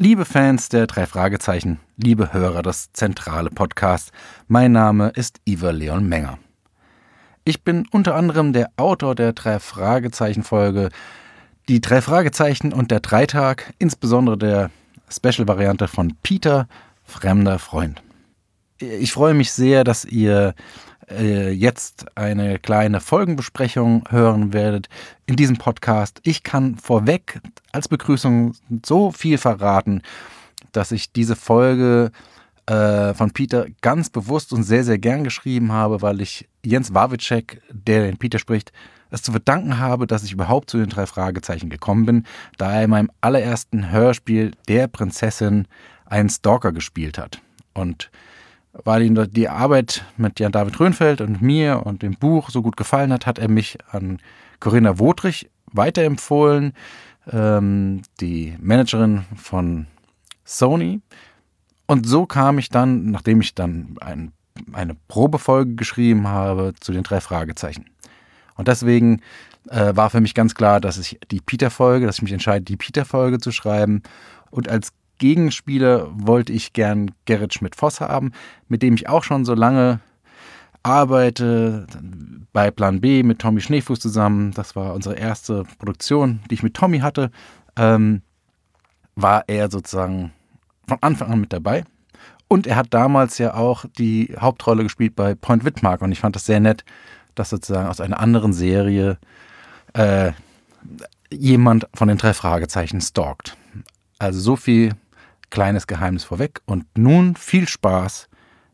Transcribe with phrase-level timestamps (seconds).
[0.00, 4.12] Liebe Fans der drei Fragezeichen, liebe Hörer des Zentrale Podcasts,
[4.46, 6.38] mein Name ist Iver Leon Menger.
[7.44, 10.90] Ich bin unter anderem der Autor der drei Fragezeichen Folge
[11.68, 14.70] Die drei Fragezeichen und der Dreitag, insbesondere der
[15.10, 16.68] Special-Variante von Peter,
[17.02, 18.00] fremder Freund.
[18.78, 20.54] Ich freue mich sehr, dass ihr
[21.10, 24.88] äh, jetzt eine kleine Folgenbesprechung hören werdet
[25.26, 26.20] in diesem Podcast.
[26.22, 27.40] Ich kann vorweg
[27.72, 30.02] als Begrüßung so viel verraten,
[30.72, 32.10] dass ich diese Folge
[32.66, 37.62] äh, von Peter ganz bewusst und sehr, sehr gern geschrieben habe, weil ich Jens Wawitschek,
[37.70, 38.72] der den Peter spricht,
[39.10, 42.26] es zu verdanken habe, dass ich überhaupt zu den drei Fragezeichen gekommen bin,
[42.58, 45.66] da er in meinem allerersten Hörspiel der Prinzessin
[46.04, 47.40] einen Stalker gespielt hat.
[47.72, 48.10] Und
[48.72, 52.76] weil ihm die Arbeit mit Jan David Röhnfeld und mir und dem Buch so gut
[52.76, 54.18] gefallen hat, hat er mich an
[54.60, 56.72] Corinna Wodrich weiterempfohlen,
[57.30, 59.86] ähm, die Managerin von
[60.44, 61.00] Sony.
[61.86, 64.32] Und so kam ich dann, nachdem ich dann ein,
[64.72, 67.86] eine Probefolge geschrieben habe, zu den drei Fragezeichen.
[68.56, 69.22] Und deswegen
[69.70, 72.76] äh, war für mich ganz klar, dass ich die Peter-Folge, dass ich mich entscheide, die
[72.76, 74.02] Peter-Folge zu schreiben.
[74.50, 78.32] Und als Gegenspieler wollte ich gern Gerrit Schmidt-Voss haben,
[78.68, 80.00] mit dem ich auch schon so lange
[80.82, 81.86] arbeite,
[82.52, 84.52] bei Plan B mit Tommy Schneefuß zusammen.
[84.52, 87.30] Das war unsere erste Produktion, die ich mit Tommy hatte.
[87.76, 88.22] Ähm,
[89.14, 90.32] war er sozusagen
[90.86, 91.84] von Anfang an mit dabei.
[92.48, 96.00] Und er hat damals ja auch die Hauptrolle gespielt bei Point Wittmark.
[96.00, 96.84] Und ich fand das sehr nett,
[97.34, 99.18] dass sozusagen aus einer anderen Serie
[99.92, 100.32] äh,
[101.30, 103.56] jemand von den drei Fragezeichen stalkt.
[104.18, 104.94] Also so viel
[105.50, 108.28] kleines Geheimnis vorweg und nun viel Spaß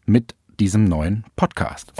[0.06, 1.92] mit diesem neuen Podcast.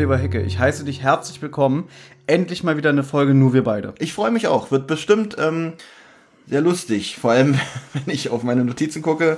[0.00, 0.40] Oliver Hecke.
[0.40, 1.86] Ich heiße dich herzlich willkommen.
[2.26, 3.92] Endlich mal wieder eine Folge Nur wir beide.
[3.98, 4.70] Ich freue mich auch.
[4.70, 5.74] Wird bestimmt ähm,
[6.46, 7.18] sehr lustig.
[7.20, 7.60] Vor allem,
[7.92, 9.36] wenn ich auf meine Notizen gucke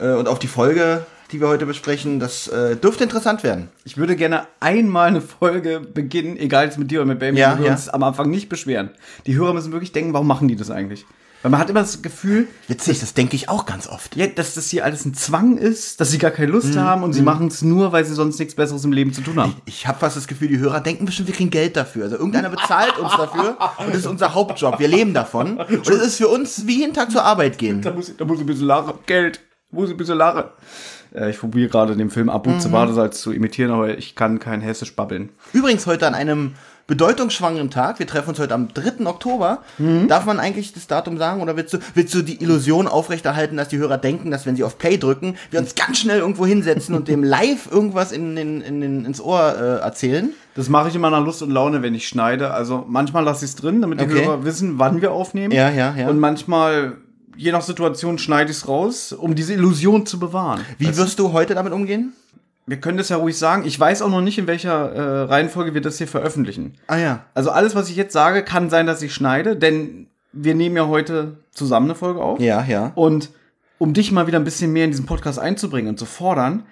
[0.00, 2.18] äh, und auf die Folge, die wir heute besprechen.
[2.18, 3.68] Das äh, dürfte interessant werden.
[3.84, 7.56] Ich würde gerne einmal eine Folge beginnen, egal jetzt mit dir oder mit Baby, ja,
[7.60, 7.70] wir ja.
[7.70, 8.90] uns am Anfang nicht beschweren.
[9.26, 11.06] Die Hörer müssen wirklich denken, warum machen die das eigentlich?
[11.42, 12.46] Weil man hat immer das Gefühl.
[12.68, 14.16] Witzig, das denke ich auch ganz oft.
[14.16, 17.02] Ja, dass das hier alles ein Zwang ist, dass sie gar keine Lust mm, haben
[17.02, 17.12] und mm.
[17.14, 17.24] sie mhm.
[17.26, 19.54] machen es nur, weil sie sonst nichts Besseres im Leben zu tun haben.
[19.66, 22.04] Ich, ich habe fast das Gefühl, die Hörer denken bestimmt, wir kriegen Geld dafür.
[22.04, 24.78] Also irgendeiner bezahlt uns dafür und das ist unser Hauptjob.
[24.78, 25.58] Wir leben davon.
[25.58, 27.82] Und es ist für uns wie jeden Tag zur Arbeit gehen.
[27.82, 28.94] Da muss, ich, da muss ein bisschen lachen.
[29.06, 29.40] Geld.
[29.70, 30.44] Da muss ich ein bisschen lachen.
[31.14, 32.60] Äh, ich probiere gerade den Film Abu mhm.
[32.60, 35.30] zu zu imitieren, aber ich kann kein Hessisch babbeln.
[35.52, 36.54] Übrigens heute an einem
[36.92, 37.98] bedeutungsschwangeren Tag.
[38.00, 39.06] Wir treffen uns heute am 3.
[39.06, 39.62] Oktober.
[39.78, 40.08] Mhm.
[40.08, 43.68] Darf man eigentlich das Datum sagen oder willst du, willst du die Illusion aufrechterhalten, dass
[43.68, 46.94] die Hörer denken, dass wenn sie auf Play drücken, wir uns ganz schnell irgendwo hinsetzen
[46.94, 50.34] und dem live irgendwas in, in, in, in ins Ohr äh, erzählen?
[50.54, 52.50] Das mache ich immer nach Lust und Laune, wenn ich schneide.
[52.50, 54.26] Also manchmal lasse ich es drin, damit die okay.
[54.26, 55.54] Hörer wissen, wann wir aufnehmen.
[55.54, 56.10] Ja, ja, ja.
[56.10, 56.98] Und manchmal
[57.36, 60.60] je nach Situation schneide ich es raus, um diese Illusion zu bewahren.
[60.76, 62.12] Wie wirst du heute damit umgehen?
[62.66, 63.64] Wir können das ja ruhig sagen.
[63.66, 66.74] Ich weiß auch noch nicht, in welcher äh, Reihenfolge wir das hier veröffentlichen.
[66.86, 67.24] Ah ja.
[67.34, 70.86] Also alles, was ich jetzt sage, kann sein, dass ich schneide, denn wir nehmen ja
[70.86, 72.40] heute zusammen eine Folge auf.
[72.40, 72.92] Ja, ja.
[72.94, 73.30] Und
[73.78, 76.62] um dich mal wieder ein bisschen mehr in diesen Podcast einzubringen und zu fordern,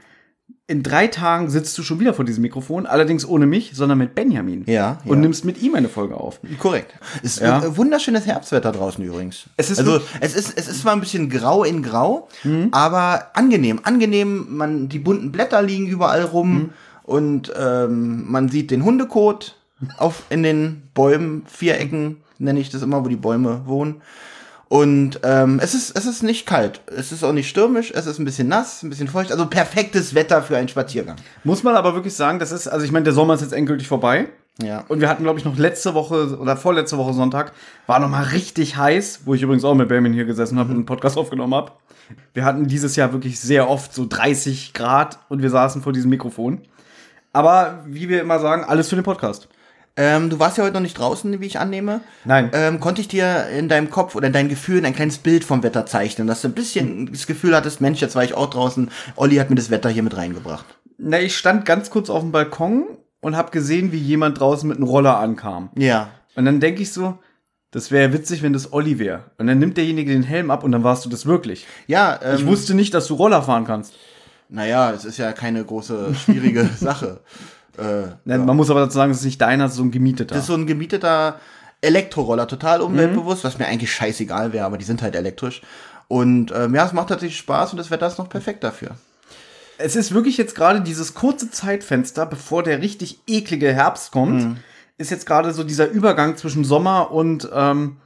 [0.70, 4.14] in drei Tagen sitzt du schon wieder vor diesem Mikrofon, allerdings ohne mich, sondern mit
[4.14, 4.62] Benjamin.
[4.66, 4.98] Ja.
[5.04, 5.22] Und ja.
[5.22, 6.38] nimmst mit ihm eine Folge auf.
[6.60, 6.94] Korrekt.
[7.24, 7.76] Es ist ja.
[7.76, 9.46] wunderschönes Herbstwetter draußen übrigens.
[9.56, 12.68] Es ist also es ist es ist zwar ein bisschen grau in grau, mhm.
[12.70, 14.46] aber angenehm, angenehm.
[14.48, 16.70] Man die bunten Blätter liegen überall rum mhm.
[17.02, 19.56] und ähm, man sieht den Hundekot
[19.96, 24.02] auf in den Bäumen, Vierecken nenne ich das immer, wo die Bäume wohnen.
[24.70, 26.80] Und ähm, es, ist, es ist nicht kalt.
[26.86, 27.90] Es ist auch nicht stürmisch.
[27.92, 29.32] Es ist ein bisschen nass, ein bisschen feucht.
[29.32, 31.16] Also perfektes Wetter für einen Spaziergang.
[31.42, 33.88] Muss man aber wirklich sagen, das ist, also ich meine, der Sommer ist jetzt endgültig
[33.88, 34.28] vorbei.
[34.62, 34.84] Ja.
[34.86, 37.52] Und wir hatten, glaube ich, noch letzte Woche oder vorletzte Woche Sonntag,
[37.88, 40.76] war noch mal richtig heiß, wo ich übrigens auch mit Benjamin hier gesessen habe und
[40.76, 41.72] einen Podcast aufgenommen habe.
[42.32, 46.10] Wir hatten dieses Jahr wirklich sehr oft so 30 Grad und wir saßen vor diesem
[46.10, 46.60] Mikrofon.
[47.32, 49.48] Aber wie wir immer sagen, alles für den Podcast.
[49.96, 52.00] Ähm, du warst ja heute noch nicht draußen, wie ich annehme.
[52.24, 52.50] Nein.
[52.52, 55.62] Ähm, konnte ich dir in deinem Kopf oder in deinen Gefühlen ein kleines Bild vom
[55.62, 58.90] Wetter zeichnen, dass du ein bisschen das Gefühl hattest, Mensch, jetzt war ich auch draußen,
[59.16, 60.64] Olli hat mir das Wetter hier mit reingebracht.
[60.98, 62.84] Na, ich stand ganz kurz auf dem Balkon
[63.20, 65.70] und habe gesehen, wie jemand draußen mit einem Roller ankam.
[65.76, 66.10] Ja.
[66.34, 67.18] Und dann denke ich so,
[67.70, 69.30] das wäre witzig, wenn das Olli wäre.
[69.38, 71.66] Und dann nimmt derjenige den Helm ab und dann warst du das wirklich.
[71.86, 73.94] Ja, ähm, ich wusste nicht, dass du Roller fahren kannst.
[74.48, 77.20] Naja, es ist ja keine große, schwierige Sache.
[77.80, 78.38] Äh, ja.
[78.38, 80.34] Man muss aber dazu sagen, es ist nicht deiner, es ist so ein gemieteter.
[80.34, 81.40] Das ist so ein gemieteter
[81.80, 83.48] Elektroroller, total umweltbewusst, mhm.
[83.48, 85.62] was mir eigentlich scheißegal wäre, aber die sind halt elektrisch.
[86.08, 88.96] Und ähm, ja, es macht tatsächlich Spaß und das Wetter ist noch perfekt dafür.
[89.78, 94.56] Es ist wirklich jetzt gerade dieses kurze Zeitfenster, bevor der richtig eklige Herbst kommt, mhm.
[94.98, 97.96] ist jetzt gerade so dieser Übergang zwischen Sommer und ähm,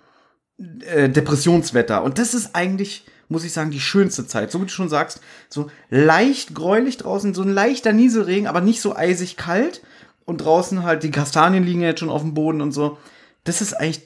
[0.86, 2.04] äh, Depressionswetter.
[2.04, 4.50] Und das ist eigentlich, muss ich sagen, die schönste Zeit.
[4.50, 8.80] So wie du schon sagst, so leicht gräulich draußen, so ein leichter Nieselregen, aber nicht
[8.80, 9.82] so eisig kalt.
[10.26, 12.96] Und draußen halt, die Kastanien liegen jetzt schon auf dem Boden und so.
[13.44, 14.02] Das ist eigentlich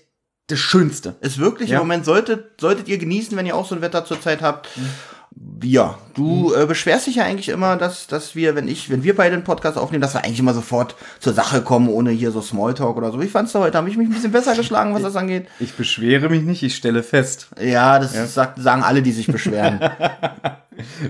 [0.49, 1.15] das Schönste.
[1.21, 1.77] Ist wirklich, ja.
[1.77, 4.69] im Moment solltet, solltet ihr genießen, wenn ihr auch so ein Wetter zurzeit habt.
[4.77, 5.61] Mhm.
[5.63, 9.15] Ja, du äh, beschwerst dich ja eigentlich immer, dass, dass wir, wenn ich, wenn wir
[9.15, 12.43] beide den Podcast aufnehmen, dass wir eigentlich immer sofort zur Sache kommen, ohne hier so
[12.43, 13.21] Smalltalk oder so.
[13.21, 13.79] Wie fandst du heute?
[13.79, 15.47] Habe ich mich ein bisschen besser geschlagen, was das angeht?
[15.61, 17.49] Ich beschwere mich nicht, ich stelle fest.
[17.61, 18.27] Ja, das ja.
[18.27, 19.79] Sagt, sagen alle, die sich beschweren.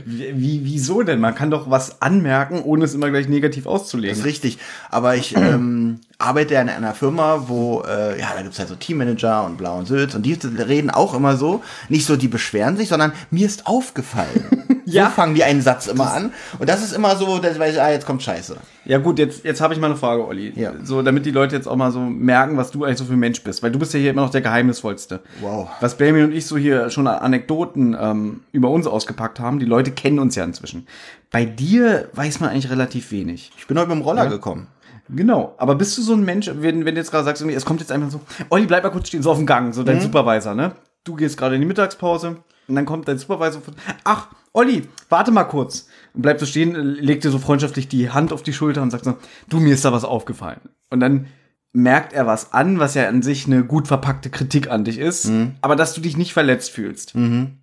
[0.06, 1.20] Wie, wieso denn?
[1.20, 4.10] Man kann doch was anmerken, ohne es immer gleich negativ auszulegen.
[4.10, 4.58] Das ist richtig.
[4.90, 8.76] Aber ich ähm, arbeite ja in einer Firma, wo, äh, ja, da gibt's halt so
[8.76, 12.78] Teammanager und Blau und Sülz und die reden auch immer so, nicht so, die beschweren
[12.78, 14.64] sich, sondern mir ist aufgefallen.
[14.98, 15.06] ja.
[15.06, 16.32] So fangen die einen Satz immer das an.
[16.58, 18.56] Und das ist immer so, dass ich, ah, jetzt kommt Scheiße.
[18.84, 20.52] Ja gut, jetzt, jetzt habe ich mal eine Frage, Olli.
[20.56, 20.72] Ja.
[20.82, 23.18] So, damit die Leute jetzt auch mal so merken, was du eigentlich so für ein
[23.18, 23.62] Mensch bist.
[23.62, 25.20] Weil du bist ja hier immer noch der Geheimnisvollste.
[25.40, 25.68] Wow.
[25.80, 29.90] Was Benjamin und ich so hier schon Anekdoten ähm, über uns ausgepackt haben, die Leute
[29.90, 30.86] kennen uns ja inzwischen.
[31.30, 33.52] Bei dir weiß man eigentlich relativ wenig.
[33.58, 34.30] Ich bin heute mit dem Roller ja.
[34.30, 34.68] gekommen.
[35.10, 37.80] Genau, aber bist du so ein Mensch, wenn, wenn du jetzt gerade sagst, es kommt
[37.80, 40.02] jetzt einfach so, Olli, bleib mal kurz stehen, so auf dem Gang, so dein mhm.
[40.02, 40.72] Supervisor, ne?
[41.04, 42.36] Du gehst gerade in die Mittagspause
[42.68, 43.74] und dann kommt dein Supervisor von,
[44.04, 44.28] ach,
[44.58, 45.86] Olli, warte mal kurz.
[46.14, 49.04] Und bleibt so stehen, legt dir so freundschaftlich die Hand auf die Schulter und sagt
[49.04, 49.16] so,
[49.48, 50.60] du, mir ist da was aufgefallen.
[50.90, 51.28] Und dann
[51.72, 55.26] merkt er was an, was ja an sich eine gut verpackte Kritik an dich ist,
[55.26, 55.54] mhm.
[55.60, 57.14] aber dass du dich nicht verletzt fühlst.
[57.14, 57.58] Mhm.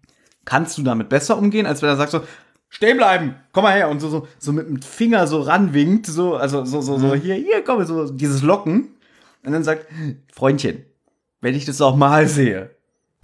[0.46, 2.22] Kannst du damit besser umgehen, als wenn er sagt so,
[2.70, 6.38] stehen bleiben, komm mal her und so, so, so mit dem Finger so ranwinkt, so,
[6.38, 7.20] also so, so, so, mhm.
[7.20, 8.96] hier, hier, komm, so dieses Locken.
[9.44, 9.86] Und dann sagt,
[10.32, 10.86] Freundchen,
[11.42, 12.75] wenn ich das auch mal sehe,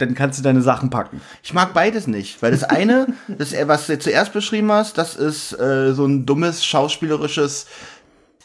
[0.06, 1.20] dann kannst du deine Sachen packen.
[1.42, 5.58] Ich mag beides nicht, weil das eine, das, was du zuerst beschrieben hast, das ist
[5.58, 7.66] äh, so ein dummes schauspielerisches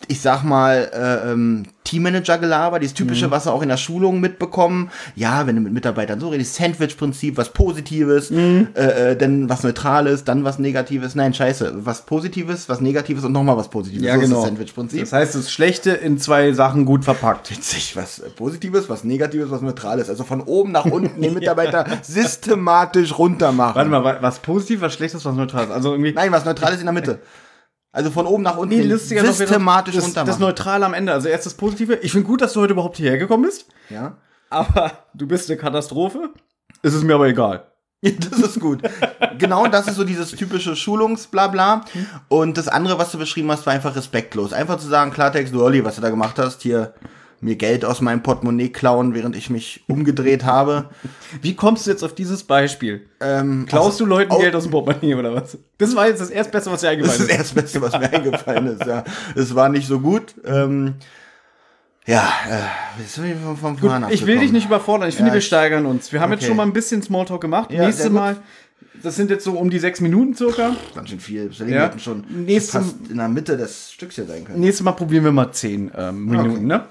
[0.07, 3.31] ich sag mal, äh, ähm, Teammanager-Gelaber, dieses typische, mhm.
[3.31, 4.91] was wir auch in der Schulung mitbekommen.
[5.15, 8.69] Ja, wenn du mit Mitarbeitern so redest, Sandwich-Prinzip, was Positives, mhm.
[8.75, 11.15] äh, äh, dann was Neutrales, dann was Negatives.
[11.15, 14.03] Nein, scheiße, was Positives, was Negatives und nochmal was Positives.
[14.03, 14.35] Ja, so genau.
[14.35, 14.99] Das Sandwich-Prinzip.
[14.99, 17.49] Das heißt, das Schlechte in zwei Sachen gut verpackt.
[17.49, 20.09] Witzig, was Positives, was Negatives, was Neutrales.
[20.09, 23.75] Also von oben nach unten den Mitarbeiter systematisch runter machen.
[23.75, 25.71] Warte mal, was Positives, was Schlechtes, was Neutrales?
[25.71, 26.11] Also irgendwie.
[26.11, 27.19] Nein, was Neutrales in der Mitte.
[27.91, 31.13] Also von oben nach unten nee, lustiger systematisch das, runter das Neutrale am Ende.
[31.13, 31.95] Also erst das Positive.
[31.95, 33.65] Ich finde gut, dass du heute überhaupt hierher gekommen bist.
[33.89, 34.17] Ja.
[34.49, 36.29] Aber du bist eine Katastrophe.
[36.83, 37.71] Ist es mir aber egal.
[38.01, 38.81] Das ist gut.
[39.39, 41.83] genau das ist so dieses typische Schulungsblabla.
[42.27, 44.53] Und das andere, was du beschrieben hast, war einfach respektlos.
[44.53, 46.93] Einfach zu sagen, Klartext, du Olli, was du da gemacht hast, hier
[47.39, 50.89] mir Geld aus meinem Portemonnaie klauen, während ich mich umgedreht habe.
[51.41, 53.07] Wie kommst du jetzt auf dieses Beispiel?
[53.19, 55.57] Ähm, Klaust also, du Leuten oh, Geld aus dem Portemonnaie oder was?
[55.77, 57.19] Das war jetzt das Erstbeste, was dir eingefallen ist.
[57.19, 59.03] Das ist das Erstbeste, was mir eingefallen ist, ja.
[59.35, 60.35] Es war nicht so gut.
[60.45, 60.95] Ähm,
[62.07, 65.09] ja, äh, jetzt bin ich vom, vom Gut, Ich will dich nicht überfordern.
[65.09, 66.13] Ich finde, ja, wir steigern uns.
[66.13, 66.39] Wir haben okay.
[66.39, 67.69] jetzt schon mal ein bisschen Smalltalk gemacht.
[67.69, 68.37] Ja, Nächstes Mal,
[69.03, 70.75] das sind jetzt so um die sechs Minuten circa.
[70.95, 71.51] Ganz schön viel.
[71.51, 71.83] Ja.
[71.83, 74.61] hätten schon Nächste, fast in der Mitte des Stücks hier sein können.
[74.61, 76.61] Nächstes Mal probieren wir mal zehn ähm, Minuten, okay.
[76.61, 76.85] ne?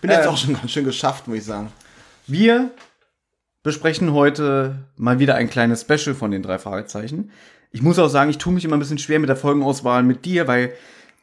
[0.00, 1.72] Bin jetzt äh, auch schon ganz schön geschafft, muss ich sagen.
[2.26, 2.70] Wir
[3.62, 7.30] besprechen heute mal wieder ein kleines Special von den drei Fragezeichen.
[7.72, 10.24] Ich muss auch sagen, ich tue mich immer ein bisschen schwer mit der Folgenauswahl mit
[10.24, 10.72] dir, weil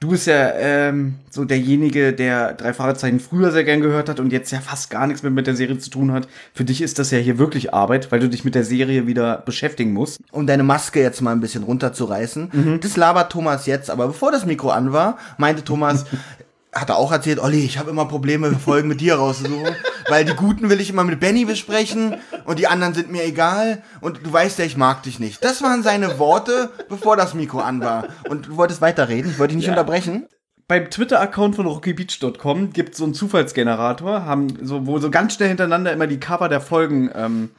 [0.03, 4.33] du bist ja ähm, so derjenige, der drei Fragezeichen früher sehr gern gehört hat und
[4.33, 6.27] jetzt ja fast gar nichts mehr mit der Serie zu tun hat.
[6.53, 9.37] Für dich ist das ja hier wirklich Arbeit, weil du dich mit der Serie wieder
[9.37, 10.19] beschäftigen musst.
[10.31, 12.49] Um deine Maske jetzt mal ein bisschen runterzureißen.
[12.51, 12.79] Mhm.
[12.81, 16.05] Das labert Thomas jetzt, aber bevor das Mikro an war, meinte Thomas,
[16.73, 19.75] hat er auch erzählt, Olli, ich habe immer Probleme, Folgen mit dir rauszusuchen,
[20.09, 22.15] weil die guten will ich immer mit Benny besprechen
[22.45, 25.43] und die anderen sind mir egal und du weißt ja, ich mag dich nicht.
[25.43, 28.07] Das waren seine Worte, bevor das Mikro an war.
[28.29, 29.73] Und du wolltest weiterreden, ich wollte dich nicht ja.
[29.73, 30.27] unterbrechen.
[30.67, 35.49] Beim Twitter-Account von rockybeach.com gibt es so einen Zufallsgenerator, haben so, wo so ganz schnell
[35.49, 37.49] hintereinander immer die Cover der Folgen ähm,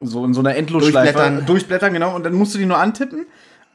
[0.00, 1.46] so in so einer Endlosschleife durchblättern.
[1.46, 3.26] durchblättern, genau, und dann musst du die nur antippen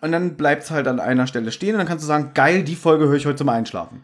[0.01, 2.63] und dann bleibt es halt an einer Stelle stehen und dann kannst du sagen, geil,
[2.63, 4.03] die Folge höre ich heute zum Einschlafen.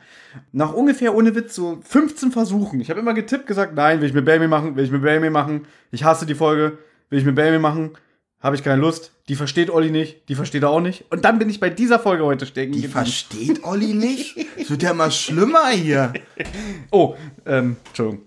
[0.51, 2.79] Nach ungefähr, ohne Witz, so 15 Versuchen.
[2.81, 5.29] Ich habe immer getippt, gesagt, nein, will ich mit Baby machen, will ich mit Baby
[5.29, 5.67] machen.
[5.91, 6.77] Ich hasse die Folge,
[7.09, 7.91] will ich mit Baby machen.
[8.39, 9.11] Habe ich keine Lust.
[9.29, 11.05] Die versteht Olli nicht, die versteht er auch nicht.
[11.09, 12.73] Und dann bin ich bei dieser Folge heute stecken.
[12.73, 12.93] Die geblieben.
[12.93, 14.35] versteht Olli nicht?
[14.59, 16.11] Es wird ja immer schlimmer hier.
[16.91, 18.25] oh, ähm, Entschuldigung.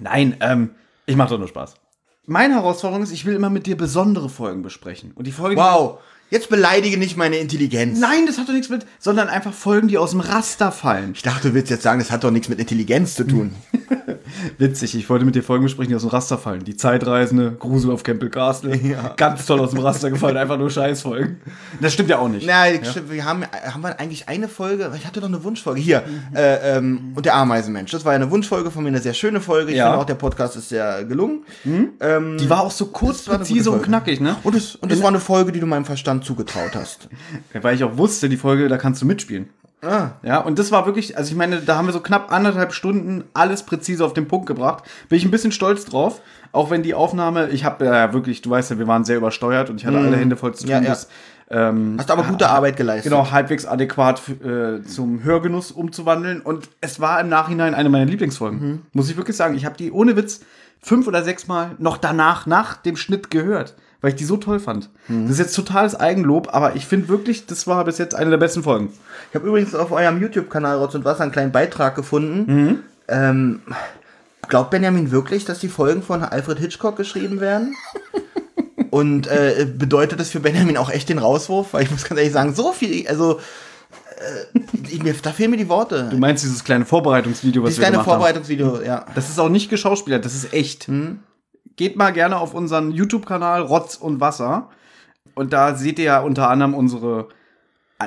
[0.00, 0.70] Nein, ähm,
[1.04, 1.74] ich mache doch nur Spaß.
[2.24, 5.12] Meine Herausforderung ist, ich will immer mit dir besondere Folgen besprechen.
[5.14, 5.60] Und die Folge.
[5.60, 5.98] Wow.
[6.32, 8.00] Jetzt beleidige nicht meine Intelligenz.
[8.00, 11.12] Nein, das hat doch nichts mit, sondern einfach Folgen, die aus dem Raster fallen.
[11.14, 13.54] Ich dachte, du willst jetzt sagen, das hat doch nichts mit Intelligenz zu tun.
[14.58, 16.64] Witzig, ich wollte mit dir Folgen besprechen, die aus dem Raster fallen.
[16.64, 18.74] Die Zeitreisende, Grusel auf Campbell Castle.
[18.76, 19.12] Ja.
[19.14, 21.40] Ganz toll aus dem Raster gefallen, einfach nur Scheißfolgen.
[21.82, 22.46] Das stimmt ja auch nicht.
[22.46, 23.10] Nein, ja?
[23.10, 25.80] wir haben, haben wir eigentlich eine Folge, ich hatte doch eine Wunschfolge.
[25.80, 26.02] Hier,
[26.34, 27.90] äh, ähm, und der Ameisenmensch.
[27.90, 29.72] Das war ja eine Wunschfolge von mir, eine sehr schöne Folge.
[29.72, 29.84] Ich ja.
[29.84, 31.44] finde auch, der Podcast ist sehr gelungen.
[31.64, 31.90] Mhm.
[32.00, 34.36] Ähm, die war auch so kurz, präzise und knackig, ne?
[34.42, 37.08] Und es, und es war eine Folge, die du meinem Verstand zugetraut hast.
[37.52, 39.48] Weil ich auch wusste, die Folge, da kannst du mitspielen.
[39.84, 40.12] Ah.
[40.22, 43.24] Ja, und das war wirklich, also ich meine, da haben wir so knapp anderthalb Stunden
[43.34, 44.84] alles präzise auf den Punkt gebracht.
[45.08, 46.20] Bin ich ein bisschen stolz drauf.
[46.52, 49.70] Auch wenn die Aufnahme, ich habe ja wirklich, du weißt ja, wir waren sehr übersteuert
[49.70, 50.06] und ich hatte mm.
[50.06, 50.70] alle Hände voll zu tun.
[50.70, 50.90] Ja, ja.
[50.90, 51.08] Das,
[51.50, 53.10] ähm, Hast aber gute Arbeit geleistet.
[53.10, 56.42] Genau, halbwegs adäquat äh, zum Hörgenuss umzuwandeln.
[56.42, 58.60] Und es war im Nachhinein eine meiner Lieblingsfolgen.
[58.60, 58.82] Mhm.
[58.92, 59.54] Muss ich wirklich sagen.
[59.56, 60.42] Ich habe die ohne Witz
[60.80, 64.60] fünf oder sechs Mal noch danach, nach dem Schnitt gehört weil ich die so toll
[64.60, 64.90] fand.
[65.08, 65.22] Mhm.
[65.22, 68.36] Das ist jetzt totales Eigenlob, aber ich finde wirklich, das war bis jetzt eine der
[68.36, 68.92] besten Folgen.
[69.30, 72.52] Ich habe übrigens auf eurem YouTube-Kanal Rotz und Wasser einen kleinen Beitrag gefunden.
[72.52, 72.78] Mhm.
[73.08, 73.60] Ähm,
[74.48, 77.76] glaubt Benjamin wirklich, dass die Folgen von Alfred Hitchcock geschrieben werden?
[78.90, 81.72] und äh, bedeutet das für Benjamin auch echt den Rauswurf?
[81.72, 83.38] Weil ich muss ganz ehrlich sagen, so viel, also
[84.52, 86.08] äh, mir, da fehlen mir die Worte.
[86.10, 88.84] Du meinst dieses kleine Vorbereitungsvideo, was dieses wir kleine Vorbereitungsvideo, haben.
[88.84, 89.06] ja.
[89.14, 90.88] Das ist auch nicht geschauspielert, das ist echt.
[90.88, 91.20] Mhm
[91.76, 94.70] geht mal gerne auf unseren YouTube-Kanal Rotz und Wasser.
[95.34, 97.28] Und da seht ihr ja unter anderem unsere,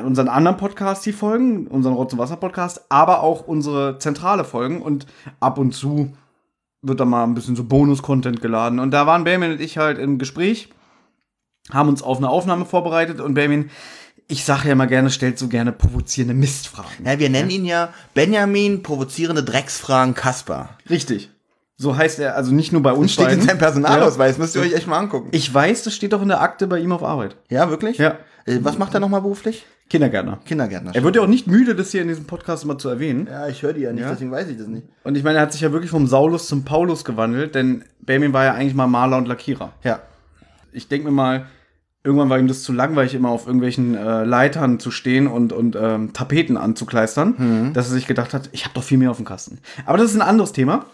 [0.04, 4.82] unseren anderen Podcast, die Folgen, unseren Rotz und Wasser Podcast, aber auch unsere zentrale Folgen.
[4.82, 5.08] Und
[5.40, 6.14] ab und zu
[6.82, 8.80] wird da mal ein bisschen so Bonus-Content geladen.
[8.80, 10.70] Und da waren Benjamin und ich halt im Gespräch,
[11.72, 13.72] haben uns auf eine Aufnahme vorbereitet und Benjamin
[14.28, 17.06] ich sage ja immer gerne, stellt so gerne provozierende Mistfragen.
[17.06, 20.70] Ja, wir nennen ihn ja Benjamin provozierende Drecksfragen Kasper.
[20.90, 21.30] Richtig.
[21.78, 23.08] So heißt er, also nicht nur bei uns.
[23.08, 23.42] Das steht beiden.
[23.42, 24.42] in seinem Personalausweis, ja.
[24.42, 25.30] müsst ihr euch echt mal angucken.
[25.32, 27.36] Ich weiß, das steht doch in der Akte bei ihm auf Arbeit.
[27.50, 27.98] Ja, wirklich?
[27.98, 28.16] Ja.
[28.46, 29.66] Äh, was macht er nochmal beruflich?
[29.90, 30.40] Kindergärtner.
[30.46, 30.96] Kindergärtner.
[30.96, 33.28] Er wird ja auch nicht müde, das hier in diesem Podcast mal zu erwähnen.
[33.30, 34.10] Ja, ich höre die ja nicht, ja.
[34.10, 34.88] deswegen weiß ich das nicht.
[35.04, 38.34] Und ich meine, er hat sich ja wirklich vom Saulus zum Paulus gewandelt, denn Benjamin
[38.34, 39.74] war ja eigentlich mal Maler und Lackierer.
[39.84, 40.00] Ja.
[40.72, 41.46] Ich denke mir mal,
[42.04, 45.76] irgendwann war ihm das zu langweilig, immer auf irgendwelchen äh, Leitern zu stehen und, und
[45.76, 47.74] ähm, Tapeten anzukleistern, mhm.
[47.74, 49.60] dass er sich gedacht hat, ich habe doch viel mehr auf dem Kasten.
[49.86, 50.86] Aber das ist ein anderes Thema.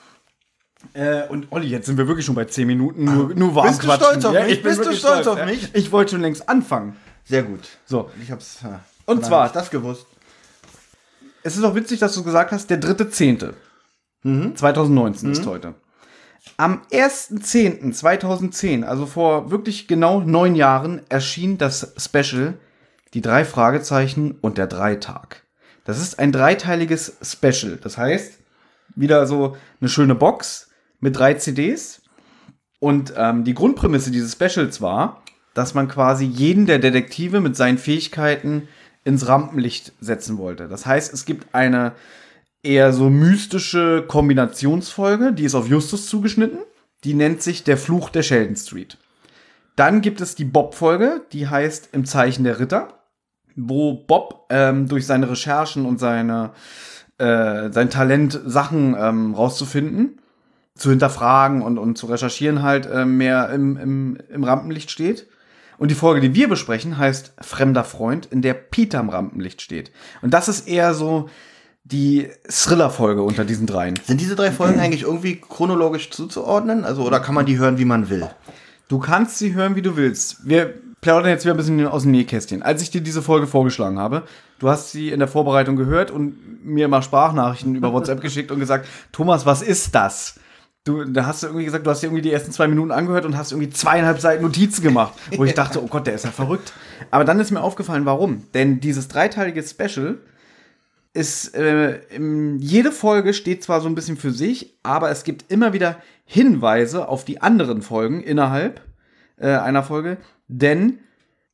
[0.93, 3.83] Äh, und Olli, jetzt sind wir wirklich schon bei 10 Minuten nur, nur warm Bist
[3.83, 4.61] du stolz auf ja, mich?
[4.61, 5.69] Bist du stolz, auf mich?
[5.73, 6.95] Ich wollte schon längst anfangen.
[7.23, 7.61] Sehr gut.
[7.85, 8.09] So.
[8.21, 8.59] Ich hab's.
[9.05, 9.45] und zwar.
[9.45, 10.05] Hab das gewusst.
[11.43, 13.53] Es ist auch witzig, dass du gesagt hast, der dritte Zehnte.
[14.23, 14.55] Mhm.
[14.55, 15.33] 2019 mhm.
[15.33, 15.75] ist heute.
[16.57, 22.55] Am 1.10.2010, also vor wirklich genau neun Jahren, erschien das Special
[23.13, 25.43] Die drei Fragezeichen und der Dreitag.
[25.83, 27.77] Das ist ein dreiteiliges Special.
[27.77, 28.39] Das heißt,
[28.95, 30.70] wieder so eine schöne Box
[31.01, 32.01] mit drei CDs.
[32.79, 35.21] Und ähm, die Grundprämisse dieses Specials war,
[35.53, 38.67] dass man quasi jeden der Detektive mit seinen Fähigkeiten
[39.03, 40.67] ins Rampenlicht setzen wollte.
[40.67, 41.93] Das heißt, es gibt eine
[42.63, 46.59] eher so mystische Kombinationsfolge, die ist auf Justus zugeschnitten.
[47.03, 48.97] Die nennt sich Der Fluch der Sheldon Street.
[49.75, 52.99] Dann gibt es die Bob-Folge, die heißt Im Zeichen der Ritter,
[53.55, 56.51] wo Bob ähm, durch seine Recherchen und seine
[57.17, 60.20] äh, sein Talent, Sachen ähm, rauszufinden,
[60.81, 65.27] zu hinterfragen und, und zu recherchieren halt äh, mehr im, im, im Rampenlicht steht.
[65.77, 69.91] Und die Folge, die wir besprechen, heißt Fremder Freund, in der Peter im Rampenlicht steht.
[70.21, 71.29] Und das ist eher so
[71.83, 73.95] die Thriller-Folge unter diesen dreien.
[74.03, 76.83] Sind diese drei Folgen eigentlich irgendwie chronologisch zuzuordnen?
[76.83, 78.27] Also, oder kann man die hören, wie man will?
[78.87, 80.47] Du kannst sie hören, wie du willst.
[80.47, 82.63] Wir plaudern jetzt wieder ein bisschen aus dem Nähkästchen.
[82.63, 84.23] Als ich dir diese Folge vorgeschlagen habe,
[84.59, 88.59] du hast sie in der Vorbereitung gehört und mir mal Sprachnachrichten über WhatsApp geschickt und
[88.59, 90.35] gesagt, Thomas, was ist das?
[90.83, 93.25] Du, da hast du irgendwie gesagt, du hast dir irgendwie die ersten zwei Minuten angehört
[93.25, 96.31] und hast irgendwie zweieinhalb Seiten Notizen gemacht, wo ich dachte, oh Gott, der ist ja
[96.31, 96.73] verrückt.
[97.11, 98.51] Aber dann ist mir aufgefallen, warum?
[98.55, 100.17] Denn dieses dreiteilige Special
[101.13, 102.01] ist, äh,
[102.57, 107.09] jede Folge steht zwar so ein bisschen für sich, aber es gibt immer wieder Hinweise
[107.09, 108.81] auf die anderen Folgen innerhalb
[109.37, 110.99] äh, einer Folge, denn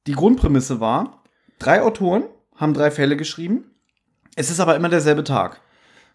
[0.05, 1.23] die Grundprämisse war,
[1.59, 2.23] drei Autoren
[2.55, 3.71] haben drei Fälle geschrieben.
[4.35, 5.59] Es ist aber immer derselbe Tag.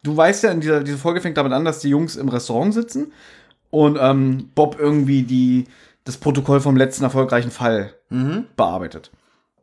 [0.03, 2.75] Du weißt ja, in dieser diese Folge fängt damit an, dass die Jungs im Restaurant
[2.75, 3.13] sitzen
[3.71, 5.67] und ähm, Bob irgendwie die,
[6.05, 8.47] das Protokoll vom letzten erfolgreichen Fall mhm.
[8.57, 9.11] bearbeitet.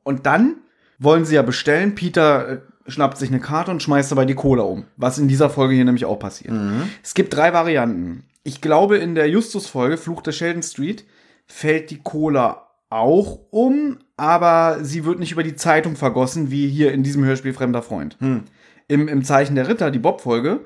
[0.04, 0.56] Und dann
[0.98, 1.96] wollen sie ja bestellen.
[1.96, 4.86] Peter äh, schnappt sich eine Karte und schmeißt dabei die Cola um.
[4.98, 6.54] Was in dieser Folge hier nämlich auch passiert.
[6.54, 6.90] Mhm.
[7.04, 8.24] Es gibt drei Varianten.
[8.44, 11.06] Ich glaube, in der Justus-Folge, Fluch der Sheldon Street,
[11.46, 16.92] fällt die Cola auch um, aber sie wird nicht über die Zeitung vergossen, wie hier
[16.92, 18.18] in diesem Hörspiel Fremder Freund.
[18.20, 18.46] Hm.
[18.90, 20.60] Im, Im Zeichen der Ritter, die Bob-Folge,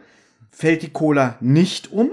[0.49, 2.11] fällt die Cola nicht um,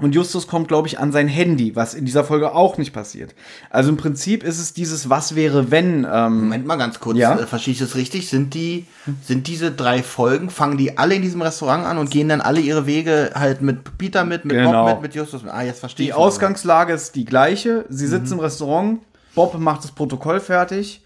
[0.00, 3.34] Und Justus kommt, glaube ich, an sein Handy, was in dieser Folge auch nicht passiert.
[3.68, 6.06] Also im Prinzip ist es dieses Was wäre, wenn.
[6.10, 7.36] Ähm, Moment mal ganz kurz, ja?
[7.36, 8.28] äh, verstehe ich das richtig?
[8.28, 8.86] Sind die,
[9.24, 12.60] sind diese drei Folgen, fangen die alle in diesem Restaurant an und gehen dann alle
[12.60, 14.86] ihre Wege halt mit Peter mit, mit genau.
[14.86, 15.52] Bob mit, mit Justus mit?
[15.52, 16.10] Ah, jetzt verstehe ich.
[16.10, 17.84] Die Ausgangslage ist die gleiche.
[17.88, 18.38] Sie sitzen mhm.
[18.38, 19.00] im Restaurant,
[19.34, 21.04] Bob macht das Protokoll fertig.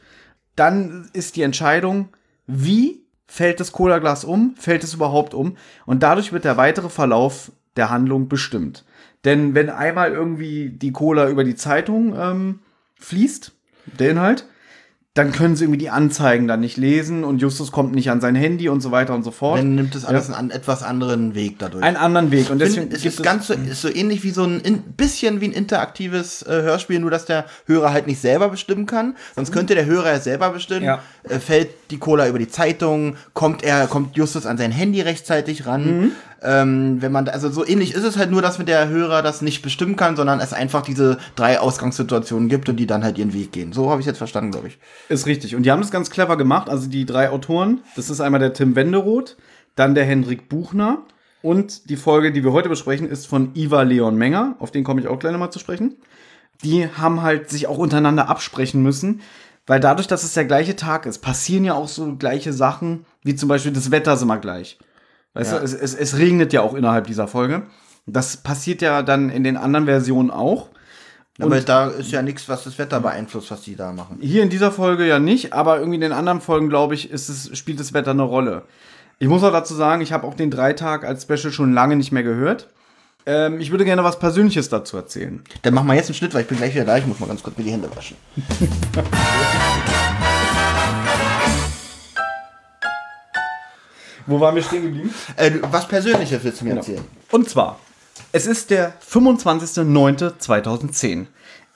[0.55, 2.09] Dann ist die Entscheidung,
[2.47, 3.01] wie
[3.33, 4.55] fällt das Cola-Glas um?
[4.59, 5.57] Fällt es überhaupt um?
[5.87, 8.85] Und dadurch wird der weitere Verlauf der Handlung bestimmt.
[9.25, 12.59] Denn wenn einmal irgendwie die Cola über die Zeitung ähm,
[12.97, 13.53] fließt,
[13.99, 14.45] der Inhalt,
[15.15, 18.35] dann können sie irgendwie die Anzeigen dann nicht lesen und Justus kommt nicht an sein
[18.35, 19.59] Handy und so weiter und so fort.
[19.59, 20.37] Dann nimmt es alles ja.
[20.37, 21.85] einen etwas anderen Weg dadurch.
[21.85, 22.49] Einen anderen Weg.
[22.49, 25.43] Und deswegen Find, ist es ganz so, ist so ähnlich wie so ein in, bisschen
[25.43, 29.15] wie ein interaktives äh, Hörspiel, nur dass der Hörer halt nicht selber bestimmen kann.
[29.35, 29.55] Sonst mhm.
[29.55, 30.87] könnte der Hörer ja selber bestimmen.
[30.87, 31.03] Ja.
[31.29, 35.67] Äh, fällt die Cola über die Zeitung, kommt er, kommt Justus an sein Handy rechtzeitig
[35.67, 36.01] ran.
[36.01, 36.13] Mhm.
[36.45, 39.43] Ähm, wenn man, also so ähnlich ist es halt nur, dass mit der Hörer das
[39.43, 43.33] nicht bestimmen kann, sondern es einfach diese drei Ausgangssituationen gibt und die dann halt ihren
[43.33, 43.73] Weg gehen.
[43.73, 44.79] So habe ich jetzt verstanden, glaube ich.
[45.09, 45.55] Ist richtig.
[45.55, 46.69] Und die haben das ganz clever gemacht.
[46.69, 49.37] Also die drei Autoren, das ist einmal der Tim Wenderoth,
[49.77, 51.03] dann der Hendrik Buchner
[51.43, 54.57] und die Folge, die wir heute besprechen, ist von Iva Leon Menger.
[54.59, 55.97] Auf den komme ich auch gleich nochmal zu sprechen.
[56.65, 59.21] Die haben halt sich auch untereinander absprechen müssen,
[59.67, 63.35] weil dadurch, dass es der gleiche Tag ist, passieren ja auch so gleiche Sachen, wie
[63.35, 64.79] zum Beispiel das Wetter ist immer gleich.
[65.35, 65.59] Weißt ja.
[65.59, 67.63] du, es, es, es regnet ja auch innerhalb dieser Folge.
[68.07, 70.69] Das passiert ja dann in den anderen Versionen auch.
[71.41, 74.19] Aber da ist ja nichts, was das Wetter beeinflusst, was die da machen.
[74.21, 77.29] Hier in dieser Folge ja nicht, aber irgendwie in den anderen Folgen, glaube ich, ist
[77.29, 78.63] es, spielt das Wetter eine Rolle.
[79.19, 82.13] Ich muss auch dazu sagen, ich habe auch den Dreitag als Special schon lange nicht
[82.13, 82.69] mehr gehört.
[83.25, 85.43] Ähm, ich würde gerne was Persönliches dazu erzählen.
[85.63, 86.99] Dann machen wir jetzt einen Schnitt, weil ich bin gleich wieder da.
[86.99, 88.17] Ich muss mal ganz kurz mir die Hände waschen.
[94.27, 95.13] Wo waren wir stehen geblieben?
[95.37, 96.83] Äh, was Persönliches willst du mir genau.
[96.83, 97.05] erzählen?
[97.31, 97.81] Und zwar,
[98.33, 101.27] es ist der 25.09.2010.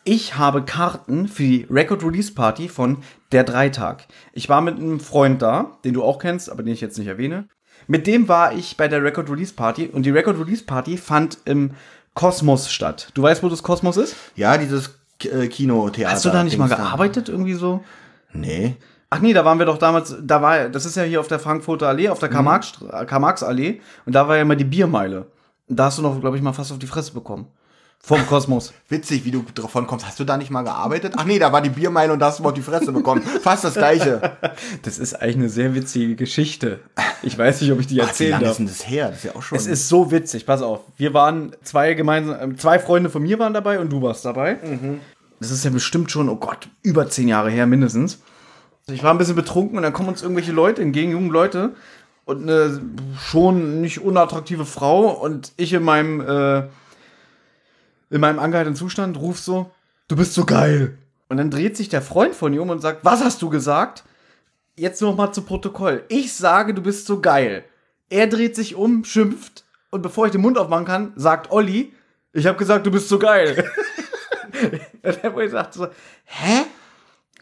[0.05, 2.99] Ich habe Karten für die Record Release Party von
[3.33, 4.07] Der Dreitag.
[4.33, 7.09] Ich war mit einem Freund da, den du auch kennst, aber den ich jetzt nicht
[7.09, 7.49] erwähne.
[7.89, 11.39] Mit dem war ich bei der Record Release Party und die Record Release Party fand
[11.45, 11.73] im
[12.15, 13.11] Kosmos statt.
[13.15, 14.15] Du weißt, wo das Kosmos ist?
[14.37, 14.91] Ja, dieses
[15.25, 16.13] äh, Kinotheater.
[16.13, 17.83] Hast du da nicht mal gearbeitet irgendwie so?
[18.33, 18.77] Nee.
[19.09, 21.39] Ach nee, da waren wir doch damals, da war, das ist ja hier auf der
[21.39, 23.81] Frankfurter Allee, auf der Karl-Marx-Allee mhm.
[24.07, 25.27] und da war ja immer die Biermeile.
[25.69, 27.47] Und da hast du noch, glaube ich, mal fast auf die Fresse bekommen.
[28.01, 28.73] Vom Kosmos.
[28.89, 30.07] Witzig, wie du davon kommst.
[30.07, 31.15] Hast du da nicht mal gearbeitet?
[31.17, 33.23] Ach nee, da war die Biermeile und da hast du mal auf die Fresse bekommen.
[33.23, 34.33] Fast das gleiche.
[34.83, 36.81] Das ist eigentlich eine sehr witzige Geschichte.
[37.23, 38.51] Ich weiß nicht, ob ich die erzählen Ach, wie lange darf.
[38.53, 39.09] ist denn das her?
[39.09, 39.59] Das ist ja auch schon.
[39.59, 40.47] Es ist so witzig.
[40.47, 40.81] Pass auf.
[40.97, 44.55] Wir waren zwei gemeinsam, zwei Freunde von mir waren dabei und du warst dabei.
[44.63, 45.01] Mhm.
[45.41, 48.21] Das ist ja bestimmt schon, oh Gott, über zehn Jahre her mindestens.
[48.89, 51.75] Ich war ein bisschen betrunken und dann kommen uns irgendwelche Leute entgegen, junge Leute.
[52.25, 52.81] Und eine
[53.21, 56.59] schon nicht unattraktive Frau und ich in meinem, äh,
[58.11, 59.71] in meinem angehaltenen Zustand ruf so,
[60.07, 60.99] du bist so geil.
[61.29, 64.05] Und dann dreht sich der Freund von ihr um und sagt, was hast du gesagt?
[64.77, 66.05] Jetzt noch mal zu Protokoll.
[66.09, 67.65] Ich sage, du bist so geil.
[68.09, 71.93] Er dreht sich um, schimpft und bevor ich den Mund aufmachen kann, sagt Olli,
[72.33, 73.69] ich habe gesagt, du bist so geil.
[75.03, 75.89] und der Boy sagt so,
[76.25, 76.66] hä?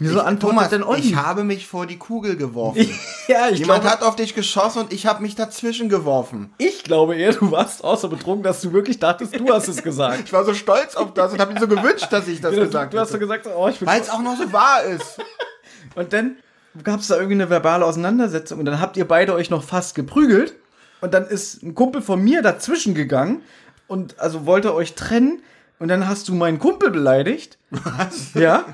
[0.05, 1.01] Wieso ich, Thomas, denn Olli?
[1.01, 2.89] Ich habe mich vor die Kugel geworfen.
[3.29, 6.53] ja, ich Jemand glaube, hat auf dich geschossen und ich habe mich dazwischen geworfen.
[6.59, 9.83] Ich glaube eher, du warst auch so betrunken, dass du wirklich dachtest, du hast es
[9.83, 10.23] gesagt.
[10.25, 12.65] ich war so stolz auf das und habe mir so gewünscht, dass ich das ja,
[12.65, 12.97] gesagt habe.
[12.97, 15.19] Du hast so gesagt, oh, ich bin Weil es auch noch so wahr ist.
[15.95, 16.37] und dann
[16.83, 19.95] gab es da irgendwie eine verbale Auseinandersetzung und dann habt ihr beide euch noch fast
[19.95, 20.55] geprügelt
[21.01, 23.43] und dann ist ein Kumpel von mir dazwischen gegangen
[23.87, 25.43] und also wollte euch trennen
[25.79, 27.59] und dann hast du meinen Kumpel beleidigt.
[27.71, 28.35] Was?
[28.35, 28.65] Ja.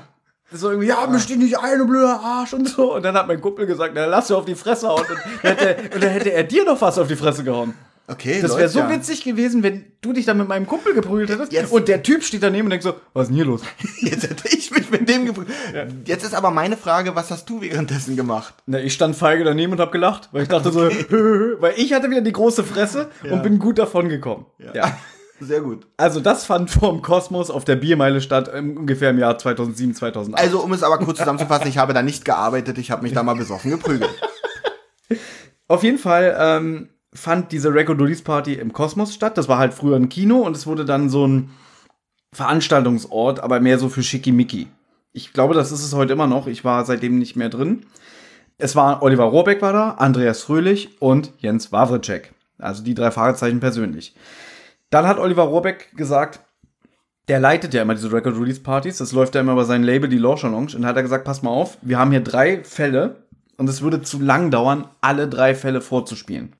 [0.53, 2.95] So irgendwie, ja, misch dich nicht ein, du blöder Arsch und so.
[2.95, 5.05] Und dann hat mein Kumpel gesagt, na, lass dir auf die Fresse hauen.
[5.09, 7.73] Und, hätte, und dann hätte er dir noch fast auf die Fresse gehauen.
[8.07, 8.89] Okay, Das wäre so ja.
[8.89, 11.71] witzig gewesen, wenn du dich dann mit meinem Kumpel geprügelt hättest Jetzt.
[11.71, 13.61] und der Typ steht daneben und denkt so, was ist denn hier los?
[14.01, 15.55] Jetzt hätte ich mich mit dem geprügelt.
[15.73, 15.85] Ja.
[16.05, 18.53] Jetzt ist aber meine Frage, was hast du währenddessen gemacht?
[18.65, 21.05] Na, ich stand feige daneben und hab gelacht, weil ich dachte okay.
[21.09, 21.15] so,
[21.61, 23.31] weil ich hatte wieder die große Fresse ja.
[23.31, 24.45] und bin gut davon gekommen.
[24.73, 24.97] ja.
[25.41, 25.87] Sehr gut.
[25.97, 30.39] Also das fand vorm Kosmos auf der Biermeile statt, ungefähr im Jahr 2007, 2008.
[30.39, 33.23] Also um es aber kurz zusammenzufassen, ich habe da nicht gearbeitet, ich habe mich da
[33.23, 34.11] mal besoffen geprügelt.
[35.67, 39.35] Auf jeden Fall ähm, fand diese Record Release Party im Kosmos statt.
[39.35, 41.49] Das war halt früher ein Kino und es wurde dann so ein
[42.33, 44.67] Veranstaltungsort, aber mehr so für Schickimicki.
[45.11, 46.45] Ich glaube, das ist es heute immer noch.
[46.45, 47.87] Ich war seitdem nicht mehr drin.
[48.59, 52.31] Es war Oliver Rohrbeck war da, Andreas Fröhlich und Jens Wawritschek.
[52.59, 54.13] Also die drei Fragezeichen persönlich.
[54.91, 56.41] Dann hat Oliver Rohrbeck gesagt,
[57.27, 60.09] der leitet ja immer diese Record Release Partys, das läuft ja immer über sein Label,
[60.09, 63.23] die Law Challenge, und hat er gesagt, pass mal auf, wir haben hier drei Fälle
[63.57, 66.55] und es würde zu lang dauern, alle drei Fälle vorzuspielen.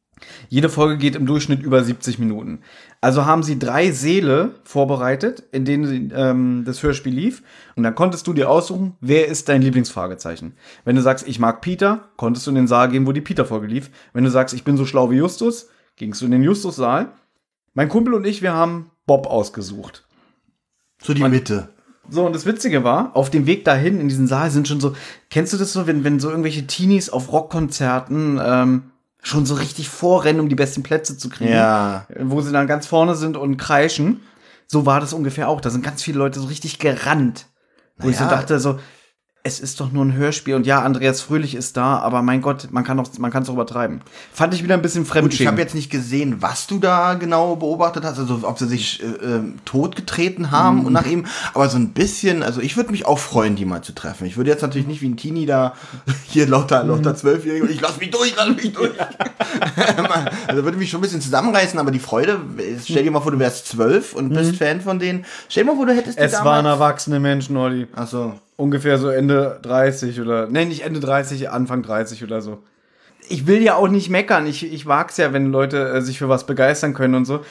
[0.49, 2.59] Jede Folge geht im Durchschnitt über 70 Minuten.
[3.01, 7.43] Also haben sie drei Seele vorbereitet, in denen ähm, das Hörspiel lief.
[7.75, 10.53] Und dann konntest du dir aussuchen, wer ist dein Lieblingsfragezeichen.
[10.85, 13.67] Wenn du sagst, ich mag Peter, konntest du in den Saal gehen, wo die Peter-Folge
[13.67, 13.89] lief.
[14.13, 17.13] Wenn du sagst, ich bin so schlau wie Justus, gingst du in den Justus-Saal.
[17.73, 20.05] Mein Kumpel und ich, wir haben Bob ausgesucht.
[21.01, 21.69] So die Mitte.
[22.09, 24.95] So, und das Witzige war, auf dem Weg dahin in diesen Saal sind schon so,
[25.29, 28.83] kennst du das so, wenn, wenn so irgendwelche Teenies auf Rockkonzerten ähm,
[29.21, 31.51] schon so richtig vorrennen, um die besten Plätze zu kriegen.
[31.51, 32.07] Ja.
[32.19, 34.21] Wo sie dann ganz vorne sind und kreischen.
[34.67, 35.61] So war das ungefähr auch.
[35.61, 37.45] Da sind ganz viele Leute so richtig gerannt.
[37.97, 38.11] Wo naja.
[38.11, 38.79] ich so dachte, so,
[39.43, 42.67] es ist doch nur ein Hörspiel und ja, Andreas Fröhlich ist da, aber mein Gott,
[42.71, 44.01] man kann doch, man kann es doch übertreiben.
[44.31, 45.33] Fand ich wieder ein bisschen fremd.
[45.33, 49.01] Ich habe jetzt nicht gesehen, was du da genau beobachtet hast, also ob sie sich
[49.01, 50.85] äh, ähm, totgetreten haben mhm.
[50.85, 51.25] und nach ihm,
[51.55, 54.27] aber so ein bisschen, also ich würde mich auch freuen, die mal zu treffen.
[54.27, 55.73] Ich würde jetzt natürlich nicht wie ein Teenie da
[56.27, 58.91] hier lauter, lauter Zwölfjährige, ich lass mich durch, lass mich durch.
[60.47, 62.39] also würde mich schon ein bisschen zusammenreißen, aber die Freude,
[62.83, 64.57] stell dir mal vor, du wärst zwölf und bist mhm.
[64.57, 65.25] Fan von denen.
[65.49, 67.87] Stell dir mal vor, du hättest Es waren erwachsene Menschen, Olli.
[67.95, 72.63] Ach so ungefähr so Ende 30 oder, nee, nicht Ende 30, Anfang 30 oder so.
[73.27, 74.45] Ich will ja auch nicht meckern.
[74.45, 77.43] Ich, ich wag's ja, wenn Leute äh, sich für was begeistern können und so.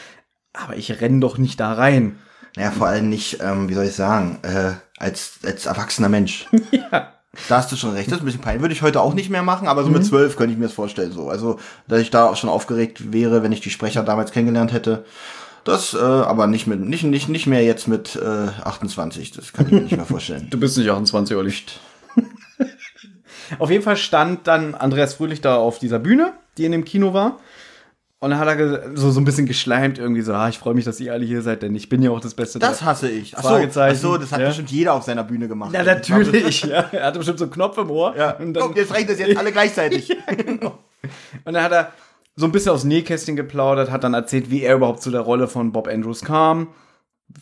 [0.53, 2.19] Aber ich renn doch nicht da rein.
[2.57, 6.49] Naja, vor allem nicht, ähm, wie soll ich sagen, äh, als, als erwachsener Mensch.
[6.71, 7.13] ja.
[7.49, 8.63] Da hast du schon recht, das ist ein bisschen peinlich.
[8.63, 9.95] Würde ich heute auch nicht mehr machen, aber so mhm.
[9.95, 11.13] mit zwölf könnte ich mir das vorstellen.
[11.13, 11.29] So.
[11.29, 15.05] Also, dass ich da auch schon aufgeregt wäre, wenn ich die Sprecher damals kennengelernt hätte.
[15.65, 18.21] Das, äh, aber nicht mit, nicht, nicht, nicht mehr jetzt mit äh,
[18.63, 19.33] 28.
[19.33, 20.47] Das kann ich mir nicht mehr vorstellen.
[20.51, 21.53] Du bist nicht 28, Olli.
[23.59, 27.13] auf jeden Fall stand dann Andreas Fröhlich da auf dieser Bühne, die in dem Kino
[27.13, 27.39] war.
[28.23, 30.85] Und dann hat er so, so ein bisschen geschleimt, irgendwie so, ah, ich freue mich,
[30.85, 32.59] dass ihr alle hier seid, denn ich bin ja auch das Beste.
[32.59, 33.35] Das hasse ich.
[33.35, 34.49] Achso, Achso das hat ja.
[34.49, 35.73] bestimmt jeder auf seiner Bühne gemacht.
[35.73, 36.63] Ja, natürlich.
[36.65, 36.85] ja.
[36.93, 38.15] Er hatte bestimmt so einen Knopf im Ohr.
[38.15, 38.33] Ja.
[38.33, 40.09] Und dann, Guck, jetzt reicht das jetzt alle gleichzeitig.
[40.09, 40.79] ja, genau.
[41.47, 41.93] Und dann hat er
[42.41, 45.47] so ein bisschen aus Nähkästchen geplaudert, hat dann erzählt, wie er überhaupt zu der Rolle
[45.47, 46.69] von Bob Andrews kam,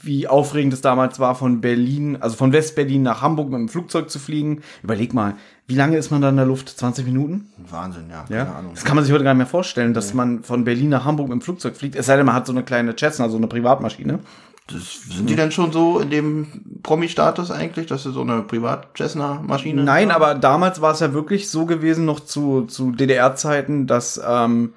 [0.03, 4.11] wie aufregend es damals war, von Berlin, also von West-Berlin nach Hamburg mit dem Flugzeug
[4.11, 4.63] zu fliegen.
[4.83, 5.35] Überleg mal,
[5.69, 6.69] wie lange ist man da in der Luft?
[6.69, 7.49] 20 Minuten?
[7.71, 8.25] Wahnsinn, ja.
[8.29, 8.53] ja?
[8.55, 8.73] Ahnung.
[8.75, 10.17] Das kann man sich heute gar nicht mehr vorstellen, dass ja.
[10.17, 11.95] man von Berlin nach Hamburg mit dem Flugzeug fliegt.
[11.95, 14.19] Es sei denn, man hat so eine kleine Cessna, so eine Privatmaschine.
[14.67, 19.83] Das, sind die denn schon so in dem Promi-Status eigentlich, dass sie so eine Privat-Cessna-Maschine
[19.83, 20.23] Nein, haben?
[20.23, 24.75] aber damals war es ja wirklich so gewesen, noch zu, zu DDR-Zeiten, dass ähm,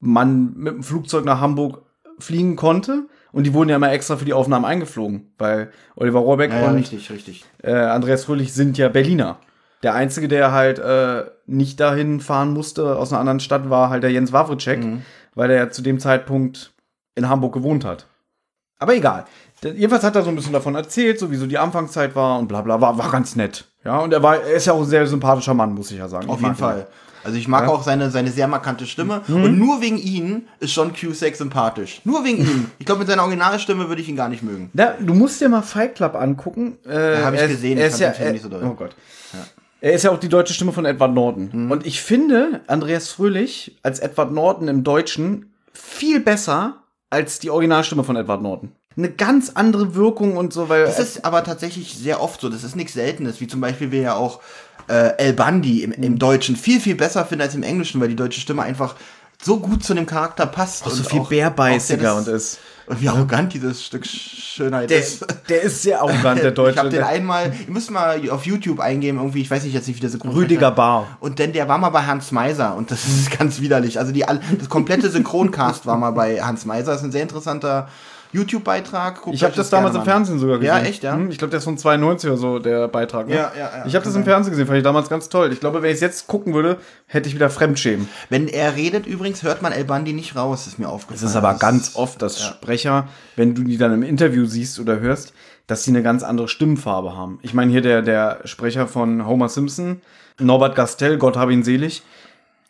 [0.00, 1.82] man mit dem Flugzeug nach Hamburg
[2.18, 3.06] fliegen konnte.
[3.32, 6.74] Und die wurden ja immer extra für die Aufnahmen eingeflogen, weil Oliver Rohrbeck ja, und
[6.74, 7.44] richtig, richtig.
[7.62, 9.38] Äh, Andreas Fröhlich sind ja Berliner.
[9.84, 14.02] Der Einzige, der halt äh, nicht dahin fahren musste aus einer anderen Stadt, war halt
[14.02, 15.02] der Jens Wawritschek, mhm.
[15.34, 16.72] weil er ja zu dem Zeitpunkt
[17.14, 18.06] in Hamburg gewohnt hat.
[18.80, 19.26] Aber egal.
[19.62, 22.48] Jedenfalls hat er so ein bisschen davon erzählt, so wie so die Anfangszeit war und
[22.48, 23.66] bla bla, war, war ganz nett.
[23.84, 26.08] Ja, und er war, er ist ja auch ein sehr sympathischer Mann, muss ich ja
[26.08, 26.28] sagen.
[26.28, 26.86] Auf jeden Fall.
[27.24, 27.68] Also ich mag ja.
[27.68, 29.22] auch seine, seine sehr markante Stimme.
[29.26, 29.44] Mhm.
[29.44, 32.00] Und nur wegen ihm ist John Cusack sympathisch.
[32.04, 32.70] Nur wegen ihm.
[32.78, 34.70] Ich glaube, mit seiner Originalstimme würde ich ihn gar nicht mögen.
[34.74, 36.78] Ja, du musst dir mal Fight Club angucken.
[36.86, 37.78] Äh, ja, Habe ich gesehen.
[37.78, 38.50] Er ist, ja, er, nicht so.
[38.50, 38.94] Oh Gott.
[39.32, 39.38] Ja.
[39.82, 41.50] Er ist ja auch die deutsche Stimme von Edward Norton.
[41.52, 41.70] Mhm.
[41.70, 48.04] Und ich finde Andreas Fröhlich als Edward Norton im Deutschen viel besser als die Originalstimme
[48.04, 50.84] von Edward Norton eine ganz andere Wirkung und so, weil.
[50.84, 52.48] Das ist aber tatsächlich sehr oft so.
[52.48, 54.40] Das ist nichts Seltenes, wie zum Beispiel wir ja auch
[54.90, 58.16] äh, El Bandi im, im Deutschen viel, viel besser finden als im Englischen, weil die
[58.16, 58.96] deutsche Stimme einfach
[59.42, 60.84] so gut zu dem Charakter passt.
[60.84, 62.58] Auch so viel bärbeißiger und ist.
[62.86, 65.24] Und wie arrogant dieses Stück Schönheit der, ist.
[65.48, 66.72] Der ist sehr arrogant, der Deutsche.
[66.72, 69.86] Ich habe den einmal, ihr müsst mal auf YouTube eingeben, irgendwie, ich weiß nicht jetzt
[69.86, 71.06] nicht, wie der Synchron Rüdiger Bar.
[71.20, 74.00] Und denn der war mal bei Hans Meiser und das ist ganz widerlich.
[74.00, 74.24] Also die,
[74.58, 76.90] das komplette Synchroncast war mal bei Hans Meiser.
[76.90, 77.88] Das ist ein sehr interessanter
[78.32, 79.20] YouTube-Beitrag.
[79.32, 80.76] Ich habe das, damals im Fernsehen sogar gesehen.
[80.76, 81.14] Ja, echt, ja?
[81.14, 83.28] Hm, ich glaube, der ist von 92 oder so, der Beitrag.
[83.28, 83.34] Ne?
[83.34, 83.86] Ja, ja, ja.
[83.86, 85.52] Ich habe das im Fernsehen gesehen, fand ich damals ganz toll.
[85.52, 88.08] Ich glaube, wenn ich es jetzt gucken würde, hätte ich wieder Fremdschämen.
[88.28, 91.24] Wenn er redet, übrigens, hört man El Bandi nicht raus, ist mir aufgefallen.
[91.24, 92.46] Es ist aber ganz oft, dass ja.
[92.46, 95.32] Sprecher, wenn du die dann im Interview siehst oder hörst,
[95.66, 97.38] dass sie eine ganz andere Stimmfarbe haben.
[97.42, 100.00] Ich meine, hier der, der Sprecher von Homer Simpson,
[100.38, 102.02] Norbert Gastel, Gott hab ihn selig,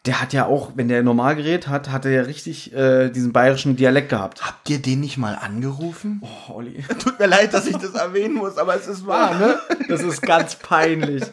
[0.06, 3.32] der hat ja auch, wenn der normal geredet hat, hat er ja richtig äh, diesen
[3.32, 4.46] bayerischen Dialekt gehabt.
[4.46, 6.22] Habt ihr den nicht mal angerufen?
[6.22, 6.82] Oh, Olli.
[6.98, 9.58] Tut mir leid, dass ich das erwähnen muss, aber es ist wahr, ne?
[9.88, 11.24] Das ist ganz peinlich.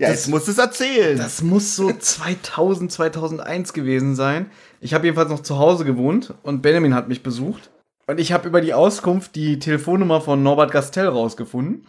[0.00, 1.18] Ja, jetzt musst du es erzählen.
[1.18, 4.50] Das muss so 2000, 2001 gewesen sein.
[4.80, 7.70] Ich habe jedenfalls noch zu Hause gewohnt und Benjamin hat mich besucht.
[8.06, 11.86] Und ich habe über die Auskunft die Telefonnummer von Norbert Gastel rausgefunden.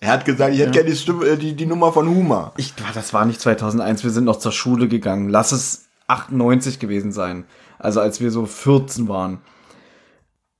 [0.00, 0.82] Er hat gesagt, ich hätte ja.
[0.82, 2.52] gerne die, Stimme, äh, die, die Nummer von Huma.
[2.56, 5.28] Ich, das war nicht 2001, wir sind noch zur Schule gegangen.
[5.28, 7.44] Lass es 98 gewesen sein.
[7.78, 9.38] Also als wir so 14 waren.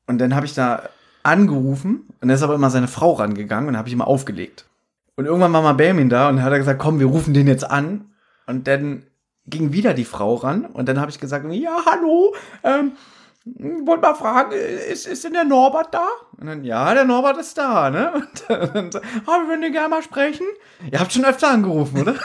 [0.06, 0.88] Und dann habe ich da
[1.22, 4.66] angerufen und dann ist aber immer seine Frau rangegangen und habe ich immer aufgelegt.
[5.16, 7.46] Und irgendwann war mal Benjamin da und dann hat er gesagt, komm, wir rufen den
[7.46, 8.12] jetzt an.
[8.46, 9.02] Und dann
[9.46, 12.92] ging wieder die Frau ran und dann habe ich gesagt, ja, hallo, ähm,
[13.44, 16.06] wollte mal fragen, ist, ist denn der Norbert da?
[16.38, 18.12] Und dann, ja, der Norbert ist da, ne?
[18.14, 18.90] Und dann,
[19.26, 20.46] oh, wir würden gerne mal sprechen.
[20.90, 22.14] Ihr habt schon öfter angerufen, oder?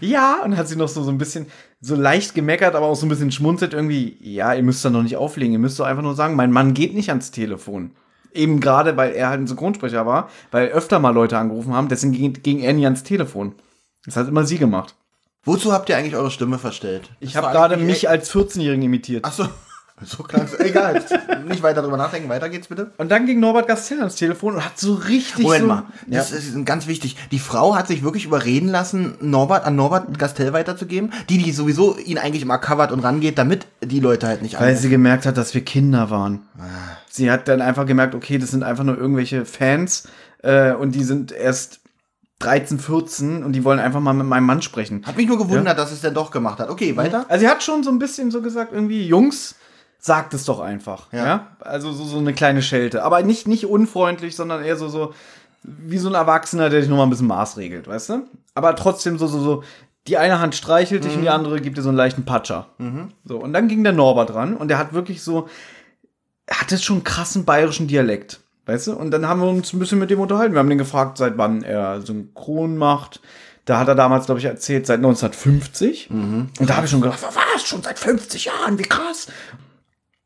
[0.00, 1.46] ja, und hat sie noch so, so ein bisschen,
[1.80, 5.02] so leicht gemeckert, aber auch so ein bisschen schmunzelt irgendwie, ja, ihr müsst da noch
[5.02, 7.92] nicht auflegen, ihr müsst doch einfach nur sagen, mein Mann geht nicht ans Telefon.
[8.32, 12.12] Eben gerade, weil er halt ein Synchronsprecher war, weil öfter mal Leute angerufen haben, deswegen
[12.12, 13.54] ging, ging er nie ans Telefon.
[14.04, 14.94] Das hat immer sie gemacht.
[15.44, 17.10] Wozu habt ihr eigentlich eure Stimme verstellt?
[17.20, 19.24] Ich habe gerade mich als 14-Jährigen imitiert.
[19.26, 19.48] Ach so.
[20.02, 20.44] So klar.
[20.58, 21.04] Egal.
[21.46, 22.28] Nicht weiter drüber nachdenken.
[22.28, 22.90] Weiter geht's bitte.
[22.98, 25.82] Und dann ging Norbert Gastel ans Telefon und hat so richtig Moment so, mal.
[26.08, 26.36] Das ja.
[26.36, 27.16] ist ganz wichtig.
[27.30, 31.12] Die Frau hat sich wirklich überreden lassen, Norbert an Norbert Gastel weiterzugeben.
[31.28, 34.62] Die, die sowieso ihn eigentlich immer covert und rangeht, damit die Leute halt nicht Weil
[34.62, 34.82] anrufen.
[34.82, 36.42] sie gemerkt hat, dass wir Kinder waren.
[37.08, 40.08] Sie hat dann einfach gemerkt, okay, das sind einfach nur irgendwelche Fans
[40.42, 41.83] äh, und die sind erst
[42.44, 45.04] 13, 14 und die wollen einfach mal mit meinem Mann sprechen.
[45.06, 46.68] Hat mich nur gewundert, dass es denn doch gemacht hat.
[46.68, 47.24] Okay, weiter.
[47.28, 49.54] Also sie hat schon so ein bisschen so gesagt, irgendwie, Jungs,
[49.98, 51.12] sagt es doch einfach.
[51.12, 51.24] Ja.
[51.24, 51.56] Ja.
[51.60, 53.02] Also so, so eine kleine Schelte.
[53.02, 55.14] Aber nicht, nicht unfreundlich, sondern eher so, so
[55.62, 58.26] wie so ein Erwachsener, der dich nur mal ein bisschen maßregelt, weißt du?
[58.54, 59.64] Aber trotzdem so, so, so,
[60.06, 62.68] die eine Hand streichelt dich und die andere gibt dir so einen leichten Patscher.
[63.24, 65.48] So, und dann ging der Norbert ran und der hat wirklich so,
[66.44, 68.40] er hatte schon einen krassen bayerischen Dialekt.
[68.66, 68.94] Weißt du?
[68.94, 70.54] Und dann haben wir uns ein bisschen mit dem unterhalten.
[70.54, 73.20] Wir haben den gefragt, seit wann er synchron macht.
[73.66, 76.08] Da hat er damals, glaube ich, erzählt, seit 1950.
[76.58, 77.66] Und da habe ich schon gedacht, was?
[77.66, 78.78] Schon seit 50 Jahren?
[78.78, 79.28] Wie krass.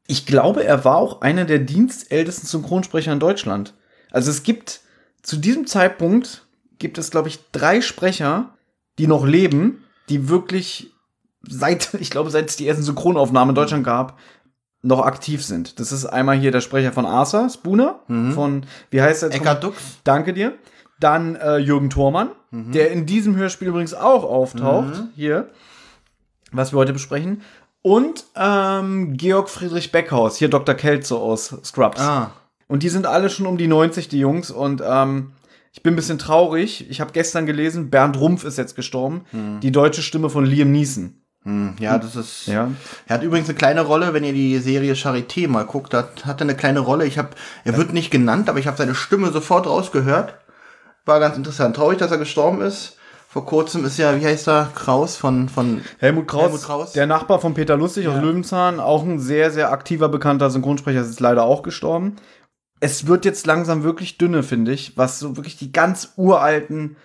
[0.06, 3.74] Ich glaube, er war auch einer der dienstältesten Synchronsprecher in Deutschland.
[4.10, 4.80] Also es gibt
[5.22, 6.46] zu diesem Zeitpunkt
[6.78, 8.54] gibt es, glaube ich, drei Sprecher,
[8.98, 10.92] die noch leben, die wirklich
[11.42, 14.18] seit, ich glaube, seit es die ersten Synchronaufnahmen in Deutschland gab,
[14.82, 15.80] noch aktiv sind.
[15.80, 18.00] Das ist einmal hier der Sprecher von Arthur Spooner,
[18.34, 19.30] von, wie heißt er?
[19.30, 19.60] nochmal?
[19.60, 19.82] Dux.
[20.04, 20.54] Danke dir.
[21.00, 25.48] Dann äh, Jürgen Thormann, der in diesem Hörspiel übrigens auch auftaucht, hier,
[26.52, 27.42] was wir heute besprechen.
[27.82, 30.74] Und ähm, Georg Friedrich Beckhaus, hier Dr.
[30.74, 32.00] Kelzo aus Scrubs.
[32.00, 32.32] Ah.
[32.66, 34.50] Und die sind alle schon um die 90, die Jungs.
[34.50, 35.32] Und ähm,
[35.72, 36.90] ich bin ein bisschen traurig.
[36.90, 39.22] Ich habe gestern gelesen, Bernd Rumpf ist jetzt gestorben.
[39.62, 41.22] Die deutsche Stimme von Liam Neeson.
[41.44, 42.46] Hm, ja, das ist.
[42.46, 42.70] Ja.
[43.06, 46.40] Er hat übrigens eine kleine Rolle, wenn ihr die Serie Charité mal guckt, da hat
[46.40, 47.06] er eine kleine Rolle.
[47.06, 47.30] Ich habe,
[47.64, 50.34] er wird nicht genannt, aber ich habe seine Stimme sofort rausgehört.
[51.04, 51.76] War ganz interessant.
[51.76, 52.98] Traurig, dass er gestorben ist.
[53.30, 56.92] Vor kurzem ist ja, wie heißt er, Kraus von, von Helmut Kraus, Helmut Kraus.
[56.92, 61.20] der Nachbar von Peter Lustig aus Löwenzahn, auch ein sehr, sehr aktiver, bekannter Synchronsprecher, ist
[61.20, 62.16] leider auch gestorben.
[62.80, 66.96] Es wird jetzt langsam wirklich dünne, finde ich, was so wirklich die ganz uralten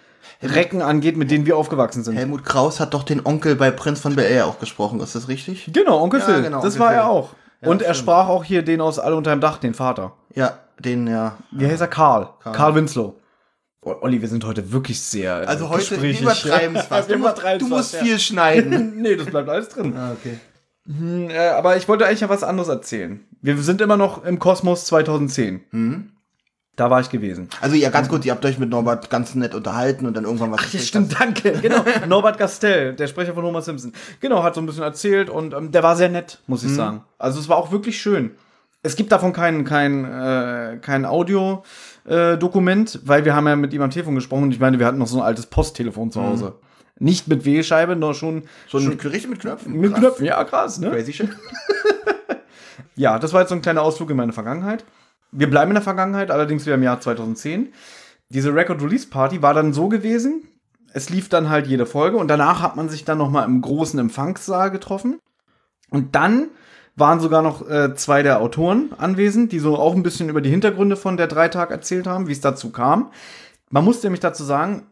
[0.43, 2.15] Recken angeht, mit denen wir aufgewachsen sind.
[2.15, 5.27] Helmut Kraus hat doch den Onkel bei Prinz von Bel Air auch gesprochen, ist das
[5.27, 5.69] richtig?
[5.73, 6.41] Genau, Onkel Ja, Phil.
[6.43, 6.97] genau, das Onkel war Phil.
[6.97, 7.29] er auch.
[7.62, 8.06] Ja, Und er stimmt.
[8.10, 10.13] sprach auch hier den aus Alle unter dem Dach, den Vater.
[10.36, 11.38] Ja, den, ja.
[11.51, 11.88] Wie heißt er?
[11.88, 12.29] Karl.
[12.43, 13.15] Karl, Winslow.
[13.86, 15.43] Oh, Olli, wir sind heute wirklich sehr.
[15.43, 17.10] äh, Also heute übertreiben es fast.
[17.10, 17.99] Wir Du du musst ja.
[17.99, 18.93] viel schneiden.
[19.01, 19.93] nee, das bleibt alles drin.
[19.97, 20.39] ah, okay.
[20.86, 23.25] Hm, äh, aber ich wollte eigentlich ja was anderes erzählen.
[23.41, 25.62] Wir sind immer noch im Kosmos 2010.
[25.71, 26.10] Mhm.
[26.76, 27.50] Da war ich gewesen.
[27.62, 30.52] Also ja, ganz gut, ihr habt euch mit Norbert ganz nett unterhalten und dann irgendwann
[30.52, 31.52] was Ach, ja, stimmt, danke.
[31.62, 31.86] Genau.
[32.08, 33.94] Norbert Gastel, der Sprecher von Homer Simpson.
[34.22, 36.76] Genau, hat so ein bisschen erzählt und ähm, der war sehr nett, muss ich Mhm.
[36.76, 37.04] sagen.
[37.20, 38.32] Also es war auch wirklich schön.
[38.82, 41.06] Es gibt davon kein, kein, äh, kein
[42.06, 44.98] Audio-Dokument, weil wir haben ja mit ihm am Telefon gesprochen und ich meine, wir hatten
[44.98, 46.54] noch so ein altes Posttelefon zu Hause.
[47.00, 48.44] Nicht mit Wählscheibe, nur schon, Mhm.
[48.70, 49.74] So schon ein richtig mit Knöpfen.
[49.80, 50.00] mit Krass.
[50.00, 50.26] Knöpfen.
[50.26, 50.90] Ja, krass, ne?
[50.90, 51.30] Crazy shit.
[52.96, 54.86] Ja, das war jetzt so ein kleiner Ausflug in meine Vergangenheit.
[55.34, 57.74] Wir bleiben in der Vergangenheit, allerdings wieder im Jahr 2010.
[58.30, 60.48] Diese Record Release Party war dann so gewesen,
[60.93, 63.62] es lief dann halt jede Folge und danach hat man sich dann noch mal im
[63.62, 65.19] großen Empfangssaal getroffen.
[65.89, 66.50] Und dann
[66.96, 70.52] waren sogar noch äh, zwei der Autoren anwesend, die so auch ein bisschen über die
[70.52, 73.12] Hintergründe von der Dreitag erzählt haben, wie es dazu kam.
[73.69, 74.86] Man muss nämlich dazu sagen,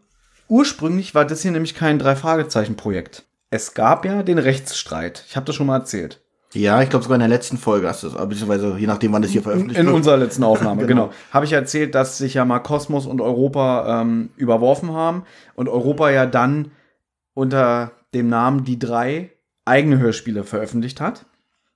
[0.47, 3.25] ursprünglich war das hier nämlich kein Drei-Fragezeichen-Projekt.
[3.51, 5.23] Es gab ja den Rechtsstreit.
[5.27, 6.21] Ich habe das schon mal erzählt.
[6.53, 9.21] Ja, ich glaube sogar in der letzten Folge hast du es, beziehungsweise je nachdem, wann
[9.21, 9.95] das hier veröffentlicht In wird.
[9.95, 11.07] unserer letzten Aufnahme, genau.
[11.07, 11.15] Genau.
[11.31, 15.23] Habe ich erzählt, dass sich ja mal Kosmos und Europa ähm, überworfen haben
[15.55, 16.71] und Europa ja dann
[17.33, 19.31] unter dem Namen Die Drei
[19.63, 21.25] eigene Hörspiele veröffentlicht hat.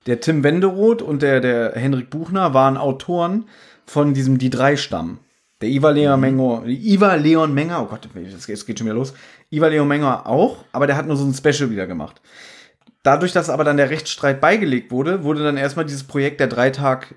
[0.06, 3.46] Der Tim Wenderoth und der, der Henrik Buchner waren Autoren
[3.86, 5.18] von diesem Die Drei-Stamm.
[5.62, 8.94] Der Ivar Leon Menger, Ivar Leon Menger, oh Gott, es geht, es geht schon wieder
[8.94, 9.14] los.
[9.50, 12.20] Ivar Leon Menger auch, aber der hat nur so ein Special wieder gemacht.
[13.06, 17.14] Dadurch, dass aber dann der Rechtsstreit beigelegt wurde, wurde dann erstmal dieses Projekt der Dreitag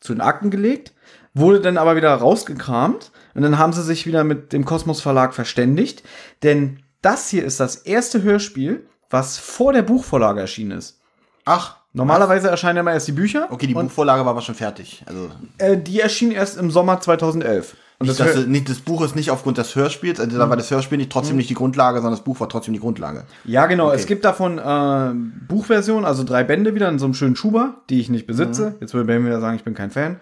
[0.00, 0.94] zu den Akten gelegt,
[1.34, 5.34] wurde dann aber wieder rausgekramt und dann haben sie sich wieder mit dem Kosmos Verlag
[5.34, 6.02] verständigt,
[6.42, 10.98] denn das hier ist das erste Hörspiel, was vor der Buchvorlage erschienen ist.
[11.44, 13.48] Ach, Normalerweise erscheinen ja immer erst die Bücher.
[13.50, 15.02] okay, die Buchvorlage war aber schon fertig.
[15.06, 17.76] Also, äh, die erschien erst im Sommer 2011.
[18.00, 20.50] Und nicht, das, das, nicht, das Buch ist nicht aufgrund des Hörspiels, also da mhm.
[20.50, 21.38] war das Hörspiel nicht trotzdem mhm.
[21.38, 23.24] nicht die Grundlage, sondern das Buch war trotzdem die Grundlage.
[23.44, 23.88] Ja, genau.
[23.88, 23.96] Okay.
[23.96, 25.14] Es gibt davon äh,
[25.48, 28.70] Buchversion, also drei Bände wieder in so einem schönen Schuber, die ich nicht besitze.
[28.70, 28.74] Mhm.
[28.80, 30.20] Jetzt würde Ben wieder sagen, ich bin kein Fan.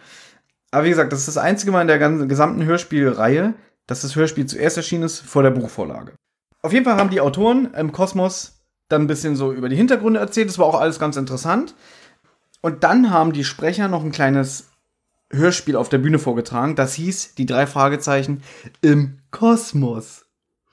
[0.70, 3.54] Aber wie gesagt, das ist das einzige Mal in der ganzen, gesamten Hörspielreihe,
[3.86, 6.12] dass das Hörspiel zuerst erschienen ist vor der Buchvorlage.
[6.62, 10.18] Auf jeden Fall haben die Autoren im Kosmos dann ein bisschen so über die Hintergründe
[10.18, 10.48] erzählt.
[10.48, 11.74] Das war auch alles ganz interessant.
[12.62, 14.70] Und dann haben die Sprecher noch ein kleines
[15.36, 16.76] Hörspiel auf der Bühne vorgetragen.
[16.76, 18.42] Das hieß die drei Fragezeichen
[18.80, 20.26] im Kosmos.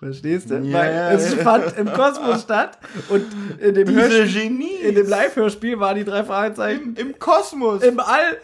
[0.04, 0.56] Verstehst du?
[0.56, 0.74] Yeah.
[0.74, 3.26] Weil es fand im Kosmos statt und
[3.60, 7.82] in dem, in dem Live-Hörspiel waren die drei Fragezeichen im, im Kosmos.
[7.84, 8.38] Im All.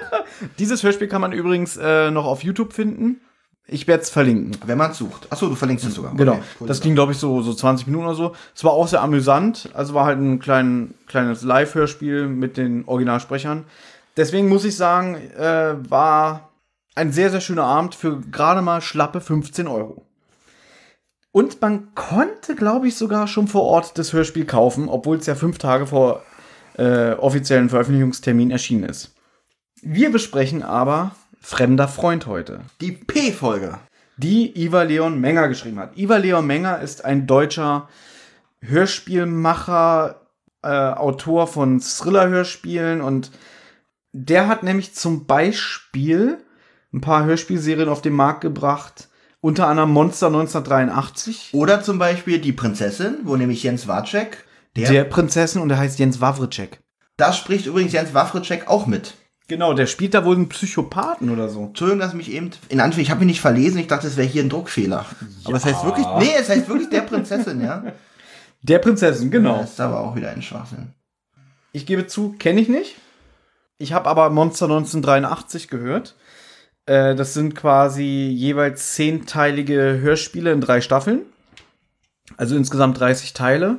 [0.58, 3.20] Dieses Hörspiel kann man übrigens äh, noch auf YouTube finden.
[3.68, 4.56] Ich werde es verlinken.
[4.66, 5.30] Wenn man es sucht.
[5.30, 6.14] Achso, du verlinkst es sogar.
[6.14, 6.32] Genau.
[6.32, 8.32] Okay, cool das ging, glaube ich, so, so 20 Minuten oder so.
[8.54, 9.70] Es war auch sehr amüsant.
[9.74, 13.64] Also war halt ein klein, kleines Live-Hörspiel mit den Originalsprechern.
[14.16, 16.50] Deswegen muss ich sagen, äh, war
[16.94, 20.04] ein sehr, sehr schöner Abend für gerade mal schlappe 15 Euro.
[21.30, 25.34] Und man konnte, glaube ich, sogar schon vor Ort das Hörspiel kaufen, obwohl es ja
[25.34, 26.22] fünf Tage vor
[26.76, 29.14] äh, offiziellen Veröffentlichungstermin erschienen ist.
[29.80, 32.60] Wir besprechen aber Fremder Freund heute.
[32.80, 33.78] Die P-Folge.
[34.16, 35.96] Die Iva Leon Menger geschrieben hat.
[35.96, 37.88] Iva Leon Menger ist ein deutscher
[38.60, 40.20] Hörspielmacher,
[40.62, 43.32] äh, Autor von Thriller-Hörspielen und
[44.12, 46.38] der hat nämlich zum Beispiel
[46.92, 49.08] ein paar Hörspielserien auf den Markt gebracht.
[49.40, 51.50] Unter anderem Monster 1983.
[51.52, 54.44] Oder zum Beispiel Die Prinzessin, wo nämlich Jens Wawrczek.
[54.76, 56.80] Der, der Prinzessin und der heißt Jens Wawrczek.
[57.16, 59.14] Da spricht übrigens Jens Wawrczek auch mit.
[59.48, 61.64] Genau, der spielt da wohl einen Psychopathen oder so.
[61.64, 64.28] Entschuldigung, dass mich eben, in Anführungszeichen, ich habe mich nicht verlesen, ich dachte, es wäre
[64.28, 65.04] hier ein Druckfehler.
[65.20, 65.26] Ja.
[65.46, 67.84] Aber es heißt wirklich, nee, es heißt wirklich der Prinzessin, ja.
[68.62, 69.58] Der Prinzessin, genau.
[69.58, 70.94] Das ist aber auch wieder ein Schwachsinn.
[71.72, 72.94] Ich gebe zu, kenne ich nicht.
[73.82, 76.14] Ich habe aber Monster 1983 gehört.
[76.86, 81.22] Äh, das sind quasi jeweils zehnteilige Hörspiele in drei Staffeln.
[82.36, 83.78] Also insgesamt 30 Teile.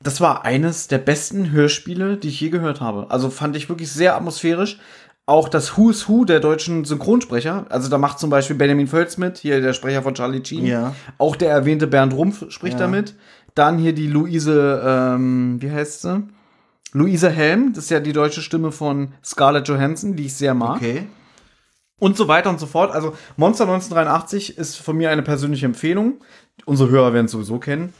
[0.00, 3.10] Das war eines der besten Hörspiele, die ich je gehört habe.
[3.10, 4.78] Also fand ich wirklich sehr atmosphärisch.
[5.26, 7.66] Auch das Who's Who der deutschen Synchronsprecher.
[7.70, 10.64] Also da macht zum Beispiel Benjamin Völz mit, hier der Sprecher von Charlie Sheen.
[10.64, 10.94] Ja.
[11.18, 12.86] Auch der erwähnte Bernd Rumpf spricht ja.
[12.86, 13.16] damit.
[13.56, 16.22] Dann hier die Luise, ähm, wie heißt sie?
[16.92, 20.76] Luise Helm, das ist ja die deutsche Stimme von Scarlett Johansson, die ich sehr mag.
[20.76, 21.06] Okay.
[21.98, 22.92] Und so weiter und so fort.
[22.92, 26.20] Also Monster 1983 ist von mir eine persönliche Empfehlung.
[26.64, 27.92] Unsere Hörer werden es sowieso kennen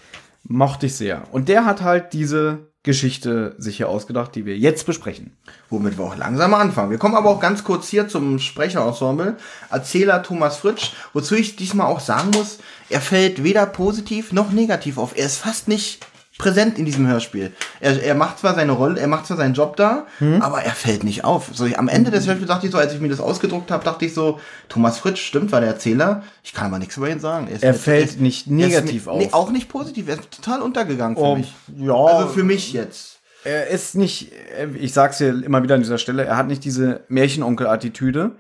[0.48, 1.22] mochte ich sehr.
[1.31, 5.37] Und der hat halt diese Geschichte sich hier ausgedacht, die wir jetzt besprechen.
[5.68, 6.90] Womit wir auch langsam anfangen.
[6.90, 9.37] Wir kommen aber auch ganz kurz hier zum Sprecherensemble.
[9.70, 14.96] Erzähler Thomas Fritsch, wozu ich diesmal auch sagen muss, er fällt weder positiv noch negativ
[14.96, 15.16] auf.
[15.16, 16.07] Er ist fast nicht
[16.38, 17.53] präsent in diesem Hörspiel.
[17.81, 20.40] Er, er macht zwar seine Rolle, er macht zwar seinen Job da, hm.
[20.40, 21.51] aber er fällt nicht auf.
[21.53, 24.05] So, am Ende des Hörspiels dachte ich so, als ich mir das ausgedruckt habe, dachte
[24.07, 26.22] ich so, Thomas Fritsch, stimmt, war der Erzähler.
[26.44, 27.48] Ich kann aber nichts über ihn sagen.
[27.48, 29.18] Er, er fällt er nicht negativ ist, auf.
[29.18, 30.09] Nee, auch nicht positiv.
[30.09, 31.53] Er ist total untergegangen für oh, mich.
[31.77, 31.94] Ja.
[31.94, 33.18] Also für mich jetzt.
[33.44, 34.33] Er ist nicht,
[34.74, 38.33] ich sag's hier immer wieder an dieser Stelle, er hat nicht diese Märchenonkel-Attitüde.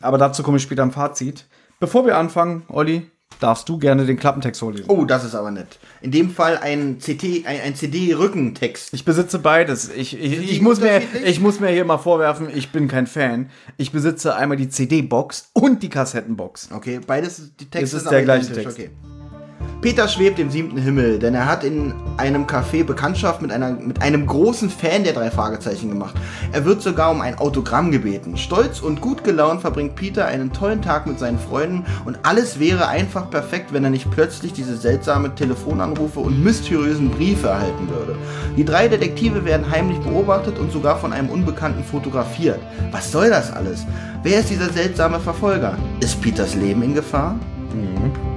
[0.00, 1.46] Aber dazu komme ich später im Fazit.
[1.78, 4.86] Bevor wir anfangen, Olli, darfst du gerne den Klappentext vorlesen.
[4.88, 5.78] Oh, das ist aber nett.
[6.00, 8.92] In dem Fall ein, CT, ein, ein CD-Rückentext.
[8.92, 9.90] Ich besitze beides.
[9.90, 13.50] Ich, ich, ich, muss mir, ich muss mir hier mal vorwerfen, ich bin kein Fan.
[13.76, 16.70] Ich besitze einmal die CD-Box und die Kassettenbox.
[16.72, 18.78] Okay, beides, die Texte das ist der gleiche Text.
[18.78, 18.90] Okay.
[19.80, 24.02] Peter schwebt im siebten Himmel, denn er hat in einem Café Bekanntschaft mit, einer, mit
[24.02, 26.14] einem großen Fan der drei Fragezeichen gemacht.
[26.52, 28.36] Er wird sogar um ein Autogramm gebeten.
[28.36, 32.88] Stolz und gut gelaunt verbringt Peter einen tollen Tag mit seinen Freunden und alles wäre
[32.88, 38.18] einfach perfekt, wenn er nicht plötzlich diese seltsame Telefonanrufe und mysteriösen Briefe erhalten würde.
[38.58, 42.60] Die drei Detektive werden heimlich beobachtet und sogar von einem Unbekannten fotografiert.
[42.90, 43.86] Was soll das alles?
[44.22, 45.78] Wer ist dieser seltsame Verfolger?
[46.00, 47.36] Ist Peters Leben in Gefahr?
[47.72, 48.29] Mhm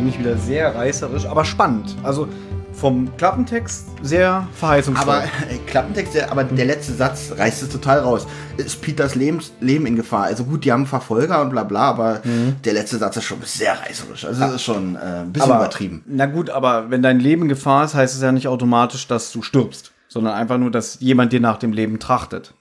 [0.00, 1.94] eigentlich wieder sehr reißerisch, aber spannend.
[2.02, 2.26] Also
[2.72, 5.12] vom Klappentext sehr verheißungsvoll.
[5.12, 8.26] Aber äh, Klappentext, der, aber der letzte Satz reißt es total raus.
[8.56, 10.24] Ist Peters Lebens, Leben in Gefahr?
[10.24, 12.56] Also gut, die haben Verfolger und bla bla, aber mhm.
[12.64, 14.24] der letzte Satz ist schon sehr reißerisch.
[14.24, 16.02] Also das ist schon äh, ein bisschen aber, übertrieben.
[16.06, 19.32] Na gut, aber wenn dein Leben in Gefahr ist, heißt es ja nicht automatisch, dass
[19.32, 22.54] du stirbst, sondern einfach nur, dass jemand dir nach dem Leben trachtet.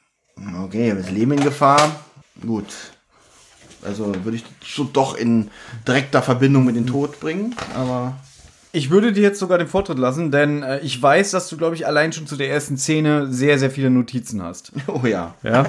[0.66, 1.80] Okay, das Leben in Gefahr,
[2.46, 2.66] gut.
[3.84, 5.50] Also würde ich schon doch in
[5.88, 8.18] direkter Verbindung mit dem Tod bringen, aber.
[8.72, 11.76] Ich würde dir jetzt sogar den Vortritt lassen, denn äh, ich weiß, dass du, glaube
[11.76, 14.72] ich, allein schon zu der ersten Szene sehr, sehr viele Notizen hast.
[14.88, 15.34] Oh ja.
[15.42, 15.66] Ja.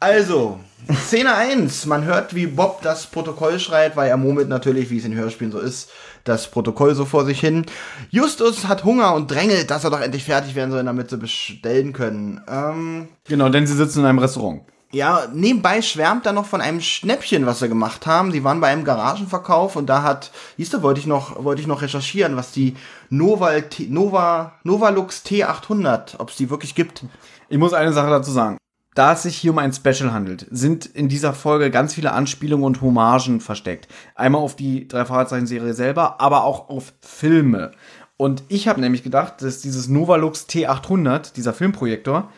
[0.00, 0.58] Also,
[1.06, 1.86] Szene 1.
[1.86, 5.52] Man hört, wie Bob das Protokoll schreit, weil er murmelt natürlich, wie es in Hörspielen
[5.52, 5.90] so ist,
[6.24, 7.64] das Protokoll so vor sich hin.
[8.10, 11.92] Justus hat Hunger und drängelt, dass er doch endlich fertig werden soll, damit sie bestellen
[11.92, 12.40] können.
[12.48, 14.62] Ähm, genau, denn sie sitzen in einem Restaurant.
[14.92, 18.32] Ja, nebenbei schwärmt er noch von einem Schnäppchen, was sie gemacht haben.
[18.32, 21.66] Die waren bei einem Garagenverkauf und da hat, hieß du, wollte ich noch, wollte ich
[21.66, 22.76] noch recherchieren, was die
[23.10, 23.50] Nova,
[23.88, 27.04] Nova, Novalux T800, ob es die wirklich gibt.
[27.48, 28.58] Ich muss eine Sache dazu sagen.
[28.94, 32.64] Da es sich hier um ein Special handelt, sind in dieser Folge ganz viele Anspielungen
[32.64, 33.88] und Hommagen versteckt.
[34.14, 37.72] Einmal auf die drei Fahrzeichen-Serie selber, aber auch auf Filme.
[38.16, 42.30] Und ich habe nämlich gedacht, dass dieses Novalux T800, dieser Filmprojektor,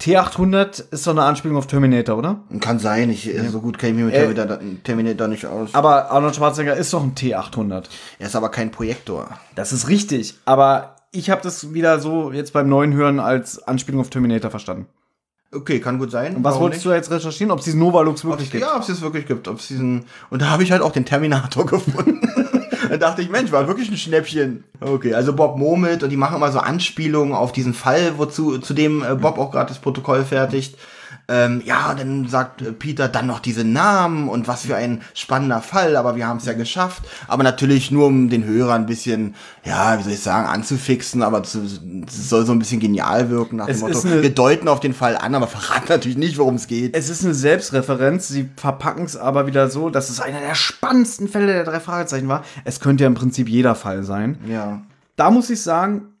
[0.00, 2.40] T800 ist so eine Anspielung auf Terminator, oder?
[2.60, 3.48] Kann sein, ich, ja.
[3.48, 5.74] so gut kenne ich mich mit Terminator, Terminator nicht aus.
[5.74, 7.84] Aber Arnold Schwarzenegger ist doch ein T800.
[8.18, 9.28] Er ist aber kein Projektor.
[9.54, 14.00] Das ist richtig, aber ich habe das wieder so jetzt beim neuen Hören als Anspielung
[14.02, 14.86] auf Terminator verstanden.
[15.52, 16.36] Okay, kann gut sein.
[16.36, 16.92] Und was wolltest nicht?
[16.92, 17.50] du jetzt recherchieren?
[17.50, 18.62] Ob es diesen Novalux wirklich gibt?
[18.62, 19.48] Ja, ob es es wirklich gibt.
[19.48, 22.20] Ob diesen und da habe ich halt auch den Terminator gefunden.
[22.88, 24.64] Da dachte ich, Mensch, war wirklich ein Schnäppchen.
[24.80, 28.74] Okay, also Bob murmelt und die machen immer so Anspielungen auf diesen Fall, wozu zu
[28.74, 30.76] dem äh, Bob auch gerade das Protokoll fertigt.
[31.28, 35.60] Ähm, ja, dann sagt äh, Peter dann noch diese Namen und was für ein spannender
[35.60, 37.02] Fall, aber wir haben es ja geschafft.
[37.26, 39.34] Aber natürlich nur, um den Hörer ein bisschen,
[39.64, 41.58] ja, wie soll ich sagen, anzufixen, aber es
[42.28, 45.16] soll so ein bisschen genial wirken nach es dem Motto, wir deuten auf den Fall
[45.16, 46.96] an, aber verraten natürlich nicht, worum es geht.
[46.96, 51.28] Es ist eine Selbstreferenz, sie verpacken es aber wieder so, dass es einer der spannendsten
[51.28, 52.44] Fälle der drei Fragezeichen war.
[52.64, 54.38] Es könnte ja im Prinzip jeder Fall sein.
[54.48, 54.82] Ja.
[55.16, 56.12] Da muss ich sagen,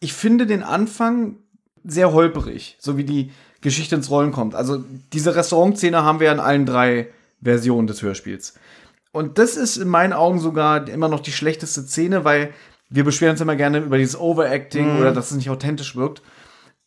[0.00, 1.36] ich finde den Anfang
[1.84, 3.30] sehr holperig, so wie die
[3.66, 4.54] Geschichte ins Rollen kommt.
[4.54, 7.08] Also diese Restaurantszene haben wir in allen drei
[7.42, 8.54] Versionen des Hörspiels.
[9.10, 12.50] Und das ist in meinen Augen sogar immer noch die schlechteste Szene, weil
[12.90, 15.00] wir beschweren uns immer gerne über dieses Overacting mhm.
[15.00, 16.22] oder dass es nicht authentisch wirkt.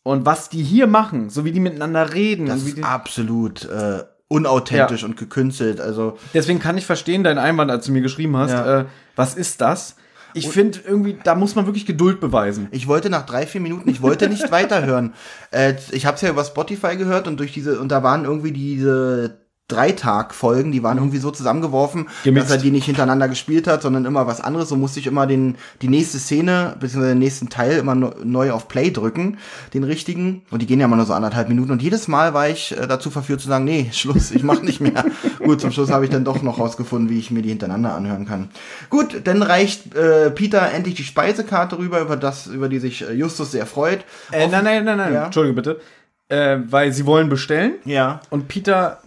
[0.04, 2.46] Und was die hier machen, so wie die miteinander reden.
[2.46, 5.08] Das ist absolut äh, unauthentisch ja.
[5.08, 5.82] und gekünstelt.
[5.82, 8.80] Also Deswegen kann ich verstehen deinen Einwand, als du mir geschrieben hast, ja.
[8.80, 8.84] äh,
[9.16, 9.96] was ist das?
[10.34, 12.68] Ich finde irgendwie, da muss man wirklich Geduld beweisen.
[12.70, 15.14] Ich wollte nach drei, vier Minuten, ich wollte nicht weiterhören.
[15.50, 18.52] Äh, ich habe es ja über Spotify gehört und durch diese, und da waren irgendwie
[18.52, 19.40] diese
[19.70, 21.04] Dreitag-Folgen, die waren mhm.
[21.04, 22.50] irgendwie so zusammengeworfen, Gemixt.
[22.50, 24.68] dass er die nicht hintereinander gespielt hat, sondern immer was anderes.
[24.68, 28.68] So musste ich immer den, die nächste Szene, beziehungsweise den nächsten Teil immer neu auf
[28.68, 29.38] Play drücken,
[29.74, 30.42] den richtigen.
[30.50, 31.70] Und die gehen ja immer nur so anderthalb Minuten.
[31.70, 34.80] Und jedes Mal war ich äh, dazu verführt zu sagen, nee, Schluss, ich mach nicht
[34.80, 35.04] mehr.
[35.38, 38.26] Gut, zum Schluss habe ich dann doch noch rausgefunden, wie ich mir die hintereinander anhören
[38.26, 38.50] kann.
[38.88, 43.12] Gut, dann reicht äh, Peter endlich die Speisekarte rüber, über das, über die sich äh,
[43.12, 44.04] Justus sehr freut.
[44.32, 45.24] Äh, nein, nein, nein, nein, ja.
[45.26, 45.80] Entschuldige bitte.
[46.28, 47.74] Äh, weil sie wollen bestellen.
[47.84, 48.20] Ja.
[48.30, 49.00] Und Peter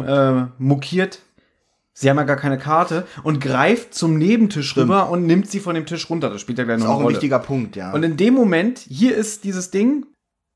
[0.00, 1.20] äh, mokiert,
[1.92, 4.84] sie haben ja gar keine Karte und greift zum Nebentisch Stimmt.
[4.84, 6.30] rüber und nimmt sie von dem Tisch runter.
[6.30, 7.04] Das spielt ja gleich noch eine Rolle.
[7.04, 7.92] Das ist auch ein wichtiger Punkt, ja.
[7.92, 10.06] Und in dem Moment, hier ist dieses Ding,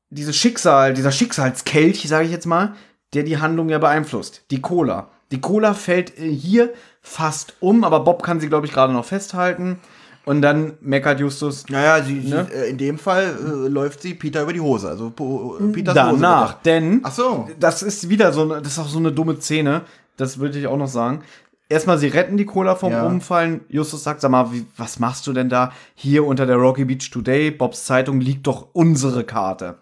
[0.09, 2.73] dieses Schicksal, dieser Schicksalskelch, sage ich jetzt mal,
[3.13, 4.45] der die Handlung ja beeinflusst.
[4.51, 5.09] Die Cola.
[5.31, 9.05] Die Cola fällt äh, hier fast um, aber Bob kann sie, glaube ich, gerade noch
[9.05, 9.79] festhalten.
[10.27, 11.63] Und dann meckert Justus.
[11.69, 12.47] Naja, sie, ne?
[12.51, 14.89] sie, äh, in dem Fall äh, läuft sie Peter über die Hose.
[14.89, 17.47] Also äh, Peters Danach, Hose denn Ach so.
[17.57, 19.83] das ist wieder so eine, das ist auch so eine dumme Szene.
[20.17, 21.21] Das würde ich auch noch sagen.
[21.69, 23.05] Erstmal, sie retten die Cola vom ja.
[23.05, 23.61] Umfallen.
[23.69, 25.71] Justus sagt, sag mal, wie, was machst du denn da?
[25.95, 29.77] Hier unter der Rocky Beach Today, Bobs Zeitung, liegt doch unsere Karte.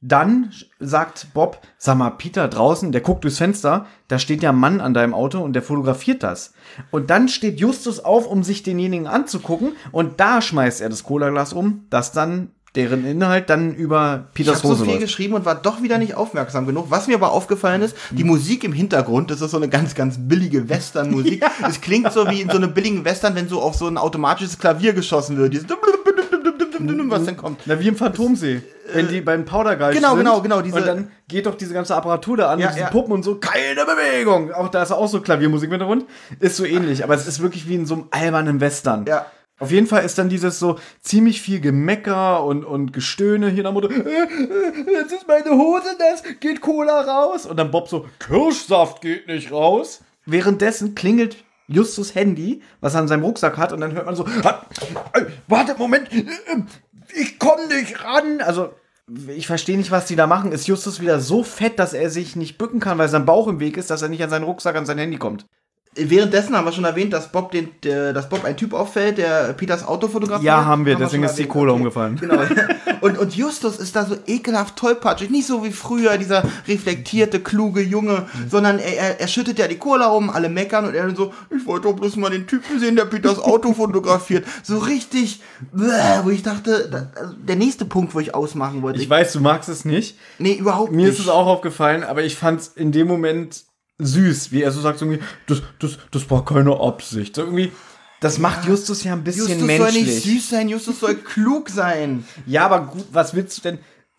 [0.00, 4.56] Dann sagt Bob, sag mal, Peter draußen, der guckt durchs Fenster, da steht ja ein
[4.56, 6.52] Mann an deinem Auto und der fotografiert das.
[6.92, 11.52] Und dann steht Justus auf, um sich denjenigen anzugucken und da schmeißt er das Cola-Glas
[11.52, 15.04] um, das dann deren Inhalt dann über Peters ich Hose so viel läuft.
[15.04, 16.86] geschrieben und war doch wieder nicht aufmerksam genug.
[16.90, 20.16] Was mir aber aufgefallen ist, die Musik im Hintergrund, das ist so eine ganz, ganz
[20.18, 21.42] billige Western-Musik.
[21.60, 21.68] ja.
[21.68, 24.58] Es klingt so wie in so einem billigen Western, wenn so auf so ein automatisches
[24.58, 25.54] Klavier geschossen wird.
[25.54, 25.66] Dieses
[26.80, 27.60] was denn kommt.
[27.66, 28.62] Na, wie im Phantomsee.
[28.92, 30.24] Wenn die beim Powdergeist genau, sind.
[30.24, 30.76] Genau, genau, genau.
[30.76, 32.86] Und dann geht doch diese ganze Apparatur da an, ja, diese ja.
[32.88, 34.52] Puppen und so, keine Bewegung.
[34.52, 36.08] Auch da ist auch so Klaviermusik mit Hintergrund.
[36.40, 39.04] Ist so ähnlich, aber es ist wirklich wie in so einem albernen Western.
[39.06, 39.26] Ja.
[39.60, 43.72] Auf jeden Fall ist dann dieses so ziemlich viel Gemecker und, und Gestöhne hier nach
[43.72, 47.44] Motto, äh, äh, jetzt ist meine Hose nass, geht Cola raus.
[47.44, 50.00] Und dann Bob so, Kirschsaft geht nicht raus.
[50.26, 51.36] Währenddessen klingelt
[51.68, 55.74] Justus Handy, was er an seinem Rucksack hat, und dann hört man so, äh, warte,
[55.78, 56.24] Moment, äh,
[57.14, 58.40] ich komme nicht ran.
[58.40, 58.72] Also,
[59.28, 60.52] ich verstehe nicht, was die da machen.
[60.52, 63.60] Ist Justus wieder so fett, dass er sich nicht bücken kann, weil sein Bauch im
[63.60, 65.46] Weg ist, dass er nicht an seinen Rucksack, an sein Handy kommt?
[65.98, 69.52] Währenddessen haben wir schon erwähnt, dass Bob, den, der, dass Bob ein Typ auffällt, der
[69.54, 70.44] Peters Auto fotografiert.
[70.44, 71.78] Ja, haben wir, haben deswegen wir ist die Kohle okay.
[71.78, 72.16] umgefallen.
[72.16, 72.42] Genau.
[73.00, 75.30] Und, und Justus ist da so ekelhaft tollpatschig.
[75.30, 78.50] Nicht so wie früher, dieser reflektierte, kluge Junge, mhm.
[78.50, 81.32] sondern er, er, er, schüttet ja die Cola um, alle meckern und er dann so,
[81.56, 84.44] ich wollte doch bloß mal den Typen sehen, der Peters Auto fotografiert.
[84.62, 85.40] So richtig,
[85.72, 89.00] wo ich dachte, also der nächste Punkt, wo ich ausmachen wollte.
[89.00, 90.18] Ich weiß, du magst es nicht.
[90.38, 91.06] Nee, überhaupt Mir nicht.
[91.06, 93.64] Mir ist es auch aufgefallen, aber ich fand es in dem Moment
[93.98, 97.34] süß, wie er so sagt, so irgendwie, das, das, das war keine Absicht.
[97.36, 97.72] So irgendwie,
[98.20, 99.94] das macht Justus ja ein bisschen Justus menschlich.
[99.94, 102.24] Justus soll nicht süß sein, Justus soll klug sein.
[102.46, 103.78] Ja, aber gut, was willst du denn?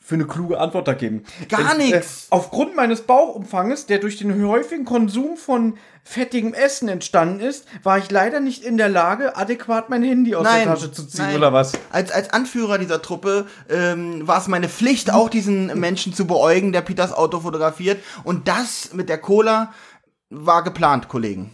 [0.09, 1.23] für eine kluge Antwort da geben?
[1.49, 2.23] Gar nichts.
[2.23, 7.97] Äh, aufgrund meines Bauchumfanges, der durch den häufigen Konsum von fettigem Essen entstanden ist, war
[7.97, 11.26] ich leider nicht in der Lage, adäquat mein Handy aus Nein, der Tasche zu ziehen,
[11.26, 11.38] nein.
[11.38, 11.74] oder was?
[11.91, 16.72] Als, als Anführer dieser Truppe ähm, war es meine Pflicht, auch diesen Menschen zu beäugen,
[16.72, 18.00] der Peters Auto fotografiert.
[18.24, 19.74] Und das mit der Cola
[20.30, 21.52] war geplant, Kollegen.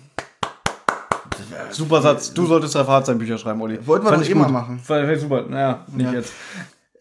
[1.72, 2.34] Super Satz.
[2.34, 3.80] Du solltest Referat sein Bücher schreiben, Olli.
[3.86, 4.54] Wollten wir Fand doch ich immer gut.
[4.54, 4.80] machen.
[4.80, 5.44] Fand ich super.
[5.48, 6.14] Naja, nicht Ja.
[6.14, 6.32] jetzt.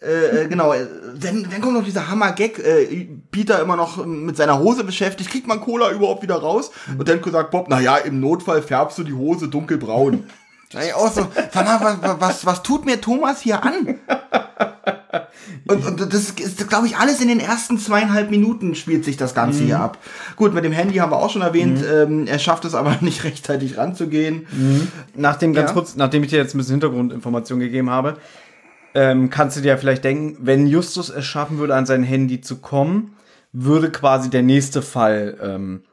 [0.02, 0.74] Äh, äh, genau,
[1.18, 5.48] dann, dann kommt noch dieser Hammer-Gag, äh, Peter immer noch mit seiner Hose beschäftigt, kriegt
[5.48, 6.70] man Cola überhaupt wieder raus?
[6.96, 10.24] Und dann sagt Bob, naja, im Notfall färbst du die Hose dunkelbraun.
[10.86, 14.00] Ich auch so, was, was, was tut mir Thomas hier an?
[15.68, 19.34] Und, und das ist, glaube ich, alles in den ersten zweieinhalb Minuten spielt sich das
[19.34, 19.98] Ganze hier ab.
[20.34, 23.22] Gut, mit dem Handy haben wir auch schon erwähnt, ähm, er schafft es aber nicht
[23.22, 24.46] rechtzeitig ranzugehen.
[25.14, 25.74] Nachdem ganz Ja.
[25.74, 28.16] kurz, nachdem ich dir jetzt ein bisschen Hintergrundinformation gegeben habe,
[28.94, 32.40] ähm, kannst du dir ja vielleicht denken, wenn Justus es schaffen würde, an sein Handy
[32.40, 33.14] zu kommen,
[33.54, 35.84] würde quasi der nächste Fall ähm,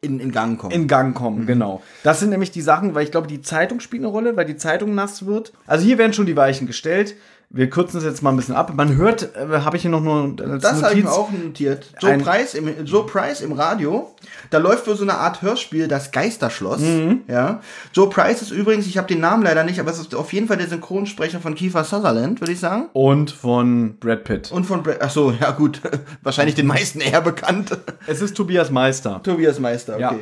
[0.00, 0.72] In, in Gang kommen.
[0.72, 1.46] in Gang kommen.
[1.46, 1.82] Genau.
[2.02, 4.56] Das sind nämlich die Sachen, weil ich glaube, die Zeitung spielt eine Rolle, weil die
[4.56, 5.52] Zeitung nass wird.
[5.66, 7.14] Also hier werden schon die Weichen gestellt.
[7.50, 8.74] Wir kürzen es jetzt mal ein bisschen ab.
[8.74, 11.86] Man hört, äh, habe ich hier noch nur als Das habe ich mir auch notiert.
[11.98, 14.14] Joe Ein- Price, im, Joe Price im Radio.
[14.50, 16.80] Da läuft für so eine Art Hörspiel das Geisterschloss.
[16.80, 17.22] Mhm.
[17.26, 17.62] Ja.
[17.94, 20.46] Joe Price ist übrigens, ich habe den Namen leider nicht, aber es ist auf jeden
[20.46, 22.90] Fall der Synchronsprecher von Kiefer Sutherland, würde ich sagen.
[22.92, 24.52] Und von Brad Pitt.
[24.52, 25.80] Und von Brad, ach so, ja gut,
[26.22, 27.78] wahrscheinlich den meisten eher bekannt.
[28.06, 29.22] Es ist Tobias Meister.
[29.22, 30.00] Tobias Meister, okay.
[30.02, 30.14] Ja.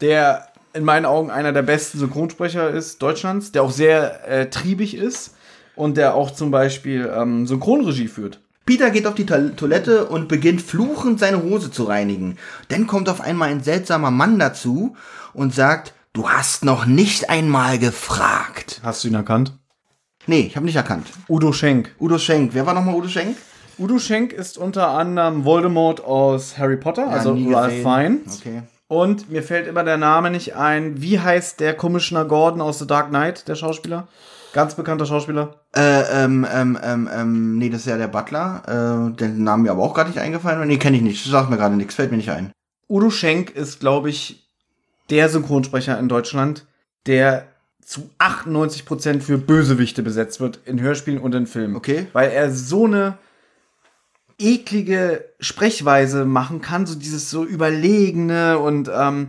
[0.00, 4.96] Der in meinen Augen einer der besten Synchronsprecher ist Deutschlands, der auch sehr äh, triebig
[4.96, 5.34] ist
[5.76, 8.40] und der auch zum Beispiel ähm, Synchronregie führt.
[8.64, 12.38] Peter geht auf die Toil- Toilette und beginnt fluchend seine Hose zu reinigen.
[12.68, 14.96] Dann kommt auf einmal ein seltsamer Mann dazu
[15.34, 18.80] und sagt, du hast noch nicht einmal gefragt.
[18.84, 19.54] Hast du ihn erkannt?
[20.28, 21.08] Nee, ich habe nicht erkannt.
[21.28, 21.94] Udo Schenk.
[21.98, 22.54] Udo Schenk.
[22.54, 23.36] Wer war nochmal Udo Schenk?
[23.78, 27.82] Udo Schenk ist unter anderem Voldemort aus Harry Potter, also nie Ralph.
[27.82, 28.38] Fiennes.
[28.40, 28.62] Okay.
[28.86, 31.02] Und mir fällt immer der Name nicht ein.
[31.02, 34.06] Wie heißt der Commissioner Gordon aus The Dark Knight, der Schauspieler?
[34.52, 35.60] Ganz bekannter Schauspieler.
[35.74, 39.10] Äh, ähm, ähm, ähm, ähm, nee, das ist ja der Butler.
[39.12, 40.66] Äh, den Namen mir aber auch gerade nicht eingefallen.
[40.68, 41.24] Nee, kenne ich nicht.
[41.24, 42.52] Sagt mir gerade nichts, fällt mir nicht ein.
[42.88, 44.46] Udo Schenk ist, glaube ich,
[45.10, 46.66] der Synchronsprecher in Deutschland,
[47.06, 47.46] der
[47.84, 51.74] zu 98% für Bösewichte besetzt wird in Hörspielen und in Filmen.
[51.74, 52.06] Okay.
[52.12, 53.18] Weil er so eine
[54.38, 59.28] eklige Sprechweise machen kann, so dieses so überlegene und ähm,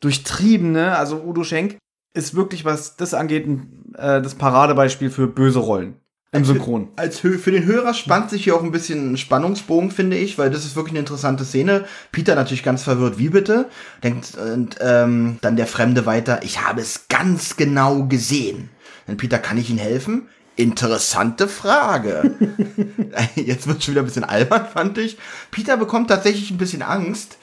[0.00, 0.96] durchtriebene.
[0.96, 1.78] Also Udo Schenk
[2.14, 5.96] ist wirklich, was das angeht, ein, äh, das Paradebeispiel für böse Rollen
[6.32, 6.88] im Synchron.
[6.96, 10.36] Als Hö für den Hörer spannt sich hier auch ein bisschen ein Spannungsbogen, finde ich,
[10.38, 11.86] weil das ist wirklich eine interessante Szene.
[12.12, 13.68] Peter natürlich ganz verwirrt, wie bitte?
[14.02, 18.68] Denkt, und ähm, dann der Fremde weiter, ich habe es ganz genau gesehen.
[19.06, 20.28] Dann Peter, kann ich Ihnen helfen?
[20.56, 22.34] Interessante Frage.
[23.34, 25.16] Jetzt wird schon wieder ein bisschen albern, fand ich.
[25.50, 27.38] Peter bekommt tatsächlich ein bisschen Angst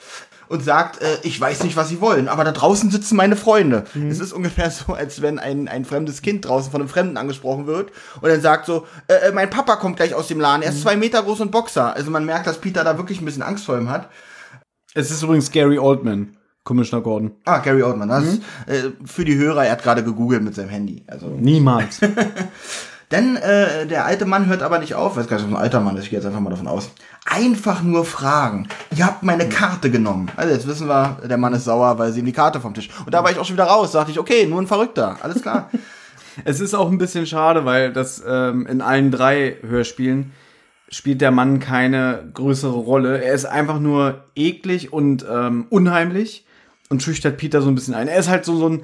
[0.48, 3.84] und sagt, äh, ich weiß nicht, was sie wollen, aber da draußen sitzen meine Freunde.
[4.08, 7.66] Es ist ungefähr so, als wenn ein, ein fremdes Kind draußen von einem Fremden angesprochen
[7.66, 7.90] wird
[8.20, 10.82] und dann sagt so, äh, äh, mein Papa kommt gleich aus dem Laden, er ist
[10.82, 11.94] zwei Meter groß und Boxer.
[11.94, 14.10] Also man merkt, dass Peter da wirklich ein bisschen Angst vor ihm hat.
[14.94, 17.32] Es ist übrigens Gary Oldman, Commissioner Gordon.
[17.44, 20.70] Ah, Gary Oldman, das ist, äh, für die Hörer, er hat gerade gegoogelt mit seinem
[20.70, 21.04] Handy.
[21.06, 22.00] Also Niemals.
[23.12, 25.80] Denn äh, der alte Mann hört aber nicht auf, weiß gar nicht, ob ein alter
[25.80, 26.90] Mann ist, ich gehe jetzt einfach mal davon aus.
[27.24, 28.68] Einfach nur fragen.
[28.96, 30.30] Ihr habt meine Karte genommen.
[30.36, 32.88] Also jetzt wissen wir, der Mann ist sauer, weil sie ihm die Karte vom Tisch.
[33.04, 35.42] Und da war ich auch schon wieder raus, dachte ich, okay, nur ein Verrückter, alles
[35.42, 35.70] klar.
[36.44, 40.32] Es ist auch ein bisschen schade, weil das ähm, in allen drei Hörspielen
[40.90, 43.22] spielt der Mann keine größere Rolle.
[43.22, 46.44] Er ist einfach nur eklig und ähm, unheimlich
[46.90, 48.08] und schüchtert Peter so ein bisschen ein.
[48.08, 48.82] Er ist halt so, so ein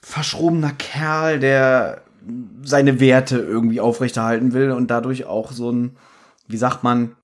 [0.00, 2.02] verschrobener Kerl, der
[2.62, 5.96] seine Werte irgendwie aufrechterhalten will und dadurch auch so ein,
[6.48, 7.16] wie sagt man,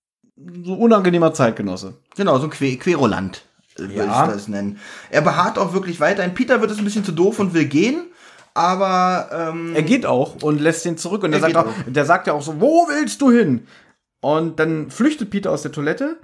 [0.65, 1.95] so unangenehmer Zeitgenosse.
[2.17, 3.43] genau, so ein Que Querulant,
[3.77, 4.27] äh, würde Ja.
[4.27, 4.79] ich das nennen.
[5.11, 6.35] Er beharrt auch wirklich weiterhin.
[6.35, 8.07] Peter wird es ein bisschen zu doof und will gehen,
[8.55, 12.05] aber ähm, Er geht auch und lässt ihn zurück und Er der sagt, auch, der
[12.05, 13.67] sagt ja auch so, wo willst du hin?
[14.23, 16.19] Und dann flüchtet Peter aus der Toilette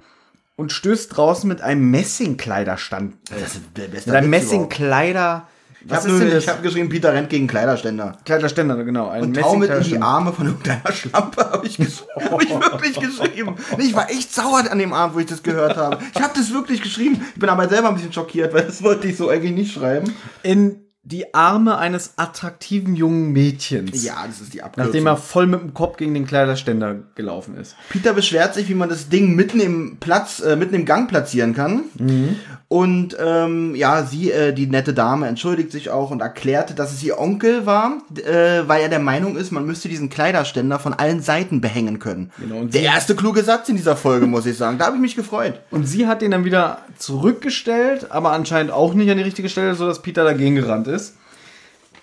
[0.55, 3.15] und stößt draußen mit einem Messingkleiderstand.
[3.29, 4.29] das ist der beste Mit einem.
[4.29, 5.47] Messingkleider.
[5.81, 6.47] Ich Was habe ist denn das?
[6.47, 8.17] hab geschrieben, Peter rennt gegen Kleiderständer.
[8.25, 9.09] Kleiderständer, genau.
[9.09, 9.97] Ein Und taumelt in die.
[10.01, 13.55] Arme von irgendeiner Schlampe, habe ich, hab ich wirklich geschrieben.
[13.77, 15.99] Ich war echt sauer an dem Abend, wo ich das gehört habe.
[16.15, 17.23] Ich habe das wirklich geschrieben.
[17.35, 20.13] Ich bin aber selber ein bisschen schockiert, weil das wollte ich so eigentlich nicht schreiben.
[20.41, 24.03] In die Arme eines attraktiven jungen Mädchens.
[24.03, 24.91] Ja, das ist die Abkürzung.
[24.91, 27.77] Nachdem er voll mit dem Kopf gegen den Kleiderständer gelaufen ist.
[27.89, 31.53] Peter beschwert sich, wie man das Ding mitten im Platz, äh, mitten im Gang platzieren
[31.53, 31.83] kann.
[31.97, 32.35] Mhm.
[32.67, 37.01] Und ähm, ja, sie, äh, die nette Dame, entschuldigt sich auch und erklärte, dass es
[37.01, 41.21] ihr Onkel war, äh, weil er der Meinung ist, man müsste diesen Kleiderständer von allen
[41.21, 42.31] Seiten behängen können.
[42.37, 44.77] Genau, der erste kluge Satz in dieser Folge, muss ich sagen.
[44.77, 45.61] Da habe ich mich gefreut.
[45.71, 49.73] Und sie hat ihn dann wieder zurückgestellt, aber anscheinend auch nicht an die richtige Stelle,
[49.73, 50.96] sodass Peter dagegen gerannt ist.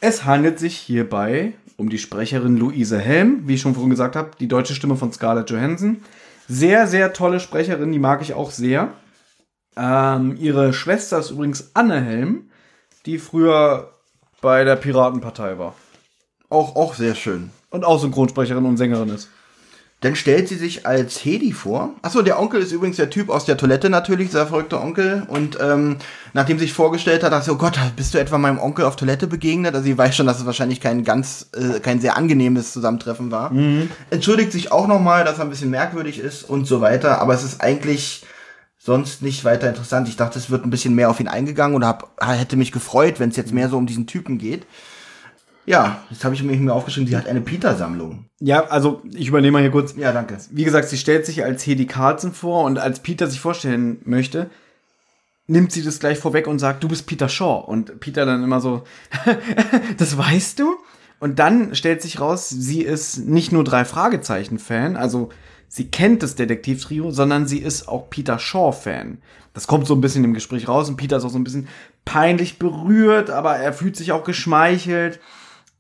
[0.07, 4.33] Es handelt sich hierbei um die Sprecherin Luise Helm, wie ich schon vorhin gesagt habe,
[4.39, 6.03] die deutsche Stimme von Scarlett Johansson.
[6.47, 8.93] Sehr, sehr tolle Sprecherin, die mag ich auch sehr.
[9.79, 12.51] Ähm, ihre Schwester ist übrigens Anne Helm,
[13.07, 13.95] die früher
[14.43, 15.75] bei der Piratenpartei war.
[16.51, 17.49] Auch, auch sehr schön.
[17.71, 19.31] Und auch Synchronsprecherin und Sängerin ist.
[20.05, 21.95] Dann stellt sie sich als Hedi vor.
[22.03, 25.23] Achso, der Onkel ist übrigens der Typ aus der Toilette natürlich, dieser verrückte Onkel.
[25.29, 25.97] Und ähm,
[26.35, 28.97] nachdem sie sich vorgestellt hat, dachte sie, oh Gott, bist du etwa meinem Onkel auf
[28.97, 29.75] Toilette begegnet?
[29.75, 33.51] Also sie weiß schon, dass es wahrscheinlich kein ganz, äh, kein sehr angenehmes Zusammentreffen war.
[33.51, 33.89] Mhm.
[34.11, 37.23] Entschuldigt sich auch nochmal, dass er ein bisschen merkwürdig ist und so weiter.
[37.23, 38.27] Aber es ist eigentlich
[38.77, 40.07] sonst nicht weiter interessant.
[40.07, 43.21] Ich dachte, es wird ein bisschen mehr auf ihn eingegangen oder hab, hätte mich gefreut,
[43.21, 44.67] wenn es jetzt mehr so um diesen Typen geht.
[45.67, 48.27] Ja, jetzt habe ich mir aufgeschrieben, sie hat eine Peter-Sammlung.
[48.41, 49.95] Ja, also ich übernehme mal hier kurz.
[49.97, 50.37] Ja, danke.
[50.51, 54.51] Wie gesagt, sie stellt sich als Hedy Carlson vor und als Peter sich vorstellen möchte,
[55.47, 57.65] nimmt sie das gleich vorweg und sagt, du bist Peter Shaw.
[57.67, 58.85] Und Peter dann immer so,
[59.99, 60.77] das weißt du?
[61.21, 65.31] Und dann stellt sich raus, sie ist nicht nur drei Fragezeichen-Fan, also
[65.69, 69.19] sie kennt das Detektivtrio, sondern sie ist auch Peter Shaw-Fan.
[69.55, 71.69] Das kommt so ein bisschen im Gespräch raus und Peter ist auch so ein bisschen
[72.05, 75.21] peinlich berührt, aber er fühlt sich auch geschmeichelt.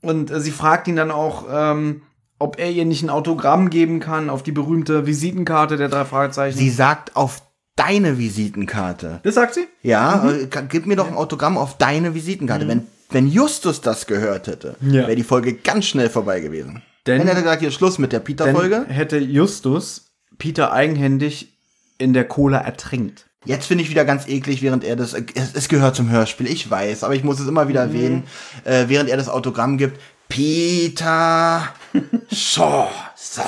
[0.04, 2.02] Und äh, sie fragt ihn dann auch, ähm,
[2.38, 6.58] ob er ihr nicht ein Autogramm geben kann auf die berühmte Visitenkarte der drei Fragezeichen.
[6.58, 7.42] Sie sagt auf
[7.76, 9.20] deine Visitenkarte.
[9.22, 9.66] Das sagt sie?
[9.82, 10.48] Ja, mhm.
[10.50, 12.64] Äh, gib mir doch ein Autogramm auf deine Visitenkarte.
[12.64, 12.68] Mhm.
[12.68, 14.92] Wenn, wenn Justus das gehört hätte, ja.
[15.06, 16.82] wäre die Folge ganz schnell vorbei gewesen.
[17.06, 18.86] Denn, Dann hätte gesagt, hier Schluss mit der Peter-Folge.
[18.88, 21.58] Hätte Justus Peter eigenhändig
[21.98, 23.26] in der Cola ertränkt.
[23.44, 26.70] Jetzt finde ich wieder ganz eklig, während er das, es, es, gehört zum Hörspiel, ich
[26.70, 27.94] weiß, aber ich muss es immer wieder mhm.
[27.94, 28.22] erwähnen,
[28.64, 31.68] äh, während er das Autogramm gibt, Peter
[32.32, 33.42] Shaw, so.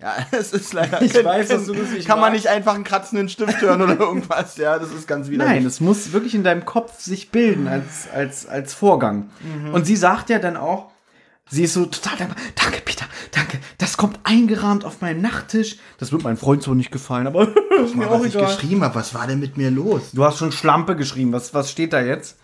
[0.00, 1.00] Ja, es ist leider.
[1.00, 3.96] Ich weiß, dass du das nicht Kann man nicht einfach einen kratzenden Stift hören oder
[3.98, 4.56] irgendwas?
[4.56, 5.44] Ja, das ist ganz wieder.
[5.44, 9.30] Nein, es muss wirklich in deinem Kopf sich bilden als, als, als Vorgang.
[9.40, 9.72] Mhm.
[9.72, 10.90] Und sie sagt ja dann auch,
[11.48, 12.42] Sie ist so total dankbar.
[12.56, 13.06] Danke, Peter.
[13.30, 13.58] Danke.
[13.78, 15.76] Das kommt eingerahmt auf meinen Nachttisch.
[15.98, 17.48] Das wird meinem Freund so nicht gefallen, aber
[17.84, 18.50] ist mir auch was egal.
[18.50, 18.94] ich geschrieben habe.
[18.96, 20.10] Was war denn mit mir los?
[20.12, 21.32] Du hast schon Schlampe geschrieben.
[21.32, 22.38] Was, was steht da jetzt?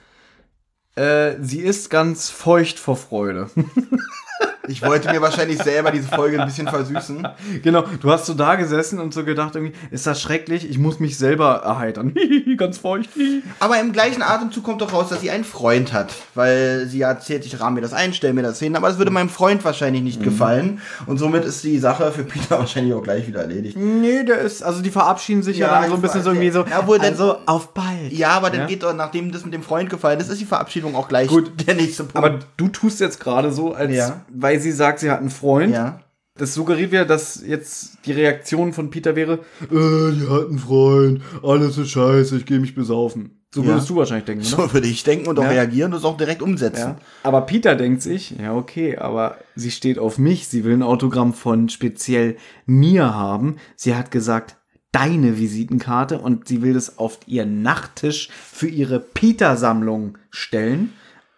[0.95, 3.51] Äh, sie ist ganz feucht vor Freude.
[4.69, 7.27] Ich wollte mir wahrscheinlich selber diese Folge ein bisschen versüßen.
[7.63, 11.01] Genau, du hast so da gesessen und so gedacht, irgendwie, ist das schrecklich, ich muss
[11.01, 12.15] mich selber erheitern.
[12.57, 13.11] Ganz feucht.
[13.59, 16.13] Aber im gleichen Atemzug kommt doch raus, dass sie einen Freund hat.
[16.35, 19.11] Weil sie erzählt, ich rahme mir das ein, stell mir das hin, aber es würde
[19.11, 20.25] meinem Freund wahrscheinlich nicht mhm.
[20.25, 20.81] gefallen.
[21.07, 23.77] Und somit ist die Sache für Peter wahrscheinlich auch gleich wieder erledigt.
[23.77, 26.51] Nee, der ist, also die verabschieden sich ja, ja dann so ein bisschen so irgendwie
[26.51, 28.13] so, ja, wohl also auf bald.
[28.13, 28.67] Ja, aber dann ja?
[28.67, 31.53] geht doch, nachdem das mit dem Freund gefallen ist, ist die Verabschiedung auch gleich Gut,
[31.67, 32.17] der nächste Punkt.
[32.17, 34.23] Aber du tust jetzt gerade so, als ja.
[34.29, 35.73] weil weil sie sagt, sie hat einen Freund.
[35.73, 36.01] Ja.
[36.37, 41.23] Das suggeriert ja, dass jetzt die Reaktion von Peter wäre, äh, die hat einen Freund,
[41.43, 43.43] alles ist scheiße, ich gehe mich besaufen.
[43.55, 43.95] So würdest ja.
[43.95, 44.69] du wahrscheinlich denken, oder?
[44.69, 45.51] So würde ich denken und auch ja.
[45.51, 46.81] reagieren und es auch direkt umsetzen.
[46.81, 46.99] Ja.
[47.23, 51.35] Aber Peter denkt sich, ja okay, aber sie steht auf mich, sie will ein Autogramm
[51.35, 53.57] von speziell mir haben.
[53.77, 54.57] Sie hat gesagt,
[54.91, 60.95] deine Visitenkarte und sie will das auf ihren Nachttisch für ihre Peter-Sammlung stellen.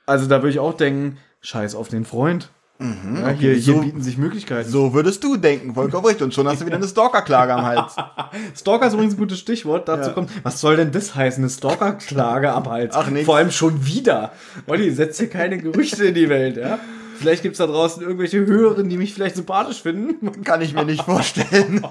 [0.06, 2.50] Also da würde ich auch denken, scheiß auf den Freund.
[2.78, 4.68] Mhm, ja, hier, hier bieten sich Möglichkeiten.
[4.68, 6.24] So würdest du denken, vollkommen richtig.
[6.24, 7.94] Und schon hast du wieder eine Stalker-Klage am Hals.
[8.56, 9.88] Stalker ist übrigens ein gutes Stichwort.
[9.88, 10.14] Dazu ja.
[10.14, 11.42] kommt, was soll denn das heißen?
[11.42, 12.96] Eine Stalker-Klage am Hals.
[12.96, 13.26] Ach nicht.
[13.26, 14.32] Vor allem schon wieder.
[14.66, 16.80] Olli, setz hier keine Gerüchte in die Welt, ja?
[17.18, 20.42] Vielleicht gibt es da draußen irgendwelche Höheren, die mich vielleicht sympathisch finden.
[20.44, 21.86] Kann ich mir nicht vorstellen.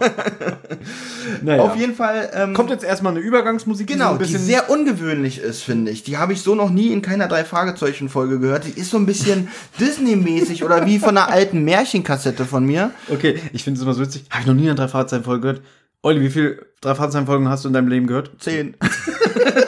[1.41, 1.63] naja.
[1.63, 2.29] Auf jeden Fall.
[2.33, 6.03] Ähm, Kommt jetzt erstmal eine Übergangsmusik, genau, die, so die sehr ungewöhnlich ist, finde ich.
[6.03, 8.65] Die habe ich so noch nie in keiner drei Fragezeichen Folge gehört.
[8.65, 9.47] Die ist so ein bisschen
[9.79, 12.91] Disney-mäßig oder wie von einer alten Märchenkassette von mir.
[13.09, 14.25] Okay, ich finde es immer so witzig.
[14.29, 15.61] Habe ich noch nie eine drei Fragezeichen Folge gehört.
[16.01, 18.31] Olli, wie viele drei Fragezeichen Folgen hast du in deinem Leben gehört?
[18.39, 18.75] Zehn.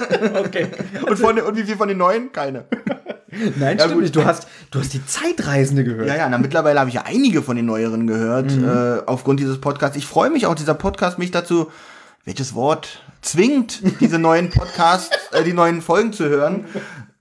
[0.45, 0.67] okay.
[1.07, 2.31] Und, von, und wie viel von den neuen?
[2.31, 2.65] Keine.
[3.57, 4.15] Nein, ja, stimmt nicht.
[4.15, 6.07] Du hast, du hast die Zeitreisende gehört.
[6.07, 8.67] Ja, ja, na, mittlerweile habe ich ja einige von den neueren gehört, mhm.
[8.67, 9.97] äh, aufgrund dieses Podcasts.
[9.97, 11.71] Ich freue mich auch, dieser Podcast mich dazu,
[12.23, 16.65] welches Wort, zwingt, diese neuen Podcasts, äh, die neuen Folgen zu hören.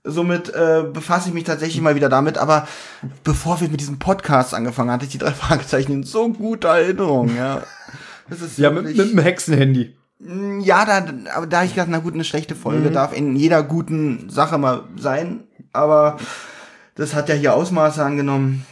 [0.03, 2.37] Somit äh, befasse ich mich tatsächlich mal wieder damit.
[2.37, 2.67] Aber
[3.23, 6.69] bevor wir mit diesem Podcast angefangen hatten, hatte ich die drei Fragezeichen in so guter
[6.69, 7.35] Erinnerung.
[7.35, 7.63] Ja,
[8.29, 9.95] das ist ja mit, mit dem Hexenhandy.
[10.19, 11.05] Ja, da,
[11.35, 12.93] aber da ich gedacht, na gut, eine schlechte Folge mhm.
[12.93, 15.43] darf in jeder guten Sache mal sein
[15.75, 16.17] aber
[16.95, 18.65] das hat ja hier Ausmaße angenommen.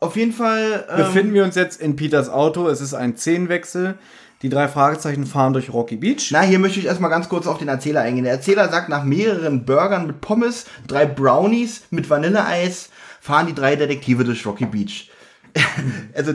[0.00, 0.86] Auf jeden Fall.
[0.90, 2.68] Ähm, Befinden wir uns jetzt in Peters Auto.
[2.68, 3.98] Es ist ein Zehnwechsel.
[4.42, 6.28] Die drei Fragezeichen fahren durch Rocky Beach.
[6.30, 8.24] Na, hier möchte ich erstmal ganz kurz auf den Erzähler eingehen.
[8.24, 12.90] Der Erzähler sagt, nach mehreren Burgern mit Pommes, drei Brownies mit Vanilleeis
[13.20, 15.10] fahren die drei Detektive durch Rocky Beach.
[16.14, 16.32] also,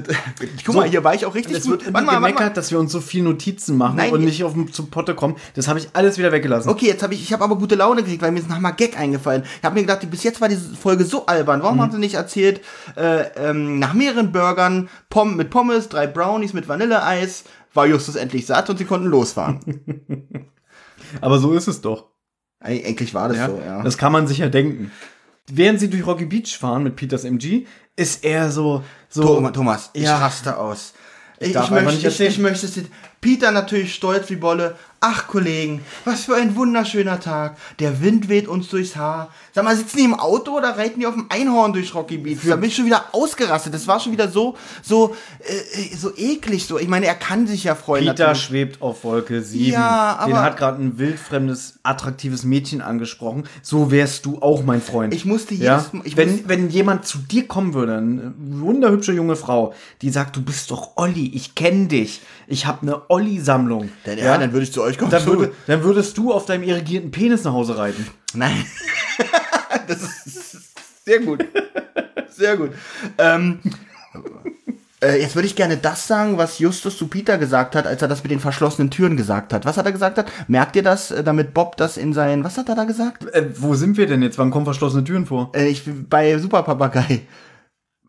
[0.66, 1.82] guck so, mal, hier war ich auch richtig es gut.
[1.82, 4.54] Es wird immer gemeckert, dass wir uns so viel Notizen machen Nein, und nicht auf
[4.72, 5.36] zum Potte kommen.
[5.56, 6.70] Das habe ich alles wieder weggelassen.
[6.70, 8.98] Okay, jetzt habe ich, ich habe aber gute Laune gekriegt, weil mir ist nochmal Gag
[8.98, 9.44] eingefallen.
[9.58, 11.62] Ich habe mir gedacht, bis jetzt war diese Folge so albern.
[11.62, 11.82] Warum mhm.
[11.82, 12.62] haben sie nicht erzählt,
[12.96, 17.44] äh, ähm, nach mehreren Burgern, Pom mit Pommes, drei Brownies mit Vanilleeis,
[17.74, 19.60] war Justus endlich satt und sie konnten losfahren.
[21.22, 22.08] aber so ist es doch.
[22.62, 23.84] Eigentlich war das ja, so, ja.
[23.84, 24.92] Das kann man sich ja denken.
[25.52, 29.50] Während sie durch Rocky Beach fahren mit Peters MG, ist er so, so.
[29.50, 30.18] Thomas, ich ja.
[30.18, 30.94] raste aus.
[31.42, 32.68] Ich, ich, möchte, ich, ich möchte,
[33.22, 34.76] Peter natürlich stolz wie Bolle.
[35.02, 37.56] Ach, Kollegen, was für ein wunderschöner Tag.
[37.80, 39.34] Der Wind weht uns durchs Haar.
[39.54, 42.40] Sag mal, sitzen die im Auto oder reiten die auf dem Einhorn durch Rocky Beach?
[42.46, 43.74] Da bin ich schon wieder ausgerastet.
[43.74, 46.66] Das war schon wieder so, so, äh, so eklig.
[46.66, 48.04] So, ich meine, er kann sich ja freuen.
[48.04, 48.44] Peter natürlich.
[48.44, 49.72] schwebt auf Wolke 7.
[49.72, 53.44] Ja, aber Den hat gerade ein wildfremdes, attraktives Mädchen angesprochen.
[53.62, 55.14] So wärst du auch mein Freund.
[55.14, 56.02] Ich musste jedes ja?
[56.04, 60.36] ich wenn, musste wenn jemand zu dir kommen würde, eine wunderhübsche junge Frau, die sagt,
[60.36, 62.22] du bist doch Olli, ich kenne dich.
[62.48, 63.90] Ich habe eine Olli-Sammlung.
[64.06, 65.12] Dann, ja, ja, dann würde ich zu euch kommen.
[65.12, 68.08] Dann, würde, dann würdest du auf deinem irrigierten Penis nach Hause reiten.
[68.34, 68.66] Nein.
[69.88, 70.58] das ist
[71.06, 71.46] sehr gut.
[72.30, 72.72] Sehr gut.
[73.18, 73.60] Ähm,
[75.02, 78.08] äh, jetzt würde ich gerne das sagen, was Justus zu Peter gesagt hat, als er
[78.08, 79.66] das mit den verschlossenen Türen gesagt hat.
[79.66, 80.18] Was hat er gesagt?
[80.18, 80.28] Hat?
[80.48, 82.44] Merkt ihr das, äh, damit Bob das in sein.
[82.44, 83.26] Was hat er da gesagt?
[83.34, 84.38] Äh, wo sind wir denn jetzt?
[84.38, 85.52] Wann kommen verschlossene Türen vor?
[85.56, 87.22] Äh, ich bei Super Papagei.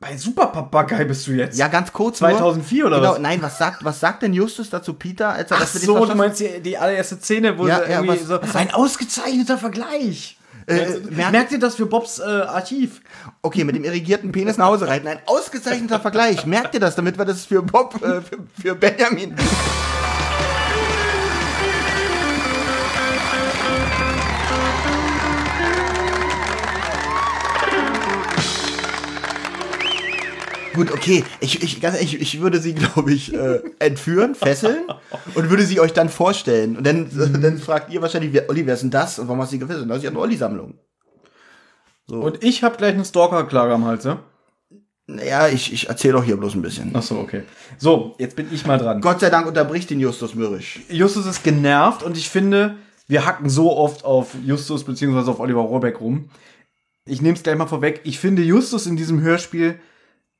[0.00, 1.58] Bei Super Papagei bist du jetzt.
[1.58, 2.18] Ja, ganz kurz.
[2.18, 2.86] 2004 nur.
[2.88, 3.18] oder genau, was?
[3.20, 6.06] Nein, was sagt, was sagt denn Justus dazu Peter, als er Ach das mit so,
[6.06, 10.38] du meinst die, die allererste Szene, wo ja, ja, was, so, ein ausgezeichneter Vergleich.
[10.70, 13.00] Äh, merkt, merkt ihr das für Bobs äh, Archiv?
[13.42, 15.08] Okay, mit dem irrigierten Penis nach Hause reiten.
[15.08, 16.46] Ein ausgezeichneter Vergleich.
[16.46, 19.34] Merkt ihr das, damit wir das für Bob, äh, für, für Benjamin.
[30.80, 31.24] Gut, okay.
[31.40, 34.84] Ich, ich, ganz ehrlich, ich würde sie, glaube ich, äh, entführen, fesseln
[35.34, 36.78] und würde sie euch dann vorstellen.
[36.78, 37.42] Und dann, mhm.
[37.42, 39.18] dann fragt ihr wahrscheinlich, wer, Olli, wer ist denn das?
[39.18, 39.90] Und warum hast du sie gefesselt?
[39.90, 40.78] Das ist ja eine Olli-Sammlung.
[42.06, 42.16] So.
[42.16, 44.20] Und ich habe gleich eine Stalker-Klage am Hals, ja?
[45.06, 46.92] Naja, ich, ich erzähle doch hier bloß ein bisschen.
[46.94, 47.42] Ach so, okay.
[47.76, 49.02] So, jetzt bin ich mal dran.
[49.02, 50.80] Gott sei Dank unterbricht ihn Justus mürrisch.
[50.88, 52.76] Justus ist genervt und ich finde,
[53.06, 55.30] wir hacken so oft auf Justus bzw.
[55.30, 56.30] auf Oliver Rohrbeck rum.
[57.04, 58.00] Ich nehme es gleich mal vorweg.
[58.04, 59.78] Ich finde Justus in diesem Hörspiel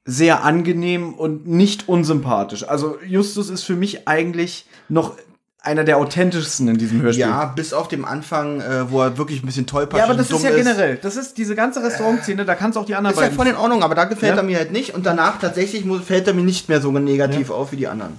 [0.05, 2.67] sehr angenehm und nicht unsympathisch.
[2.67, 5.17] Also Justus ist für mich eigentlich noch
[5.63, 7.27] einer der authentischsten in diesem Hörspiel.
[7.27, 10.09] Ja, bis auf dem Anfang, äh, wo er wirklich ein bisschen tollpatschig ist.
[10.09, 10.99] Ja, aber das ist ja generell.
[11.03, 13.57] Das ist diese ganze Restaurantszene, da kannst du auch die anderen Ist ja voll in
[13.57, 14.39] Ordnung, aber da gefällt ja?
[14.39, 14.95] er mir halt nicht.
[14.95, 17.55] Und danach tatsächlich fällt er mir nicht mehr so negativ ja.
[17.55, 18.19] auf wie die anderen.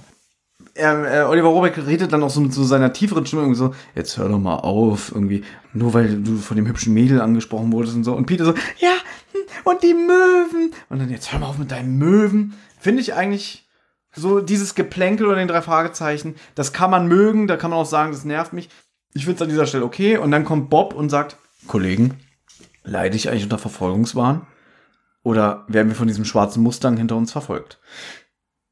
[0.74, 3.74] Er, äh, Oliver Robeck redet dann auch so mit so seiner tieferen Stimme irgendwie so,
[3.94, 5.44] jetzt hör doch mal auf, irgendwie,
[5.74, 8.14] nur weil du von dem hübschen Mädel angesprochen wurdest und so.
[8.14, 8.94] Und Peter so, ja,
[9.64, 10.72] und die Möwen.
[10.88, 12.54] Und dann jetzt hör mal auf mit deinen Möwen.
[12.78, 13.68] Finde ich eigentlich
[14.14, 17.86] so dieses Geplänkel oder den drei Fragezeichen, das kann man mögen, da kann man auch
[17.86, 18.68] sagen, das nervt mich.
[19.14, 20.16] Ich finde es an dieser Stelle okay.
[20.16, 22.18] Und dann kommt Bob und sagt, Kollegen,
[22.82, 24.46] leide ich eigentlich unter Verfolgungswahn?
[25.22, 27.78] Oder werden wir von diesem schwarzen Mustang hinter uns verfolgt?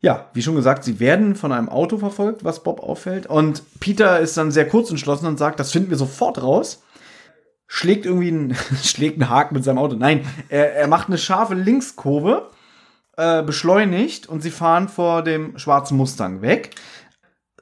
[0.02, 3.26] Ja, wie schon gesagt, sie werden von einem Auto verfolgt, was Bob auffällt.
[3.26, 6.82] Und Peter ist dann sehr kurz entschlossen und sagt, das finden wir sofort raus
[7.72, 9.96] schlägt irgendwie einen, schlägt einen Haken mit seinem Auto.
[9.96, 12.50] Nein, er, er macht eine scharfe Linkskurve,
[13.16, 16.70] äh, beschleunigt und sie fahren vor dem schwarzen Mustang weg.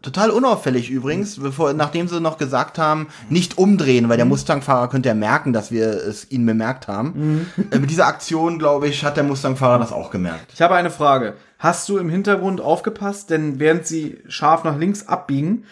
[0.01, 4.31] Total unauffällig übrigens, bevor, nachdem sie noch gesagt haben, nicht umdrehen, weil der mhm.
[4.31, 7.51] Mustang-Fahrer könnte ja merken, dass wir es ihnen bemerkt haben.
[7.57, 7.71] Mhm.
[7.73, 10.53] Äh, mit dieser Aktion, glaube ich, hat der Mustang-Fahrer das auch gemerkt.
[10.55, 11.35] Ich habe eine Frage.
[11.59, 13.31] Hast du im Hintergrund aufgepasst?
[13.31, 15.65] Denn während sie scharf nach links abbiegen,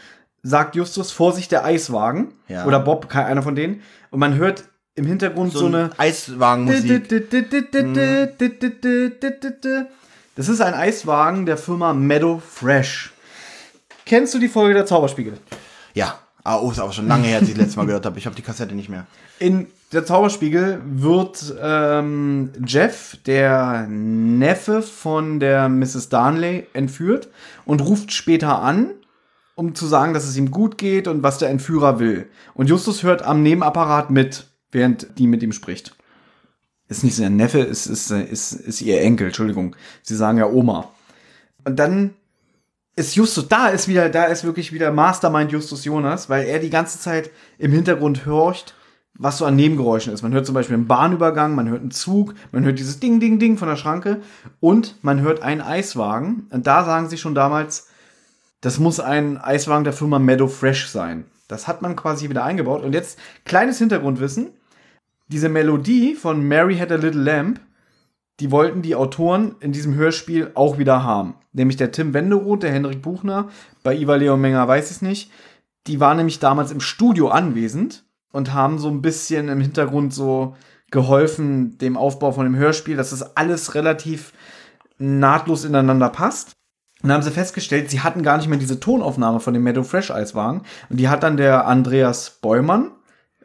[0.42, 2.34] sagt Justus, Vorsicht, der Eiswagen.
[2.48, 2.66] Ja.
[2.66, 3.82] Oder Bob, einer von denen.
[4.10, 4.64] Und man hört
[4.96, 7.08] im Hintergrund so, so eine Eiswagenmusik.
[10.34, 13.12] Das ist ein Eiswagen der Firma Meadow Fresh.
[14.04, 15.38] Kennst du die Folge der Zauberspiegel?
[15.94, 16.18] Ja.
[16.46, 18.18] Ah, oh, ist aber schon lange her, als ich das letzte Mal gehört habe.
[18.18, 19.06] Ich habe die Kassette nicht mehr.
[19.38, 26.08] In der Zauberspiegel wird ähm, Jeff, der Neffe von der Mrs.
[26.08, 27.28] Darnley, entführt
[27.64, 28.90] und ruft später an
[29.56, 32.28] um zu sagen, dass es ihm gut geht und was der Entführer will.
[32.54, 35.96] Und Justus hört am Nebenapparat mit, während die mit ihm spricht.
[36.88, 39.74] Ist nicht sein Neffe, ist, ist, ist, ist ihr Enkel, Entschuldigung.
[40.02, 40.90] Sie sagen ja Oma.
[41.64, 42.14] Und dann
[42.96, 46.70] ist Justus, da ist wieder, da ist wirklich wieder Mastermind Justus Jonas, weil er die
[46.70, 48.74] ganze Zeit im Hintergrund horcht,
[49.18, 50.22] was so an Nebengeräuschen ist.
[50.22, 53.38] Man hört zum Beispiel einen Bahnübergang, man hört einen Zug, man hört dieses Ding, Ding,
[53.38, 54.22] Ding von der Schranke
[54.60, 56.48] und man hört einen Eiswagen.
[56.50, 57.88] Und da sagen sie schon damals,
[58.62, 61.26] das muss ein Eiswagen der Firma Meadow Fresh sein.
[61.48, 62.82] Das hat man quasi wieder eingebaut.
[62.82, 64.50] Und jetzt kleines Hintergrundwissen.
[65.28, 67.60] Diese Melodie von Mary Had a Little Lamp,
[68.40, 71.34] die wollten die Autoren in diesem Hörspiel auch wieder haben.
[71.56, 73.48] Nämlich der Tim Wenderoth, der Henrik Buchner,
[73.82, 75.30] bei Iva Leon Menger weiß ich nicht.
[75.86, 80.54] Die waren nämlich damals im Studio anwesend und haben so ein bisschen im Hintergrund so
[80.90, 84.34] geholfen, dem Aufbau von dem Hörspiel, dass das alles relativ
[84.98, 86.52] nahtlos ineinander passt.
[87.02, 89.82] Und dann haben sie festgestellt, sie hatten gar nicht mehr diese Tonaufnahme von dem Meadow
[89.82, 90.62] Fresh Eiswagen.
[90.90, 92.90] Und die hat dann der Andreas Beumann,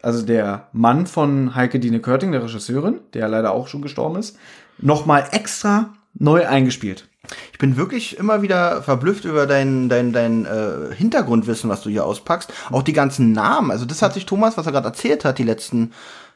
[0.01, 4.37] also der Mann von Heike Dine Körting, der Regisseurin, der leider auch schon gestorben ist,
[4.79, 7.07] nochmal extra neu eingespielt.
[7.51, 12.05] Ich bin wirklich immer wieder verblüfft über dein, dein, dein äh, Hintergrundwissen, was du hier
[12.05, 12.51] auspackst.
[12.69, 13.71] Auch die ganzen Namen.
[13.71, 15.91] Also das hat sich Thomas, was er gerade erzählt hat, die letzten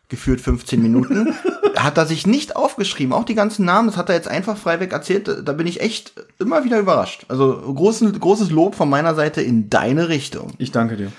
[0.07, 1.33] geführt 15 Minuten,
[1.75, 3.13] hat er sich nicht aufgeschrieben.
[3.13, 5.29] Auch die ganzen Namen, das hat er jetzt einfach freiweg erzählt.
[5.43, 7.25] Da bin ich echt immer wieder überrascht.
[7.27, 10.53] Also großen, großes Lob von meiner Seite in deine Richtung.
[10.57, 11.11] Ich danke dir.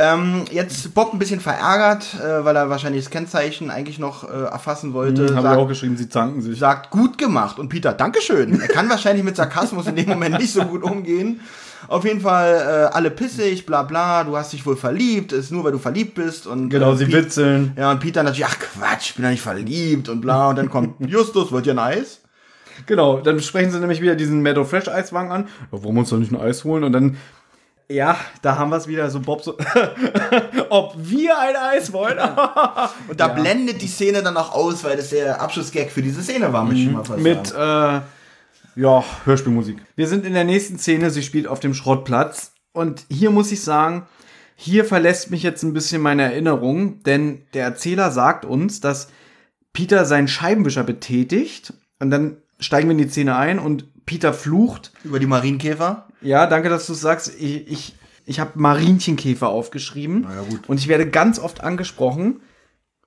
[0.00, 4.44] Ähm, jetzt Bob ein bisschen verärgert, äh, weil er wahrscheinlich das Kennzeichen eigentlich noch äh,
[4.44, 5.30] erfassen wollte.
[5.30, 6.58] Mhm, Habe ich auch geschrieben, sie zanken sich.
[6.58, 7.58] Sagt, gut gemacht.
[7.58, 8.60] Und Peter, Dankeschön.
[8.60, 11.40] Er kann wahrscheinlich mit Sarkasmus in dem Moment nicht so gut umgehen.
[11.88, 15.64] Auf jeden Fall äh, alle pissig, bla bla, du hast dich wohl verliebt, ist nur
[15.64, 16.46] weil du verliebt bist.
[16.46, 17.72] Und, genau, äh, sie witzeln.
[17.76, 20.50] Ja, und Peter natürlich, ach Quatsch, ich bin ja nicht verliebt und bla.
[20.50, 22.20] Und dann kommt Justus, wollt ihr ein Eis?
[22.86, 25.48] Genau, dann sprechen sie nämlich wieder diesen Meadow Fresh Eiswagen an.
[25.72, 26.84] Ja, wollen wir uns doch nicht ein Eis holen?
[26.84, 27.16] Und dann
[27.90, 29.58] ja, da haben wir es wieder, so Bob so,
[30.70, 32.18] ob wir ein Eis wollen.
[33.08, 33.34] und da ja.
[33.34, 36.82] blendet die Szene dann auch aus, weil das der Abschlussgag für diese Szene war, möchte
[36.82, 38.00] ich mal fast Mit, äh,
[38.80, 39.78] ja, Hörspielmusik.
[39.96, 42.52] Wir sind in der nächsten Szene, sie spielt auf dem Schrottplatz.
[42.72, 44.06] Und hier muss ich sagen,
[44.54, 49.08] hier verlässt mich jetzt ein bisschen meine Erinnerung, denn der Erzähler sagt uns, dass
[49.72, 54.90] Peter seinen Scheibenwischer betätigt und dann steigen wir in die Szene ein und Peter flucht.
[55.04, 56.08] Über die Marienkäfer?
[56.20, 57.32] Ja, danke, dass du sagst.
[57.38, 57.94] Ich, ich,
[58.26, 60.24] ich habe Marienchenkäfer aufgeschrieben.
[60.24, 60.68] Ja, gut.
[60.68, 62.40] Und ich werde ganz oft angesprochen.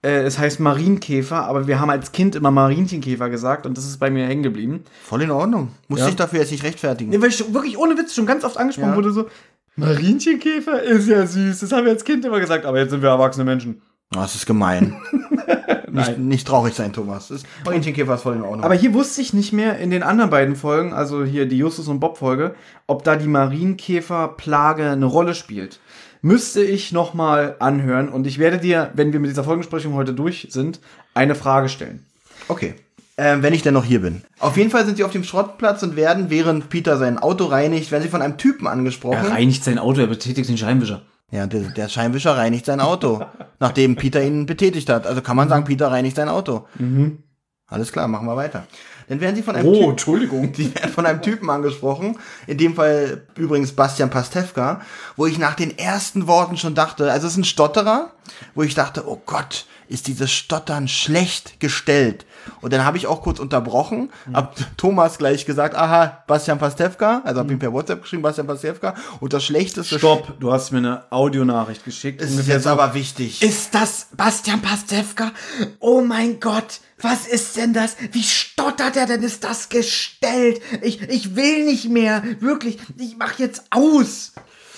[0.01, 3.99] Äh, es heißt Marienkäfer, aber wir haben als Kind immer Marienchenkäfer gesagt und das ist
[3.99, 4.85] bei mir hängen geblieben.
[5.03, 5.73] Voll in Ordnung.
[5.89, 6.07] Muss ja.
[6.07, 7.09] ich dafür jetzt nicht rechtfertigen.
[7.09, 8.95] Nee, weil ich wirklich ohne Witz schon ganz oft angesprochen ja.
[8.95, 9.27] wurde, so,
[9.75, 11.59] Marienchenkäfer ist ja süß.
[11.59, 13.81] Das haben wir als Kind immer gesagt, aber jetzt sind wir erwachsene Menschen.
[14.15, 14.95] Oh, das ist gemein.
[15.93, 17.29] nicht, nicht, traurig sein, Thomas.
[17.29, 18.63] Das Marinchenkäfer ist voll in Ordnung.
[18.63, 21.87] Aber hier wusste ich nicht mehr in den anderen beiden Folgen, also hier die Justus
[21.87, 22.55] und Bob Folge,
[22.87, 25.79] ob da die Marienkäferplage eine Rolle spielt.
[26.21, 30.13] Müsste ich noch mal anhören und ich werde dir, wenn wir mit dieser Folgensprechung heute
[30.13, 30.79] durch sind,
[31.13, 32.05] eine Frage stellen.
[32.47, 32.75] Okay.
[33.15, 34.23] Ähm, wenn ich denn noch hier bin.
[34.39, 37.91] Auf jeden Fall sind sie auf dem Schrottplatz und werden, während Peter sein Auto reinigt,
[37.91, 39.25] werden sie von einem Typen angesprochen.
[39.25, 41.03] Er reinigt sein Auto, er betätigt den Scheinwischer.
[41.33, 43.25] Ja, der, der Scheinwischer reinigt sein Auto,
[43.59, 45.07] nachdem Peter ihn betätigt hat.
[45.07, 46.67] Also kann man sagen, Peter reinigt sein Auto.
[46.75, 47.23] Mhm.
[47.65, 48.67] Alles klar, machen wir weiter.
[49.09, 50.51] Dann werden sie von einem oh, Typen, Entschuldigung.
[50.53, 54.81] Die werden von einem Typen angesprochen, in dem Fall übrigens Bastian Pastewka,
[55.15, 58.11] wo ich nach den ersten Worten schon dachte, also es ist ein Stotterer,
[58.53, 62.27] wo ich dachte, oh Gott, ist dieses Stottern schlecht gestellt.
[62.61, 64.35] Und dann habe ich auch kurz unterbrochen, mhm.
[64.35, 68.95] hab Thomas gleich gesagt, aha, Bastian Pastewka, also habe ihm per WhatsApp geschrieben, Bastian Pastewka.
[69.19, 69.97] Und das Schlechteste...
[69.97, 72.21] Stopp, du hast mir eine Audionachricht geschickt.
[72.21, 73.41] Ist jetzt so, aber wichtig.
[73.41, 75.31] Ist das Bastian Pastewka?
[75.79, 77.95] Oh mein Gott, was ist denn das?
[78.11, 79.23] Wie stottert er denn?
[79.23, 80.61] Ist das gestellt?
[80.81, 82.23] Ich, ich will nicht mehr.
[82.39, 84.33] Wirklich, ich mach jetzt aus.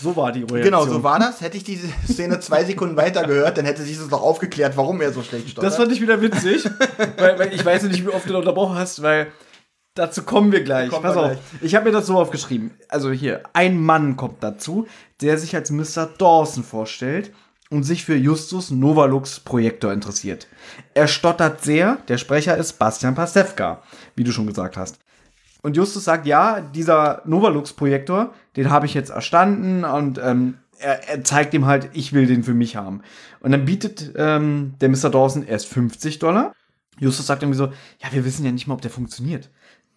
[0.05, 0.61] So war die Reaktion.
[0.61, 1.41] Genau, so war das.
[1.41, 5.01] Hätte ich diese Szene zwei Sekunden weiter gehört, dann hätte sich das noch aufgeklärt, warum
[5.01, 5.71] er so schlecht stottert.
[5.71, 6.63] Das fand ich wieder witzig,
[7.17, 9.31] weil, weil, ich weiß nicht, wie oft du unterbrochen hast, weil
[9.95, 10.91] dazu kommen wir gleich.
[10.91, 11.39] Kommt Pass auf, gleich.
[11.61, 12.75] ich habe mir das so aufgeschrieben.
[12.87, 14.85] Also hier, ein Mann kommt dazu,
[15.21, 16.07] der sich als Mr.
[16.19, 17.31] Dawson vorstellt
[17.71, 20.45] und sich für Justus Novalux Projektor interessiert.
[20.93, 23.81] Er stottert sehr, der Sprecher ist Bastian Pastewka,
[24.15, 24.99] wie du schon gesagt hast.
[25.65, 31.23] Und Justus sagt, ja, dieser Novalux-Projektor, den habe ich jetzt erstanden und ähm, er, er,
[31.23, 33.01] zeigt ihm halt, ich will den für mich haben.
[33.39, 35.09] Und dann bietet ähm, der Mr.
[35.09, 36.53] Dawson erst 50 Dollar.
[36.99, 39.49] Justus sagt irgendwie so, ja, wir wissen ja nicht mal, ob der funktioniert.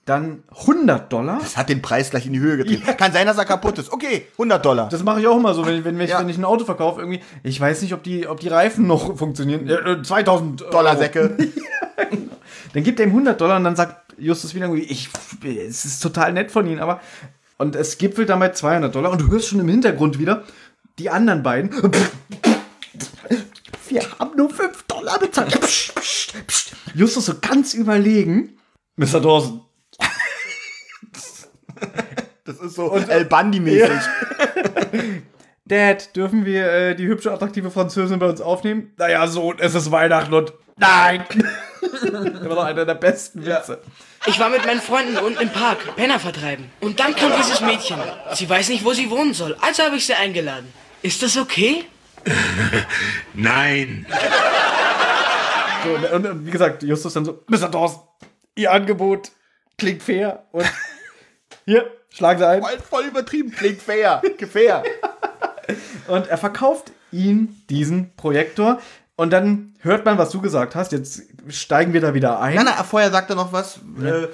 [0.07, 1.39] Dann 100 Dollar.
[1.39, 2.85] Das hat den Preis gleich in die Höhe getrieben.
[2.87, 2.95] Ja.
[2.95, 3.93] Kann sein, dass er kaputt ist.
[3.93, 4.89] Okay, 100 Dollar.
[4.89, 6.21] Das mache ich auch immer so, wenn, wenn, wenn, ich, ja.
[6.21, 9.19] wenn ich ein Auto verkaufe, irgendwie, ich weiß nicht, ob die, ob die Reifen noch
[9.19, 9.69] funktionieren.
[9.69, 11.37] Äh, 2000 Dollar Säcke.
[11.39, 12.33] ja, genau.
[12.73, 15.09] Dann gibt er ihm 100 Dollar und dann sagt Justus wieder irgendwie, ich,
[15.45, 17.01] es ist total nett von ihnen, aber
[17.59, 20.45] und es gipfelt dann bei 200 Dollar und du hörst schon im Hintergrund wieder
[20.99, 21.71] die anderen beiden.
[23.89, 25.59] Wir haben nur 5 Dollar bezahlt.
[26.95, 28.59] Justus so ganz überlegen.
[28.97, 29.21] Mr.
[29.21, 29.63] Dawson.
[32.45, 34.01] Das ist so El Bundy-mäßig.
[35.67, 38.93] Dad, dürfen wir äh, die hübsche, attraktive Französin bei uns aufnehmen?
[38.97, 41.25] Naja, Sohn, es ist Weihnachten und nein!
[41.83, 43.81] das war doch einer der besten Witze.
[44.29, 46.71] Ich war mit meinen Freunden unten im Park, Penner vertreiben.
[46.81, 47.99] Und dann kam dieses Mädchen.
[48.35, 49.57] Sie weiß nicht, wo sie wohnen soll.
[49.63, 50.71] Also habe ich sie eingeladen.
[51.01, 51.87] Ist das okay?
[53.35, 54.07] Nein.
[55.83, 57.71] So, und, und, wie gesagt, Justus dann so, Mr.
[57.71, 58.03] Thorsten,
[58.55, 59.31] Ihr Angebot
[59.79, 60.45] klingt fair.
[60.53, 60.67] Und
[61.65, 62.61] hier, schlagen Sie ein.
[62.61, 64.21] Voll, voll übertrieben, klingt fair.
[64.51, 64.83] fair.
[66.09, 68.79] und er verkauft ihm diesen Projektor.
[69.17, 70.93] Und dann hört man, was du gesagt hast.
[70.93, 72.57] Jetzt steigen wir da wieder ein.
[72.57, 73.81] Nein, nein, vorher sagt er noch was.
[74.03, 74.29] Äh,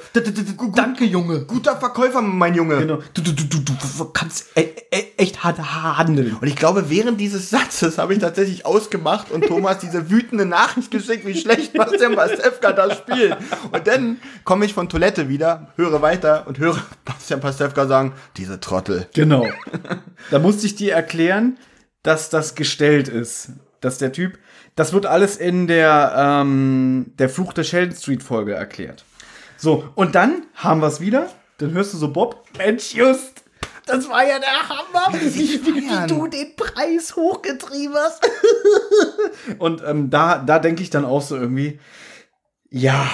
[0.75, 1.45] Danke, Junge.
[1.45, 2.79] Guter Verkäufer, mein Junge.
[2.79, 2.99] Genau.
[3.13, 6.37] Du, du, du, du, du kannst e e echt handeln.
[6.41, 10.91] Und ich glaube, während dieses Satzes habe ich tatsächlich ausgemacht und Thomas diese wütende Nachricht
[10.91, 13.37] geschickt, wie schlecht Bastian Pastewka da spielt.
[13.73, 18.61] Und dann komme ich von Toilette wieder, höre weiter und höre Bastian Pastewka sagen, diese
[18.61, 19.09] Trottel.
[19.15, 19.47] Genau.
[20.31, 21.59] da musste ich dir erklären,
[22.03, 23.51] dass das gestellt ist.
[23.81, 24.39] Dass der Typ
[24.77, 29.05] das wird alles in der, ähm, der Fluch der Sheldon Street Folge erklärt.
[29.57, 31.31] So, und dann haben wir es wieder.
[31.59, 32.45] Dann hörst du so Bob.
[32.59, 33.45] Mensch, Just,
[33.87, 38.27] das war ja der Hammer, wie, wie, wie du den Preis hochgetrieben hast.
[39.59, 41.79] und ähm, da, da denke ich dann auch so irgendwie,
[42.70, 43.09] ja,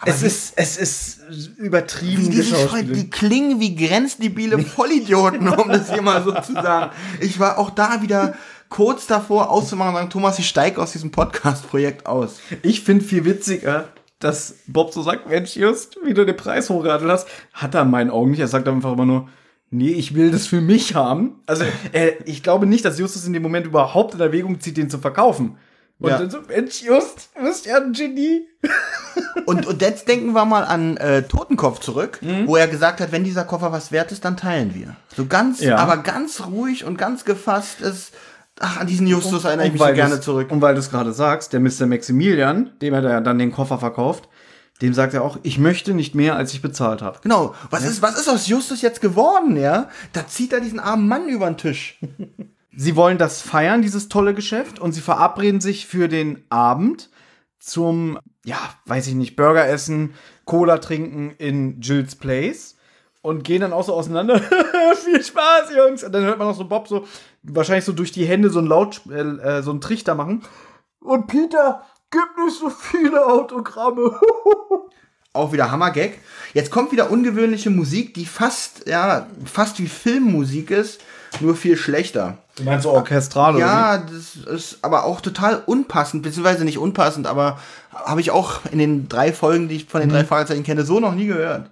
[0.00, 1.20] aber es ist, es ist
[1.56, 2.30] übertrieben.
[2.30, 6.94] Wie die, die klingen wie grenzdebile Vollidioten, um das hier mal so zu sagen.
[7.20, 8.34] Ich war auch da wieder
[8.74, 12.40] kurz davor auszumachen und sagen, Thomas, ich steige aus diesem Podcast-Projekt aus.
[12.62, 13.86] Ich finde viel witziger,
[14.18, 17.90] dass Bob so sagt, Mensch, just, wie du den Preis hochgeradelt hast, hat er in
[17.90, 18.40] meinen Augen nicht.
[18.40, 19.28] Er sagt einfach immer nur,
[19.70, 21.40] nee, ich will das für mich haben.
[21.46, 21.62] Also,
[21.92, 24.98] äh, ich glaube nicht, dass Justus in dem Moment überhaupt in Erwägung zieht, den zu
[24.98, 25.56] verkaufen.
[26.00, 26.18] Und ja.
[26.18, 28.48] dann so, Mensch, Just, du bist ja ein Genie.
[29.46, 32.48] und, und jetzt denken wir mal an äh, Totenkopf zurück, mhm.
[32.48, 34.96] wo er gesagt hat, wenn dieser Koffer was wert ist, dann teilen wir.
[35.16, 35.76] So ganz, ja.
[35.76, 38.12] aber ganz ruhig und ganz gefasst ist,
[38.60, 40.50] Ach, an diesen Justus erinnere ich mich so gerne zurück.
[40.50, 41.86] Und weil du es gerade sagst, der Mr.
[41.86, 44.28] Maximilian, dem er dann den Koffer verkauft,
[44.82, 47.18] dem sagt er auch, ich möchte nicht mehr, als ich bezahlt habe.
[47.22, 47.54] Genau.
[47.70, 47.90] Was, ja?
[47.90, 49.88] ist, was ist aus Justus jetzt geworden, ja?
[50.12, 51.98] Da zieht er diesen armen Mann über den Tisch.
[52.76, 57.10] sie wollen das feiern, dieses tolle Geschäft, und sie verabreden sich für den Abend
[57.58, 62.76] zum, ja, weiß ich nicht, Burger essen, Cola trinken in Jill's Place
[63.22, 64.38] und gehen dann auch so auseinander.
[65.04, 66.04] Viel Spaß, Jungs.
[66.04, 67.06] Und dann hört man noch so Bob so,
[67.44, 70.42] wahrscheinlich so durch die Hände so ein Laut, äh, äh, so einen Trichter machen.
[71.00, 74.18] Und Peter, gib nicht so viele Autogramme.
[75.34, 76.18] auch wieder Hammergag.
[76.54, 81.00] Jetzt kommt wieder ungewöhnliche Musik, die fast, ja, fast wie Filmmusik ist,
[81.40, 82.38] nur viel schlechter.
[82.56, 83.66] Du meinst so orchestral oder?
[83.66, 87.58] Ja, das ist aber auch total unpassend, beziehungsweise nicht unpassend, aber
[87.92, 90.14] habe ich auch in den drei Folgen, die ich von den mhm.
[90.14, 91.68] drei Fragezeichen kenne, so noch nie gehört.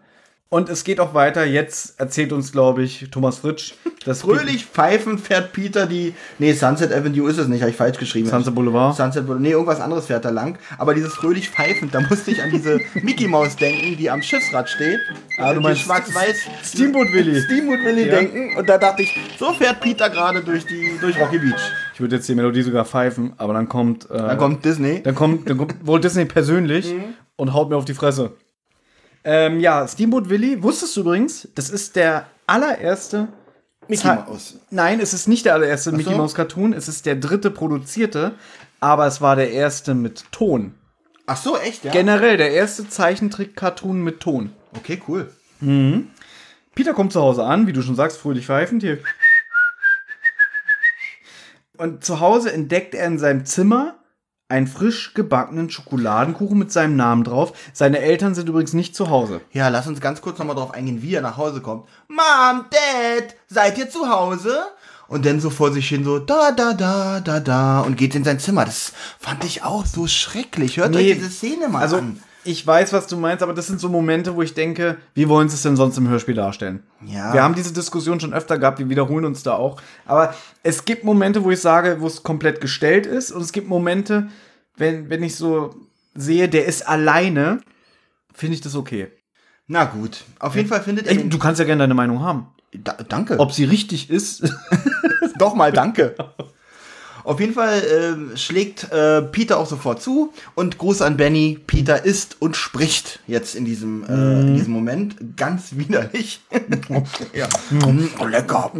[0.53, 1.47] Und es geht auch weiter.
[1.47, 3.73] Jetzt erzählt uns, glaube ich, Thomas Fritsch.
[4.05, 6.13] Das Fröhlich pfeifen fährt Peter die.
[6.39, 8.29] Nee, Sunset Avenue ist es nicht, habe ich falsch geschrieben.
[8.29, 8.95] Sunset Boulevard?
[8.95, 9.41] Sunset Boulevard.
[9.41, 10.59] Nee, irgendwas anderes fährt da lang.
[10.77, 14.69] Aber dieses fröhlich pfeifen, da musste ich an diese Mickey Maus denken, die am Schiffsrad
[14.69, 15.01] steht.
[15.39, 17.41] Ah, du meinst schwarz-weiß Steamboat Willy.
[17.41, 18.17] Steamboat Willy ja.
[18.17, 18.55] denken.
[18.59, 21.63] Und da dachte ich, so fährt Peter gerade durch, die, durch Rocky Beach.
[21.95, 24.11] Ich würde jetzt die Melodie sogar pfeifen, aber dann kommt.
[24.11, 25.03] Äh, dann kommt Disney.
[25.03, 27.15] Dann kommt, dann kommt wohl Disney persönlich mhm.
[27.37, 28.33] und haut mir auf die Fresse.
[29.25, 33.29] Ähm, ja, Steamboat Willie, wusstest du übrigens, das ist der allererste
[33.89, 34.59] Mickey Mouse.
[34.71, 35.97] Nein, es ist nicht der allererste so.
[35.97, 38.35] Mickey Mouse Cartoon, es ist der dritte produzierte,
[38.81, 40.75] aber es war der erste mit Ton.
[41.27, 41.93] Ach so, echt, ja?
[41.93, 44.53] Generell der erste Zeichentrick-Cartoon mit Ton.
[44.77, 45.31] Okay, cool.
[45.61, 46.09] Mhm.
[46.75, 48.99] Peter kommt zu Hause an, wie du schon sagst, fröhlich pfeifend hier.
[51.77, 53.97] Und zu Hause entdeckt er in seinem Zimmer
[54.53, 57.55] einen frisch gebackenen Schokoladenkuchen mit seinem Namen drauf.
[57.73, 59.41] Seine Eltern sind übrigens nicht zu Hause.
[59.51, 61.89] Ja, lass uns ganz kurz nochmal drauf eingehen, wie er nach Hause kommt.
[62.09, 64.63] Mom, Dad, seid ihr zu Hause?
[65.09, 68.25] Und dann so vor sich hin so da, da, da, da, da und geht in
[68.25, 68.67] sein Zimmer.
[68.67, 70.77] Das fand ich auch so schrecklich.
[70.77, 73.67] Hört nee, euch diese Szene mal also, an ich weiß, was du meinst, aber das
[73.67, 76.83] sind so Momente, wo ich denke, wie wollen sie es denn sonst im Hörspiel darstellen?
[77.07, 77.33] Ja.
[77.33, 79.81] Wir haben diese Diskussion schon öfter gehabt, wir wiederholen uns da auch.
[80.07, 83.31] Aber es gibt Momente, wo ich sage, wo es komplett gestellt ist.
[83.31, 84.29] Und es gibt Momente,
[84.77, 85.75] wenn, wenn ich so
[86.15, 87.61] sehe, der ist alleine,
[88.33, 89.09] finde ich das okay.
[89.67, 91.13] Na gut, auf jeden Fall findet er.
[91.13, 92.49] Ey, du kannst ja gerne deine Meinung haben.
[92.73, 93.39] Da, danke.
[93.39, 94.43] Ob sie richtig ist.
[95.39, 96.15] Doch mal, danke.
[97.25, 101.59] Auf jeden Fall äh, schlägt äh, Peter auch sofort zu und Gruß an Benny.
[101.67, 104.57] Peter isst und spricht jetzt in diesem, äh, in mhm.
[104.57, 106.41] diesem Moment ganz widerlich.
[107.35, 107.49] ja.
[108.19, 108.73] Oh, lecker.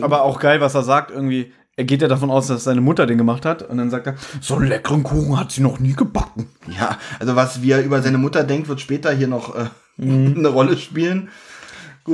[0.00, 1.52] Aber auch geil, was er sagt, irgendwie.
[1.78, 3.62] Er geht ja davon aus, dass seine Mutter den gemacht hat.
[3.62, 6.48] Und dann sagt er, so einen leckeren Kuchen hat sie noch nie gebacken.
[6.68, 9.66] Ja, also was wir über seine Mutter denkt, wird später hier noch äh,
[9.98, 10.34] mhm.
[10.38, 11.28] eine Rolle spielen.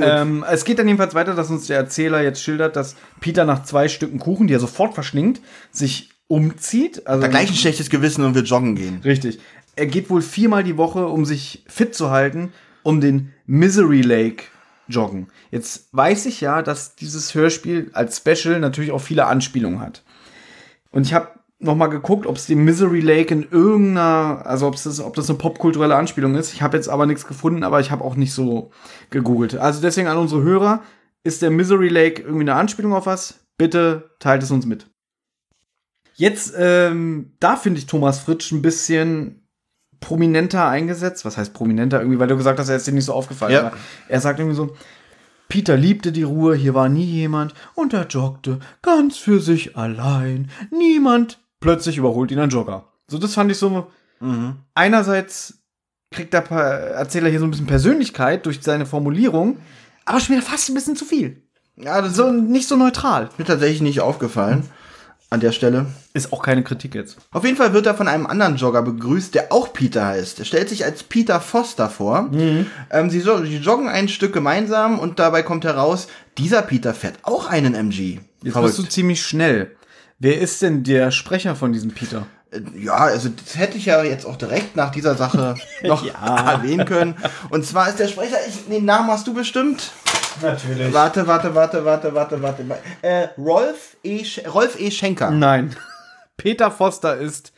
[0.01, 3.63] Ähm, es geht dann jedenfalls weiter, dass uns der Erzähler jetzt schildert, dass Peter nach
[3.63, 5.41] zwei Stücken Kuchen, die er sofort verschlingt,
[5.71, 7.05] sich umzieht.
[7.07, 9.01] Also da gleich ein schlechtes Gewissen und will joggen gehen.
[9.03, 9.39] Richtig.
[9.75, 14.43] Er geht wohl viermal die Woche, um sich fit zu halten, um den Misery Lake
[14.87, 15.27] joggen.
[15.51, 20.03] Jetzt weiß ich ja, dass dieses Hörspiel als Special natürlich auch viele Anspielungen hat.
[20.91, 21.29] Und ich habe
[21.63, 25.29] noch mal geguckt, ob es den Misery Lake in irgendeiner, also ob das, ob das
[25.29, 26.53] eine popkulturelle Anspielung ist.
[26.53, 28.71] Ich habe jetzt aber nichts gefunden, aber ich habe auch nicht so
[29.09, 29.55] gegoogelt.
[29.55, 30.81] Also deswegen an unsere Hörer,
[31.23, 33.45] ist der Misery Lake irgendwie eine Anspielung auf was?
[33.57, 34.87] Bitte teilt es uns mit.
[36.15, 39.47] Jetzt, ähm, da finde ich Thomas Fritsch ein bisschen
[39.99, 41.25] prominenter eingesetzt.
[41.25, 41.99] Was heißt prominenter?
[41.99, 43.53] Irgendwie, weil du gesagt hast, er ist dir nicht so aufgefallen.
[43.53, 43.71] Ja.
[44.09, 44.75] Er sagt irgendwie so,
[45.47, 50.51] Peter liebte die Ruhe, hier war nie jemand und er joggte ganz für sich allein.
[50.71, 52.83] Niemand plötzlich überholt ihn ein Jogger.
[53.07, 53.87] So, das fand ich so.
[54.19, 54.57] Mhm.
[54.75, 55.59] Einerseits
[56.11, 59.57] kriegt der Erzähler hier so ein bisschen Persönlichkeit durch seine Formulierung,
[60.05, 61.41] aber schon wieder fast ein bisschen zu viel.
[61.77, 63.29] Ja, das so nicht so neutral.
[63.37, 64.69] Mir tatsächlich nicht aufgefallen
[65.29, 65.87] an der Stelle.
[66.13, 67.17] Ist auch keine Kritik jetzt.
[67.31, 70.39] Auf jeden Fall wird er von einem anderen Jogger begrüßt, der auch Peter heißt.
[70.39, 72.23] Er stellt sich als Peter Foster vor.
[72.23, 72.67] Mhm.
[72.91, 76.07] Ähm, sie, sie, joggen ein Stück gemeinsam und dabei kommt heraus,
[76.37, 78.19] dieser Peter fährt auch einen MG.
[78.43, 78.75] Jetzt Verrückt.
[78.75, 79.71] bist du ziemlich schnell.
[80.19, 82.27] Wer ist denn der Sprecher von diesem Peter?
[82.51, 86.53] Äh, ja, also das hätte ich ja jetzt auch direkt nach dieser Sache noch ja.
[86.53, 87.15] erwähnen können.
[87.49, 89.91] Und zwar ist der Sprecher, ich, den Namen hast du bestimmt.
[90.41, 90.93] Natürlich.
[90.93, 92.65] Warte, warte, warte, warte, warte, warte.
[93.01, 94.23] Äh, Rolf, e.
[94.47, 94.89] Rolf E.
[94.91, 95.31] Schenker.
[95.31, 95.75] Nein.
[96.37, 97.53] Peter Foster ist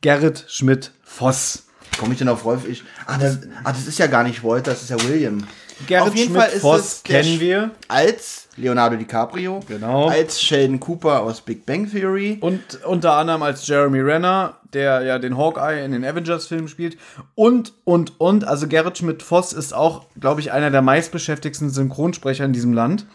[0.00, 1.64] Gerrit Schmidt-Voss.
[1.98, 2.76] Komme ich denn auf Rolf E.
[3.06, 5.46] Ah das, ah, das ist ja gar nicht Wolter, das ist ja William.
[5.86, 7.72] Gerrit auf jeden Schmidt Fall ist Voss kennen wir.
[7.88, 9.60] Als Leonardo DiCaprio.
[9.66, 10.08] Genau.
[10.08, 12.38] Als Sheldon Cooper aus Big Bang Theory.
[12.40, 16.96] Und unter anderem als Jeremy Renner, der ja den Hawkeye in den Avengers-Filmen spielt.
[17.34, 18.44] Und, und, und.
[18.44, 23.06] Also Gerrit Schmidt-Voss ist auch, glaube ich, einer der meistbeschäftigsten Synchronsprecher in diesem Land.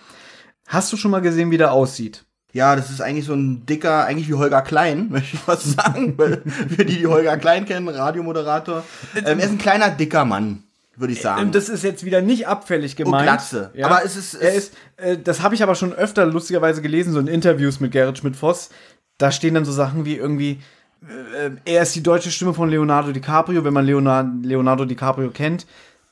[0.67, 2.23] Hast du schon mal gesehen, wie der aussieht?
[2.51, 6.17] Ja, das ist eigentlich so ein dicker, eigentlich wie Holger Klein, möchte ich fast sagen.
[6.17, 8.83] Für die, die Holger Klein kennen, Radiomoderator.
[9.15, 10.63] Ähm, er ist ein kleiner, dicker Mann
[10.97, 11.51] würde ich sagen.
[11.51, 13.21] Das ist jetzt wieder nicht abfällig gemeint.
[13.21, 13.71] Und Glatze.
[13.73, 13.87] Ja.
[13.87, 14.33] Aber es ist.
[14.33, 17.79] Es er ist äh, das habe ich aber schon öfter lustigerweise gelesen, so in Interviews
[17.79, 18.69] mit Gerrit Schmidt-Voss.
[19.17, 20.61] Da stehen dann so Sachen wie irgendwie,
[21.01, 23.63] äh, er ist die deutsche Stimme von Leonardo DiCaprio.
[23.63, 25.65] Wenn man Leonardo, Leonardo DiCaprio kennt,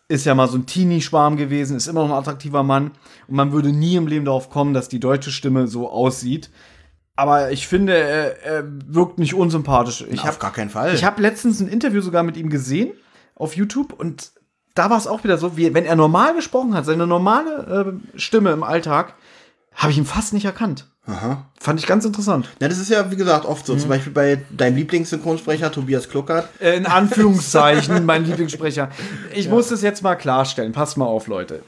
[0.08, 2.92] ist ja mal so ein Teenie-Schwarm gewesen, ist immer noch ein attraktiver Mann.
[3.28, 6.50] Und man würde nie im Leben darauf kommen, dass die deutsche Stimme so aussieht.
[7.16, 10.04] Aber ich finde, er, er wirkt nicht unsympathisch.
[10.10, 10.94] Ich Na, auf gar keinen Fall.
[10.94, 12.92] Ich habe letztens ein Interview sogar mit ihm gesehen
[13.36, 14.32] auf YouTube und
[14.74, 18.18] da war es auch wieder so, wie wenn er normal gesprochen hat, seine normale äh,
[18.20, 19.14] Stimme im Alltag,
[19.76, 20.88] habe ich ihn fast nicht erkannt.
[21.06, 21.46] Aha.
[21.60, 22.50] Fand ich ganz interessant.
[22.62, 23.74] Ja, das ist ja, wie gesagt, oft so.
[23.74, 23.80] Mhm.
[23.80, 26.48] Zum Beispiel bei deinem Lieblingssynchronsprecher, Tobias Kluckert.
[26.62, 28.90] Äh, in Anführungszeichen, mein Lieblingssprecher.
[29.34, 29.52] Ich ja.
[29.52, 30.72] muss es jetzt mal klarstellen.
[30.72, 31.62] Passt mal auf, Leute.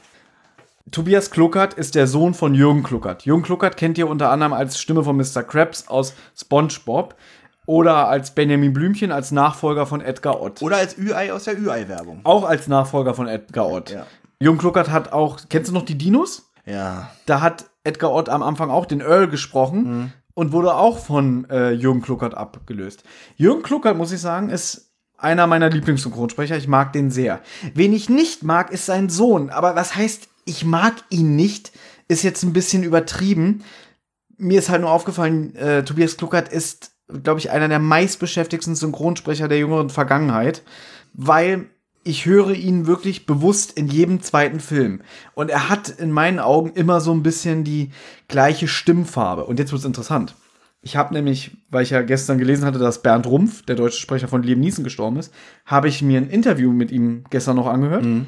[0.90, 3.24] Tobias Kluckert ist der Sohn von Jürgen Kluckert.
[3.26, 5.42] Jürgen Kluckert kennt ihr unter anderem als Stimme von Mr.
[5.42, 7.14] Krabs aus SpongeBob.
[7.66, 10.62] Oder als Benjamin Blümchen, als Nachfolger von Edgar Ott.
[10.62, 12.20] Oder als Ü-Ei aus der Ü-Ei-Werbung.
[12.22, 13.90] Auch als Nachfolger von Edgar Ott.
[13.90, 14.06] Ja.
[14.40, 16.50] Jung Kluckert hat auch, kennst du noch die Dinos?
[16.64, 17.10] Ja.
[17.26, 20.12] Da hat Edgar Ott am Anfang auch den Earl gesprochen mhm.
[20.34, 23.02] und wurde auch von äh, Jürgen Kluckert abgelöst.
[23.36, 26.56] Jürgen Kluckert, muss ich sagen, ist einer meiner Lieblingssynchronsprecher.
[26.56, 27.40] Ich mag den sehr.
[27.74, 29.50] Wen ich nicht mag, ist sein Sohn.
[29.50, 31.72] Aber was heißt, ich mag ihn nicht,
[32.08, 33.64] ist jetzt ein bisschen übertrieben.
[34.36, 36.92] Mir ist halt nur aufgefallen, äh, Tobias Kluckert ist
[37.22, 40.62] glaube ich, einer der meistbeschäftigsten Synchronsprecher der jüngeren Vergangenheit,
[41.12, 41.66] weil
[42.04, 45.00] ich höre ihn wirklich bewusst in jedem zweiten Film.
[45.34, 47.90] Und er hat in meinen Augen immer so ein bisschen die
[48.28, 49.44] gleiche Stimmfarbe.
[49.44, 50.36] Und jetzt wird es interessant.
[50.82, 54.28] Ich habe nämlich, weil ich ja gestern gelesen hatte, dass Bernd Rumpf, der deutsche Sprecher
[54.28, 55.34] von Liam Neeson, gestorben ist,
[55.64, 58.26] habe ich mir ein Interview mit ihm gestern noch angehört, mhm.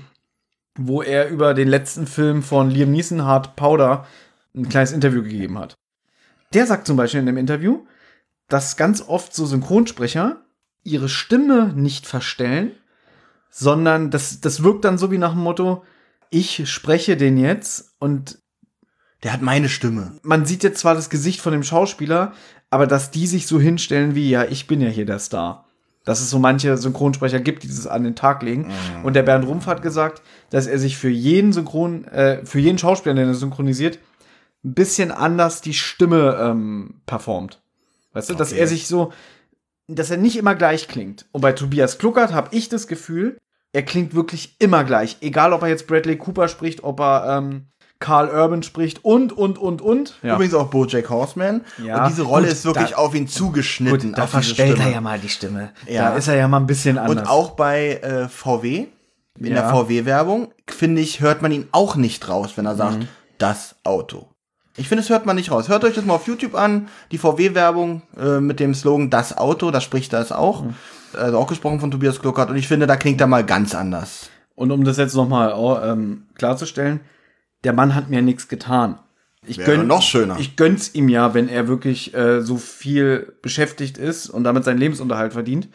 [0.77, 4.07] wo er über den letzten Film von Liam Neeson, Hard Powder,
[4.57, 5.77] ein kleines Interview gegeben hat.
[6.53, 7.85] Der sagt zum Beispiel in dem Interview,
[8.49, 10.43] dass ganz oft so Synchronsprecher
[10.83, 12.73] ihre Stimme nicht verstellen,
[13.51, 15.85] sondern das, das wirkt dann so wie nach dem Motto,
[16.31, 18.39] ich spreche den jetzt und
[19.23, 20.13] der hat meine Stimme.
[20.23, 22.33] Man sieht jetzt zwar das Gesicht von dem Schauspieler,
[22.71, 25.67] aber dass die sich so hinstellen wie, ja, ich bin ja hier der Star.
[26.05, 28.69] Dass es so manche Synchronsprecher gibt, die das an den Tag legen.
[28.69, 29.05] Mhm.
[29.05, 32.79] Und der Bernd Rumpf hat gesagt, dass er sich für jeden Synchron, äh, für jeden
[32.79, 33.99] Schauspieler, den er synchronisiert,
[34.65, 37.61] ein bisschen anders die Stimme ähm, performt.
[38.13, 38.39] Weißt du, okay.
[38.39, 39.13] dass er sich so,
[39.87, 41.27] dass er nicht immer gleich klingt.
[41.33, 43.39] Und bei Tobias Kluckert habe ich das Gefühl,
[43.73, 45.19] er klingt wirklich immer gleich.
[45.21, 47.67] Egal, ob er jetzt Bradley Cooper spricht, ob er ähm,
[48.01, 50.19] Carl Urban spricht und, und, und, und.
[50.23, 50.35] Ja.
[50.35, 51.63] Übrigens auch Bojack Horseman.
[51.83, 52.03] Ja.
[52.05, 54.11] Und diese Rolle gut, ist wirklich da, auf ihn zugeschnitten.
[54.11, 55.73] Gut, da verstellt er ja mal die Stimme.
[55.87, 56.11] Ja.
[56.11, 57.25] Da ist er ja mal ein bisschen anders.
[57.25, 58.87] Und auch bei äh, VW
[59.39, 59.55] In ja.
[59.55, 63.09] der VW-Werbung, finde ich, hört man ihn auch nicht raus, wenn er sagt, mhm.
[63.39, 64.29] das Auto.
[64.79, 65.69] Ich finde, es hört man nicht raus.
[65.69, 69.71] Hört euch das mal auf YouTube an, die VW-Werbung äh, mit dem Slogan Das Auto,
[69.71, 70.65] da spricht es auch.
[70.65, 70.75] Mhm.
[71.15, 74.31] Also auch gesprochen von Tobias Kluckert und ich finde, da klingt er mal ganz anders.
[74.55, 77.01] Und um das jetzt nochmal ähm, klarzustellen,
[77.65, 78.99] der Mann hat mir nichts getan.
[79.47, 80.37] Ich gönn, noch schöner.
[80.39, 84.79] Ich gönn's ihm ja, wenn er wirklich äh, so viel beschäftigt ist und damit seinen
[84.79, 85.69] Lebensunterhalt verdient.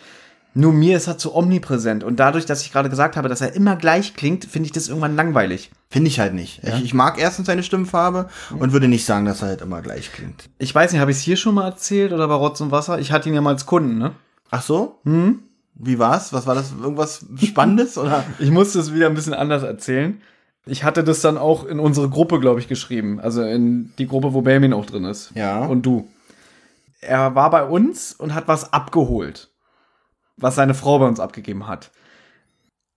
[0.55, 2.03] Nur mir ist er zu omnipräsent.
[2.03, 4.87] Und dadurch, dass ich gerade gesagt habe, dass er immer gleich klingt, finde ich das
[4.87, 5.71] irgendwann langweilig.
[5.89, 6.63] Finde ich halt nicht.
[6.63, 6.77] Ja?
[6.77, 10.11] Ich, ich, mag erstens seine Stimmfarbe und würde nicht sagen, dass er halt immer gleich
[10.11, 10.49] klingt.
[10.59, 12.99] Ich weiß nicht, habe ich es hier schon mal erzählt oder bei Rotz und Wasser?
[12.99, 14.11] Ich hatte ihn ja mal als Kunden, ne?
[14.51, 14.99] Ach so?
[15.05, 15.39] Hm?
[15.73, 16.33] Wie war's?
[16.33, 16.71] Was war das?
[16.71, 17.97] Irgendwas Spannendes?
[17.97, 18.23] oder?
[18.39, 20.21] Ich musste es wieder ein bisschen anders erzählen.
[20.65, 23.19] Ich hatte das dann auch in unsere Gruppe, glaube ich, geschrieben.
[23.19, 25.31] Also in die Gruppe, wo Belmin auch drin ist.
[25.35, 25.65] Ja.
[25.65, 26.07] Und du.
[27.01, 29.49] Er war bei uns und hat was abgeholt
[30.37, 31.91] was seine Frau bei uns abgegeben hat.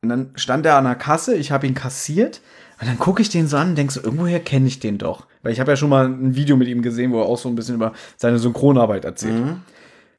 [0.03, 2.41] Und dann stand er an der Kasse, ich habe ihn kassiert
[2.81, 5.27] und dann gucke ich den so an und denke so, irgendwoher kenne ich den doch.
[5.43, 7.49] Weil ich habe ja schon mal ein Video mit ihm gesehen, wo er auch so
[7.49, 9.45] ein bisschen über seine Synchronarbeit erzählt.
[9.45, 9.63] Mhm.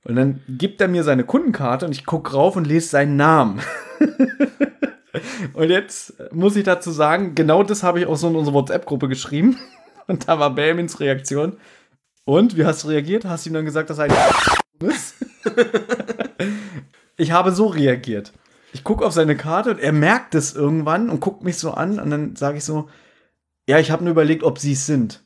[0.03, 3.61] Und dann gibt er mir seine Kundenkarte und ich gucke rauf und lese seinen Namen.
[5.53, 9.07] und jetzt muss ich dazu sagen, genau das habe ich auch so in unsere WhatsApp-Gruppe
[9.07, 9.57] geschrieben.
[10.07, 11.57] Und da war Belmins Reaktion.
[12.23, 13.25] Und, wie hast du reagiert?
[13.25, 14.11] Hast du ihm dann gesagt, dass er ein
[14.87, 15.15] ist?
[17.17, 18.33] Ich habe so reagiert.
[18.73, 21.99] Ich gucke auf seine Karte und er merkt es irgendwann und guckt mich so an
[21.99, 22.89] und dann sage ich so,
[23.67, 25.23] ja, ich habe nur überlegt, ob sie es sind.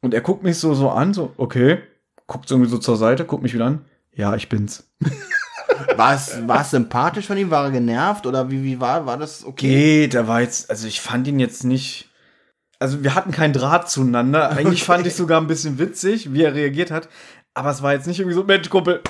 [0.00, 1.78] Und er guckt mich so so an, so, okay,
[2.26, 4.90] guckt irgendwie so zur Seite, guckt mich wieder an, ja, ich bin's.
[5.96, 7.50] War es, war es sympathisch von ihm?
[7.50, 10.02] War er genervt oder wie, wie war, war das okay?
[10.02, 12.10] Geht, er war jetzt, also ich fand ihn jetzt nicht,
[12.78, 14.50] also wir hatten keinen Draht zueinander.
[14.50, 14.92] Eigentlich okay.
[14.92, 17.08] fand ich sogar ein bisschen witzig, wie er reagiert hat.
[17.54, 19.02] Aber es war jetzt nicht irgendwie so, Mensch, Kumpel,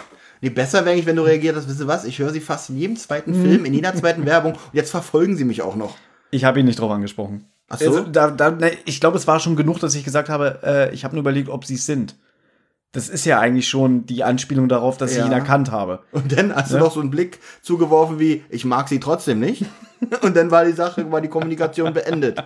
[0.44, 2.68] Nee, besser wäre eigentlich, wenn du reagiert hast, wisst ihr was, ich höre sie fast
[2.68, 3.32] in jedem zweiten.
[3.32, 5.96] Film, in jeder zweiten Werbung und jetzt verfolgen sie mich auch noch.
[6.30, 7.46] Ich habe ihn nicht drauf angesprochen.
[7.70, 7.86] Ach so?
[7.86, 10.94] Also, da, da, ne, ich glaube, es war schon genug, dass ich gesagt habe, äh,
[10.94, 12.16] ich habe nur überlegt, ob sie es sind.
[12.92, 15.22] Das ist ja eigentlich schon die Anspielung darauf, dass ja.
[15.22, 16.00] ich ihn erkannt habe.
[16.12, 16.76] Und dann hast ja?
[16.76, 19.64] du noch so einen Blick zugeworfen wie, ich mag sie trotzdem nicht.
[20.20, 22.44] und dann war die Sache, war die Kommunikation beendet.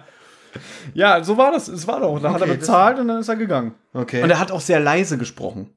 [0.95, 1.67] Ja, so war das.
[1.67, 2.21] Es war doch.
[2.21, 3.75] Da okay, hat er bezahlt und dann ist er gegangen.
[3.93, 4.23] Okay.
[4.23, 5.71] Und er hat auch sehr leise gesprochen.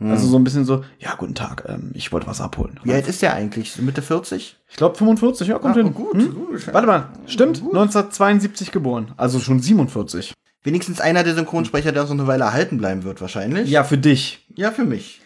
[0.00, 0.10] Hm.
[0.10, 2.80] Also so ein bisschen so, ja, guten Tag, ähm, ich wollte was abholen.
[2.82, 3.80] Wie alt ist der eigentlich?
[3.80, 4.56] Mitte 40?
[4.68, 5.94] Ich glaube 45, ja, kommt ah, hin.
[5.94, 6.34] Gut, hm?
[6.34, 6.72] gut.
[6.72, 7.74] Warte mal, stimmt, gut.
[7.74, 10.32] 1972 geboren, also schon 47.
[10.62, 13.70] Wenigstens einer der Synchronsprecher, der uns noch eine Weile erhalten bleiben wird, wahrscheinlich.
[13.70, 14.46] Ja, für dich.
[14.54, 15.20] Ja, für mich.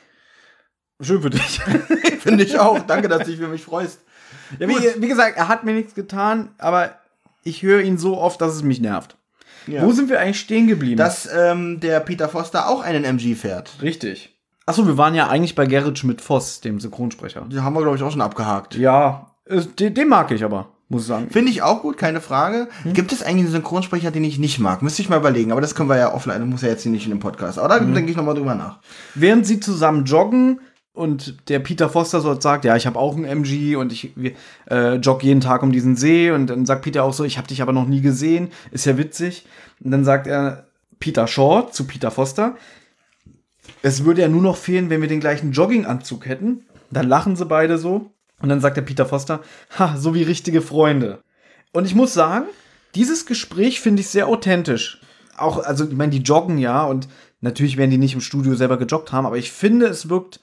[1.01, 1.60] Schön für dich.
[2.20, 2.80] Finde ich auch.
[2.80, 4.01] Danke, dass du dich für mich freust.
[4.59, 6.98] Ja, wie, wie, gesagt, er hat mir nichts getan, aber
[7.42, 9.16] ich höre ihn so oft, dass es mich nervt.
[9.66, 9.82] Ja.
[9.82, 10.96] Wo sind wir eigentlich stehen geblieben?
[10.96, 13.74] Dass ähm, der Peter Foster auch einen MG fährt.
[13.82, 14.34] Richtig.
[14.66, 17.43] Achso, wir waren ja eigentlich bei Gerrit Schmidt-Voss, dem Synchronsprecher.
[17.43, 18.77] Den haben wir, glaube ich, auch schon abgehakt.
[18.77, 19.35] Ja,
[19.78, 21.28] den, den mag ich aber, muss ich sagen.
[21.31, 22.69] Finde ich auch gut, keine Frage.
[22.82, 22.95] Hm?
[22.95, 24.81] Gibt es eigentlich einen Synchronsprecher, den ich nicht mag?
[24.81, 27.05] Müsste ich mal überlegen, aber das können wir ja offline, das muss ja jetzt nicht
[27.05, 27.59] in dem Podcast.
[27.59, 27.95] Aber da hm.
[27.95, 28.78] denke ich nochmal drüber nach.
[29.15, 30.61] Während sie zusammen joggen
[30.95, 34.15] und der Peter Foster so sagt, ja, ich habe auch einen MG und ich
[34.70, 37.49] äh, jogge jeden Tag um diesen See und dann sagt Peter auch so, ich habe
[37.49, 39.45] dich aber noch nie gesehen, ist ja witzig.
[39.85, 40.69] Und dann sagt er
[41.01, 42.55] Peter Shaw zu Peter Foster,
[43.82, 46.65] es würde ja nur noch fehlen, wenn wir den gleichen Jogginganzug hätten.
[46.91, 48.11] Dann lachen sie beide so.
[48.41, 49.41] Und dann sagt der Peter Foster,
[49.78, 51.23] ha, so wie richtige Freunde.
[51.73, 52.47] Und ich muss sagen,
[52.95, 55.01] dieses Gespräch finde ich sehr authentisch.
[55.36, 57.09] Auch, also, ich meine, die joggen ja und
[57.41, 60.41] natürlich werden die nicht im Studio selber gejoggt haben, aber ich finde, es wirkt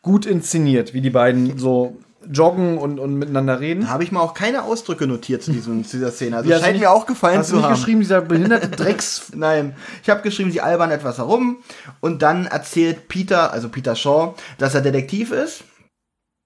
[0.00, 1.96] gut inszeniert, wie die beiden so
[2.30, 3.82] joggen und, und miteinander reden.
[3.82, 6.36] Da habe ich mal auch keine Ausdrücke notiert zu, diesem, zu dieser Szene.
[6.36, 9.32] Also ja, scheint mir auch gefallen hast zu du nicht geschrieben, dieser behinderte Drecks...
[9.34, 11.58] Nein, ich habe geschrieben, sie albern etwas herum
[12.00, 15.64] und dann erzählt Peter, also Peter Shaw, dass er Detektiv ist.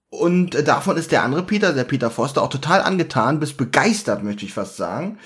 [0.08, 4.44] Und davon ist der andere Peter, der Peter Foster, auch total angetan, bis begeistert, möchte
[4.44, 5.18] ich fast sagen.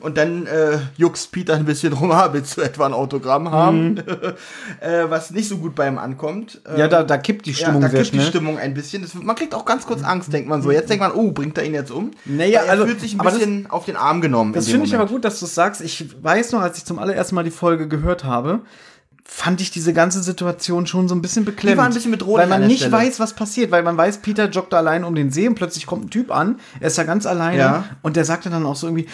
[0.00, 3.94] Und dann äh, juckst Peter ein bisschen rum, ah, willst du etwa ein Autogramm haben?
[3.94, 3.98] Mhm.
[4.80, 6.60] äh, was nicht so gut bei ihm ankommt.
[6.76, 9.02] ja, da, da kippt die Stimmung ja, da kippt die Stimmung ein bisschen.
[9.02, 10.70] Das, man kriegt auch ganz kurz Angst, denkt man so.
[10.70, 12.10] Jetzt denkt man, oh, bringt er ihn jetzt um?
[12.24, 14.52] Naja, er also, fühlt sich ein bisschen das, auf den Arm genommen.
[14.52, 15.80] Das finde ich aber gut, dass du es sagst.
[15.80, 18.62] Ich weiß noch, als ich zum allerersten Mal die Folge gehört habe,
[19.32, 21.74] fand ich diese ganze Situation schon so ein bisschen beklemmt.
[21.74, 22.92] Die war ein bisschen mit Weil man nicht Stelle.
[22.92, 26.06] weiß, was passiert, weil man weiß, Peter joggt allein um den See und plötzlich kommt
[26.06, 27.84] ein Typ an, er ist ja ganz alleine ja.
[28.02, 29.06] und der sagt dann auch so irgendwie,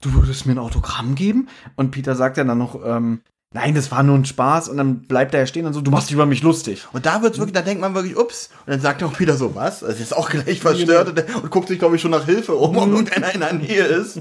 [0.00, 1.48] du würdest mir ein Autogramm geben?
[1.76, 3.20] Und Peter sagt ja dann noch, ähm,
[3.52, 4.68] nein, das war nur ein Spaß.
[4.68, 6.86] Und dann bleibt er stehen und so, du machst dich über mich lustig.
[6.92, 8.50] Und da wird's wirklich, da denkt man wirklich, ups.
[8.66, 9.80] Und dann sagt er auch Peter so, was?
[9.80, 12.76] Das ist auch gleich verstört und, und guckt sich, glaube ich, schon nach Hilfe um,
[12.76, 12.96] ob mhm.
[12.96, 14.20] irgendeiner in der Nähe ist.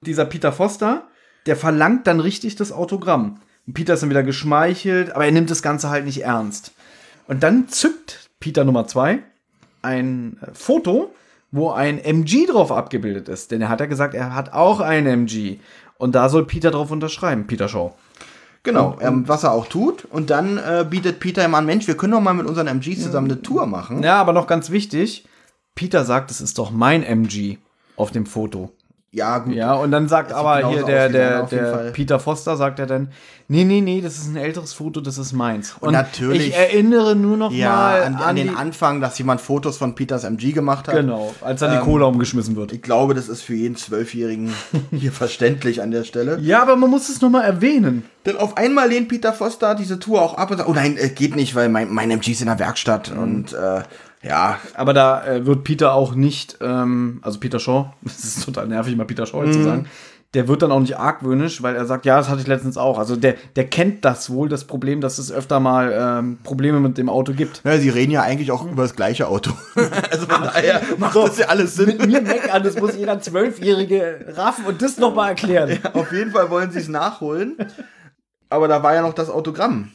[0.00, 1.08] Dieser Peter Foster,
[1.46, 3.40] der verlangt dann richtig das Autogramm.
[3.66, 6.72] Und Peter ist dann wieder geschmeichelt, aber er nimmt das Ganze halt nicht ernst.
[7.26, 9.20] Und dann zückt Peter Nummer zwei
[9.84, 11.13] ein äh, Foto
[11.54, 13.52] wo ein MG drauf abgebildet ist.
[13.52, 15.58] Denn er hat ja gesagt, er hat auch ein MG.
[15.98, 17.92] Und da soll Peter drauf unterschreiben, Peter Shaw.
[18.64, 20.04] Genau, ähm, was er auch tut.
[20.06, 23.04] Und dann äh, bietet Peter ihm an, Mensch, wir können doch mal mit unseren MGs
[23.04, 24.02] zusammen eine Tour machen.
[24.02, 25.26] Ja, aber noch ganz wichtig,
[25.76, 27.58] Peter sagt, es ist doch mein MG
[27.94, 28.72] auf dem Foto.
[29.14, 29.54] Ja, gut.
[29.54, 33.10] Ja, und dann sagt aber hier der, der, der Peter Foster, sagt er dann,
[33.46, 35.76] nee, nee, nee, das ist ein älteres Foto, das ist meins.
[35.78, 36.48] Und, und natürlich.
[36.48, 39.94] Ich erinnere nur noch ja, mal an, an, an den Anfang, dass jemand Fotos von
[39.94, 40.96] Peters MG gemacht hat.
[40.96, 42.72] Genau, als dann ähm, die Cola umgeschmissen wird.
[42.72, 44.52] Ich glaube, das ist für jeden Zwölfjährigen
[44.90, 46.40] hier verständlich an der Stelle.
[46.40, 48.04] Ja, aber man muss es noch mal erwähnen.
[48.26, 51.08] Denn auf einmal lehnt Peter Foster diese Tour auch ab und sagt, oh nein, äh,
[51.08, 53.22] geht nicht, weil mein, mein MG ist in der Werkstatt mhm.
[53.22, 53.82] und äh,
[54.24, 54.58] ja.
[54.74, 58.96] Aber da äh, wird Peter auch nicht, ähm, also Peter Shaw, das ist total nervig,
[58.96, 59.52] mal Peter Shaw mhm.
[59.52, 59.86] zu sagen,
[60.34, 62.98] der wird dann auch nicht argwöhnisch, weil er sagt, ja, das hatte ich letztens auch.
[62.98, 66.98] Also der, der kennt das wohl, das Problem, dass es öfter mal ähm, Probleme mit
[66.98, 67.62] dem Auto gibt.
[67.64, 69.52] Ja, sie reden ja eigentlich auch über das gleiche Auto.
[70.10, 71.86] also von daher macht so, das ja alles Sinn.
[71.86, 75.78] Mit mir meckern, das muss jeder Zwölfjährige raffen und das nochmal erklären.
[75.82, 77.56] Ja, auf jeden Fall wollen sie es nachholen.
[78.50, 79.90] Aber da war ja noch das Autogramm.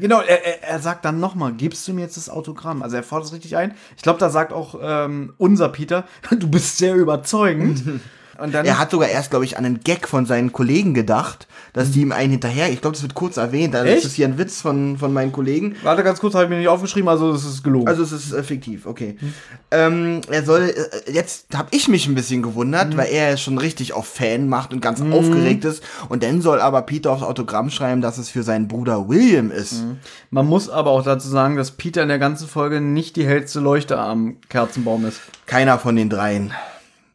[0.00, 2.82] Genau, er, er, sagt dann nochmal, gibst du mir jetzt das Autogramm?
[2.82, 3.74] Also er fordert es richtig ein.
[3.96, 7.82] Ich glaube, da sagt auch ähm, unser Peter, du bist sehr überzeugend.
[8.38, 11.47] Und dann er hat sogar erst, glaube ich, an einen Gag von seinen Kollegen gedacht,
[11.72, 14.26] dass die ihm einen hinterher, ich glaube, das wird kurz erwähnt, also das ist hier
[14.26, 15.76] ein Witz von, von meinen Kollegen.
[15.82, 17.88] Warte ganz kurz, habe ich mir nicht aufgeschrieben, also es ist gelogen.
[17.88, 19.16] Also es ist äh, fiktiv, okay.
[19.20, 19.34] Mhm.
[19.70, 20.74] Ähm, er soll,
[21.06, 22.96] äh, jetzt habe ich mich ein bisschen gewundert, mhm.
[22.96, 25.12] weil er schon richtig auf Fan macht und ganz mhm.
[25.12, 25.82] aufgeregt ist.
[26.08, 29.84] Und dann soll aber Peter aufs Autogramm schreiben, dass es für seinen Bruder William ist.
[29.84, 29.98] Mhm.
[30.30, 33.60] Man muss aber auch dazu sagen, dass Peter in der ganzen Folge nicht die hellste
[33.60, 35.20] Leuchte am Kerzenbaum ist.
[35.46, 36.52] Keiner von den dreien.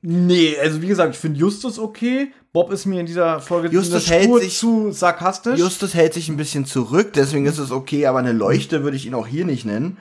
[0.06, 2.34] Nee, also wie gesagt, ich finde Justus okay.
[2.52, 5.58] Bob ist mir in dieser Folge Justus hält sich, zu sarkastisch.
[5.58, 9.06] Justus hält sich ein bisschen zurück, deswegen ist es okay, aber eine Leuchte würde ich
[9.06, 9.98] ihn auch hier nicht nennen.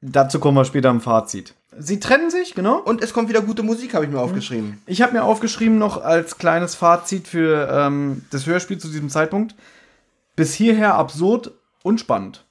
[0.00, 1.54] Dazu kommen wir später im Fazit.
[1.76, 2.78] Sie trennen sich, genau.
[2.78, 4.80] Und es kommt wieder gute Musik, habe ich mir aufgeschrieben.
[4.86, 9.56] Ich habe mir aufgeschrieben noch als kleines Fazit für ähm, das Hörspiel zu diesem Zeitpunkt.
[10.36, 11.50] Bis hierher absurd
[11.82, 12.44] und spannend.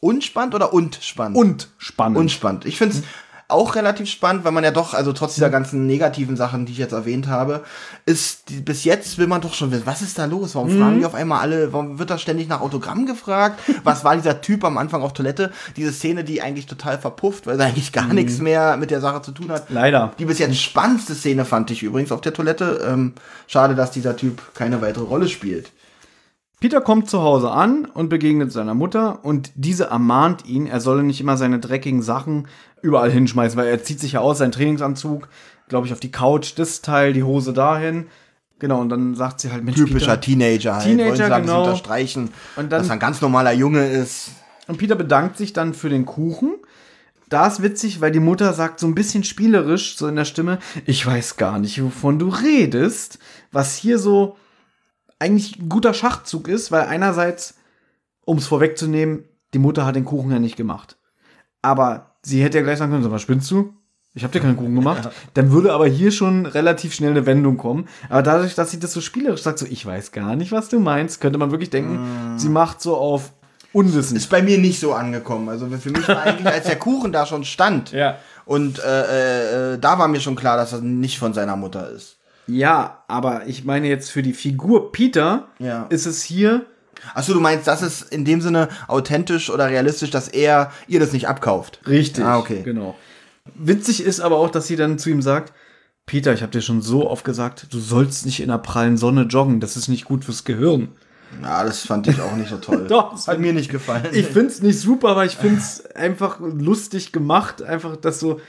[0.00, 1.36] Unspannend oder und spannend?
[1.36, 2.18] Und spannend.
[2.18, 2.64] Und spannend.
[2.66, 3.02] Ich finde es
[3.48, 6.78] auch relativ spannend, weil man ja doch, also trotz dieser ganzen negativen Sachen, die ich
[6.78, 7.64] jetzt erwähnt habe,
[8.04, 10.54] ist die, bis jetzt will man doch schon wissen, was ist da los?
[10.54, 10.78] Warum mhm.
[10.78, 13.58] fragen die auf einmal alle, warum wird da ständig nach Autogramm gefragt?
[13.84, 15.50] Was war dieser Typ am Anfang auf Toilette?
[15.76, 18.16] Diese Szene, die eigentlich total verpufft, weil sie eigentlich gar mhm.
[18.16, 19.70] nichts mehr mit der Sache zu tun hat.
[19.70, 20.12] Leider.
[20.18, 22.86] Die bis jetzt spannendste Szene fand ich übrigens auf der Toilette.
[22.86, 23.14] Ähm,
[23.46, 25.72] schade, dass dieser Typ keine weitere Rolle spielt.
[26.60, 31.04] Peter kommt zu Hause an und begegnet seiner Mutter und diese ermahnt ihn, er solle
[31.04, 32.48] nicht immer seine dreckigen Sachen
[32.82, 35.28] überall hinschmeißen, weil er zieht sich ja aus, seinen Trainingsanzug,
[35.68, 38.06] glaube ich, auf die Couch, das Teil, die Hose dahin.
[38.58, 40.84] Genau, und dann sagt sie halt, Mensch, Typischer Peter, Teenager halt.
[40.84, 41.64] Teenager, Wollen sagen, genau.
[41.64, 44.30] unterstreichen, und dann, dass er ein ganz normaler Junge ist.
[44.66, 46.54] Und Peter bedankt sich dann für den Kuchen.
[47.28, 50.58] Da ist witzig, weil die Mutter sagt so ein bisschen spielerisch, so in der Stimme,
[50.86, 53.18] ich weiß gar nicht, wovon du redest.
[53.52, 54.36] Was hier so
[55.18, 57.54] eigentlich ein guter Schachzug ist, weil einerseits,
[58.24, 59.24] um es vorwegzunehmen,
[59.54, 60.96] die Mutter hat den Kuchen ja nicht gemacht.
[61.62, 63.74] Aber sie hätte ja gleich sagen können, so, was spinnst du?
[64.14, 65.04] Ich habe dir keinen Kuchen gemacht.
[65.04, 65.12] Ja.
[65.34, 67.88] Dann würde aber hier schon relativ schnell eine Wendung kommen.
[68.08, 70.80] Aber dadurch, dass sie das so spielerisch sagt, so, ich weiß gar nicht, was du
[70.80, 72.38] meinst, könnte man wirklich denken, mm.
[72.38, 73.32] sie macht so auf
[73.72, 74.16] Unwissen.
[74.16, 75.48] Ist bei mir nicht so angekommen.
[75.48, 77.92] Also für mich war eigentlich, als der Kuchen da schon stand.
[77.92, 78.18] Ja.
[78.44, 82.17] Und äh, äh, da war mir schon klar, dass er nicht von seiner Mutter ist.
[82.48, 85.84] Ja, aber ich meine jetzt für die Figur Peter ja.
[85.90, 86.66] ist es hier.
[87.14, 91.12] Achso, du meinst, das ist in dem Sinne authentisch oder realistisch, dass er ihr das
[91.12, 91.80] nicht abkauft.
[91.86, 92.24] Richtig.
[92.24, 92.62] Ah, okay.
[92.64, 92.96] Genau.
[93.54, 95.52] Witzig ist aber auch, dass sie dann zu ihm sagt,
[96.06, 99.22] Peter, ich habe dir schon so oft gesagt, du sollst nicht in der prallen Sonne
[99.22, 100.88] joggen, das ist nicht gut fürs Gehirn.
[101.42, 102.86] Ja, das fand ich auch nicht so toll.
[102.88, 104.06] Doch, das hat mir nicht gefallen.
[104.12, 108.40] Ich find's nicht super, aber ich find's einfach lustig gemacht, einfach das so,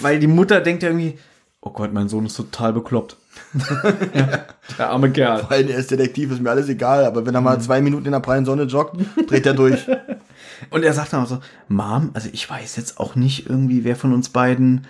[0.00, 1.18] weil die Mutter denkt ja irgendwie,
[1.62, 3.16] oh Gott, mein Sohn ist total bekloppt.
[4.78, 5.40] der arme Kerl.
[5.40, 8.06] Vor allem, er ist Detektiv, ist mir alles egal, aber wenn er mal zwei Minuten
[8.06, 8.96] in der prallen Sonne joggt,
[9.28, 9.86] dreht er durch.
[10.70, 13.96] Und er sagt dann auch so, Mom, also ich weiß jetzt auch nicht irgendwie, wer
[13.96, 14.86] von uns beiden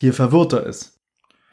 [0.00, 0.98] hier verwirrter ist.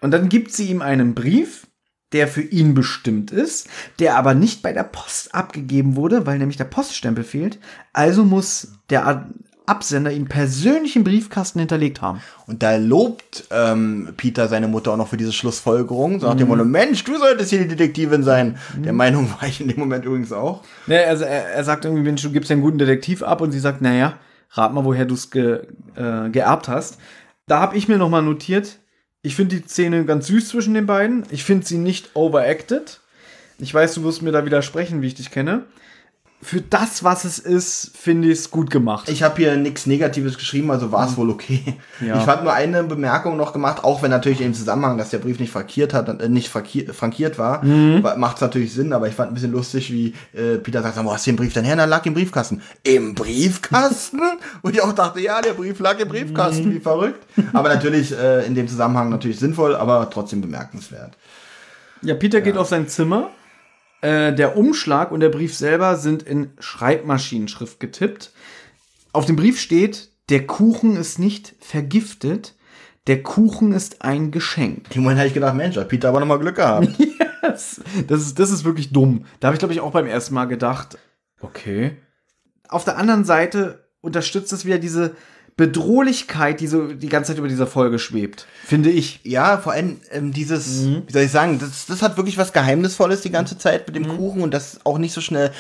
[0.02, 1.68] Und dann gibt sie ihm einen Brief,
[2.12, 3.68] der für ihn bestimmt ist,
[4.00, 7.60] der aber nicht bei der Post abgegeben wurde, weil nämlich der Poststempel fehlt.
[7.92, 9.28] Also muss der
[9.66, 12.22] Absender ihm persönlich im Briefkasten hinterlegt haben.
[12.48, 16.20] Und da lobt ähm, Peter seine Mutter auch noch für diese Schlussfolgerung.
[16.20, 16.56] So nach dem mhm.
[16.56, 18.58] Motto, Mensch, du solltest hier die Detektivin sein.
[18.76, 18.84] Mhm.
[18.84, 20.64] Der Meinung war ich in dem Moment übrigens auch.
[20.88, 23.42] Ne, also er, er sagt irgendwie, Mensch, du gibst ja einen guten Detektiv ab.
[23.42, 24.18] Und sie sagt, naja,
[24.52, 25.62] rat mal, woher du es ge,
[25.96, 26.98] äh, geerbt hast.
[27.48, 28.80] Da habe ich mir noch mal notiert,
[29.26, 31.26] ich finde die Szene ganz süß zwischen den beiden.
[31.32, 33.00] Ich finde sie nicht overacted.
[33.58, 35.64] Ich weiß, du wirst mir da widersprechen, wie ich dich kenne.
[36.44, 39.10] Für das, was es ist, finde ich es gut gemacht.
[39.10, 41.18] Ich habe hier nichts Negatives geschrieben, also war es mhm.
[41.18, 41.78] wohl okay.
[42.06, 42.20] Ja.
[42.20, 45.40] Ich habe nur eine Bemerkung noch gemacht, auch wenn natürlich im Zusammenhang, dass der Brief
[45.40, 48.04] nicht frankiert hat, äh, nicht frankiert war, mhm.
[48.18, 51.14] macht es natürlich Sinn, aber ich fand ein bisschen lustig, wie äh, Peter sagt, wo
[51.14, 51.76] hast du den Brief denn her?
[51.76, 52.62] Na, lag im Briefkasten.
[52.84, 54.20] Im Briefkasten?
[54.62, 56.76] Und ich auch dachte, ja, der Brief lag im Briefkasten, mhm.
[56.76, 57.26] wie verrückt.
[57.54, 61.14] Aber natürlich äh, in dem Zusammenhang natürlich sinnvoll, aber trotzdem bemerkenswert.
[62.02, 62.44] Ja, Peter ja.
[62.44, 63.30] geht auf sein Zimmer
[64.04, 68.34] äh, der Umschlag und der Brief selber sind in Schreibmaschinenschrift getippt.
[69.14, 72.56] Auf dem Brief steht, der Kuchen ist nicht vergiftet,
[73.08, 74.94] der Kuchen ist ein Geschenk.
[74.94, 76.90] Im Moment habe ich gedacht, Mensch, hat Peter aber nochmal Glück gehabt.
[77.44, 77.82] yes.
[78.08, 79.26] das, ist, das ist wirklich dumm.
[79.40, 80.98] Da habe ich, glaube ich, auch beim ersten Mal gedacht,
[81.40, 81.98] okay.
[82.68, 85.16] Auf der anderen Seite unterstützt es wieder diese
[85.56, 89.20] Bedrohlichkeit, die so die ganze Zeit über dieser Folge schwebt, finde ich.
[89.24, 91.04] Ja, vor allem ähm, dieses, mhm.
[91.06, 94.04] wie soll ich sagen, das, das hat wirklich was Geheimnisvolles die ganze Zeit mit dem
[94.04, 94.18] mhm.
[94.18, 95.52] Kuchen und das auch nicht so schnell.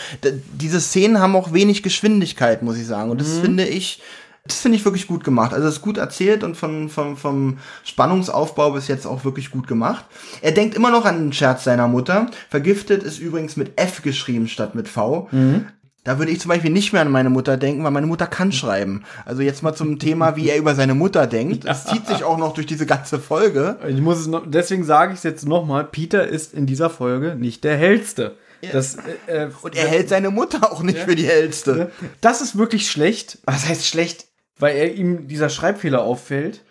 [0.54, 3.12] diese Szenen haben auch wenig Geschwindigkeit, muss ich sagen.
[3.12, 3.42] Und das mhm.
[3.42, 4.02] finde ich,
[4.46, 5.54] das finde ich wirklich gut gemacht.
[5.54, 9.68] Also es ist gut erzählt und von, vom, vom Spannungsaufbau bis jetzt auch wirklich gut
[9.68, 10.06] gemacht.
[10.42, 12.32] Er denkt immer noch an den Scherz seiner Mutter.
[12.50, 15.30] Vergiftet ist übrigens mit F geschrieben statt mit V.
[15.32, 15.68] Mhm.
[16.04, 18.52] Da würde ich zum Beispiel nicht mehr an meine Mutter denken, weil meine Mutter kann
[18.52, 19.04] schreiben.
[19.26, 21.66] Also jetzt mal zum Thema, wie er über seine Mutter denkt.
[21.66, 23.78] Es zieht sich auch noch durch diese ganze Folge.
[23.88, 25.86] Ich muss es noch, deswegen sage ich es jetzt nochmal.
[25.86, 28.36] Peter ist in dieser Folge nicht der hellste.
[28.72, 28.96] Das,
[29.28, 31.06] äh, äh, Und er hält seine Mutter auch nicht ja.
[31.06, 31.92] für die hellste.
[32.22, 33.40] Das ist wirklich schlecht.
[33.46, 34.28] Was heißt schlecht?
[34.58, 36.62] Weil er ihm dieser Schreibfehler auffällt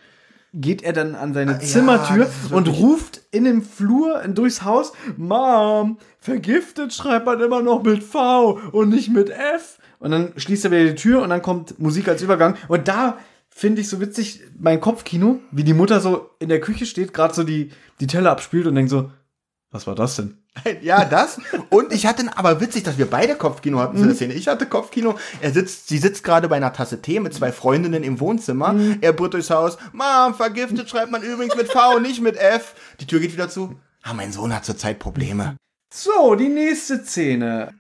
[0.52, 5.98] geht er dann an seine Zimmertür ja, und ruft in dem Flur durchs Haus, Mom,
[6.18, 9.78] vergiftet schreibt man immer noch mit V und nicht mit F.
[9.98, 12.56] Und dann schließt er wieder die Tür und dann kommt Musik als Übergang.
[12.68, 13.18] Und da
[13.48, 17.34] finde ich so witzig mein Kopfkino, wie die Mutter so in der Küche steht, gerade
[17.34, 17.70] so die,
[18.00, 19.10] die Teller abspielt und denkt so,
[19.70, 20.41] was war das denn?
[20.82, 21.40] Ja, das.
[21.70, 24.16] Und ich hatte, aber witzig, dass wir beide Kopfkino hatten zu der mhm.
[24.16, 24.34] Szene.
[24.34, 25.18] Ich hatte Kopfkino.
[25.40, 28.74] Er sitzt, sie sitzt gerade bei einer Tasse Tee mit zwei Freundinnen im Wohnzimmer.
[28.74, 28.98] Mhm.
[29.00, 29.78] Er brüllt durchs Haus.
[29.92, 32.74] Mom, vergiftet schreibt man übrigens mit V, nicht mit F.
[33.00, 33.76] Die Tür geht wieder zu.
[34.02, 35.56] Ah, mein Sohn hat zurzeit Probleme.
[35.92, 37.72] So, die nächste Szene.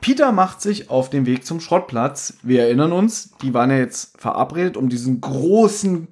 [0.00, 2.34] Peter macht sich auf den Weg zum Schrottplatz.
[2.42, 6.08] Wir erinnern uns, die waren ja jetzt verabredet, um diesen großen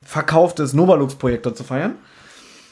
[0.00, 1.96] Verkauf des Novalux-Projektor zu feiern.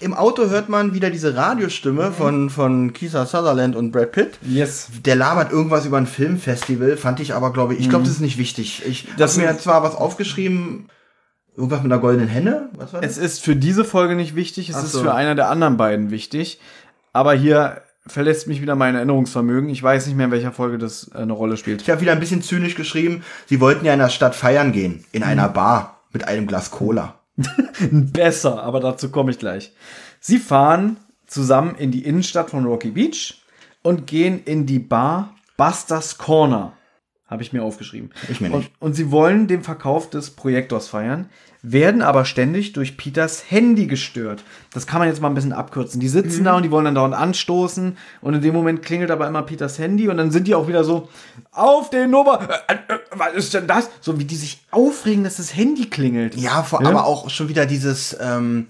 [0.00, 4.38] Im Auto hört man wieder diese Radiostimme von, von Keith Sutherland und Brad Pitt.
[4.42, 4.88] Yes.
[5.04, 8.20] Der labert irgendwas über ein Filmfestival, fand ich aber, glaube ich, ich glaube, das ist
[8.20, 8.82] nicht wichtig.
[8.86, 10.88] Ich habe mir zwar was aufgeschrieben,
[11.54, 12.70] irgendwas mit einer goldenen Henne.
[12.76, 13.18] Was war das?
[13.18, 15.02] Es ist für diese Folge nicht wichtig, es Ach ist so.
[15.02, 16.60] für einer der anderen beiden wichtig.
[17.12, 19.68] Aber hier verlässt mich wieder mein Erinnerungsvermögen.
[19.68, 21.82] Ich weiß nicht mehr, in welcher Folge das äh, eine Rolle spielt.
[21.82, 25.04] Ich habe wieder ein bisschen zynisch geschrieben, sie wollten ja in der Stadt feiern gehen,
[25.12, 25.52] in einer mhm.
[25.52, 27.19] Bar mit einem Glas Cola.
[27.90, 29.72] Besser, aber dazu komme ich gleich.
[30.20, 30.96] Sie fahren
[31.26, 33.42] zusammen in die Innenstadt von Rocky Beach
[33.82, 36.72] und gehen in die Bar Busters Corner.
[37.26, 38.10] Habe ich mir aufgeschrieben.
[38.28, 38.56] Ich mir nicht.
[38.56, 41.30] Und, und sie wollen den Verkauf des Projektors feiern,
[41.62, 44.42] werden aber ständig durch Peters Handy gestört.
[44.72, 46.00] Das kann man jetzt mal ein bisschen abkürzen.
[46.00, 46.44] Die sitzen mhm.
[46.44, 49.78] da und die wollen dann dauernd anstoßen und in dem Moment klingelt aber immer Peters
[49.78, 51.08] Handy und dann sind die auch wieder so
[51.52, 52.48] auf den Nummer.
[52.68, 53.90] Äh, äh, was ist denn das?
[54.00, 56.34] So wie die sich aufregen, dass das Handy klingelt.
[56.36, 56.88] Ja, vor, ja?
[56.88, 58.68] aber auch schon wieder dieses, ähm,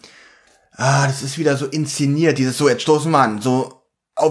[0.72, 3.80] ah, das ist wieder so inszeniert, dieses so, jetzt stoßen wir an, so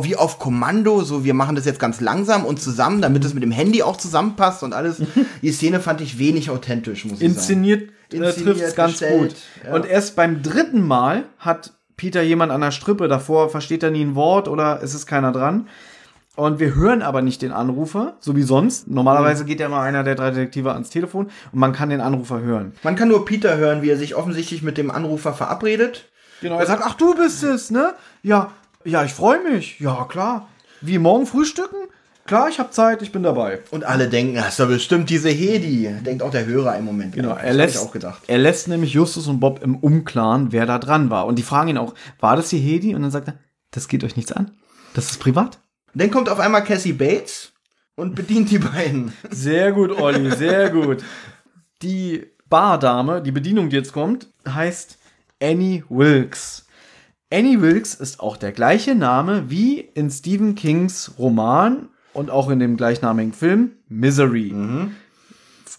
[0.02, 3.42] wie auf Kommando, so wir machen das jetzt ganz langsam und zusammen, damit es mit
[3.42, 5.02] dem Handy auch zusammenpasst und alles.
[5.42, 7.90] Die Szene fand ich wenig authentisch, muss ich Inszeniert, sagen.
[7.90, 9.36] Inszeniert, äh, trifft es ganz gestellt, gut.
[9.66, 9.76] Ja.
[9.76, 14.04] Und erst beim dritten Mal hat Peter jemand an der Strippe, davor versteht er nie
[14.04, 15.68] ein Wort oder es ist keiner dran.
[16.36, 18.88] Und wir hören aber nicht den Anrufer, so wie sonst.
[18.88, 22.40] Normalerweise geht ja mal einer der drei Detektive ans Telefon und man kann den Anrufer
[22.40, 22.72] hören.
[22.82, 26.10] Man kann nur Peter hören, wie er sich offensichtlich mit dem Anrufer verabredet.
[26.42, 27.94] Genau, er sagt, ach du bist es, ne?
[28.24, 28.54] Ja,
[28.86, 29.82] ja, ich freue mich.
[29.82, 30.48] Ja, klar.
[30.80, 31.90] Wie morgen frühstücken?
[32.30, 33.58] Klar, ich habe Zeit, ich bin dabei.
[33.72, 35.90] Und alle denken, das ist doch bestimmt diese Hedi.
[36.06, 37.16] Denkt auch der Hörer im Moment.
[37.16, 38.22] Genau, er lässt, auch gedacht.
[38.28, 41.26] er lässt nämlich Justus und Bob im Umklaren, wer da dran war.
[41.26, 42.94] Und die fragen ihn auch, war das die Hedi?
[42.94, 43.40] Und dann sagt er,
[43.72, 44.52] das geht euch nichts an.
[44.94, 45.58] Das ist privat.
[45.96, 47.52] Dann kommt auf einmal Cassie Bates
[47.96, 49.12] und bedient die beiden.
[49.32, 51.04] Sehr gut, Olli, sehr gut.
[51.82, 55.00] Die Bardame, die Bedienung, die jetzt kommt, heißt
[55.42, 56.68] Annie Wilkes.
[57.34, 62.60] Annie Wilkes ist auch der gleiche Name wie in Stephen Kings Roman und auch in
[62.60, 64.52] dem gleichnamigen Film Misery.
[64.54, 64.92] Mhm.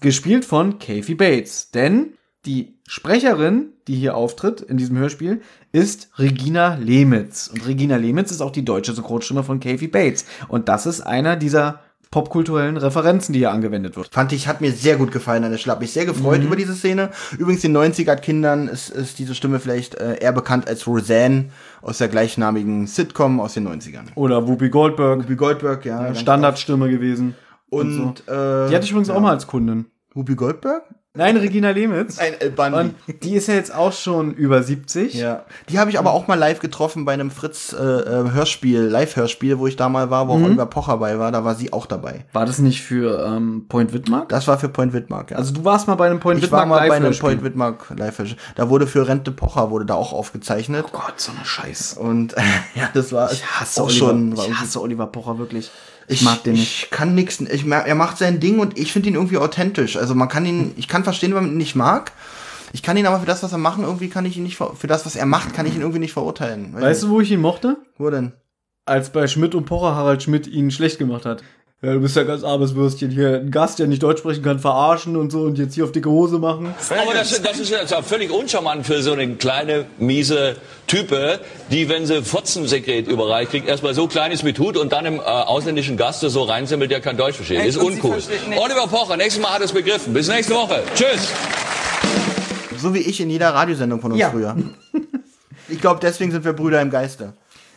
[0.00, 1.70] Gespielt von Kathy Bates.
[1.72, 2.14] Denn
[2.46, 5.42] die Sprecherin, die hier auftritt in diesem Hörspiel,
[5.72, 7.48] ist Regina Lehmitz.
[7.48, 10.24] Und Regina Lehmitz ist auch die deutsche Synchronstimme von Kathy Bates.
[10.48, 11.80] Und das ist einer dieser
[12.10, 14.08] popkulturellen Referenzen, die hier angewendet wird.
[14.12, 15.60] Fand ich, hat mir sehr gut gefallen an der.
[15.60, 16.46] Hab mich sehr gefreut mhm.
[16.46, 17.10] über diese Szene.
[17.38, 21.50] Übrigens, den 90er-Kindern ist, ist diese Stimme vielleicht äh, eher bekannt als Roseanne
[21.82, 24.06] aus der gleichnamigen Sitcom aus den 90ern.
[24.16, 25.20] Oder Whoopi Goldberg.
[25.20, 26.14] Whoopi Goldberg, ja.
[26.14, 27.36] Standardstimme gewesen.
[27.68, 28.32] Und, und so.
[28.32, 29.14] äh, die hatte ich übrigens ja.
[29.14, 29.86] auch mal als Kundin.
[30.14, 30.82] Ruby Goldberg?
[31.12, 32.18] Nein, Regina Lemitz.
[32.18, 32.78] Nein, El Bandi.
[32.78, 35.14] Und die ist ja jetzt auch schon über 70.
[35.14, 35.44] Ja.
[35.68, 39.58] Die habe ich aber auch mal live getroffen bei einem Fritz äh, äh, Hörspiel, Live-Hörspiel,
[39.58, 40.44] wo ich da mal war, wo mhm.
[40.44, 41.32] Oliver Pocher bei war.
[41.32, 42.26] Da war sie auch dabei.
[42.32, 44.28] War das nicht für ähm, Point Widmark?
[44.28, 45.36] Das war für Point Widmark, ja.
[45.38, 47.86] Also du warst mal bei einem Point Widmark Ich war mal bei einem Point Widmark
[47.96, 48.40] Live-Hörspiel.
[48.54, 50.84] Da wurde für Rente Pocher wurde da auch aufgezeichnet.
[50.86, 51.94] Oh Gott, so eine Scheiß.
[51.94, 52.40] Und äh,
[52.76, 54.32] ja, das war ich hasse auch Oliver, schon.
[54.34, 55.72] Ich hasse Oliver Pocher wirklich.
[56.10, 56.84] Ich mag den nicht.
[56.84, 57.40] Ich kann nichts.
[57.40, 59.96] Ich, er macht sein Ding und ich finde ihn irgendwie authentisch.
[59.96, 62.12] Also man kann ihn, ich kann verstehen, wenn man ihn nicht mag.
[62.72, 64.86] Ich kann ihn aber für das, was er macht, irgendwie kann ich ihn nicht, für
[64.86, 66.74] das, was er macht, kann ich ihn irgendwie nicht verurteilen.
[66.74, 67.78] Weißt du, wo ich ihn mochte?
[67.98, 68.32] Wo denn?
[68.84, 71.42] Als bei Schmidt und Pocher Harald Schmidt ihn schlecht gemacht hat.
[71.82, 73.36] Ja, du bist ja ganz armes Würstchen hier.
[73.36, 76.10] Ein Gast, der nicht Deutsch sprechen kann, verarschen und so und jetzt hier auf dicke
[76.10, 76.74] Hose machen.
[76.90, 81.40] Aber das, das ist ja völlig uncharmant für so eine kleine, miese Type,
[81.70, 85.20] die, wenn sie Fotzensekret überreicht kriegt, erstmal so kleines mit Hut und dann im äh,
[85.20, 87.64] ausländischen Gast so reinsimmelt, der kein Deutsch versteht.
[87.64, 88.18] Ist uncool.
[88.58, 90.12] Oliver Pocher, nächstes Mal hat es begriffen.
[90.12, 90.82] Bis nächste Woche.
[90.94, 91.30] Tschüss.
[92.76, 94.28] So wie ich in jeder Radiosendung von uns ja.
[94.28, 94.54] früher.
[95.70, 97.32] Ich glaube, deswegen sind wir Brüder im Geiste.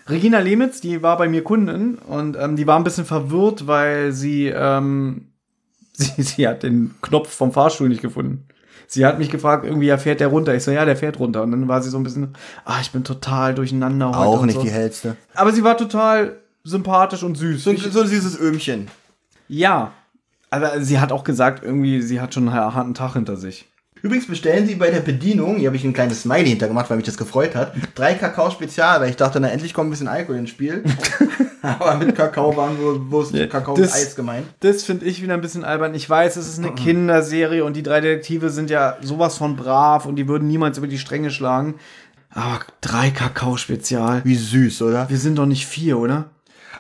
[0.08, 4.12] Regina Lemitz, die war bei mir Kundin und ähm, die war ein bisschen verwirrt, weil
[4.12, 5.30] sie, ähm,
[5.94, 8.48] sie, sie hat den Knopf vom Fahrstuhl nicht gefunden.
[8.88, 10.54] Sie hat mich gefragt, irgendwie, ja, fährt der runter?
[10.54, 11.42] Ich so, ja, der fährt runter.
[11.42, 12.36] Und dann war sie so ein bisschen,
[12.66, 14.20] ah, ich bin total durcheinander heute.
[14.20, 14.62] Auch nicht so.
[14.62, 15.16] die hellste.
[15.34, 17.64] Aber sie war total sympathisch und süß.
[17.64, 18.90] So, so ein süßes Öhmchen.
[19.48, 19.94] Ja.
[20.50, 23.68] Aber sie hat auch gesagt, irgendwie, sie hat schon einen harten Tag hinter sich.
[24.04, 27.06] Übrigens bestellen Sie bei der Bedienung, hier habe ich ein kleines Smiley hintergemacht, weil mich
[27.06, 30.40] das gefreut hat, drei Kakao Spezial, weil ich dachte, na endlich kommt ein bisschen Alkohol
[30.40, 30.84] ins Spiel.
[31.62, 34.46] Aber mit Kakao waren wohl Wurst, ja, Kakao das, und Eis gemeint.
[34.60, 35.96] Das finde ich wieder ein bisschen albern.
[35.96, 40.06] Ich weiß, es ist eine Kinderserie und die drei Detektive sind ja sowas von brav
[40.06, 41.76] und die würden niemals über die Stränge schlagen.
[42.30, 44.20] Aber drei Kakao Spezial.
[44.26, 45.10] Wie süß, oder?
[45.10, 46.26] Wir sind doch nicht vier, oder?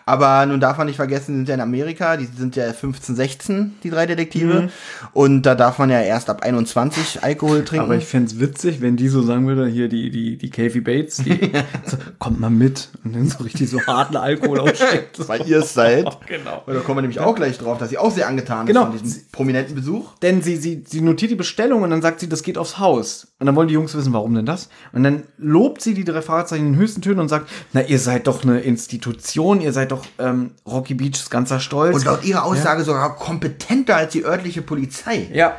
[0.05, 3.15] Aber nun darf man nicht vergessen, die sind ja in Amerika, die sind ja 15,
[3.15, 4.61] 16, die drei Detektive.
[4.61, 4.69] Mhm.
[5.13, 7.85] Und da darf man ja erst ab 21 Alkohol trinken.
[7.85, 10.81] Aber ich fände es witzig, wenn die so sagen würde, hier die, die, die Kathy
[10.81, 11.51] Bates, die
[11.85, 15.19] so, kommt mal mit und dann so richtig so harten Alkohol aussteckt.
[15.27, 16.05] Weil ihr es seid.
[16.27, 16.63] genau.
[16.65, 18.81] Und da kommen wir nämlich auch gleich drauf, dass sie auch sehr angetan genau.
[18.81, 20.11] ist von diesem prominenten Besuch.
[20.21, 23.33] Denn sie, sie, sie notiert die Bestellung und dann sagt sie, das geht aufs Haus.
[23.39, 24.69] Und dann wollen die Jungs wissen, warum denn das?
[24.91, 27.99] Und dann lobt sie die drei Fahrzeichen in den höchsten Tönen und sagt, na, ihr
[27.99, 31.95] seid doch eine Institution, ihr seid doch ähm, Rocky Beach ist ganzer Stolz.
[31.95, 32.85] Und laut ihrer Aussage ja.
[32.85, 35.29] sogar kompetenter als die örtliche Polizei.
[35.33, 35.55] Ja.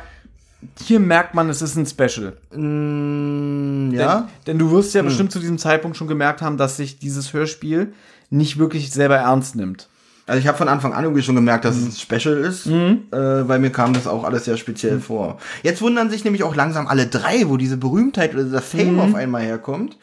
[0.83, 2.37] Hier merkt man, es ist ein Special.
[2.51, 4.27] Mm, ja.
[4.47, 5.07] Denn, denn, du wirst ja hm.
[5.07, 7.93] bestimmt zu diesem Zeitpunkt schon gemerkt haben, dass sich dieses Hörspiel
[8.29, 9.87] nicht wirklich selber ernst nimmt.
[10.27, 11.87] Also ich habe von Anfang an irgendwie schon gemerkt, dass mhm.
[11.87, 13.03] es ein Special ist, mhm.
[13.11, 15.01] äh, weil mir kam das auch alles sehr speziell mhm.
[15.01, 15.37] vor.
[15.61, 18.99] Jetzt wundern sich nämlich auch langsam alle drei, wo diese Berühmtheit oder dieser Fame mhm.
[19.01, 19.97] auf einmal herkommt.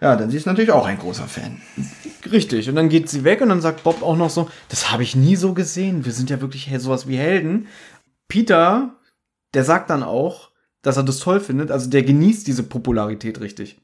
[0.00, 1.60] Ja, dann sie ist natürlich auch ein großer Fan.
[2.30, 2.68] Richtig.
[2.68, 5.16] Und dann geht sie weg und dann sagt Bob auch noch so, das habe ich
[5.16, 6.04] nie so gesehen.
[6.04, 7.66] Wir sind ja wirklich sowas wie Helden.
[8.28, 8.96] Peter,
[9.54, 10.50] der sagt dann auch,
[10.82, 11.70] dass er das toll findet.
[11.70, 13.80] Also der genießt diese Popularität richtig.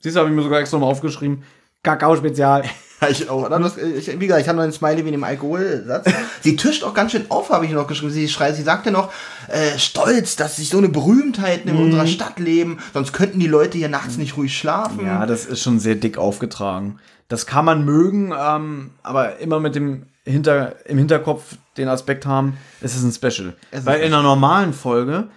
[0.00, 1.42] Siehst du, habe ich mir sogar extra mal aufgeschrieben.
[1.82, 2.64] Kakao-Spezial.
[3.10, 3.48] ich auch.
[3.48, 6.10] Das, ich, wie gesagt, ich habe noch einen Smiley wie dem Alkoholsatz.
[6.42, 8.10] sie tischt auch ganz schön auf, habe ich noch geschrieben.
[8.12, 9.12] Sie schreit, sie sagte noch,
[9.48, 11.82] äh, stolz, dass sich so eine Berühmtheit in mhm.
[11.82, 15.04] unserer Stadt leben, sonst könnten die Leute hier nachts nicht ruhig schlafen.
[15.04, 16.98] Ja, das ist schon sehr dick aufgetragen.
[17.28, 22.56] Das kann man mögen, ähm, aber immer mit dem Hinter, im Hinterkopf den Aspekt haben,
[22.80, 23.54] es ist ein Special.
[23.70, 25.28] Ist Weil in einer normalen Folge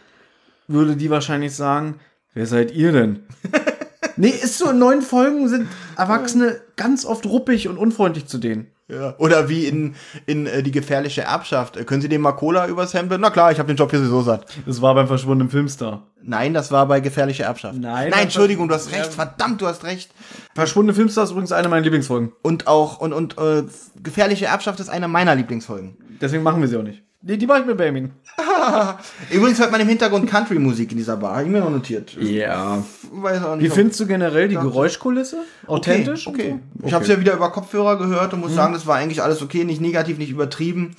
[0.67, 1.99] würde die wahrscheinlich sagen,
[2.33, 3.23] wer seid ihr denn?
[4.15, 5.67] Nee, ist so, in neun Folgen sind
[5.97, 8.67] Erwachsene ganz oft ruppig und unfreundlich zu denen.
[8.91, 9.15] Ja.
[9.19, 9.95] Oder wie in,
[10.25, 11.77] in äh, die gefährliche Erbschaft.
[11.77, 13.11] Äh, können Sie dem mal Cola übers Hemd?
[13.19, 14.45] Na klar, ich habe den Job hier sowieso satt.
[14.65, 16.07] Das war beim verschwundenen Filmstar.
[16.21, 17.77] Nein, das war bei gefährliche Erbschaft.
[17.79, 18.09] Nein.
[18.09, 19.05] Nein, Entschuldigung, du hast recht.
[19.05, 19.11] Ja.
[19.11, 20.11] Verdammt, du hast recht.
[20.53, 22.33] Verschwundene Filmstar ist übrigens eine meiner Lieblingsfolgen.
[22.41, 23.63] Und auch, und, und äh,
[24.03, 25.95] gefährliche Erbschaft ist eine meiner Lieblingsfolgen.
[26.19, 27.01] Deswegen machen wir sie auch nicht.
[27.21, 28.11] Die, die mache ich mit Benjamin.
[29.31, 31.35] Übrigens hört man im Hintergrund Country-Musik in dieser Bar.
[31.35, 32.15] Habe ich mir noch notiert.
[32.19, 32.83] Ja.
[33.11, 35.43] Weiß auch nicht, Wie findest du generell die Geräuschkulisse?
[35.67, 36.27] Authentisch?
[36.27, 36.53] Okay.
[36.53, 36.59] okay.
[36.79, 36.87] So?
[36.87, 38.55] Ich habe es ja wieder über Kopfhörer gehört und muss mhm.
[38.55, 39.63] sagen, das war eigentlich alles okay.
[39.63, 40.95] Nicht negativ, nicht übertrieben.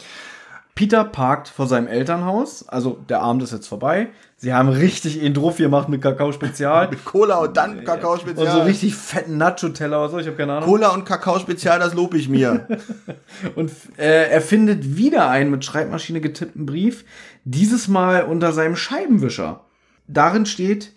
[0.75, 4.09] Peter parkt vor seinem Elternhaus, also der Abend ist jetzt vorbei.
[4.39, 6.89] Sie haben richtig ihn drauf gemacht mit Kakao Spezial.
[6.91, 8.47] mit Cola und dann Kakao Spezial.
[8.47, 10.69] Und so richtig fetten Nacho-Teller oder so, ich habe keine Ahnung.
[10.69, 12.67] Cola und Kakao Spezial, das lobe ich mir.
[13.55, 17.05] und äh, er findet wieder einen mit Schreibmaschine getippten Brief,
[17.45, 19.67] dieses Mal unter seinem Scheibenwischer.
[20.07, 20.93] Darin steht,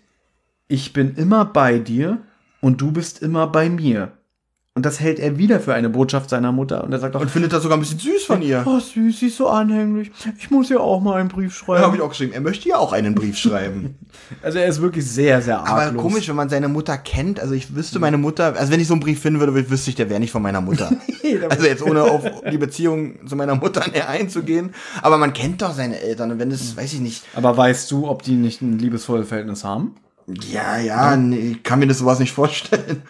[0.67, 2.23] ich bin immer bei dir
[2.61, 4.17] und du bist immer bei mir.
[4.77, 6.83] Und das hält er wieder für eine Botschaft seiner Mutter.
[6.83, 7.21] Und er sagt auch.
[7.21, 8.61] Und findet das sogar ein bisschen süß von ihr.
[8.65, 10.11] Oh, süß, sie ist so anhänglich.
[10.37, 11.79] Ich muss ihr auch mal einen Brief schreiben.
[11.79, 12.33] Ja, habe ich auch geschrieben.
[12.33, 13.95] Er möchte ja auch einen Brief schreiben.
[14.43, 15.79] also er ist wirklich sehr, sehr arglos.
[15.79, 17.39] Aber komisch, wenn man seine Mutter kennt.
[17.39, 19.95] Also ich wüsste meine Mutter, also wenn ich so einen Brief finden würde, wüsste ich,
[19.95, 20.91] der wäre nicht von meiner Mutter.
[21.49, 24.73] also jetzt ohne auf die Beziehung zu meiner Mutter näher einzugehen.
[25.01, 26.31] Aber man kennt doch seine Eltern.
[26.31, 27.23] Und wenn es, weiß ich nicht.
[27.33, 29.95] Aber weißt du, ob die nicht ein liebesvolles Verhältnis haben?
[30.27, 33.03] Ja, ja, nee, ich kann mir das sowas nicht vorstellen.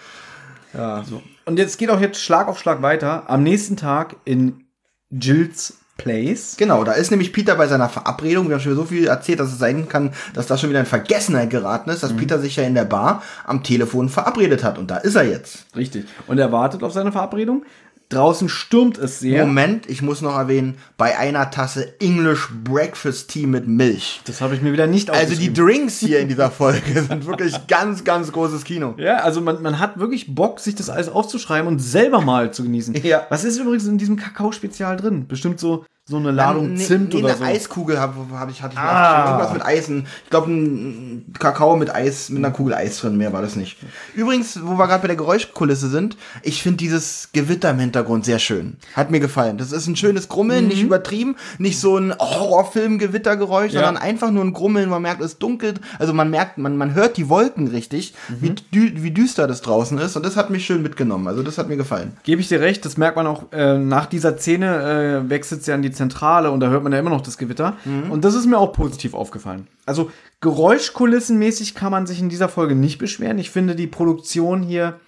[0.71, 1.03] Ja.
[1.09, 1.23] So.
[1.45, 3.29] Und jetzt geht auch jetzt Schlag auf Schlag weiter.
[3.29, 4.65] Am nächsten Tag in
[5.11, 6.55] Jills Place.
[6.57, 8.49] Genau, da ist nämlich Peter bei seiner Verabredung.
[8.49, 10.85] Wir haben schon so viel erzählt, dass es sein kann, dass das schon wieder in
[10.85, 12.17] Vergessenheit geraten ist, dass mhm.
[12.17, 14.77] Peter sich ja in der Bar am Telefon verabredet hat.
[14.77, 15.65] Und da ist er jetzt.
[15.75, 16.05] Richtig.
[16.27, 17.63] Und er wartet auf seine Verabredung.
[18.09, 19.45] Draußen stürmt es sehr.
[19.45, 24.21] Moment, ich muss noch erwähnen, bei einer Tasse English Breakfast Tea mit Milch.
[24.25, 27.67] Das habe ich mir wieder nicht Also die Drinks hier in dieser Folge sind wirklich
[27.67, 28.93] ganz, ganz großes Kino.
[28.97, 32.63] Ja, also man, man hat wirklich Bock, sich das alles aufzuschreiben und selber mal zu
[32.63, 32.95] genießen.
[33.03, 33.25] Ja.
[33.29, 35.27] Was ist übrigens in diesem Kakao-Spezial drin?
[35.27, 37.43] Bestimmt so so eine Ladung ne, Zimt nee, oder eine so.
[37.43, 39.25] Eiskugel habe hab ich, hatte ich ah.
[39.25, 40.05] irgendwas mit Eisen.
[40.23, 43.77] Ich glaube, ein Kakao mit Eis, mit einer Kugel Eis drin, mehr war das nicht.
[44.13, 48.37] Übrigens, wo wir gerade bei der Geräuschkulisse sind, ich finde dieses Gewitter im Hintergrund sehr
[48.37, 48.77] schön.
[48.93, 49.57] Hat mir gefallen.
[49.57, 50.67] Das ist ein schönes Grummeln, mhm.
[50.67, 53.83] nicht übertrieben, nicht so ein Horrorfilm-Gewittergeräusch, ja.
[53.83, 54.91] sondern einfach nur ein Grummeln.
[54.91, 58.41] Man merkt, es dunkelt, also man merkt, man, man hört die Wolken richtig, mhm.
[58.41, 60.15] wie, dü wie düster das draußen ist.
[60.15, 61.27] Und das hat mich schön mitgenommen.
[61.27, 62.15] Also das hat mir gefallen.
[62.21, 65.71] Gebe ich dir recht, das merkt man auch äh, nach dieser Szene, äh, wechselt sie
[65.71, 67.75] an die Zentrale und da hört man ja immer noch das Gewitter.
[67.85, 68.11] Mhm.
[68.11, 69.67] Und das ist mir auch positiv aufgefallen.
[69.85, 70.11] Also
[70.41, 73.39] Geräuschkulissenmäßig kann man sich in dieser Folge nicht beschweren.
[73.39, 74.99] Ich finde die Produktion hier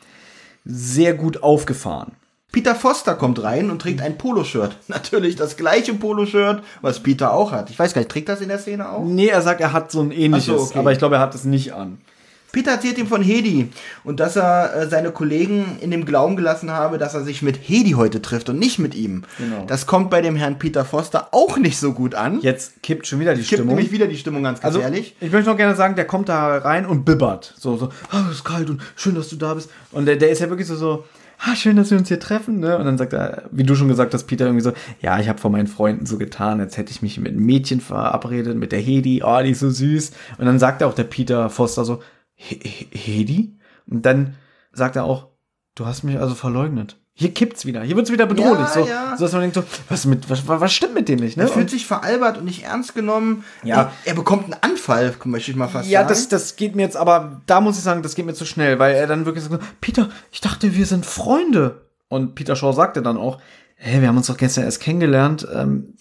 [0.65, 2.14] sehr gut aufgefahren.
[2.51, 4.77] Peter Foster kommt rein und trägt ein Poloshirt.
[4.88, 7.69] Natürlich das gleiche Poloshirt, was Peter auch hat.
[7.69, 9.03] Ich weiß gar nicht, trägt das in der Szene auch?
[9.03, 10.80] Nee, er sagt, er hat so ein ähnliches, so, okay.
[10.80, 11.99] aber ich glaube, er hat es nicht an.
[12.58, 13.70] Peter erzählt ihm von Hedi
[14.04, 17.56] und dass er äh, seine Kollegen in dem Glauben gelassen habe, dass er sich mit
[17.62, 19.26] Hedi heute trifft und nicht mit ihm.
[19.38, 19.66] Genau.
[19.68, 22.42] Das kommt bei dem Herrn Peter Foster auch nicht so gut an.
[22.42, 23.76] Jetzt kippt schon wieder die kippt Stimmung.
[23.76, 25.14] nämlich wieder die Stimmung ganz also, gefährlich.
[25.18, 27.54] Also, ich möchte noch gerne sagen, der kommt da rein und bibbert.
[27.60, 29.70] So, so, oh, es ist kalt und schön, dass du da bist.
[29.92, 31.04] Und der, der ist ja wirklich so, so,
[31.40, 32.78] ah, schön, dass wir uns hier treffen, ne?
[32.80, 35.40] Und dann sagt er, wie du schon gesagt hast, Peter irgendwie so, ja, ich habe
[35.40, 38.80] von meinen Freunden so getan, als hätte ich mich mit einem Mädchen verabredet, mit der
[38.80, 40.12] Hedi, oh, die ist so süß.
[40.40, 42.02] Und dann sagt er auch der Peter Foster so,
[42.38, 43.57] Hedi?
[43.89, 44.35] Und dann
[44.72, 45.27] sagt er auch,
[45.76, 46.97] du hast mich also verleugnet.
[47.19, 47.81] Hier kippt's wieder.
[47.81, 48.59] Hier wird's wieder bedrohlich.
[48.59, 49.18] Ja, so, ja.
[49.18, 51.35] so, dass man denkt so, was, mit, was, was stimmt mit dem nicht?
[51.35, 51.43] Ne?
[51.43, 53.43] Er fühlt sich veralbert und nicht ernst genommen.
[53.64, 53.76] Ja.
[53.76, 56.09] Er, er bekommt einen Anfall, möchte ich mal fast ja, sagen.
[56.09, 58.45] Ja, das, das geht mir jetzt, aber da muss ich sagen, das geht mir zu
[58.45, 61.88] schnell, weil er dann wirklich sagt, Peter, ich dachte, wir sind Freunde.
[62.07, 63.39] Und Peter Shaw sagte dann auch,
[63.77, 65.95] hey, wir haben uns doch gestern erst kennengelernt, ähm,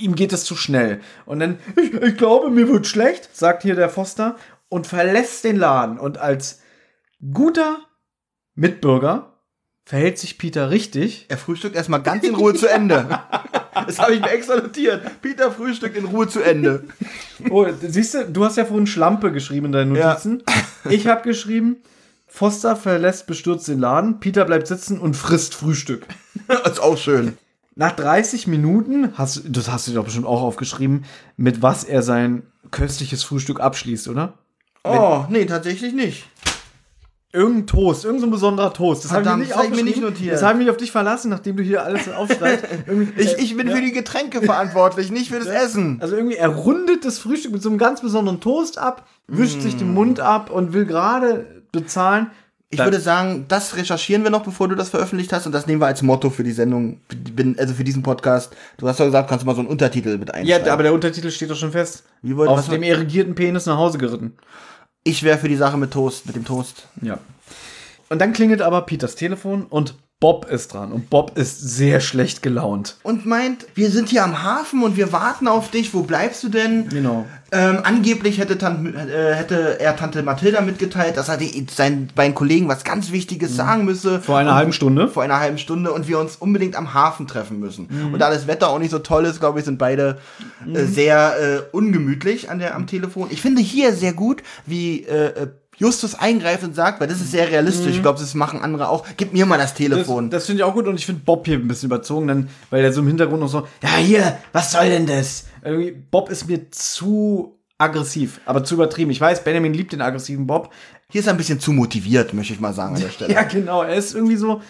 [0.00, 1.00] ihm geht es zu schnell.
[1.24, 4.36] Und dann, ich, ich glaube, mir wird schlecht, sagt hier der Foster
[4.72, 5.98] und verlässt den Laden.
[5.98, 6.60] Und als
[7.30, 7.80] guter
[8.54, 9.34] Mitbürger
[9.84, 11.26] verhält sich Peter richtig.
[11.28, 13.20] Er frühstückt erstmal ganz in Ruhe zu Ende.
[13.86, 15.22] Das habe ich mir extra notiert.
[15.22, 16.84] Peter frühstückt in Ruhe zu Ende.
[17.48, 20.42] Oh, siehst du, du hast ja vorhin Schlampe geschrieben in deinen Notizen.
[20.84, 20.90] Ja.
[20.90, 21.78] Ich habe geschrieben,
[22.26, 26.06] Foster verlässt bestürzt den Laden, Peter bleibt sitzen und frisst Frühstück.
[26.48, 27.38] Das ist auch schön.
[27.74, 31.06] Nach 30 Minuten, hast, das hast du doch bestimmt auch aufgeschrieben,
[31.38, 34.34] mit was er sein köstliches Frühstück abschließt, oder?
[34.84, 36.26] Oh, nee, tatsächlich nicht.
[37.34, 39.06] Irgendein Toast, irgendein so besonderer Toast.
[39.06, 40.34] Das habe ich, nicht ich mir nicht notiert.
[40.34, 42.66] Das habe ich mich auf dich verlassen, nachdem du hier alles aufschreibst.
[43.16, 43.74] ich, ich bin ja.
[43.74, 45.98] für die Getränke verantwortlich, nicht für das Essen.
[46.02, 49.60] Also irgendwie, er rundet das Frühstück mit so einem ganz besonderen Toast ab, wischt mm.
[49.60, 52.30] sich den Mund ab und will gerade bezahlen.
[52.68, 55.80] Ich würde sagen, das recherchieren wir noch, bevor du das veröffentlicht hast und das nehmen
[55.80, 57.00] wir als Motto für die Sendung,
[57.58, 58.56] also für diesen Podcast.
[58.78, 60.66] Du hast doch gesagt, kannst du mal so einen Untertitel mit einschreiben.
[60.66, 62.04] Ja, aber der Untertitel steht doch schon fest.
[62.22, 64.32] Wie wollt, Auf dem irrigierten Penis nach Hause geritten.
[65.04, 66.86] Ich wäre für die Sache mit Toast, mit dem Toast.
[67.00, 67.18] Ja.
[68.08, 72.42] Und dann klingelt aber Peters Telefon und Bob ist dran und Bob ist sehr schlecht
[72.42, 72.96] gelaunt.
[73.02, 76.48] Und meint, wir sind hier am Hafen und wir warten auf dich, wo bleibst du
[76.48, 76.88] denn?
[76.90, 77.26] Genau.
[77.50, 82.36] Ähm, angeblich hätte, Tante, äh, hätte er Tante Mathilda mitgeteilt, dass er die, seinen beiden
[82.36, 83.56] Kollegen was ganz Wichtiges mhm.
[83.56, 84.20] sagen müsse.
[84.20, 85.08] Vor einer und, halben Stunde.
[85.08, 87.88] Vor einer halben Stunde und wir uns unbedingt am Hafen treffen müssen.
[87.90, 88.14] Mhm.
[88.14, 90.18] Und da das Wetter auch nicht so toll ist, glaube ich, sind beide
[90.64, 90.86] äh, mhm.
[90.86, 93.26] sehr äh, ungemütlich an der, am Telefon.
[93.30, 95.48] Ich finde hier sehr gut, wie äh, äh
[95.82, 97.92] Justus eingreift und sagt, weil das ist sehr realistisch, mhm.
[97.94, 100.30] ich glaube, das machen andere auch, gib mir mal das Telefon.
[100.30, 102.48] Das, das finde ich auch gut und ich finde Bob hier ein bisschen überzogen, dann,
[102.70, 105.46] weil er so im Hintergrund noch so, ja hier, was soll denn das?
[105.64, 109.10] Irgendwie, Bob ist mir zu aggressiv, aber zu übertrieben.
[109.10, 110.72] Ich weiß, Benjamin liebt den aggressiven Bob.
[111.10, 113.34] Hier ist er ein bisschen zu motiviert, möchte ich mal sagen an der Stelle.
[113.34, 114.62] ja, genau, er ist irgendwie so,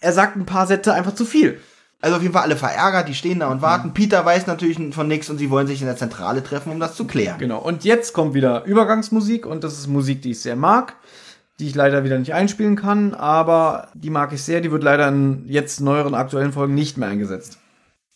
[0.00, 1.60] er sagt ein paar Sätze einfach zu viel.
[2.06, 3.88] Also auf jeden Fall alle verärgert, die stehen da und warten.
[3.88, 3.94] Mhm.
[3.94, 6.94] Peter weiß natürlich von nichts und sie wollen sich in der Zentrale treffen, um das
[6.94, 7.36] zu klären.
[7.40, 7.58] Genau.
[7.58, 10.94] Und jetzt kommt wieder Übergangsmusik und das ist Musik, die ich sehr mag.
[11.58, 14.60] die ich leider wieder nicht einspielen kann, aber die mag ich sehr.
[14.60, 17.58] Die wird leider in jetzt neueren aktuellen Folgen nicht mehr eingesetzt.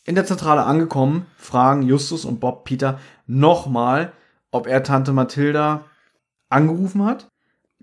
[0.04, 4.12] In der Zentrale angekommen, fragen Justus und Bob Peter nochmal,
[4.50, 5.84] ob er Tante Mathilda
[6.48, 7.28] angerufen hat.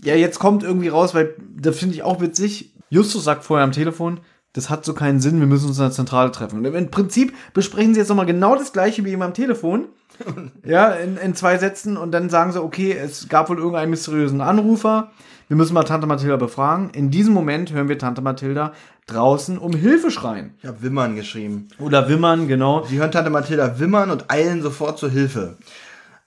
[0.02, 2.74] Ja, jetzt kommt irgendwie raus, weil das finde ich auch witzig.
[2.90, 4.20] Justus sagt vorher am Telefon,
[4.58, 6.58] das hat so keinen Sinn, wir müssen uns in der Zentrale treffen.
[6.58, 9.86] Und im Prinzip besprechen sie jetzt nochmal genau das gleiche wie eben am Telefon.
[10.66, 14.42] ja, in, in zwei Sätzen und dann sagen sie, okay, es gab wohl irgendeinen mysteriösen
[14.42, 15.12] Anrufer.
[15.48, 16.90] Wir müssen mal Tante Mathilda befragen.
[16.90, 18.74] In diesem Moment hören wir Tante Mathilda
[19.06, 20.56] draußen um Hilfe schreien.
[20.62, 21.68] Ich habe Wimmern geschrieben.
[21.78, 22.84] Oder Wimmern, genau.
[22.84, 25.58] Sie hören Tante Mathilda wimmern und eilen sofort zur Hilfe.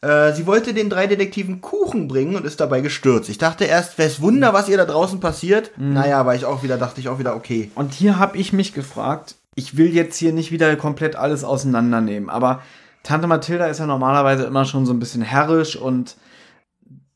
[0.02, 3.28] Äh, sie wollte den drei Detektiven Kuchen bringen und ist dabei gestürzt.
[3.28, 5.72] Ich dachte erst, wär's Wunder, was ihr da draußen passiert.
[5.76, 5.92] Mhm.
[5.92, 7.70] Naja, war ich auch wieder, dachte ich auch wieder, okay.
[7.74, 12.30] Und hier habe ich mich gefragt, ich will jetzt hier nicht wieder komplett alles auseinandernehmen,
[12.30, 12.62] aber
[13.02, 16.16] Tante Mathilda ist ja normalerweise immer schon so ein bisschen herrisch und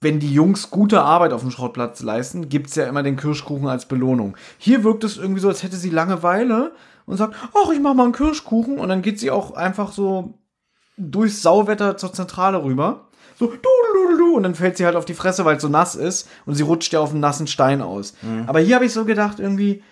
[0.00, 3.68] wenn die Jungs gute Arbeit auf dem Schrottplatz leisten, gibt es ja immer den Kirschkuchen
[3.68, 4.36] als Belohnung.
[4.58, 6.72] Hier wirkt es irgendwie so, als hätte sie Langeweile
[7.06, 10.34] und sagt, ach, ich mach mal einen Kirschkuchen und dann geht sie auch einfach so
[10.96, 13.08] durchs Sauwetter zur Zentrale rüber.
[13.38, 15.62] So, du, du, du, du, und dann fällt sie halt auf die Fresse, weil es
[15.62, 18.14] so nass ist und sie rutscht ja auf einen nassen Stein aus.
[18.22, 18.44] Mhm.
[18.46, 19.82] Aber hier habe ich so gedacht, irgendwie,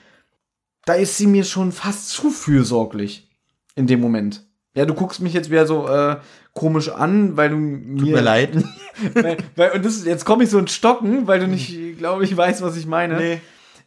[0.84, 3.28] da ist sie mir schon fast zu fürsorglich
[3.74, 4.46] in dem Moment.
[4.74, 6.16] Ja, du guckst mich jetzt wieder so äh,
[6.54, 7.98] komisch an, weil du mir.
[7.98, 8.50] Tut mir leid.
[9.14, 12.34] weil, weil, und das, jetzt komme ich so ins Stocken, weil du nicht, glaube ich,
[12.34, 13.16] weißt, was ich meine.
[13.18, 13.40] Nee.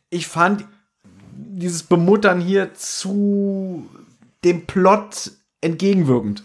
[0.09, 0.65] Ich fand
[1.33, 3.89] dieses Bemuttern hier zu
[4.43, 5.31] dem Plot
[5.61, 6.43] entgegenwirkend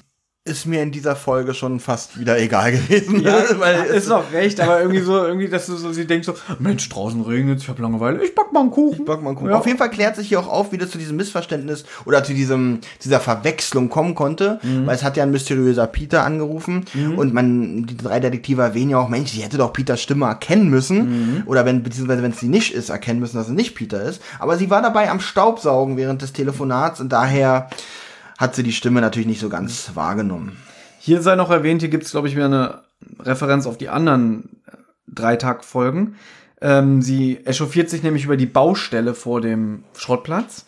[0.51, 3.23] ist mir in dieser Folge schon fast wieder egal gewesen.
[3.23, 6.35] Ja, weil ist doch recht, aber irgendwie so, irgendwie, dass du so, sie denkt so,
[6.59, 9.01] Mensch, draußen regnet, ich habe Langeweile, ich back mal einen Kuchen.
[9.01, 9.51] Ich back mal einen Kuchen.
[9.51, 9.59] Ja.
[9.59, 12.35] Auf jeden Fall klärt sich hier auch auf, wie das zu diesem Missverständnis oder zu
[12.35, 14.87] diesem, dieser Verwechslung kommen konnte, mhm.
[14.87, 17.17] weil es hat ja ein mysteriöser Peter angerufen mhm.
[17.17, 20.69] und man, die drei Detektive erwähnen ja auch, Mensch, sie hätte doch Peters Stimme erkennen
[20.69, 21.43] müssen mhm.
[21.47, 24.21] oder wenn, beziehungsweise wenn es sie nicht ist, erkennen müssen, dass es nicht Peter ist.
[24.41, 27.69] Aber sie war dabei am Staubsaugen während des Telefonats und daher
[28.41, 30.57] hat sie die Stimme natürlich nicht so ganz wahrgenommen.
[30.99, 32.83] Hier sei noch erwähnt, hier gibt es, glaube ich, wieder eine
[33.21, 34.77] Referenz auf die anderen äh,
[35.09, 36.17] Dreitag-Folgen.
[36.63, 40.65] Ähm, sie echauffiert sich nämlich über die Baustelle vor dem Schrottplatz,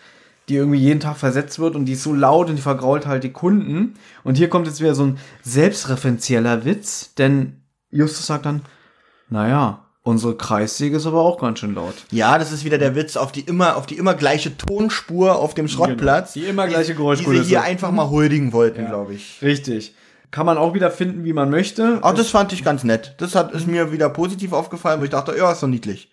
[0.51, 3.25] die irgendwie jeden Tag versetzt wird und die ist so laut und die vergrault halt
[3.25, 3.95] die Kunden.
[4.23, 8.61] Und hier kommt jetzt wieder so ein selbstreferenzieller Witz, denn Justus sagt dann,
[9.31, 11.95] naja, Unsere Kreissäge ist aber auch ganz schön laut.
[12.11, 15.55] Ja, das ist wieder der Witz auf die immer, auf die immer gleiche Tonspur auf
[15.55, 16.35] dem Schrottplatz.
[16.35, 16.45] Genau.
[16.45, 17.43] Die immer gleiche Geräuschkulisse.
[17.43, 18.89] Die sie hier einfach mal huldigen wollten, ja.
[18.89, 19.39] glaube ich.
[19.43, 19.95] Richtig.
[20.33, 22.01] Kann man auch wieder finden, wie man möchte.
[22.03, 23.15] Auch das fand ich ganz nett.
[23.19, 26.11] Das hat, ist mir wieder positiv aufgefallen, wo ich dachte, ja, ist doch niedlich.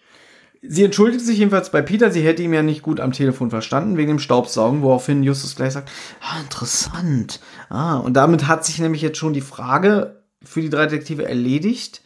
[0.62, 3.96] Sie entschuldigt sich jedenfalls bei Peter, sie hätte ihn ja nicht gut am Telefon verstanden,
[3.98, 5.90] wegen dem Staubsaugen, woraufhin Justus gleich sagt,
[6.22, 7.40] ah, interessant.
[7.70, 12.02] Ah, und damit hat sich nämlich jetzt schon die Frage für die drei Detektive erledigt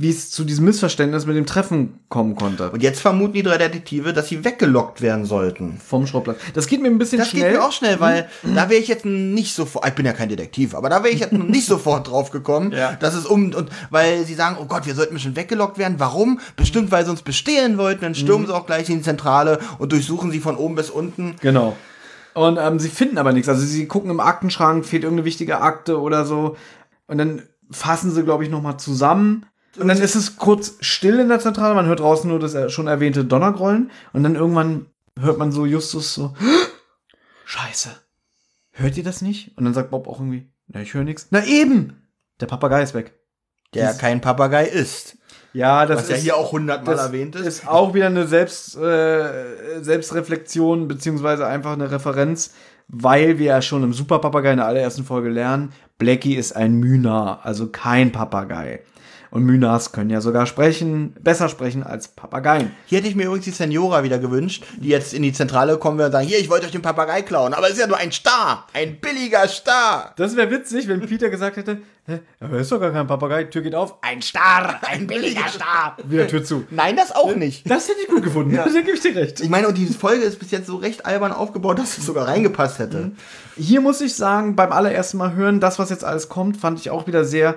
[0.00, 2.70] wie es zu diesem Missverständnis mit dem Treffen kommen konnte.
[2.70, 5.80] Und jetzt vermuten die drei Detektive, dass sie weggelockt werden sollten.
[5.84, 6.38] Vom Schrottplatz.
[6.54, 7.42] Das geht mir ein bisschen das schnell.
[7.42, 8.54] Das geht mir auch schnell, weil mhm.
[8.54, 11.18] da wäre ich jetzt nicht sofort, ich bin ja kein Detektiv, aber da wäre ich
[11.18, 12.92] jetzt nicht sofort drauf gekommen, ja.
[12.92, 15.96] dass es um, und weil sie sagen, oh Gott, wir sollten schon weggelockt werden.
[15.98, 16.38] Warum?
[16.54, 18.46] Bestimmt, weil sie uns bestehlen wollten, dann stürmen mhm.
[18.46, 21.34] sie auch gleich in die Zentrale und durchsuchen sie von oben bis unten.
[21.40, 21.76] Genau.
[22.34, 23.48] Und ähm, sie finden aber nichts.
[23.48, 26.56] Also sie gucken im Aktenschrank, fehlt irgendeine wichtige Akte oder so.
[27.08, 29.44] Und dann fassen sie, glaube ich, nochmal zusammen
[29.78, 31.74] und dann ist es kurz still in der Zentrale.
[31.74, 33.90] Man hört draußen nur das schon erwähnte Donnergrollen.
[34.12, 34.86] Und dann irgendwann
[35.18, 36.34] hört man so Justus so:
[37.44, 37.90] Scheiße.
[38.72, 39.56] Hört ihr das nicht?
[39.56, 41.28] Und dann sagt Bob auch irgendwie: Na, ich höre nichts.
[41.30, 42.02] Na eben!
[42.40, 43.14] Der Papagei ist weg.
[43.74, 45.16] Der Dies kein Papagei ist.
[45.52, 47.46] Ja, das Was ist, ja hier auch hundertmal erwähnt ist.
[47.46, 52.52] Ist auch wieder eine Selbst, äh, Selbstreflexion, beziehungsweise einfach eine Referenz,
[52.88, 56.74] weil wir ja schon im Super Papagei in der allerersten Folge lernen, Blackie ist ein
[56.74, 58.82] Mühner, also kein Papagei.
[59.30, 62.72] Und Mynas können ja sogar sprechen, besser sprechen als Papageien.
[62.86, 66.00] Hier hätte ich mir übrigens die Senora wieder gewünscht, die jetzt in die Zentrale kommen
[66.00, 68.12] und sagen, hier, ich wollte euch den Papagei klauen, aber es ist ja nur ein
[68.12, 70.14] Star, ein billiger Star.
[70.16, 72.20] Das wäre witzig, wenn Peter gesagt hätte, Hä?
[72.40, 75.98] aber ist doch gar kein Papagei, Tür geht auf, ein Star, ein billiger Star.
[76.04, 76.64] Wieder Tür zu.
[76.70, 77.68] Nein, das auch nicht.
[77.70, 78.64] Das hätte ich gut gefunden, ja.
[78.64, 79.40] da gebe ich dir recht.
[79.40, 82.26] Ich meine, und diese Folge ist bis jetzt so recht albern aufgebaut, dass es sogar
[82.26, 82.96] reingepasst hätte.
[82.98, 83.16] Mhm.
[83.58, 86.88] Hier muss ich sagen, beim allerersten Mal hören, das, was jetzt alles kommt, fand ich
[86.88, 87.56] auch wieder sehr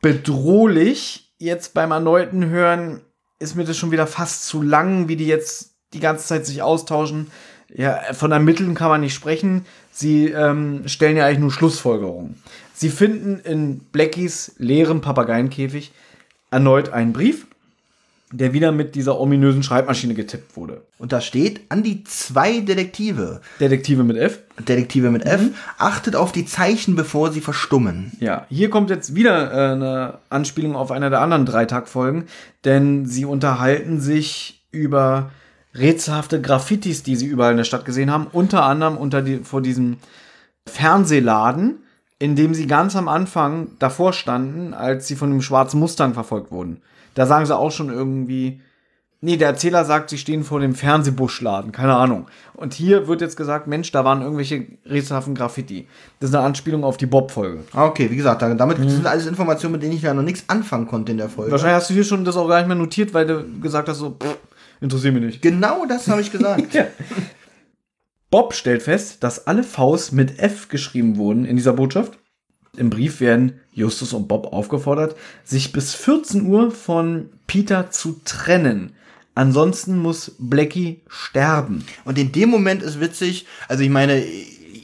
[0.00, 1.32] bedrohlich.
[1.38, 3.00] Jetzt beim erneuten Hören
[3.38, 6.62] ist mir das schon wieder fast zu lang, wie die jetzt die ganze Zeit sich
[6.62, 7.30] austauschen.
[7.72, 9.64] Ja, von Ermitteln kann man nicht sprechen.
[9.92, 12.42] Sie ähm, stellen ja eigentlich nur Schlussfolgerungen.
[12.74, 15.92] Sie finden in Blackies leerem Papageienkäfig
[16.50, 17.46] erneut einen Brief.
[18.32, 20.82] Der wieder mit dieser ominösen Schreibmaschine getippt wurde.
[20.98, 23.40] Und da steht, an die zwei Detektive.
[23.58, 24.38] Detektive mit F.
[24.68, 25.40] Detektive mit F.
[25.42, 25.54] Mhm.
[25.78, 28.12] Achtet auf die Zeichen, bevor sie verstummen.
[28.20, 32.26] Ja, hier kommt jetzt wieder äh, eine Anspielung auf einer der anderen Dreitagfolgen,
[32.64, 35.30] denn sie unterhalten sich über
[35.74, 39.60] rätselhafte Graffitis, die sie überall in der Stadt gesehen haben, unter anderem unter die, vor
[39.60, 39.96] diesem
[40.66, 41.78] Fernsehladen,
[42.20, 46.52] in dem sie ganz am Anfang davor standen, als sie von dem schwarzen Mustang verfolgt
[46.52, 46.82] wurden.
[47.20, 48.62] Da sagen sie auch schon irgendwie,
[49.20, 52.28] nee, der Erzähler sagt, sie stehen vor dem Fernsehbuschladen, keine Ahnung.
[52.54, 55.86] Und hier wird jetzt gesagt, Mensch, da waren irgendwelche rätselhaften Graffiti.
[56.18, 57.64] Das ist eine Anspielung auf die Bob-Folge.
[57.74, 58.88] Ah, okay, wie gesagt, damit mhm.
[58.88, 61.52] sind alles Informationen, mit denen ich ja noch nichts anfangen konnte in der Folge.
[61.52, 63.98] Wahrscheinlich hast du hier schon das auch gar nicht mehr notiert, weil du gesagt hast,
[63.98, 64.38] so, pff,
[64.80, 65.42] interessiert mich nicht.
[65.42, 66.72] Genau das habe ich gesagt.
[66.72, 66.86] ja.
[68.30, 72.18] Bob stellt fest, dass alle Vs mit F geschrieben wurden in dieser Botschaft.
[72.76, 78.92] Im Brief werden Justus und Bob aufgefordert, sich bis 14 Uhr von Peter zu trennen.
[79.34, 81.84] Ansonsten muss Blackie sterben.
[82.04, 84.24] Und in dem Moment ist witzig, also ich meine,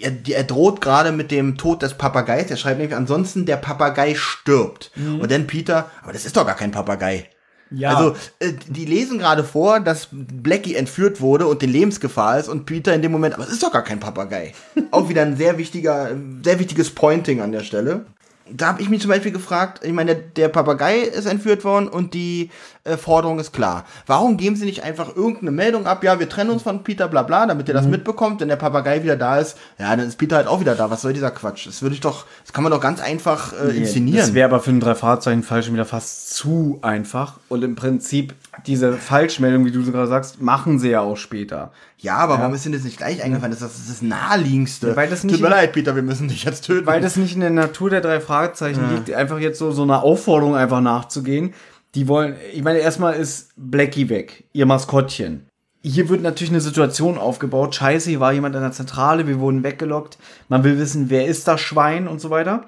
[0.00, 2.50] er, er droht gerade mit dem Tod des Papageis.
[2.50, 4.90] Er schreibt nämlich, ansonsten der Papagei stirbt.
[4.94, 5.20] Mhm.
[5.20, 7.28] Und dann Peter, aber das ist doch gar kein Papagei.
[7.70, 7.96] Ja.
[7.96, 12.66] Also, äh, die lesen gerade vor, dass Blackie entführt wurde und in Lebensgefahr ist und
[12.66, 14.52] Peter in dem Moment, aber es ist doch gar kein Papagei.
[14.90, 18.06] Auch wieder ein sehr wichtiger, sehr wichtiges Pointing an der Stelle
[18.50, 21.88] da habe ich mich zum Beispiel gefragt, ich meine, der, der Papagei ist entführt worden
[21.88, 22.50] und die
[22.86, 23.84] äh, Forderung ist klar.
[24.06, 27.22] Warum geben sie nicht einfach irgendeine Meldung ab, ja, wir trennen uns von Peter, bla
[27.22, 27.92] bla, damit er das mhm.
[27.92, 30.90] mitbekommt, wenn der Papagei wieder da ist, ja, dann ist Peter halt auch wieder da.
[30.90, 31.66] Was soll dieser Quatsch?
[31.66, 34.18] Das würde ich doch, das kann man doch ganz einfach äh, inszenieren.
[34.18, 37.34] Das wäre aber für ein drei Fahrzeichen fall schon wieder fast zu einfach.
[37.48, 38.34] Und im Prinzip,
[38.66, 41.72] diese Falschmeldung, wie du so gerade sagst, machen sie ja auch später.
[41.98, 42.40] Ja, aber ja.
[42.40, 43.52] warum ist denn das nicht gleich eingefallen?
[43.58, 44.94] Das ist das naheliegendste.
[44.96, 46.86] Weil das nicht Tut mir leid, Peter, wir müssen dich jetzt töten.
[46.86, 48.90] Weil das nicht in der Natur der drei Fragezeichen ja.
[48.94, 51.54] liegt, einfach jetzt so, so eine Aufforderung einfach nachzugehen.
[51.96, 55.48] Die wollen, ich meine, erstmal ist Blackie weg, ihr Maskottchen.
[55.82, 57.74] Hier wird natürlich eine Situation aufgebaut.
[57.74, 60.18] Scheiße, hier war jemand in der Zentrale, wir wurden weggelockt.
[60.48, 62.66] Man will wissen, wer ist das Schwein und so weiter.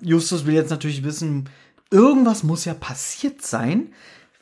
[0.00, 1.50] Justus will jetzt natürlich wissen,
[1.90, 3.92] irgendwas muss ja passiert sein,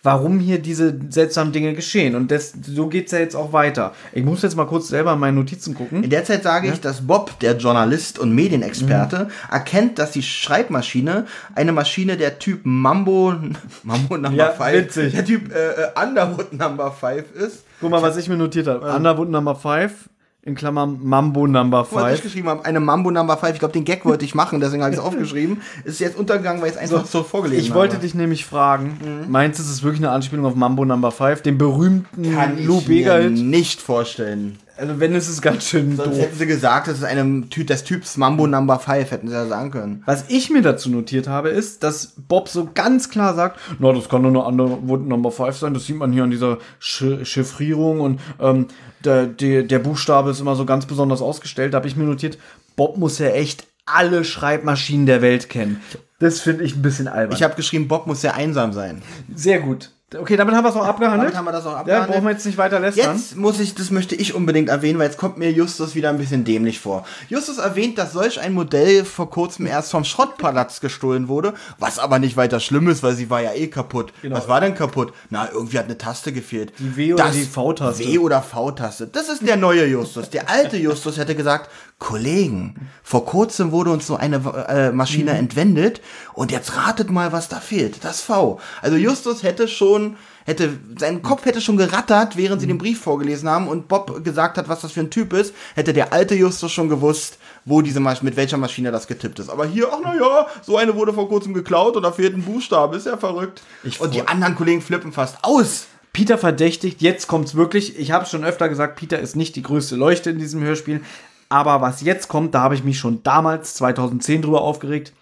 [0.02, 2.14] warum hier diese seltsamen Dinge geschehen.
[2.14, 3.92] Und das, so geht's ja jetzt auch weiter.
[4.12, 6.02] Ich muss jetzt mal kurz selber in meine Notizen gucken.
[6.02, 6.72] In der Zeit sage ja?
[6.72, 9.52] ich, dass Bob, der Journalist und Medienexperte, mhm.
[9.52, 13.34] erkennt, dass die Schreibmaschine eine Maschine der Typ Mambo,
[13.82, 15.12] Mambo Number 5, witzig.
[15.12, 17.64] der Typ äh, äh Underwood Number 5 ist.
[17.80, 18.86] Guck mal, was ich mir notiert habe.
[18.86, 18.96] Ähm.
[18.96, 20.08] Underwood Number 5
[20.42, 22.00] in Klammern Mambo Number 5.
[22.00, 23.52] Was ich geschrieben habe, eine Mambo Number 5.
[23.52, 25.60] Ich glaube, den Gag wollte ich machen, deswegen habe ich es aufgeschrieben.
[25.84, 27.68] Ist jetzt untergegangen, weil ich es einfach so, so vorgelesen habe.
[27.68, 29.30] Ich wollte dich nämlich fragen, mhm.
[29.30, 32.80] meinst du, es ist wirklich eine Anspielung auf Mambo Number 5, den berühmten Kann Lou
[32.80, 33.32] Bega Hit?
[33.32, 34.58] nicht vorstellen.
[34.80, 36.18] Also wenn es ist ganz schön Sonst doof.
[36.22, 39.46] hätten sie gesagt, das ist einem Typ des Typs Mambo Number 5, hätten sie ja
[39.46, 40.02] sagen können.
[40.06, 44.08] Was ich mir dazu notiert habe, ist, dass Bob so ganz klar sagt, na, das
[44.08, 48.00] kann nur eine andere Number 5 sein, das sieht man hier an dieser Sch Chiffrierung
[48.00, 48.68] und ähm,
[49.04, 51.74] der, der, der Buchstabe ist immer so ganz besonders ausgestellt.
[51.74, 52.38] Da habe ich mir notiert,
[52.74, 55.82] Bob muss ja echt alle Schreibmaschinen der Welt kennen.
[56.20, 57.36] Das finde ich ein bisschen albern.
[57.36, 59.02] Ich habe geschrieben, Bob muss sehr einsam sein.
[59.34, 59.90] Sehr gut.
[60.18, 61.28] Okay, damit haben wir es auch abgehandelt.
[61.28, 62.08] Damit haben wir das auch abgehandelt.
[62.08, 63.16] Ja, brauchen wir jetzt nicht weiter lästern.
[63.16, 66.18] Jetzt muss ich, das möchte ich unbedingt erwähnen, weil jetzt kommt mir Justus wieder ein
[66.18, 67.06] bisschen dämlich vor.
[67.28, 72.18] Justus erwähnt, dass solch ein Modell vor kurzem erst vom Schrottpalast gestohlen wurde, was aber
[72.18, 74.12] nicht weiter schlimm ist, weil sie war ja eh kaputt.
[74.22, 74.36] Genau.
[74.36, 75.12] Was war denn kaputt?
[75.28, 76.72] Na, irgendwie hat eine Taste gefehlt.
[76.78, 78.04] Die W oder das die V-Taste.
[78.04, 79.06] W oder V-Taste.
[79.06, 80.28] Das ist der neue Justus.
[80.30, 81.70] Der alte Justus hätte gesagt,
[82.00, 84.36] Kollegen, vor kurzem wurde uns so eine
[84.68, 85.38] äh, Maschine mhm.
[85.38, 86.00] entwendet
[86.32, 88.02] und jetzt ratet mal, was da fehlt.
[88.04, 88.58] Das V.
[88.82, 93.48] Also Justus hätte schon hätte, sein Kopf hätte schon gerattert, während sie den Brief vorgelesen
[93.48, 96.72] haben und Bob gesagt hat, was das für ein Typ ist, hätte der alte Justus
[96.72, 99.50] schon gewusst, wo diese Masch mit welcher Maschine das getippt ist.
[99.50, 102.96] Aber hier, ach naja, so eine wurde vor kurzem geklaut und da fehlt ein Buchstabe,
[102.96, 103.62] ist ja verrückt.
[103.84, 105.86] Ich und die anderen Kollegen flippen fast aus.
[106.12, 107.96] Peter verdächtigt, jetzt kommt's wirklich.
[107.96, 111.02] Ich habe schon öfter gesagt, Peter ist nicht die größte Leuchte in diesem Hörspiel.
[111.50, 115.12] Aber was jetzt kommt, da habe ich mich schon damals, 2010, drüber aufgeregt.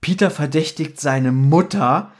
[0.00, 2.12] Peter verdächtigt seine Mutter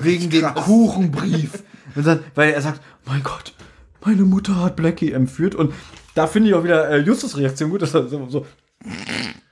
[0.00, 0.54] wegen krass.
[0.54, 1.64] dem Kuchenbrief.
[1.96, 3.54] Und dann, weil er sagt, mein Gott,
[4.04, 5.54] meine Mutter hat Blackie entführt.
[5.54, 5.72] Und
[6.14, 8.46] da finde ich auch wieder äh, Justus Reaktion gut, dass er so, so,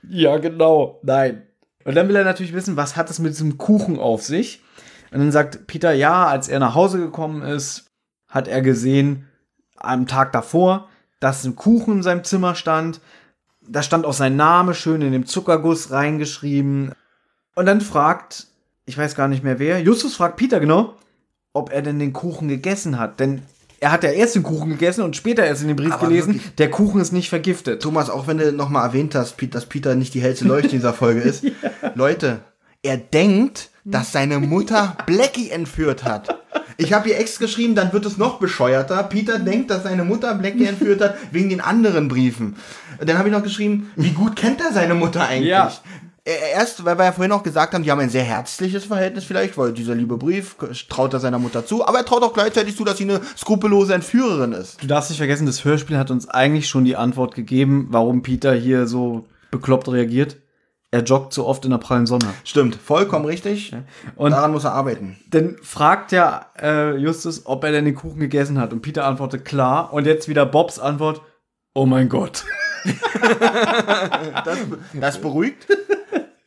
[0.07, 1.43] ja genau, nein.
[1.85, 4.61] Und dann will er natürlich wissen, was hat es mit diesem Kuchen auf sich?
[5.11, 7.91] Und dann sagt Peter, ja, als er nach Hause gekommen ist,
[8.27, 9.27] hat er gesehen,
[9.75, 10.89] am Tag davor,
[11.19, 12.99] dass ein Kuchen in seinem Zimmer stand.
[13.67, 16.91] Da stand auch sein Name schön in dem Zuckerguss reingeschrieben.
[17.55, 18.47] Und dann fragt,
[18.85, 20.95] ich weiß gar nicht mehr wer, Justus fragt Peter genau,
[21.53, 23.19] ob er denn den Kuchen gegessen hat.
[23.19, 23.43] Denn
[23.79, 26.35] er hat ja erst den Kuchen gegessen und später erst in den Brief Aber gelesen,
[26.35, 27.81] wirklich, der Kuchen ist nicht vergiftet.
[27.81, 30.93] Thomas, auch wenn du nochmal erwähnt hast, dass Peter nicht die hellste Leuchte in dieser
[30.93, 31.43] Folge ist.
[31.43, 31.51] ja.
[31.93, 32.39] Leute,
[32.81, 36.39] er denkt, dass seine Mutter Blackie entführt hat.
[36.77, 39.03] Ich habe hier extra geschrieben, dann wird es noch bescheuerter.
[39.03, 42.55] Peter denkt, dass seine Mutter Blackie entführt hat, wegen den anderen Briefen.
[42.99, 45.49] Dann habe ich noch geschrieben, wie gut kennt er seine Mutter eigentlich?
[45.49, 45.71] Ja.
[46.25, 49.57] Erst, weil wir ja vorhin auch gesagt haben, die haben ein sehr herzliches Verhältnis vielleicht,
[49.57, 50.55] weil dieser liebe Brief
[50.87, 53.93] traut er seiner Mutter zu, aber er traut auch gleichzeitig zu, dass sie eine skrupellose
[53.93, 54.81] Entführerin ist.
[54.81, 58.53] Du darfst nicht vergessen, das Hörspiel hat uns eigentlich schon die Antwort gegeben, warum Peter
[58.53, 60.37] hier so bekloppt reagiert
[60.93, 62.35] er joggt so oft in der prallen Sonne.
[62.43, 63.75] Stimmt, vollkommen richtig.
[64.15, 65.17] Und daran muss er arbeiten.
[65.27, 68.71] Dann fragt ja äh, Justus, ob er denn den Kuchen gegessen hat.
[68.73, 69.91] Und Peter antwortet klar.
[69.91, 71.21] Und jetzt wieder Bobs Antwort:
[71.73, 72.45] Oh mein Gott.
[74.45, 74.59] das,
[74.93, 75.65] das beruhigt.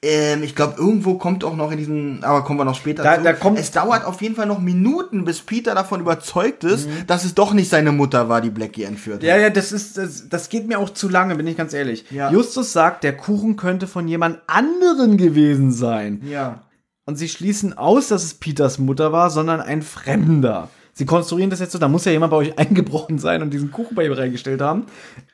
[0.06, 3.16] Ähm, ich glaube, irgendwo kommt auch noch in diesen, aber kommen wir noch später da,
[3.16, 3.24] zu.
[3.24, 7.06] Da kommt es dauert auf jeden Fall noch Minuten, bis Peter davon überzeugt ist, mhm.
[7.08, 9.24] dass es doch nicht seine Mutter war, die Blackie entführt hat.
[9.24, 12.04] Ja, ja, das ist, das, das geht mir auch zu lange, bin ich ganz ehrlich.
[12.10, 12.30] Ja.
[12.30, 16.22] Justus sagt, der Kuchen könnte von jemand anderen gewesen sein.
[16.24, 16.62] Ja.
[17.04, 20.68] Und sie schließen aus, dass es Peters Mutter war, sondern ein Fremder.
[20.92, 23.72] Sie konstruieren das jetzt so, da muss ja jemand bei euch eingebrochen sein und diesen
[23.72, 24.86] Kuchen bei ihm reingestellt haben.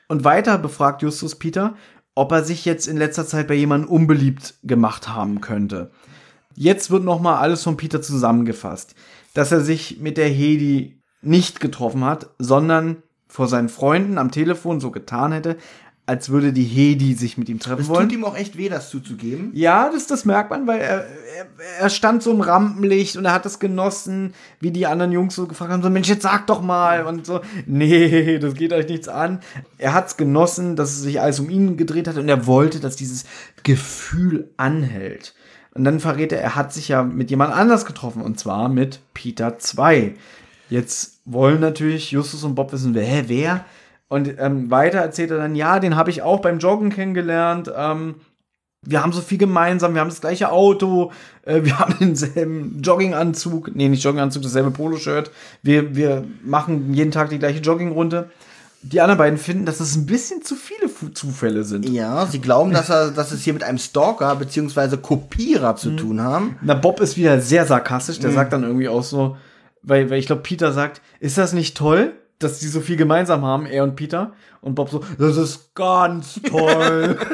[0.07, 1.75] Und weiter befragt Justus Peter,
[2.15, 5.91] ob er sich jetzt in letzter Zeit bei jemandem unbeliebt gemacht haben könnte.
[6.55, 8.95] Jetzt wird nochmal alles von Peter zusammengefasst,
[9.33, 14.79] dass er sich mit der Hedi nicht getroffen hat, sondern vor seinen Freunden am Telefon
[14.79, 15.57] so getan hätte,
[16.05, 18.07] als würde die Hedi sich mit ihm treffen das wollen.
[18.07, 19.51] Es tut ihm auch echt weh, das zuzugeben.
[19.53, 21.47] Ja, das, das merkt man, weil er, er,
[21.79, 25.47] er stand so im Rampenlicht und er hat es genossen, wie die anderen Jungs so
[25.47, 29.07] gefragt haben, so Mensch, jetzt sag doch mal und so, nee, das geht euch nichts
[29.07, 29.39] an.
[29.77, 32.81] Er hat es genossen, dass es sich alles um ihn gedreht hat und er wollte,
[32.81, 33.23] dass dieses
[33.63, 35.33] Gefühl anhält.
[35.73, 38.99] Und dann verrät er, er hat sich ja mit jemand anders getroffen und zwar mit
[39.13, 40.15] Peter 2.
[40.69, 43.65] Jetzt wollen natürlich Justus und Bob wissen, wer, wer?
[44.09, 47.71] Und ähm, weiter erzählt er dann, ja, den habe ich auch beim Joggen kennengelernt.
[47.75, 48.15] Ähm,
[48.85, 51.11] wir haben so viel gemeinsam, wir haben das gleiche Auto,
[51.43, 55.31] äh, wir haben denselben Jogginganzug, nee, nicht Jogginganzug, dasselbe Poloshirt.
[55.61, 58.29] Wir, wir machen jeden Tag die gleiche Joggingrunde.
[58.85, 61.87] Die anderen beiden finden, dass es ein bisschen zu viele Zufälle sind.
[61.87, 64.97] Ja, sie glauben, dass, er, dass es hier mit einem Stalker bzw.
[64.97, 65.97] Kopierer zu mhm.
[65.97, 66.57] tun haben.
[66.61, 68.35] Na, Bob ist wieder sehr sarkastisch, der mhm.
[68.35, 69.37] sagt dann irgendwie auch so,
[69.83, 72.11] weil, weil ich glaube, Peter sagt, ist das nicht toll?
[72.43, 74.33] Dass die so viel gemeinsam haben, er und Peter.
[74.61, 77.17] Und Bob so, das ist ganz toll.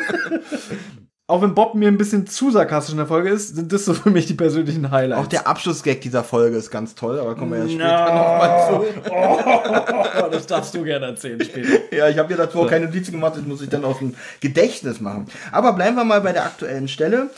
[1.30, 3.94] Auch wenn Bob mir ein bisschen zu sarkastisch in der Folge ist, sind das so
[3.94, 5.22] für mich die persönlichen Highlights.
[5.22, 8.16] Auch der Abschlussgag dieser Folge ist ganz toll, aber kommen wir ja später no.
[8.16, 10.26] nochmal zu.
[10.26, 11.70] Oh, das darfst du gerne erzählen später.
[11.96, 14.16] ja, ich habe mir dazu auch keine Notizen gemacht, das muss ich dann aus dem
[14.40, 15.28] Gedächtnis machen.
[15.52, 17.30] Aber bleiben wir mal bei der aktuellen Stelle.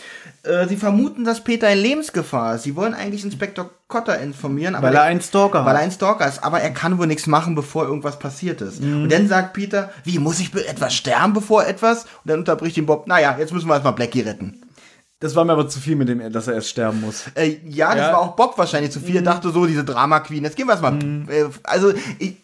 [0.44, 2.64] Äh, sie vermuten, dass Peter in Lebensgefahr ist.
[2.64, 4.76] Sie wollen eigentlich Inspektor Cotter informieren.
[4.80, 5.66] weil er einen Stalker hat.
[5.68, 6.44] Weil er ein Stalker ist.
[6.44, 8.82] Aber er kann wohl nichts machen, bevor irgendwas passiert ist.
[8.82, 9.04] Mhm.
[9.04, 12.06] Und dann sagt Peter, wie, muss ich etwas sterben, bevor etwas?
[12.06, 14.62] Und dann unterbricht ihn Bob, naja, jetzt müssen wir erstmal Blackie retten.
[15.20, 17.26] Das war mir aber zu viel mit dem, dass er erst sterben muss.
[17.36, 18.14] Äh, ja, das ja.
[18.14, 19.16] war auch Bob wahrscheinlich zu viel.
[19.16, 19.26] Er mhm.
[19.26, 20.94] dachte so, diese Drama Queen, jetzt gehen wir erstmal.
[20.94, 21.28] Mhm.
[21.30, 22.38] Äh, also, ich,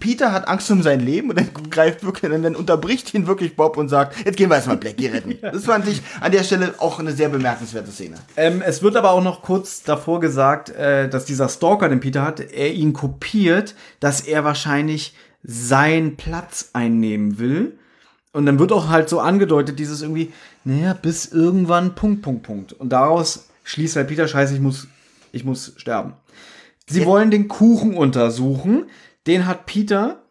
[0.00, 3.54] Peter hat Angst um sein Leben und dann greift wirklich, und dann unterbricht ihn wirklich
[3.54, 5.38] Bob und sagt, jetzt gehen wir erstmal Blackie retten.
[5.60, 8.16] Das fand ich an der Stelle auch eine sehr bemerkenswerte Szene.
[8.36, 12.22] Ähm, es wird aber auch noch kurz davor gesagt, äh, dass dieser Stalker, den Peter
[12.22, 17.78] hat, er ihn kopiert, dass er wahrscheinlich seinen Platz einnehmen will.
[18.32, 20.32] Und dann wird auch halt so angedeutet, dieses irgendwie,
[20.64, 22.72] naja, bis irgendwann Punkt, Punkt, Punkt.
[22.72, 24.86] Und daraus schließt halt Peter, scheiße, ich muss,
[25.32, 26.14] ich muss sterben.
[26.86, 28.86] Sie wollen den Kuchen untersuchen.
[29.26, 30.22] Den hat Peter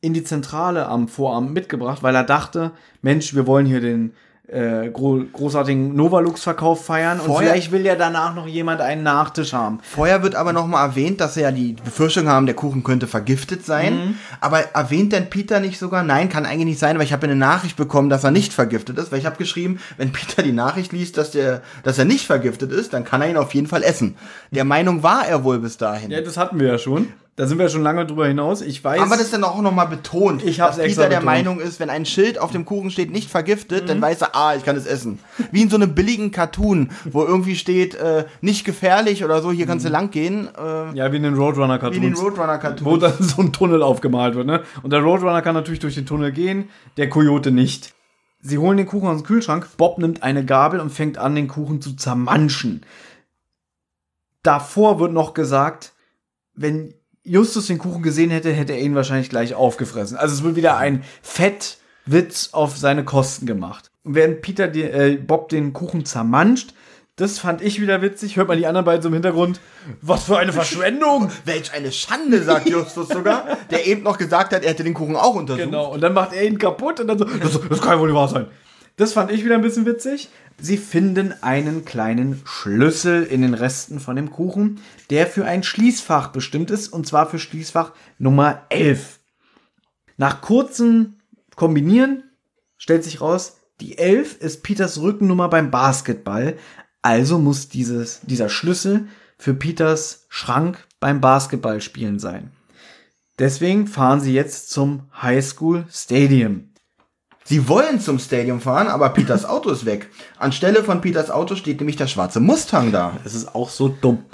[0.00, 2.72] in die Zentrale am Vorabend mitgebracht, weil er dachte,
[3.02, 4.14] Mensch, wir wollen hier den
[4.50, 9.52] äh, gro großartigen Novalux-Verkauf feiern Vorher, und vielleicht will ja danach noch jemand einen Nachtisch
[9.52, 9.78] haben.
[9.82, 13.06] Vorher wird aber noch mal erwähnt, dass sie ja die Befürchtung haben, der Kuchen könnte
[13.06, 13.94] vergiftet sein.
[13.94, 14.14] Mhm.
[14.40, 16.02] Aber erwähnt denn Peter nicht sogar?
[16.02, 18.98] Nein, kann eigentlich nicht sein, weil ich habe eine Nachricht bekommen, dass er nicht vergiftet
[18.98, 19.12] ist.
[19.12, 22.72] Weil ich habe geschrieben, wenn Peter die Nachricht liest, dass, der, dass er nicht vergiftet
[22.72, 24.16] ist, dann kann er ihn auf jeden Fall essen.
[24.50, 26.10] Der Meinung war er wohl bis dahin.
[26.10, 27.12] Ja, das hatten wir ja schon.
[27.40, 28.60] Da sind wir schon lange drüber hinaus.
[28.60, 29.00] Ich weiß.
[29.00, 32.38] Aber das dann auch nochmal betont, ich dass Peter der Meinung ist, wenn ein Schild
[32.38, 33.88] auf dem Kuchen steht, nicht vergiftet, mhm.
[33.88, 35.20] dann weiß er, ah, ich kann es essen.
[35.50, 39.64] Wie in so einem billigen Cartoon, wo irgendwie steht, äh, nicht gefährlich oder so, hier
[39.64, 39.92] kannst du mhm.
[39.94, 40.50] lang gehen.
[40.54, 42.02] Äh, ja, wie in den Roadrunner-Cartoons.
[42.02, 42.84] Wie in den Roadrunner-Cartoons.
[42.84, 44.62] Wo dann so ein Tunnel aufgemalt wird, ne?
[44.82, 46.68] Und der Roadrunner kann natürlich durch den Tunnel gehen,
[46.98, 47.94] der Coyote nicht.
[48.42, 49.66] Sie holen den Kuchen aus dem Kühlschrank.
[49.78, 52.84] Bob nimmt eine Gabel und fängt an, den Kuchen zu zermanschen.
[54.42, 55.94] Davor wird noch gesagt,
[56.54, 56.92] wenn
[57.22, 60.16] Justus den Kuchen gesehen hätte, hätte er ihn wahrscheinlich gleich aufgefressen.
[60.16, 63.90] Also es wird wieder ein Fettwitz auf seine Kosten gemacht.
[64.04, 66.72] Und während Peter die, äh, Bob den Kuchen zermanscht,
[67.16, 68.36] das fand ich wieder witzig.
[68.36, 69.60] Hört man die anderen beiden so im Hintergrund.
[70.00, 71.30] Was für eine Verschwendung!
[71.44, 75.16] Welch eine Schande, sagt Justus sogar, der eben noch gesagt hat, er hätte den Kuchen
[75.16, 75.66] auch untersucht.
[75.66, 78.16] Genau, und dann macht er ihn kaputt und dann so, das, das kann wohl nicht
[78.16, 78.46] wahr sein.
[79.00, 80.28] Das fand ich wieder ein bisschen witzig.
[80.60, 84.78] Sie finden einen kleinen Schlüssel in den Resten von dem Kuchen,
[85.08, 89.20] der für ein Schließfach bestimmt ist, und zwar für Schließfach Nummer 11.
[90.18, 91.14] Nach kurzem
[91.56, 92.24] Kombinieren
[92.76, 96.58] stellt sich raus, die 11 ist Peters Rückennummer beim Basketball,
[97.00, 99.08] also muss dieses, dieser Schlüssel
[99.38, 102.50] für Peters Schrank beim Basketballspielen sein.
[103.38, 106.69] Deswegen fahren sie jetzt zum High School Stadium.
[107.50, 110.08] Sie wollen zum Stadium fahren, aber Peters Auto ist weg.
[110.38, 113.16] Anstelle von Peters Auto steht nämlich der schwarze Mustang da.
[113.24, 114.24] Es ist auch so dumm.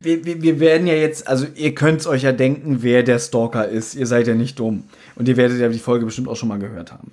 [0.00, 3.68] Wir, wir, wir werden ja jetzt, also ihr könnt euch ja denken, wer der Stalker
[3.68, 3.94] ist.
[3.94, 4.82] Ihr seid ja nicht dumm.
[5.14, 7.12] Und ihr werdet ja die Folge bestimmt auch schon mal gehört haben.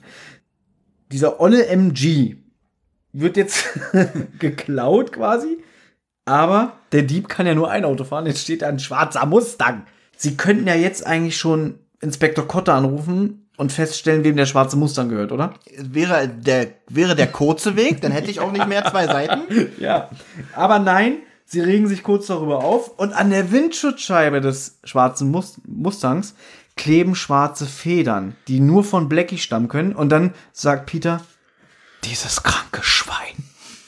[1.12, 2.38] Dieser olle MG
[3.14, 3.66] wird jetzt
[4.40, 5.60] geklaut quasi.
[6.26, 8.26] Aber der Dieb kann ja nur ein Auto fahren.
[8.26, 9.86] Jetzt steht da ein schwarzer Mustang.
[10.18, 15.10] Sie könnten ja jetzt eigentlich schon Inspektor Kotter anrufen und feststellen, wem der schwarze Mustang
[15.10, 15.54] gehört, oder?
[15.78, 19.42] Wäre der, wäre der kurze Weg, dann hätte ich auch nicht mehr zwei Seiten.
[19.80, 20.10] ja.
[20.54, 25.60] Aber nein, sie regen sich kurz darüber auf und an der Windschutzscheibe des schwarzen Mus
[25.66, 26.36] Mustangs
[26.76, 29.96] kleben schwarze Federn, die nur von Blackie stammen können.
[29.96, 31.22] Und dann sagt Peter,
[32.04, 33.16] dieses kranke Schwein.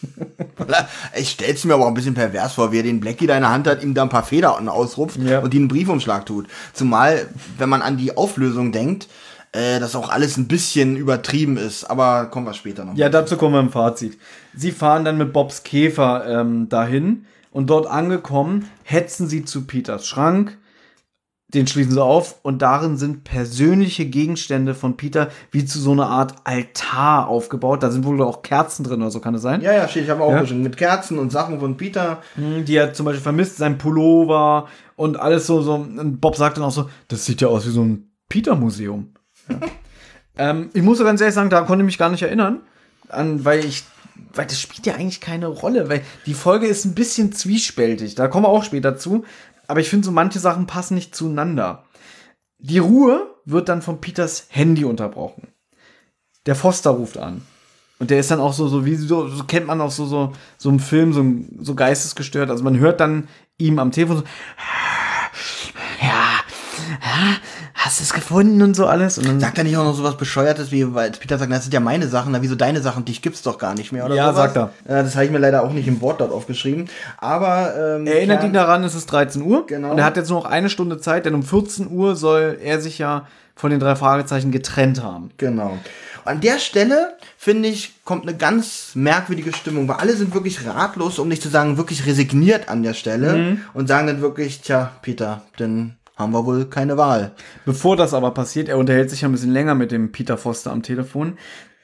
[1.16, 3.42] ich stell's mir aber auch ein bisschen pervers vor, wie er den Blackie da in
[3.42, 5.40] der Hand hat, ihm da ein paar Federn ausrupft ja.
[5.40, 6.48] und die einen Briefumschlag tut.
[6.74, 7.28] Zumal,
[7.58, 9.08] wenn man an die Auflösung denkt,
[9.52, 11.86] äh, das auch alles ein bisschen übertrieben ist.
[11.86, 12.96] Aber kommen wir später noch.
[12.96, 14.18] Ja, dazu kommen wir im Fazit.
[14.56, 20.08] Sie fahren dann mit Bobs Käfer ähm, dahin und dort angekommen, hetzen sie zu Peters
[20.08, 20.58] Schrank.
[21.54, 26.08] Den schließen sie auf und darin sind persönliche Gegenstände von Peter wie zu so einer
[26.08, 27.82] Art Altar aufgebaut.
[27.82, 29.62] Da sind wohl auch Kerzen drin oder so, kann es sein?
[29.62, 30.04] Ja, ja, steht.
[30.04, 30.46] Ich habe auch ja.
[30.46, 32.22] schon mit Kerzen und Sachen von Peter.
[32.36, 34.68] Hm, die er zum Beispiel vermisst, sein Pullover
[34.98, 35.62] und alles so.
[35.62, 35.76] so.
[35.76, 39.14] Und Bob sagt dann auch so: Das sieht ja aus wie so ein Peter-Museum.
[40.38, 42.62] Ähm, ich muss ganz ehrlich sagen, da konnte ich mich gar nicht erinnern,
[43.10, 43.84] an, weil ich
[44.34, 48.16] weil das spielt ja eigentlich keine Rolle, weil die Folge ist ein bisschen zwiespältig.
[48.16, 49.26] Da kommen wir auch später zu.
[49.68, 51.84] Aber ich finde, so manche Sachen passen nicht zueinander.
[52.60, 55.48] Die Ruhe wird dann von Peters Handy unterbrochen.
[56.46, 57.42] Der Foster ruft an.
[58.00, 60.34] Und der ist dann auch so, so wie so, so kennt man auch so, so,
[60.58, 61.26] so im Film, so,
[61.64, 62.50] so geistesgestört.
[62.50, 64.24] Also man hört dann ihm am Telefon so,
[66.02, 66.40] ja,
[67.78, 69.18] hast du es gefunden und so alles?
[69.18, 71.64] Und dann sagt er nicht auch noch so was Bescheuertes, wie, weil Peter sagt, das
[71.64, 74.16] sind ja meine Sachen, na, wieso deine Sachen, dich gibt's doch gar nicht mehr, oder
[74.16, 74.54] Ja, sowas?
[74.54, 74.72] sagt er.
[74.90, 76.90] Ja, das habe ich mir leider auch nicht im Wort dort aufgeschrieben.
[77.18, 79.68] Aber, ähm, Erinnert ihn daran, es ist 13 Uhr.
[79.68, 79.92] Genau.
[79.92, 82.82] Und er hat jetzt nur noch eine Stunde Zeit, denn um 14 Uhr soll er
[82.82, 85.32] sich ja von den drei Fragezeichen getrennt haben.
[85.38, 85.78] Genau.
[86.26, 91.20] An der Stelle, finde ich, kommt eine ganz merkwürdige Stimmung, weil alle sind wirklich ratlos,
[91.20, 93.62] um nicht zu sagen, wirklich resigniert an der Stelle mhm.
[93.74, 97.34] und sagen dann wirklich, tja, Peter, denn haben wir wohl keine Wahl.
[97.66, 100.72] Bevor das aber passiert, er unterhält sich ja ein bisschen länger mit dem Peter Foster
[100.72, 101.38] am Telefon.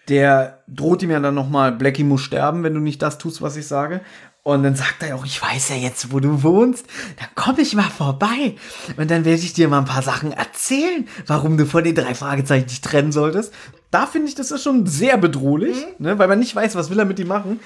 [0.09, 3.55] Der droht ihm ja dann nochmal, Blackie muss sterben, wenn du nicht das tust, was
[3.55, 4.01] ich sage.
[4.41, 6.85] Und dann sagt er auch, ich weiß ja jetzt, wo du wohnst.
[7.17, 8.55] Dann komme ich mal vorbei.
[8.97, 12.13] Und dann werde ich dir mal ein paar Sachen erzählen, warum du von den drei
[12.13, 13.53] Fragezeichen dich trennen solltest.
[13.89, 16.05] Da finde ich, das ist schon sehr bedrohlich, mhm.
[16.05, 17.61] ne, weil man nicht weiß, was will er mit ihm machen.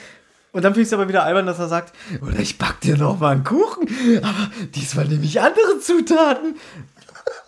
[0.58, 2.98] Und dann finde ich es aber wieder albern, dass er sagt, oder ich back dir
[2.98, 3.88] noch mal einen Kuchen,
[4.24, 6.56] aber diesmal nehme ich andere Zutaten.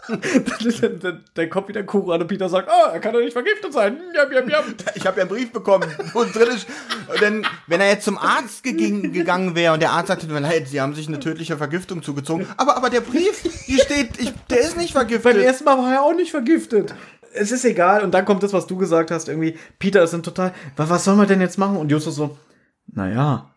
[0.10, 3.34] dann, dann, dann, kommt wieder Kuchen an und Peter sagt, oh, er kann doch nicht
[3.34, 3.98] vergiftet sein.
[4.14, 4.64] Jam, jam, jam.
[4.94, 6.68] Ich habe ja einen Brief bekommen, wo drin ist.
[7.19, 10.94] Denn, wenn er jetzt zum Arzt gegangen wäre und der Arzt sagte, leid, sie haben
[10.94, 12.45] sich eine tödliche Vergiftung zugezogen.
[12.57, 15.34] Aber, aber der Brief, hier steht, ich, der ist nicht vergiftet.
[15.34, 16.94] Beim ersten Mal war er auch nicht vergiftet
[17.34, 18.03] es ist egal.
[18.03, 21.15] Und dann kommt das, was du gesagt hast, irgendwie, Peter ist dann total, was soll
[21.15, 21.77] man denn jetzt machen?
[21.77, 22.38] Und Justus so,
[22.99, 23.49] naja,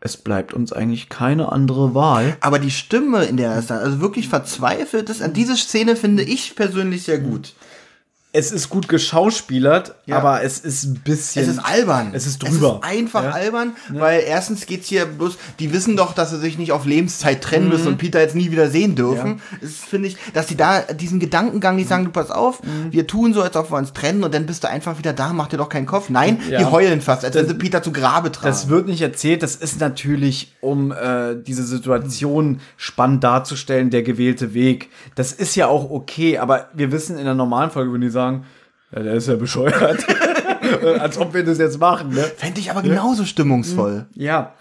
[0.00, 2.36] es bleibt uns eigentlich keine andere Wahl.
[2.40, 6.22] Aber die Stimme, in der er ist, also wirklich verzweifelt ist, an diese Szene finde
[6.22, 7.54] ich persönlich sehr gut
[8.32, 10.16] es ist gut geschauspielert, ja.
[10.16, 11.42] aber es ist ein bisschen.
[11.42, 12.10] Es ist albern.
[12.12, 12.80] Es ist drüber.
[12.80, 13.30] Es ist einfach ja.
[13.30, 14.00] albern, ja.
[14.00, 17.64] weil erstens geht's hier bloß, die wissen doch, dass sie sich nicht auf Lebenszeit trennen
[17.64, 17.72] mhm.
[17.72, 19.40] müssen und Peter jetzt nie wieder sehen dürfen.
[19.60, 22.92] Es finde ich, dass sie da diesen Gedankengang, die sagen, du pass auf, mhm.
[22.92, 25.32] wir tun so, als ob wir uns trennen und dann bist du einfach wieder da,
[25.32, 26.08] mach dir doch keinen Kopf.
[26.08, 28.46] Nein, die heulen fast, als wenn sie Peter zu Grabe tragen.
[28.46, 34.54] Das wird nicht erzählt, das ist natürlich, um äh, diese Situation spannend darzustellen, der gewählte
[34.54, 34.88] Weg.
[35.16, 38.19] Das ist ja auch okay, aber wir wissen in der normalen Folge, wenn die sagen,
[38.20, 38.44] sagen,
[38.94, 40.04] ja, der ist ja bescheuert.
[41.00, 42.10] Als ob wir das jetzt machen.
[42.10, 42.22] Ne?
[42.36, 44.06] Fände ich aber genauso stimmungsvoll.
[44.14, 44.54] Ja.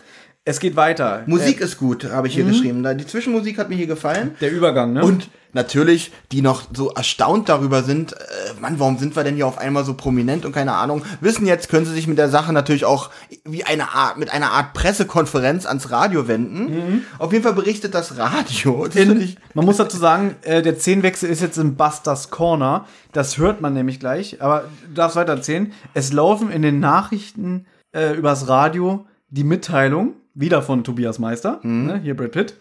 [0.50, 1.22] Es geht weiter.
[1.28, 2.50] Musik äh, ist gut, habe ich hier mhm.
[2.50, 2.98] geschrieben.
[2.98, 4.32] Die Zwischenmusik hat mir hier gefallen.
[4.42, 5.04] Der Übergang, ne?
[5.04, 8.16] Und natürlich, die noch so erstaunt darüber sind, äh,
[8.60, 11.70] Mann, warum sind wir denn hier auf einmal so prominent und keine Ahnung, wissen jetzt,
[11.70, 13.12] können sie sich mit der Sache natürlich auch
[13.46, 16.64] wie eine Art, mit einer Art Pressekonferenz ans Radio wenden.
[16.64, 17.02] Mhm.
[17.20, 18.88] Auf jeden Fall berichtet das Radio.
[18.88, 22.88] Das in, man muss dazu sagen, äh, der Zehnwechsel ist jetzt in Busters Corner.
[23.12, 25.74] Das hört man nämlich gleich, aber du darfst weiter erzählen.
[25.94, 31.86] Es laufen in den Nachrichten äh, übers Radio die Mitteilung, wieder von Tobias Meister, mhm.
[31.86, 32.56] ne, hier Brad Pitt,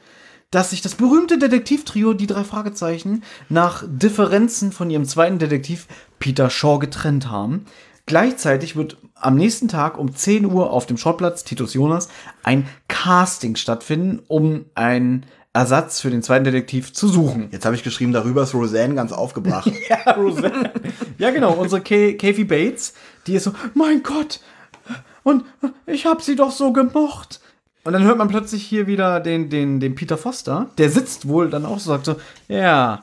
[0.50, 5.86] dass sich das berühmte Detektivtrio, die drei Fragezeichen, nach Differenzen von ihrem zweiten Detektiv
[6.18, 7.66] Peter Shaw getrennt haben.
[8.06, 12.09] Gleichzeitig wird am nächsten Tag um 10 Uhr auf dem Schrottplatz Titus Jonas
[12.42, 17.48] ein Casting stattfinden, um einen Ersatz für den zweiten Detektiv zu suchen.
[17.50, 19.70] Jetzt habe ich geschrieben, darüber ist Roseanne ganz aufgebracht.
[19.88, 20.72] ja, Roseanne.
[21.18, 22.94] ja, genau, unsere Kathy Bates,
[23.26, 24.40] die ist so, mein Gott,
[25.22, 25.44] und
[25.84, 27.40] ich habe sie doch so gemocht.
[27.89, 30.69] Und dann hört man plötzlich hier wieder den, den, den Peter Foster.
[30.77, 32.16] Der sitzt wohl dann auch so, sagt so,
[32.47, 33.02] ja,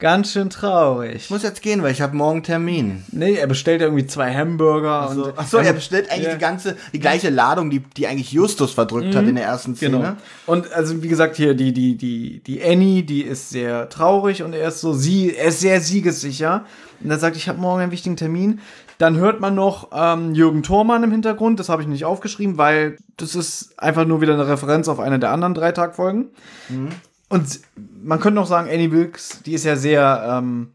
[0.00, 1.14] ganz schön traurig.
[1.14, 3.04] Ich muss jetzt gehen, weil ich habe morgen Termin.
[3.12, 5.02] Nee, er bestellt irgendwie zwei Hamburger.
[5.02, 6.32] Achso, und, Ach so, er bestellt eigentlich ja.
[6.34, 9.16] die ganze, die gleiche Ladung, die, die eigentlich Justus verdrückt mhm.
[9.16, 9.96] hat in der ersten Szene.
[9.96, 10.12] Genau.
[10.46, 14.54] Und also, wie gesagt, hier die, die, die, die Annie, die ist sehr traurig und
[14.54, 16.64] er ist so, sie, er ist sehr siegessicher.
[17.00, 18.58] Und er sagt, ich habe morgen einen wichtigen Termin.
[18.98, 21.60] Dann hört man noch ähm, Jürgen Thormann im Hintergrund.
[21.60, 25.18] Das habe ich nicht aufgeschrieben, weil das ist einfach nur wieder eine Referenz auf eine
[25.18, 26.30] der anderen drei Tagfolgen.
[26.68, 26.88] Mhm.
[27.28, 27.60] Und
[28.02, 30.72] man könnte noch sagen, Annie Wilkes, die ist ja sehr ähm,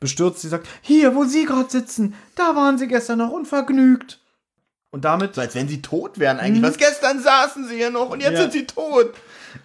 [0.00, 0.40] bestürzt.
[0.40, 4.20] Sie sagt, hier, wo Sie gerade sitzen, da waren Sie gestern noch unvergnügt.
[4.90, 5.34] Und damit.
[5.34, 6.62] So als wenn sie tot wären eigentlich.
[6.62, 6.68] Mhm.
[6.68, 8.42] Was gestern saßen sie hier noch und jetzt ja.
[8.42, 9.12] sind sie tot.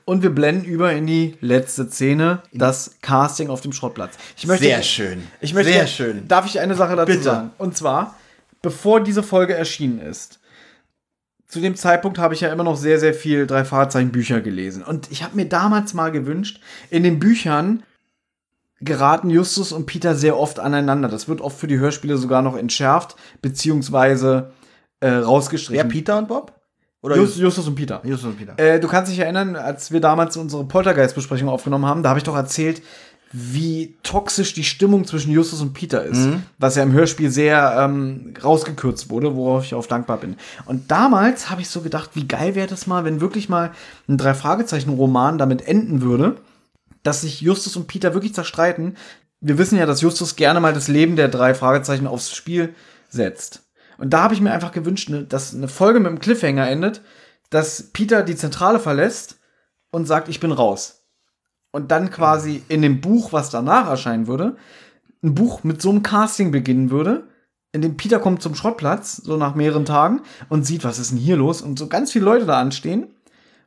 [0.06, 4.16] Und wir blenden über in die letzte Szene, das Casting auf dem Schrottplatz.
[4.38, 5.28] Ich möchte, Sehr schön.
[5.40, 6.28] Ich möchte, Sehr schön.
[6.28, 7.24] Darf ich eine Sache dazu Bitte.
[7.24, 7.52] sagen?
[7.58, 8.16] Und zwar,
[8.62, 10.40] bevor diese Folge erschienen ist,
[11.48, 14.84] zu dem Zeitpunkt habe ich ja immer noch sehr, sehr viel drei Fahrzeichen Bücher gelesen.
[14.84, 17.84] Und ich habe mir damals mal gewünscht, in den Büchern
[18.80, 21.10] geraten Justus und Peter sehr oft aneinander.
[21.10, 24.54] Das wird oft für die Hörspiele sogar noch entschärft, beziehungsweise
[25.02, 25.84] äh, rausgestrichen.
[25.84, 26.61] Wer, Peter und Bob?
[27.02, 28.02] Oder Just, Justus und Peter.
[28.04, 28.58] Justus und Peter.
[28.58, 32.24] Äh, du kannst dich erinnern, als wir damals unsere Poltergeist-Besprechung aufgenommen haben, da habe ich
[32.24, 32.82] doch erzählt,
[33.34, 36.18] wie toxisch die Stimmung zwischen Justus und Peter ist.
[36.18, 36.44] Mhm.
[36.58, 40.36] Was ja im Hörspiel sehr ähm, rausgekürzt wurde, worauf ich auch dankbar bin.
[40.66, 43.72] Und damals habe ich so gedacht, wie geil wäre das mal, wenn wirklich mal
[44.10, 46.36] ein Drei-Fragezeichen-Roman damit enden würde,
[47.04, 48.98] dass sich Justus und Peter wirklich zerstreiten.
[49.40, 52.76] Wir wissen ja, dass Justus gerne mal das Leben der drei Fragezeichen aufs Spiel
[53.10, 53.61] setzt.
[54.02, 57.04] Und da habe ich mir einfach gewünscht, ne, dass eine Folge mit einem Cliffhanger endet,
[57.52, 59.40] dass Peter die Zentrale verlässt
[59.92, 61.06] und sagt, ich bin raus.
[61.70, 64.58] Und dann quasi in dem Buch, was danach erscheinen würde,
[65.22, 67.28] ein Buch mit so einem Casting beginnen würde,
[67.74, 71.20] in dem Peter kommt zum Schrottplatz, so nach mehreren Tagen, und sieht, was ist denn
[71.20, 71.62] hier los?
[71.62, 73.14] Und so ganz viele Leute da anstehen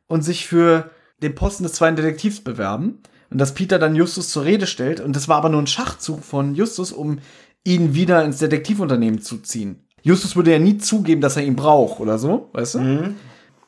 [0.07, 0.91] und sich für
[1.23, 2.99] den Posten des zweiten Detektivs bewerben.
[3.29, 4.99] Und dass Peter dann Justus zur Rede stellt.
[4.99, 7.19] Und das war aber nur ein Schachzug von Justus, um
[7.63, 9.84] ihn wieder ins Detektivunternehmen zu ziehen.
[10.05, 12.79] Justus würde ja nie zugeben, dass er ihn braucht oder so, weißt du?
[12.79, 13.15] Mhm.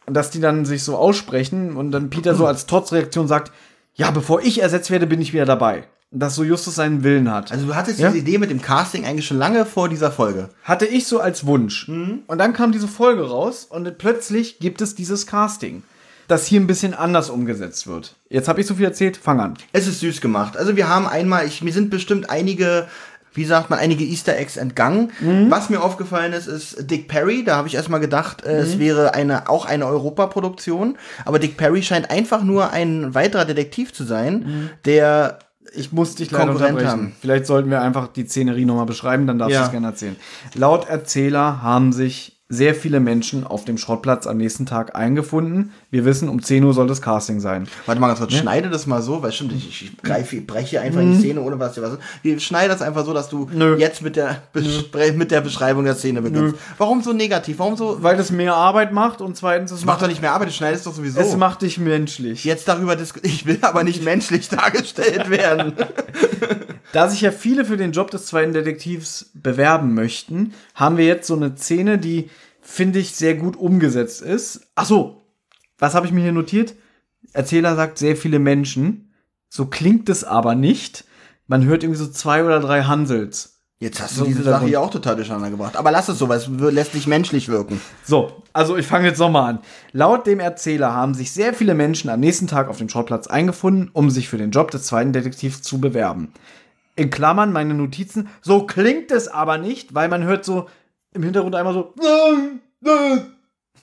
[0.06, 3.52] Und dass die dann sich so aussprechen und dann Peter so als Trotzreaktion sagt,
[3.96, 5.86] ja, bevor ich ersetzt werde, bin ich wieder dabei.
[6.12, 7.52] Und dass so Justus seinen Willen hat.
[7.52, 8.10] Also du hattest ja?
[8.10, 10.50] diese Idee mit dem Casting eigentlich schon lange vor dieser Folge.
[10.64, 11.88] Hatte ich so als Wunsch.
[11.88, 12.20] Mhm.
[12.28, 15.82] Und dann kam diese Folge raus und plötzlich gibt es dieses Casting
[16.28, 18.16] das hier ein bisschen anders umgesetzt wird.
[18.30, 19.54] Jetzt habe ich so viel erzählt, fang an.
[19.72, 20.58] Es ist süß gemacht.
[20.58, 22.88] Also wir haben einmal, ich, mir sind bestimmt einige
[23.38, 25.12] wie sagt man, einige Easter Eggs entgangen.
[25.20, 25.50] Mhm.
[25.50, 27.44] Was mir aufgefallen ist, ist Dick Perry.
[27.44, 28.60] Da habe ich erstmal gedacht, äh, mhm.
[28.60, 30.98] es wäre eine, auch eine Europaproduktion.
[31.24, 34.70] Aber Dick Perry scheint einfach nur ein weiterer Detektiv zu sein, mhm.
[34.86, 35.40] der
[35.74, 36.88] ich muss dich leider unterbrechen.
[36.88, 37.16] Haben.
[37.20, 39.60] Vielleicht sollten wir einfach die Szenerie nochmal beschreiben, dann darfst ja.
[39.60, 40.16] du es gerne erzählen.
[40.56, 45.74] Laut Erzähler haben sich sehr viele Menschen auf dem Schrottplatz am nächsten Tag eingefunden.
[45.92, 47.68] Wir wissen, um 10 Uhr soll das Casting sein.
[47.86, 48.40] Warte mal ganz kurz, ja?
[48.40, 51.14] schneide das mal so, weil stimmt, ich, ich greife, breche einfach mhm.
[51.14, 51.98] die Szene, ohne was dir was.
[52.22, 53.76] Wir schneiden das einfach so, dass du Nö.
[53.78, 54.44] jetzt mit der,
[55.16, 56.56] mit der Beschreibung der Szene beginnst.
[56.56, 56.62] Nö.
[56.78, 57.60] Warum so negativ?
[57.60, 58.02] Warum so?
[58.02, 60.88] Weil das mehr Arbeit macht und zweitens es macht doch nicht mehr Arbeit, du schneidest
[60.88, 61.20] doch sowieso.
[61.20, 62.46] Es macht dich menschlich.
[62.46, 63.18] Jetzt darüber diskutieren.
[63.38, 65.74] Ich will aber nicht menschlich dargestellt werden.
[66.98, 71.28] da sich ja viele für den Job des zweiten Detektivs bewerben möchten, haben wir jetzt
[71.28, 74.62] so eine Szene, die finde ich sehr gut umgesetzt ist.
[74.74, 75.22] Ach so,
[75.78, 76.74] was habe ich mir hier notiert?
[77.34, 79.14] Erzähler sagt sehr viele Menschen.
[79.48, 81.06] So klingt es aber nicht.
[81.46, 83.60] Man hört irgendwie so zwei oder drei Hansels.
[83.80, 85.76] Jetzt hast du so diese Sache hier auch total durcheinander gebracht.
[85.76, 87.80] Aber lass es so, weil es lässt nicht menschlich wirken.
[88.06, 89.60] So, also ich fange jetzt nochmal an.
[89.92, 93.92] Laut dem Erzähler haben sich sehr viele Menschen am nächsten Tag auf dem Schrottplatz eingefunden,
[93.94, 96.34] um sich für den Job des zweiten Detektivs zu bewerben.
[96.98, 98.28] In Klammern meine Notizen.
[98.42, 100.68] So klingt es aber nicht, weil man hört so
[101.14, 101.94] im Hintergrund einmal so.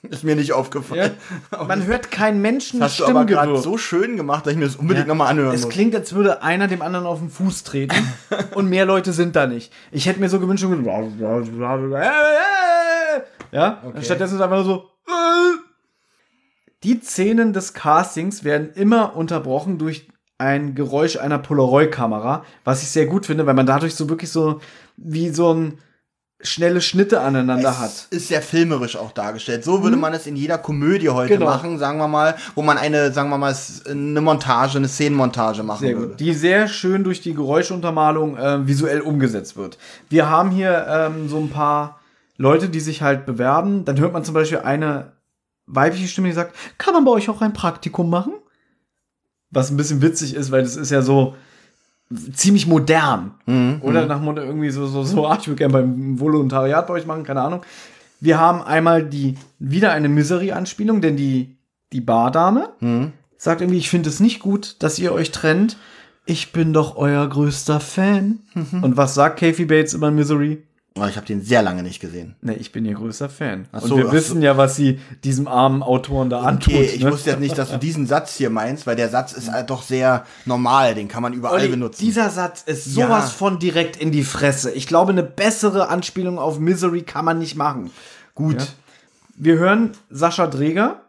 [0.02, 1.12] Ist mir nicht aufgefallen.
[1.50, 1.64] Ja.
[1.64, 4.66] Man hört keinen Menschen das hast du aber gerade so schön gemacht, dass ich mir
[4.66, 5.14] das unbedingt ja.
[5.14, 5.70] nochmal anhören es muss.
[5.70, 7.96] Es klingt, als würde einer dem anderen auf den Fuß treten
[8.54, 9.72] und mehr Leute sind da nicht.
[9.92, 10.64] Ich hätte mir so gewünscht,
[13.52, 14.02] ja, okay.
[14.02, 14.90] stattdessen ist einfach nur so
[16.84, 20.06] die Szenen des Castings werden immer unterbrochen durch
[20.38, 24.60] ein Geräusch einer Polaroid-Kamera, was ich sehr gut finde, weil man dadurch so wirklich so
[24.96, 25.78] wie so ein
[26.40, 28.06] schnelle Schnitte aneinander es hat.
[28.10, 29.64] Ist sehr filmerisch auch dargestellt.
[29.64, 30.02] So würde mhm.
[30.02, 31.46] man es in jeder Komödie heute genau.
[31.46, 33.54] machen, sagen wir mal, wo man eine, sagen wir mal,
[33.88, 36.08] eine Montage, eine Szenenmontage machen sehr würde.
[36.10, 36.20] Gut.
[36.20, 39.78] Die sehr schön durch die Geräuschuntermalung äh, visuell umgesetzt wird.
[40.10, 42.00] Wir haben hier ähm, so ein paar
[42.36, 43.84] Leute, die sich halt bewerben.
[43.84, 45.12] Dann hört man zum Beispiel eine
[45.66, 48.34] weibliche Stimme, die sagt, kann man bei euch auch ein Praktikum machen?
[49.54, 51.34] Was ein bisschen witzig ist, weil das ist ja so,
[52.32, 53.32] ziemlich modern.
[53.46, 53.78] Mhm.
[53.82, 54.08] Oder mhm.
[54.08, 57.24] nach Motto irgendwie so, so, so, ach, ich würde gerne beim Volontariat bei euch machen,
[57.24, 57.62] keine Ahnung.
[58.20, 61.56] Wir haben einmal die, wieder eine Misery-Anspielung, denn die,
[61.92, 63.12] die Bardame mhm.
[63.36, 65.76] sagt irgendwie, ich finde es nicht gut, dass ihr euch trennt.
[66.26, 68.40] Ich bin doch euer größter Fan.
[68.54, 68.82] Mhm.
[68.82, 70.62] Und was sagt Kathy Bates über Misery?
[70.96, 72.36] Oh, ich habe den sehr lange nicht gesehen.
[72.40, 73.66] Nee, ich bin ihr größter Fan.
[73.72, 74.44] Ach so, und wir wissen so.
[74.44, 76.72] ja, was sie diesem armen Autoren da antut.
[76.72, 77.10] Okay, ich ne?
[77.10, 79.82] wusste jetzt nicht, dass du diesen Satz hier meinst, weil der Satz ist halt doch
[79.82, 82.00] sehr normal, den kann man überall Olli, benutzen.
[82.00, 83.36] Dieser Satz ist sowas ja.
[83.38, 84.70] von direkt in die Fresse.
[84.70, 87.90] Ich glaube, eine bessere Anspielung auf Misery kann man nicht machen.
[88.36, 88.60] Gut.
[88.60, 88.66] Ja.
[89.36, 91.00] Wir hören Sascha Dreger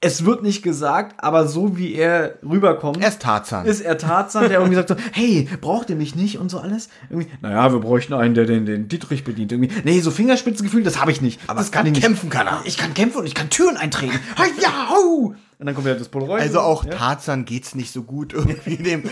[0.00, 3.02] es wird nicht gesagt, aber so wie er rüberkommt.
[3.02, 3.66] Er ist Tarzan.
[3.66, 6.88] Ist er Tarzan, der irgendwie sagt so, hey, braucht ihr mich nicht und so alles?
[7.10, 9.50] Irgendwie, naja, wir bräuchten einen, der den, den Dietrich bedient.
[9.50, 11.40] Irgendwie, nee, so Fingerspitzengefühl, das habe ich nicht.
[11.48, 12.62] Aber das kann, kann kämpfen kann er.
[12.64, 14.18] Ich kann kämpfen und ich kann Türen eintreten.
[14.62, 15.34] ja, hau!
[15.58, 16.40] Und dann kommt wieder das Polaroid.
[16.40, 16.94] Also auch ja?
[16.94, 19.02] Tarzan geht's nicht so gut irgendwie dem.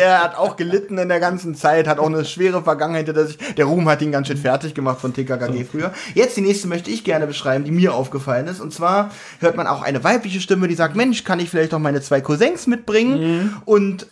[0.00, 3.36] er hat auch gelitten in der ganzen Zeit, hat auch eine schwere Vergangenheit hinter sich.
[3.56, 5.64] Der Ruhm hat ihn ganz schön fertig gemacht von TKKG so.
[5.70, 5.92] früher.
[6.14, 8.60] Jetzt die nächste möchte ich gerne beschreiben, die mir aufgefallen ist.
[8.60, 11.78] Und zwar hört man auch eine weibliche Stimme, die sagt, Mensch, kann ich vielleicht auch
[11.78, 13.20] meine zwei Cousins mitbringen?
[13.20, 13.56] Mhm.
[13.66, 14.06] Und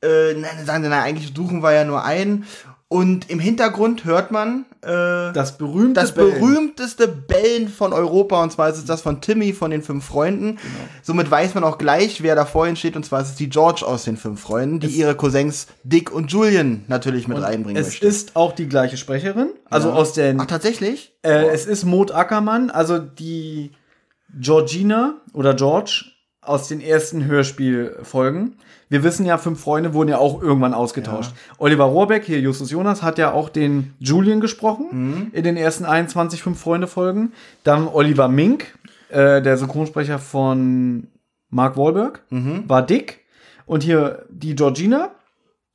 [0.00, 2.46] äh, nein, sagen sie, na, eigentlich suchen wir ja nur einen.
[2.90, 4.86] Und im Hintergrund hört man äh,
[5.34, 6.40] das, berühmte das Bellen.
[6.40, 8.42] berühmteste Bellen von Europa.
[8.42, 10.56] Und zwar ist es das von Timmy von den fünf Freunden.
[10.56, 10.88] Genau.
[11.02, 12.96] Somit weiß man auch gleich, wer da vorhin steht.
[12.96, 16.10] Und zwar ist es die George aus den fünf Freunden, die es ihre Cousins Dick
[16.10, 18.06] und Julian natürlich mit und reinbringen es möchte.
[18.06, 19.50] Es ist auch die gleiche Sprecherin.
[19.68, 19.94] Also ja.
[19.94, 20.40] aus den.
[20.40, 21.12] Ach, tatsächlich?
[21.20, 21.48] Äh, oh.
[21.52, 23.72] Es ist Maud Ackermann, also die
[24.40, 26.06] Georgina oder George
[26.48, 28.56] aus den ersten Hörspielfolgen
[28.88, 31.32] wir wissen ja, fünf Freunde wurden ja auch irgendwann ausgetauscht.
[31.32, 31.54] Ja.
[31.58, 35.26] Oliver Rohrbeck, hier Justus Jonas, hat ja auch den Julian gesprochen mhm.
[35.32, 37.32] in den ersten 21 Fünf Freunde Folgen.
[37.64, 38.78] Dann Oliver Mink,
[39.10, 41.08] äh, der Synchronsprecher von
[41.50, 42.64] Mark Wahlberg, mhm.
[42.66, 43.24] war Dick.
[43.66, 45.10] Und hier die Georgina,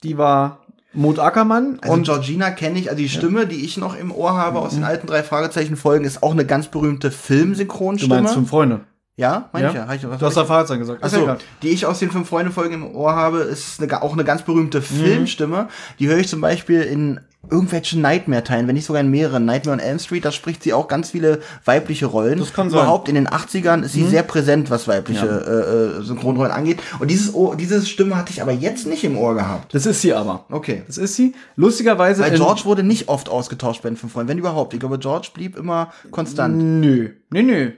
[0.01, 1.77] die war Mut Ackermann.
[1.81, 3.45] Also und Georgina kenne ich, also die Stimme, ja.
[3.45, 4.77] die ich noch im Ohr habe aus mhm.
[4.77, 8.15] den alten drei Fragezeichen Folgen, ist auch eine ganz berühmte Filmsynchronstimme.
[8.15, 8.81] Du meinst Fünf Freunde?
[9.15, 9.77] Ja, manche.
[9.77, 9.93] Ja?
[9.93, 11.03] Ich, du hast da Fahrzeuge gesagt.
[11.03, 14.23] Achso, die ich aus den fünf Freunde Folgen im Ohr habe, ist eine, auch eine
[14.23, 14.83] ganz berühmte mhm.
[14.83, 15.67] Filmstimme.
[15.99, 17.19] Die höre ich zum Beispiel in
[17.51, 19.45] irgendwelchen Nightmare-Teilen, wenn nicht sogar in mehreren.
[19.45, 22.39] Nightmare on Elm Street, da spricht sie auch ganz viele weibliche Rollen.
[22.39, 22.79] Das kann sein.
[22.79, 24.09] Überhaupt in den 80ern ist sie mhm.
[24.09, 25.37] sehr präsent, was weibliche ja.
[25.37, 26.79] äh, äh, Synchronrollen angeht.
[26.97, 29.75] Und dieses Ohr, diese Stimme hatte ich aber jetzt nicht im Ohr gehabt.
[29.75, 30.45] Das ist sie aber.
[30.49, 30.83] Okay.
[30.87, 31.35] Das ist sie.
[31.55, 32.23] Lustigerweise.
[32.23, 34.73] Weil George wurde nicht oft ausgetauscht bei den fünf Freunden, wenn überhaupt.
[34.73, 36.57] Ich glaube, George blieb immer konstant.
[36.57, 37.09] Nö.
[37.29, 37.71] Nö, nö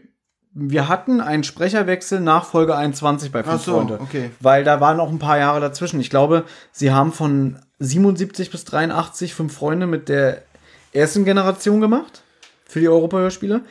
[0.58, 4.00] wir hatten einen Sprecherwechsel nach Folge 21 bei Fünf so, Freunde.
[4.02, 4.32] Okay.
[4.40, 6.00] Weil da waren noch ein paar Jahre dazwischen.
[6.00, 10.44] Ich glaube, sie haben von 77 bis 83 Fünf Freunde mit der
[10.94, 12.24] ersten Generation gemacht
[12.64, 13.62] für die Europahörspiele.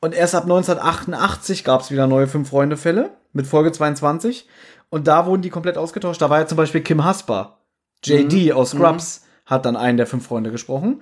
[0.00, 4.48] Und erst ab 1988 gab es wieder neue Fünf-Freunde-Fälle mit Folge 22.
[4.90, 6.20] Und da wurden die komplett ausgetauscht.
[6.20, 7.58] Da war ja zum Beispiel Kim Hasper.
[8.04, 8.52] JD mhm.
[8.52, 9.50] aus Scrubs mhm.
[9.50, 11.00] hat dann einen der fünf Freunde gesprochen.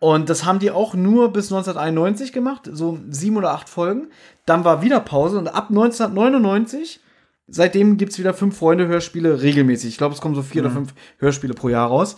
[0.00, 4.08] Und das haben die auch nur bis 1991 gemacht, so sieben oder acht Folgen.
[4.46, 7.00] Dann war wieder Pause und ab 1999,
[7.48, 9.90] seitdem gibt es wieder fünf Freunde-Hörspiele regelmäßig.
[9.90, 10.66] Ich glaube, es kommen so vier mhm.
[10.66, 12.16] oder fünf Hörspiele pro Jahr raus.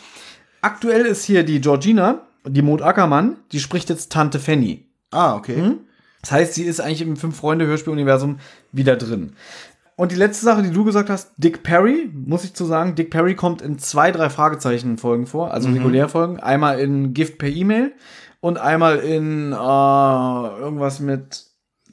[0.61, 4.85] Aktuell ist hier die Georgina, die Maud Ackermann, die spricht jetzt Tante Fanny.
[5.11, 5.57] Ah, okay.
[5.57, 5.79] Mhm.
[6.21, 8.41] Das heißt, sie ist eigentlich im Fünf-Freunde-Hörspiel-Universum
[8.73, 9.33] wieder drin.
[10.01, 13.11] Und die letzte Sache, die du gesagt hast, Dick Perry, muss ich zu sagen, Dick
[13.11, 15.77] Perry kommt in zwei, drei Fragezeichen-Folgen vor, also mhm.
[15.77, 16.41] Regulärfolgen.
[16.41, 17.93] Einmal in Gift per E-Mail
[18.41, 21.45] und einmal in äh, irgendwas mit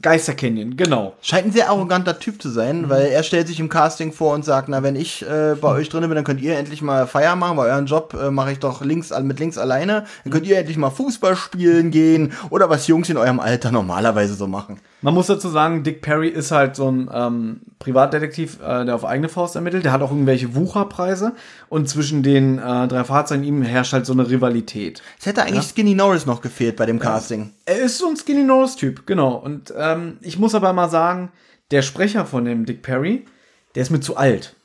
[0.02, 1.18] Geister Canyon, genau.
[1.22, 2.90] Scheint ein sehr arroganter Typ zu sein, mhm.
[2.90, 5.90] weil er stellt sich im Casting vor und sagt, na, wenn ich äh, bei euch
[5.90, 8.60] drin bin, dann könnt ihr endlich mal Feier machen, weil euren Job äh, mache ich
[8.60, 10.06] doch links mit links alleine.
[10.24, 14.36] Dann könnt ihr endlich mal Fußball spielen gehen oder was Jungs in eurem Alter normalerweise
[14.36, 14.80] so machen.
[15.02, 19.06] Man muss dazu sagen, Dick Perry ist halt so ein ähm, Privatdetektiv, äh, der auf
[19.06, 19.86] eigene Faust ermittelt.
[19.86, 21.34] Der hat auch irgendwelche Wucherpreise.
[21.70, 25.04] Und zwischen den äh, drei Fahrzeugen ihm herrscht halt so eine Rivalität.
[25.20, 25.70] Es hätte eigentlich ja?
[25.74, 27.52] Skinny Norris noch gefehlt bei dem Casting.
[27.66, 29.36] Er ist so ein Skinny Norris-Typ, genau.
[29.36, 31.32] Und ähm, ich muss aber mal sagen,
[31.70, 33.26] der Sprecher von dem Dick Perry,
[33.76, 34.56] der ist mir zu alt.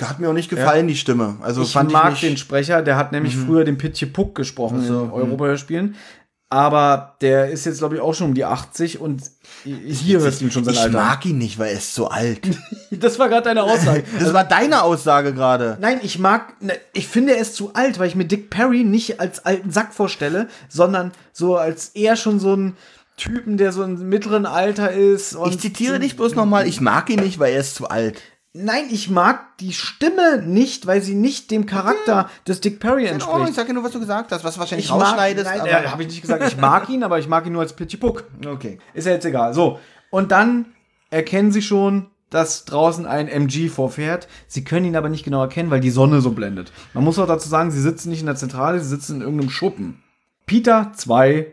[0.00, 0.94] Hat mir auch nicht gefallen, ja.
[0.94, 1.36] die Stimme.
[1.42, 3.46] Also ich mag ich den Sprecher, der hat nämlich mhm.
[3.46, 5.96] früher den Pitje Puck gesprochen also, in Europa-Hörspielen.
[6.48, 9.22] Aber der ist jetzt, glaube ich, auch schon um die 80 und
[9.64, 10.90] hier hörst du ihn schon sein ich Alter.
[10.90, 12.46] Ich mag ihn nicht, weil er ist so alt.
[12.92, 14.04] das war gerade deine Aussage.
[14.20, 15.76] das war deine Aussage gerade.
[15.80, 18.84] Nein, ich mag, ne, ich finde er ist zu alt, weil ich mir Dick Perry
[18.84, 22.76] nicht als alten Sack vorstelle, sondern so als eher schon so ein
[23.16, 25.36] Typen, der so im mittleren Alter ist.
[25.46, 28.22] ich zitiere dich bloß nochmal, ich mag ihn nicht, weil er ist zu alt.
[28.58, 32.30] Nein, ich mag die Stimme nicht, weil sie nicht dem Charakter hm.
[32.48, 33.38] des Dick Perry entspricht.
[33.38, 35.46] Oh, ich sag ja nur, was du gesagt hast, was du wahrscheinlich ich rausschneidest.
[35.46, 36.42] Mag, nein, äh, habe ich nicht gesagt.
[36.46, 38.24] Ich mag ihn, aber ich mag ihn nur als Pitchy Puck.
[38.46, 38.78] Okay.
[38.94, 39.52] Ist ja jetzt egal.
[39.52, 39.78] So.
[40.10, 40.66] Und dann
[41.10, 44.26] erkennen sie schon, dass draußen ein MG vorfährt.
[44.46, 46.72] Sie können ihn aber nicht genau erkennen, weil die Sonne so blendet.
[46.94, 49.50] Man muss auch dazu sagen, sie sitzen nicht in der Zentrale, sie sitzen in irgendeinem
[49.50, 50.02] Schuppen.
[50.46, 51.52] Peter 2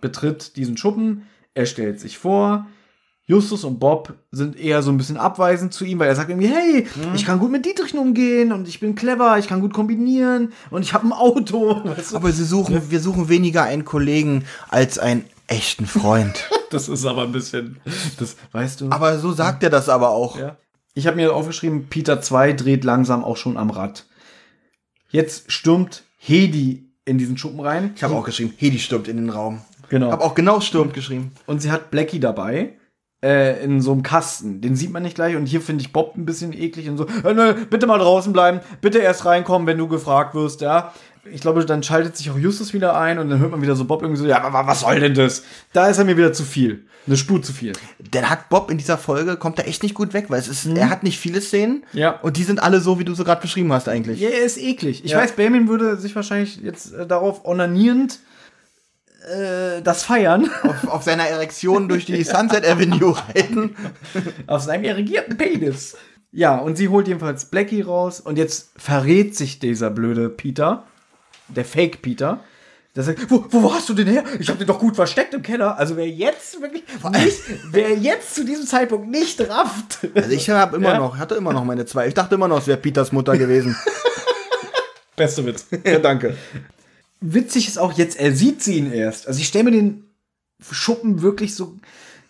[0.00, 1.26] betritt diesen Schuppen.
[1.54, 2.66] Er stellt sich vor.
[3.24, 6.48] Justus und Bob sind eher so ein bisschen abweisend zu ihm, weil er sagt irgendwie,
[6.48, 7.14] hey, mhm.
[7.14, 10.82] ich kann gut mit Dietrichen umgehen und ich bin clever, ich kann gut kombinieren und
[10.82, 11.84] ich habe ein Auto.
[11.84, 12.16] Weißt du?
[12.16, 16.50] Aber sie suchen, wir suchen weniger einen Kollegen als einen echten Freund.
[16.70, 17.78] das ist aber ein bisschen,
[18.18, 18.90] das weißt du.
[18.90, 20.38] Aber so sagt er das aber auch.
[20.38, 20.56] Ja.
[20.94, 24.06] Ich habe mir aufgeschrieben, Peter 2 dreht langsam auch schon am Rad.
[25.10, 27.92] Jetzt stürmt Hedi in diesen Schuppen rein.
[27.94, 29.60] Ich habe auch geschrieben, Hedi stürmt in den Raum.
[29.90, 30.10] Genau.
[30.10, 31.32] Hab auch genau stürmt geschrieben.
[31.46, 32.74] Und sie hat Blackie dabei
[33.22, 34.60] äh, in so einem Kasten.
[34.60, 35.36] Den sieht man nicht gleich.
[35.36, 37.06] Und hier finde ich Bob ein bisschen eklig und so.
[37.24, 38.60] Äh, ne, bitte mal draußen bleiben.
[38.80, 40.92] Bitte erst reinkommen, wenn du gefragt wirst, ja.
[41.24, 43.84] Ich glaube, dann schaltet sich auch Justus wieder ein und dann hört man wieder so
[43.84, 45.44] Bob irgendwie so, ja, aber was soll denn das?
[45.72, 46.84] Da ist er mir wieder zu viel.
[47.06, 47.74] Eine Spur zu viel.
[48.00, 50.66] Der hat Bob in dieser Folge, kommt er echt nicht gut weg, weil es ist,
[50.66, 50.76] mhm.
[50.76, 51.84] er hat nicht viele Szenen.
[51.92, 52.18] Ja.
[52.22, 54.18] Und die sind alle so, wie du so gerade beschrieben hast, eigentlich.
[54.18, 55.04] Ja, er ist eklig.
[55.04, 55.18] Ich ja.
[55.18, 58.18] weiß, Benjamin würde sich wahrscheinlich jetzt äh, darauf onanierend
[59.28, 60.50] äh, das feiern.
[60.62, 63.76] Auf, auf, seiner Erektion durch die Sunset Avenue reiten.
[64.46, 65.96] Auf seinem erregierten Penis.
[66.30, 70.84] Ja, und sie holt jedenfalls Blackie raus und jetzt verrät sich dieser blöde Peter,
[71.48, 72.40] der Fake Peter.
[72.94, 74.24] Der sagt, wo, wo hast du den her?
[74.38, 75.78] Ich habe den doch gut versteckt im Keller.
[75.78, 77.38] Also wer jetzt wirklich nicht,
[77.70, 79.98] wer jetzt zu diesem Zeitpunkt nicht rafft.
[80.14, 80.98] Also ich habe immer ja?
[80.98, 82.06] noch, hatte immer noch meine zwei.
[82.08, 83.76] Ich dachte immer noch, es wäre Peters Mutter gewesen.
[85.16, 85.66] Beste Witz.
[85.84, 86.36] Ja, danke
[87.22, 89.26] witzig ist auch jetzt, er sieht sie ihn erst.
[89.26, 90.04] Also ich stelle mir den
[90.70, 91.76] Schuppen wirklich so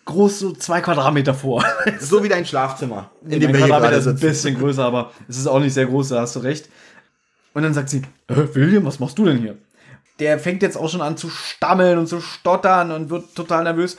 [0.05, 1.65] groß, so zwei Quadratmeter vor.
[1.99, 3.11] so wie dein Schlafzimmer.
[3.27, 6.21] In dem Quadratmeter ist ein bisschen größer, aber es ist auch nicht sehr groß, da
[6.21, 6.69] hast du recht.
[7.53, 9.57] Und dann sagt sie, äh, William, was machst du denn hier?
[10.19, 13.97] Der fängt jetzt auch schon an zu stammeln und zu stottern und wird total nervös.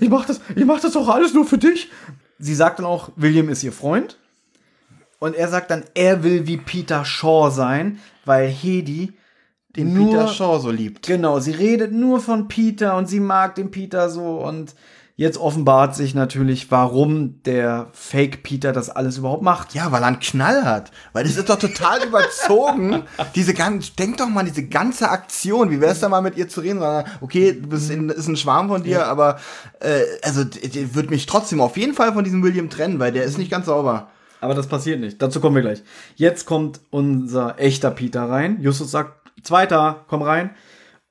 [0.00, 1.90] Ich mach das, ich mach das doch alles nur für dich.
[2.38, 4.18] Sie sagt dann auch, William ist ihr Freund.
[5.20, 9.12] Und er sagt dann, er will wie Peter Shaw sein, weil Hedy
[9.76, 11.06] den nur, Peter Shaw so liebt.
[11.06, 14.74] Genau, sie redet nur von Peter und sie mag den Peter so und
[15.18, 19.74] jetzt offenbart sich natürlich, warum der Fake Peter das alles überhaupt macht.
[19.74, 20.92] Ja, weil er einen Knall hat.
[21.12, 23.02] Weil das ist doch total überzogen.
[23.34, 26.60] Diese ganze, denk doch mal, diese ganze Aktion, wie wär's da mal mit ihr zu
[26.60, 26.80] reden?
[27.20, 29.06] Okay, du bist in, ist ein Schwarm von dir, ja.
[29.06, 29.40] aber
[29.80, 33.38] äh, also wird mich trotzdem auf jeden Fall von diesem William trennen, weil der ist
[33.38, 34.08] nicht ganz sauber.
[34.40, 35.20] Aber das passiert nicht.
[35.20, 35.82] Dazu kommen wir gleich.
[36.14, 38.60] Jetzt kommt unser echter Peter rein.
[38.60, 40.50] Justus sagt, Zweiter, komm rein.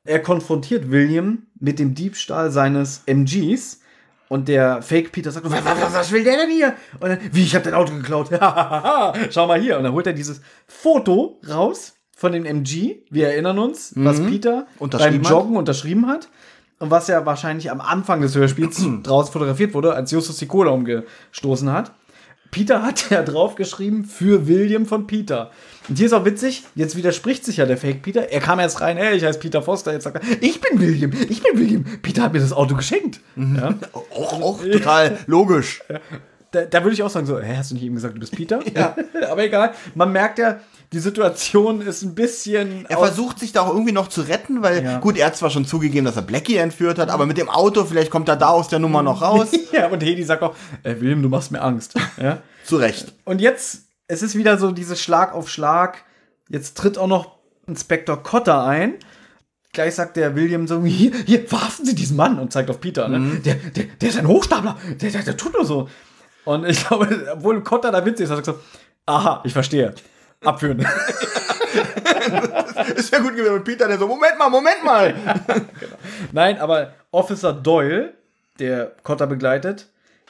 [0.03, 3.81] Er konfrontiert William mit dem Diebstahl seines MGs.
[4.29, 6.73] Und der Fake Peter sagt, was, was, was will der denn hier?
[6.99, 8.29] Und dann, wie, ich habe dein Auto geklaut.
[9.31, 9.77] Schau mal hier.
[9.77, 13.03] Und dann holt er dieses Foto raus von dem MG.
[13.09, 14.05] Wir erinnern uns, mhm.
[14.05, 15.59] was Peter beim Joggen hat.
[15.59, 16.29] unterschrieben hat.
[16.79, 20.71] Und was ja wahrscheinlich am Anfang des Hörspiels draußen fotografiert wurde, als Justus die Kohle
[20.71, 21.93] umgestoßen hat.
[22.51, 25.51] Peter hat ja draufgeschrieben für William von Peter.
[25.89, 28.29] Und hier ist auch witzig, jetzt widerspricht sich ja der Fake Peter.
[28.29, 29.93] Er kam erst rein, hey, ich heiße Peter Foster.
[29.93, 31.85] Jetzt sagt er, ich bin William, ich bin William.
[32.01, 33.21] Peter hat mir das Auto geschenkt.
[33.35, 33.55] Mhm.
[33.55, 33.75] Ja?
[33.93, 35.81] Auch, auch total logisch.
[35.89, 35.99] Ja.
[36.51, 38.35] Da, da, würde ich auch sagen, so, hä, hast du nicht eben gesagt, du bist
[38.35, 38.59] Peter?
[38.73, 38.95] ja.
[39.29, 39.73] Aber egal.
[39.95, 40.59] Man merkt ja,
[40.93, 42.85] die Situation ist ein bisschen.
[42.87, 44.99] Er versucht sich da auch irgendwie noch zu retten, weil, ja.
[44.99, 47.83] gut, er hat zwar schon zugegeben, dass er Blackie entführt hat, aber mit dem Auto,
[47.83, 49.49] vielleicht kommt er da aus der Nummer noch raus.
[49.73, 51.93] ja, und Hedi sagt auch, äh, William, du machst mir Angst.
[52.17, 52.41] Ja?
[52.67, 53.13] zu Recht.
[53.23, 56.03] Und jetzt, es ist wieder so dieses Schlag auf Schlag.
[56.49, 58.95] Jetzt tritt auch noch Inspektor Cotter ein.
[59.71, 63.07] Gleich sagt der William so, hier, hier, verhaften Sie diesen Mann und zeigt auf Peter.
[63.07, 63.19] Ne?
[63.19, 63.43] Mhm.
[63.43, 65.89] Der, der, der ist ein Hochstapler, der, der, der tut nur so.
[66.45, 68.59] Und ich glaube, obwohl Cotter da witzig ist, hat er gesagt,
[69.05, 69.93] aha, ich verstehe
[70.43, 70.79] abführen.
[72.95, 73.53] ist ja gut gewesen.
[73.55, 75.13] Und Peter, der so, Moment mal, Moment mal.
[75.47, 75.95] genau.
[76.31, 78.13] Nein, aber Officer Doyle
[78.59, 79.87] der Cotter begleitet,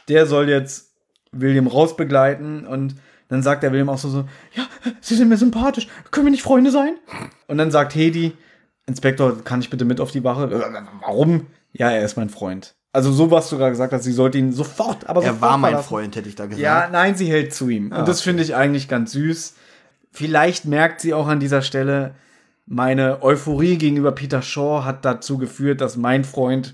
[0.10, 0.92] der soll jetzt
[1.32, 2.96] William rausbegleiten und
[3.30, 4.64] dann sagt der William auch so, so, ja,
[5.02, 6.96] Sie sind mir sympathisch, können wir nicht Freunde sein?
[7.48, 8.34] Und dann sagt Hedi,
[8.86, 10.50] Inspektor, kann ich bitte mit auf die Wache?
[11.02, 11.48] Warum?
[11.74, 12.76] Ja, er ist mein Freund.
[12.94, 15.58] Also so was du gerade gesagt hast, sie sollte ihn sofort, aber Er sofort war
[15.58, 15.90] mein verlassen.
[15.90, 16.62] Freund, hätte ich da gesagt.
[16.62, 17.92] Ja, nein, sie hält zu ihm.
[17.92, 19.56] Und das finde ich eigentlich ganz süß.
[20.18, 22.16] Vielleicht merkt sie auch an dieser Stelle,
[22.66, 26.74] meine Euphorie gegenüber Peter Shaw hat dazu geführt, dass mein Freund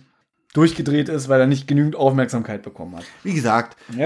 [0.54, 3.04] durchgedreht ist, weil er nicht genügend Aufmerksamkeit bekommen hat.
[3.24, 4.02] Wie gesagt, die,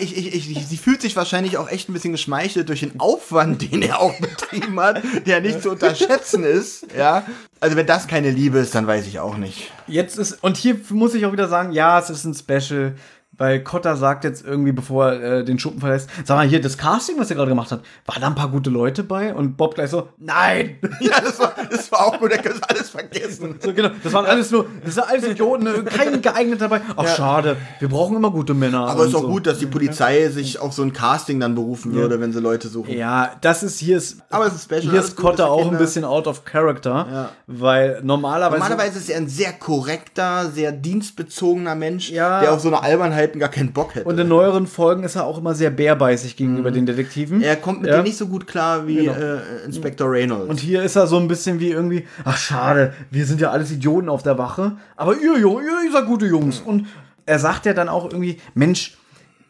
[0.00, 3.62] ich, ich, ich, sie fühlt sich wahrscheinlich auch echt ein bisschen geschmeichelt durch den Aufwand,
[3.72, 6.86] den er auch betrieben hat, der nicht zu unterschätzen ist.
[6.96, 7.26] Ja,
[7.58, 9.72] also wenn das keine Liebe ist, dann weiß ich auch nicht.
[9.88, 12.94] Jetzt ist, und hier muss ich auch wieder sagen, ja, es ist ein Special,
[13.38, 16.76] weil Cotter sagt jetzt irgendwie, bevor er äh, den Schuppen verlässt, sag mal hier, das
[16.78, 19.34] Casting, was er gerade gemacht hat, war da ein paar gute Leute bei?
[19.34, 20.76] Und Bob gleich so, nein!
[21.00, 23.56] Ja, das war, das war auch gut, er kann alles vergessen.
[23.60, 26.80] So, genau, das waren alles nur, das waren alles Idioten, äh, kein geeignet dabei.
[26.96, 28.86] Ach, schade, wir brauchen immer gute Männer.
[28.88, 29.28] Aber es ist auch so.
[29.28, 32.68] gut, dass die Polizei sich auf so ein Casting dann berufen würde, wenn sie Leute
[32.68, 32.92] suchen.
[32.96, 34.18] Ja, das ist hier ist.
[34.30, 37.28] Aber es ist Special, Hier ist für auch ein bisschen out of character, Ja.
[37.46, 38.58] weil normalerweise.
[38.60, 42.40] Normalerweise ist er ein sehr korrekter, sehr dienstbezogener Mensch, Ja.
[42.40, 42.80] der auf so eine
[43.26, 44.06] Albernheiten gar keinen Bock hätte.
[44.08, 47.38] und in neueren Folgen ist er auch immer sehr bärbeißig gegenüber den Detektiven.
[47.38, 47.42] Mhm.
[47.44, 47.96] er kommt mit Ja.
[47.96, 50.48] denen nicht so gut klar wie äh, Inspector Reynolds.
[50.48, 53.70] Und hier ist er so ein bisschen wie irgendwie, ach schade, wir sind ja alles
[53.70, 56.60] Idioten auf der Wache, aber ihr, Junge, ihr seid gute Jungs.
[56.60, 56.86] Und
[57.26, 58.96] er sagt ja dann auch irgendwie, Mensch,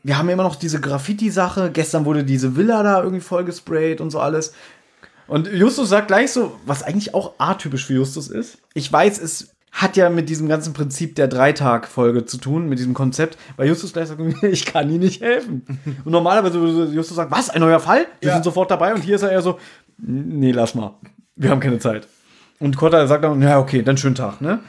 [0.02, 4.10] wir haben ja immer noch diese Graffiti-Sache, gestern wurde diese Villa da irgendwie vollgesprayt und
[4.10, 4.52] so alles.
[5.26, 8.58] Und Justus sagt gleich so, was eigentlich auch atypisch für Justus ist.
[8.74, 12.94] Ich weiß, es hat ja mit diesem ganzen Prinzip der Dreitag-Folge zu tun, mit diesem
[12.94, 15.64] Konzept, weil Justus gleich sagt, ich kann Ihnen nicht helfen.
[16.02, 18.06] Und normalerweise würde Justus sagen, was, ein neuer Fall?
[18.22, 18.94] Wir sind sofort dabei.
[18.94, 19.58] Und hier ist er eher so,
[19.98, 20.94] nee, lass mal.
[21.36, 22.08] Wir haben keine Zeit.
[22.58, 24.60] Und Cotter sagt dann, ja, okay, dann schönen Tag, ne?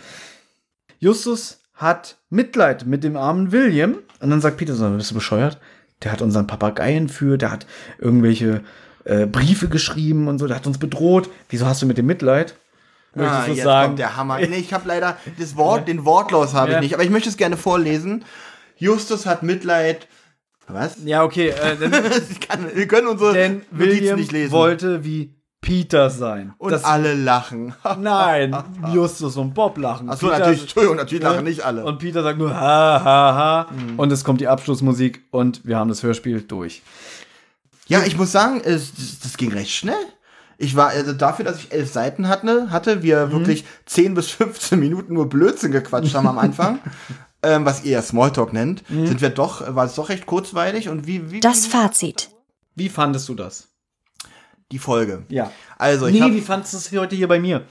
[0.99, 3.99] Justus hat Mitleid mit dem armen William.
[4.19, 5.57] Und dann sagt Peter so, bist du bescheuert?
[6.03, 7.65] Der hat unseren Papagei entführt, der hat
[7.97, 8.61] irgendwelche
[9.05, 11.29] äh, Briefe geschrieben und so, der hat uns bedroht.
[11.47, 12.55] Wieso hast du mit dem Mitleid?
[13.17, 13.85] Möchtest Ah, du jetzt sagen?
[13.87, 14.39] kommt der Hammer.
[14.39, 17.37] Nee, ich habe leider das Wort, den Wortlaut habe ich nicht, aber ich möchte es
[17.37, 18.23] gerne vorlesen.
[18.77, 20.07] Justus hat Mitleid.
[20.67, 20.97] Was?
[21.05, 21.91] Ja, okay, äh, denn,
[22.47, 24.51] kann, wir können unsere denn Notizen William nicht lesen.
[24.51, 26.53] wollte wie Peter sein.
[26.57, 27.73] und Das- alle lachen.
[27.99, 28.55] Nein,
[28.93, 30.09] Justus und Bob lachen.
[30.09, 31.83] Achso, natürlich, Entschuldigung, natürlich lachen nicht alle.
[31.85, 33.67] Und Peter sagt nur ha, ha, ha.
[33.73, 33.97] Mhm.
[33.97, 36.81] Und es kommt die Abschlussmusik und wir haben das Hörspiel durch.
[37.87, 39.95] ja, ich muss sagen, es, das, das ging recht schnell.
[40.57, 44.79] Ich war, also dafür, dass ich elf Seiten hatte, hatte wir wirklich 10 bis 15
[44.79, 46.79] Minuten nur Blödsinn gequatscht haben am Anfang,
[47.43, 51.05] ähm, was ihr ja Smalltalk nennt, sind wir doch, war es doch recht kurzweilig und
[51.05, 52.31] wie, wie Das Fazit.
[52.75, 53.67] Wie fandest du das?
[54.71, 55.23] die Folge.
[55.29, 55.51] Ja.
[55.77, 57.63] Also, ich nee, hab, wie fandest du es heute hier bei mir?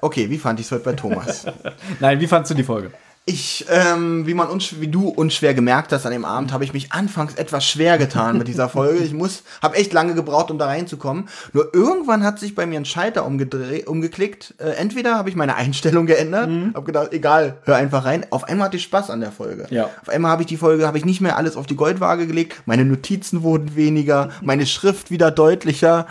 [0.00, 1.46] okay, wie fand ich es heute bei Thomas?
[2.00, 2.92] Nein, wie fandest du die Folge?
[3.24, 6.72] Ich, ähm, wie man unsch wie du unschwer gemerkt hast an dem Abend, habe ich
[6.72, 8.98] mich anfangs etwas schwer getan mit dieser Folge.
[9.04, 11.28] Ich muss, habe echt lange gebraucht, um da reinzukommen.
[11.52, 14.54] Nur irgendwann hat sich bei mir ein Schalter umgedreht, umgeklickt.
[14.58, 18.26] Äh, entweder habe ich meine Einstellung geändert, habe gedacht, egal, hör einfach rein.
[18.30, 19.68] Auf einmal hatte ich Spaß an der Folge.
[19.70, 19.88] Ja.
[20.00, 22.62] Auf einmal habe ich die Folge, habe ich nicht mehr alles auf die Goldwaage gelegt.
[22.66, 26.08] Meine Notizen wurden weniger, meine Schrift wieder deutlicher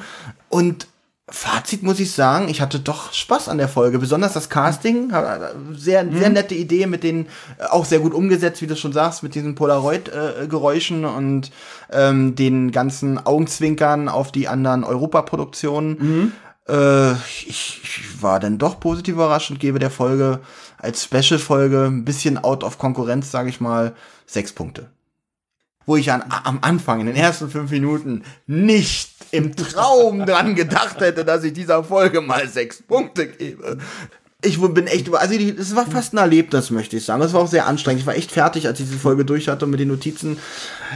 [0.47, 0.88] und
[1.30, 3.99] Fazit muss ich sagen, ich hatte doch Spaß an der Folge.
[3.99, 7.27] Besonders das Casting, ha- sehr, sehr nette Idee mit den,
[7.57, 11.52] äh, auch sehr gut umgesetzt, wie du schon sagst, mit diesen Polaroid-Geräuschen und
[11.91, 16.34] ähm, den ganzen Augenzwinkern auf die anderen Europaproduktionen.
[16.68, 20.39] Äh, ich, ich war dann doch positiv überrascht und gebe der Folge
[20.80, 23.95] als Special-Folge ein bisschen out of Konkurrenz, sage ich mal,
[24.26, 24.89] sechs Punkte
[25.91, 31.01] wo ich an, am Anfang, in den ersten fünf Minuten, nicht im Traum dran gedacht
[31.01, 33.77] hätte, dass ich dieser Folge mal sechs Punkte gebe.
[34.41, 37.22] Ich bin echt über, also es war fast ein Erlebnis, möchte ich sagen.
[37.22, 37.99] Es war auch sehr anstrengend.
[37.99, 40.38] Ich war echt fertig, als ich diese Folge durch hatte mit den Notizen.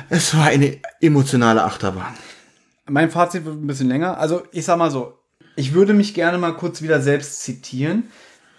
[0.09, 2.13] Es war eine emotionale Achterbahn.
[2.89, 4.17] Mein Fazit wird ein bisschen länger.
[4.17, 5.19] Also, ich sag mal so,
[5.57, 8.03] ich würde mich gerne mal kurz wieder selbst zitieren,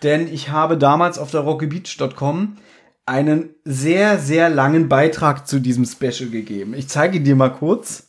[0.02, 2.58] denn ich habe damals auf der rockybeach.com
[3.06, 6.74] einen sehr, sehr langen Beitrag zu diesem Special gegeben.
[6.74, 8.08] Ich zeige dir mal kurz.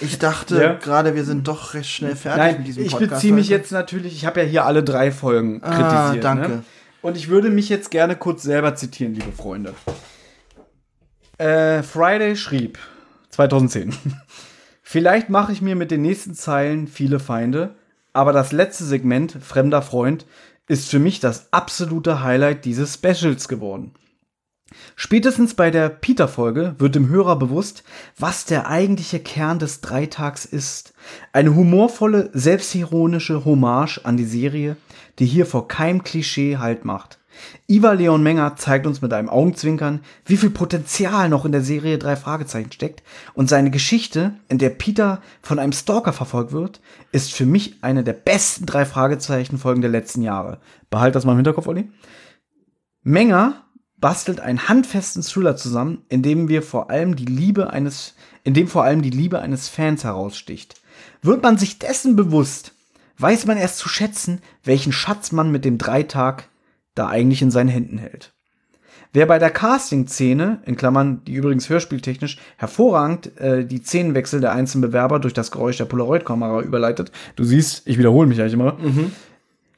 [0.00, 0.72] Ich dachte Ja.
[0.74, 3.10] gerade, wir sind doch recht schnell fertig Nein, mit diesem ich Podcast.
[3.12, 3.54] beziehe mich heute.
[3.56, 5.70] jetzt natürlich, ich habe ja hier alle drei Folgen Ah,
[6.10, 6.24] kritisiert.
[6.24, 6.48] danke.
[6.48, 6.62] Ne?
[7.02, 9.74] Und ich würde mich jetzt gerne kurz selber zitieren, liebe Freunde.
[11.38, 12.78] Äh, Friday schrieb
[13.30, 13.94] 2010.
[14.82, 17.74] Vielleicht mache ich mir mit den nächsten Zeilen viele Feinde,
[18.12, 20.26] aber das letzte Segment, Fremder Freund,
[20.72, 23.92] ist für mich das absolute Highlight dieses Specials geworden.
[24.96, 27.84] Spätestens bei der Peter-Folge wird dem Hörer bewusst,
[28.18, 30.94] was der eigentliche Kern des Dreitags ist.
[31.34, 34.78] Eine humorvolle, selbstironische Hommage an die Serie,
[35.18, 37.18] die hier vor keinem Klischee Halt macht.
[37.66, 41.98] Iva Leon Menger zeigt uns mit einem Augenzwinkern, wie viel Potenzial noch in der Serie
[41.98, 43.02] drei Fragezeichen steckt
[43.34, 46.80] und seine Geschichte, in der Peter von einem Stalker verfolgt wird,
[47.12, 50.58] ist für mich eine der besten drei Fragezeichen Folgen der letzten Jahre.
[50.90, 51.90] Behalt das mal im Hinterkopf, Olli.
[53.02, 53.62] Menger
[54.02, 58.14] bastelt einen handfesten Thriller zusammen, in dem wir vor allem die Liebe eines,
[58.44, 60.74] in dem vor allem die Liebe eines Fans heraussticht.
[61.22, 62.74] Wird man sich dessen bewusst,
[63.18, 66.48] weiß man erst zu schätzen, welchen Schatz man mit dem Dreitag
[66.94, 68.32] da eigentlich in seinen Händen hält.
[69.14, 74.82] Wer bei der Casting-Szene, in Klammern, die übrigens hörspieltechnisch hervorragend äh, die Szenenwechsel der einzelnen
[74.82, 79.12] Bewerber durch das Geräusch der Polaroid-Kamera überleitet, du siehst, ich wiederhole mich eigentlich immer, mhm.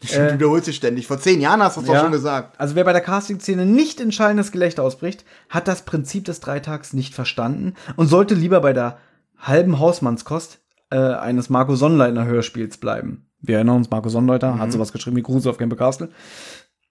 [0.04, 1.06] Stimmt, du wiederholst dich ständig.
[1.06, 2.60] Vor zehn Jahren hast du es ja, doch schon gesagt.
[2.60, 6.92] Also wer bei der Casting-Szene nicht in schallendes Gelächter ausbricht, hat das Prinzip des Dreitags
[6.92, 8.98] nicht verstanden und sollte lieber bei der
[9.38, 10.60] halben Hausmannskost
[10.90, 13.26] äh, eines Marco Sonnleitner Hörspiels bleiben.
[13.40, 14.58] Wir erinnern uns, Marco Sonnleitner mhm.
[14.60, 16.10] hat sowas geschrieben wie Gruß auf Camp Castle.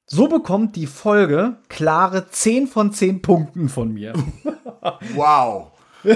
[0.06, 4.14] So bekommt die Folge klare 10 von 10 Punkten von mir.
[5.16, 5.72] wow.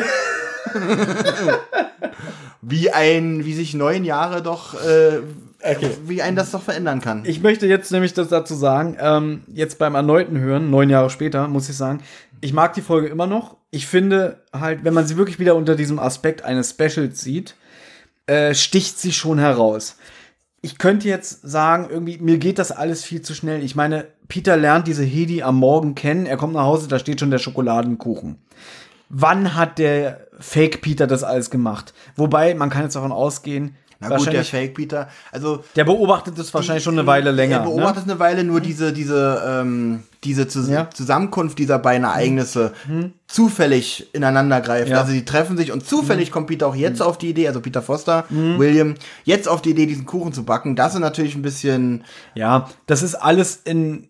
[2.62, 5.20] wie ein, wie sich neun Jahre doch äh,
[5.64, 5.90] okay.
[6.06, 7.24] wie einen das doch verändern kann.
[7.26, 11.48] Ich möchte jetzt nämlich das dazu sagen, ähm, jetzt beim erneuten Hören, neun Jahre später,
[11.48, 12.02] muss ich sagen,
[12.42, 13.58] ich mag die Folge immer noch.
[13.72, 17.56] Ich finde halt, wenn man sie wirklich wieder unter diesem Aspekt eines Specials sieht,
[18.28, 19.98] äh, sticht sie schon heraus.
[20.62, 23.64] Ich könnte jetzt sagen, irgendwie, mir geht das alles viel zu schnell.
[23.64, 27.20] Ich meine, Peter lernt diese Hedi am Morgen kennen, er kommt nach Hause, da steht
[27.20, 28.38] schon der Schokoladenkuchen.
[29.10, 31.94] Wann hat der Fake Peter das alles gemacht?
[32.16, 36.54] Wobei, man kann jetzt davon ausgehen, na gut, der Fake Peter, also der beobachtet es
[36.54, 37.60] wahrscheinlich schon eine Weile länger.
[37.60, 38.12] Der beobachtet ne?
[38.12, 40.90] eine Weile nur diese diese ähm, diese Zus ja.
[40.90, 43.14] Zusammenkunft dieser beiden Ereignisse mhm.
[43.28, 44.92] zufällig ineinander greifen.
[44.92, 45.00] Ja.
[45.00, 46.34] Also die treffen sich und zufällig mhm.
[46.34, 47.06] kommt Peter auch jetzt mhm.
[47.06, 48.60] auf die Idee, also Peter Foster, mhm.
[48.60, 50.76] William, jetzt auf die Idee, diesen Kuchen zu backen.
[50.76, 52.04] Das ist natürlich ein bisschen.
[52.36, 54.10] Ja, das ist alles in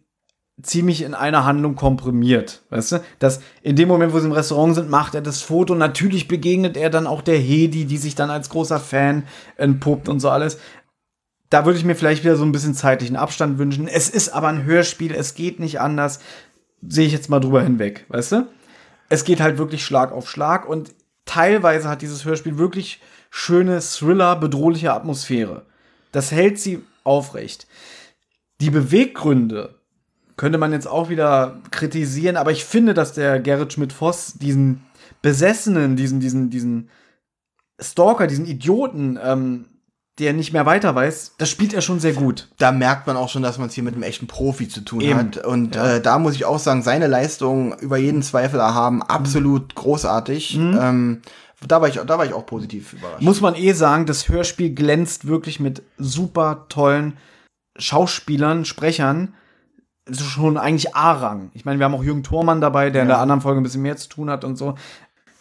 [0.61, 2.99] ziemlich in einer Handlung komprimiert, weißt du?
[3.19, 5.75] Dass in dem Moment, wo sie im Restaurant sind, macht er das Foto.
[5.75, 9.23] Natürlich begegnet er dann auch der Hedi, die sich dann als großer Fan
[9.57, 10.57] entpuppt und so alles.
[11.49, 13.87] Da würde ich mir vielleicht wieder so ein bisschen zeitlichen Abstand wünschen.
[13.87, 16.19] Es ist aber ein Hörspiel, es geht nicht anders.
[16.87, 18.47] Sehe ich jetzt mal drüber hinweg, weißt du?
[19.09, 20.93] Es geht halt wirklich Schlag auf Schlag und
[21.25, 25.65] teilweise hat dieses Hörspiel wirklich schöne Thriller, bedrohliche Atmosphäre.
[26.11, 27.67] Das hält sie aufrecht.
[28.59, 29.77] Die Beweggründe,
[30.37, 34.83] könnte man jetzt auch wieder kritisieren, aber ich finde, dass der Gerrit Schmidt-Voss diesen
[35.23, 36.89] Besessenen, diesen, diesen, diesen
[37.79, 39.65] Stalker, diesen Idioten, ähm,
[40.19, 42.47] der nicht mehr weiter weiß, das spielt er schon sehr gut.
[42.57, 45.01] Da merkt man auch schon, dass man es hier mit einem echten Profi zu tun
[45.01, 45.19] Eben.
[45.19, 45.45] hat.
[45.45, 45.95] Und ja.
[45.95, 49.75] äh, da muss ich auch sagen, seine Leistung über jeden Zweifel erhaben, absolut mhm.
[49.75, 50.57] großartig.
[50.57, 50.79] Mhm.
[50.81, 51.21] Ähm,
[51.67, 53.21] da war, ich, da war ich auch positiv überrascht.
[53.21, 57.17] Muss man eh sagen, das Hörspiel glänzt wirklich mit super tollen
[57.77, 59.33] Schauspielern, Sprechern
[60.11, 61.51] schon eigentlich A-Rang.
[61.53, 63.03] Ich meine, wir haben auch Jürgen Thormann dabei, der ja.
[63.03, 64.75] in der anderen Folge ein bisschen mehr zu tun hat und so.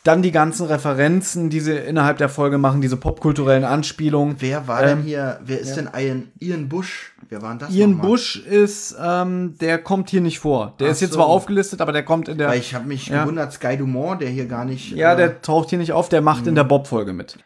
[0.06, 4.36] Dann die ganzen Referenzen, die sie innerhalb der Folge machen, diese popkulturellen Anspielungen.
[4.38, 5.82] Wer war ähm, denn hier, wer ist ja.
[5.82, 7.12] denn Ian, Ian Bush?
[7.28, 7.70] Wer war denn das?
[7.70, 10.74] Ian Bush ist, ähm, der kommt hier nicht vor.
[10.78, 11.16] Der Ach ist jetzt so.
[11.16, 12.48] zwar aufgelistet, aber der kommt in der.
[12.48, 13.22] Weil ich habe mich ja.
[13.22, 14.92] gewundert, Sky Dumont, der hier gar nicht.
[14.92, 17.38] Ja, äh, der taucht hier nicht auf, der macht in der Bob-Folge mit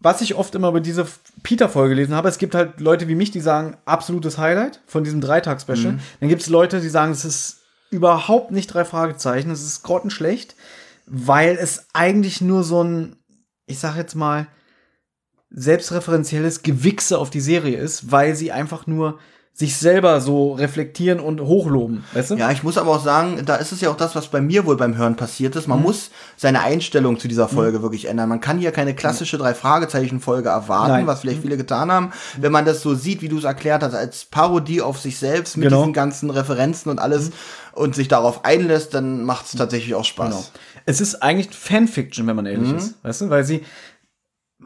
[0.00, 1.06] was ich oft immer über diese
[1.42, 5.20] Peter-Folge gelesen habe, es gibt halt Leute wie mich, die sagen, absolutes Highlight von diesem
[5.20, 5.92] Dreitag-Special.
[5.92, 6.00] Mhm.
[6.20, 7.58] Dann gibt es Leute, die sagen, es ist
[7.90, 10.56] überhaupt nicht drei Fragezeichen, es ist grottenschlecht,
[11.10, 13.16] weil es eigentlich nur so ein,
[13.66, 14.46] ich sag jetzt mal,
[15.50, 19.18] selbstreferenzielles Gewichse auf die Serie ist, weil sie einfach nur
[19.52, 22.34] sich selber so reflektieren und hochloben, weißt du?
[22.36, 24.64] Ja, ich muss aber auch sagen, da ist es ja auch das, was bei mir
[24.64, 25.66] wohl beim Hören passiert ist.
[25.66, 25.84] Man mhm.
[25.84, 27.82] muss seine Einstellung zu dieser Folge mhm.
[27.82, 28.30] wirklich ändern.
[28.30, 31.06] Man kann hier keine klassische drei Fragezeichen Folge erwarten, Nein.
[31.06, 31.42] was vielleicht mhm.
[31.42, 32.12] viele getan haben.
[32.38, 35.58] Wenn man das so sieht, wie du es erklärt hast, als Parodie auf sich selbst
[35.58, 35.80] mit genau.
[35.80, 37.34] diesen ganzen Referenzen und alles mhm.
[37.72, 40.28] und sich darauf einlässt, dann macht es tatsächlich auch Spaß.
[40.28, 40.44] Genau.
[40.86, 42.76] Es ist eigentlich Fanfiction, wenn man ehrlich mhm.
[42.76, 43.62] ist, weißt du, weil sie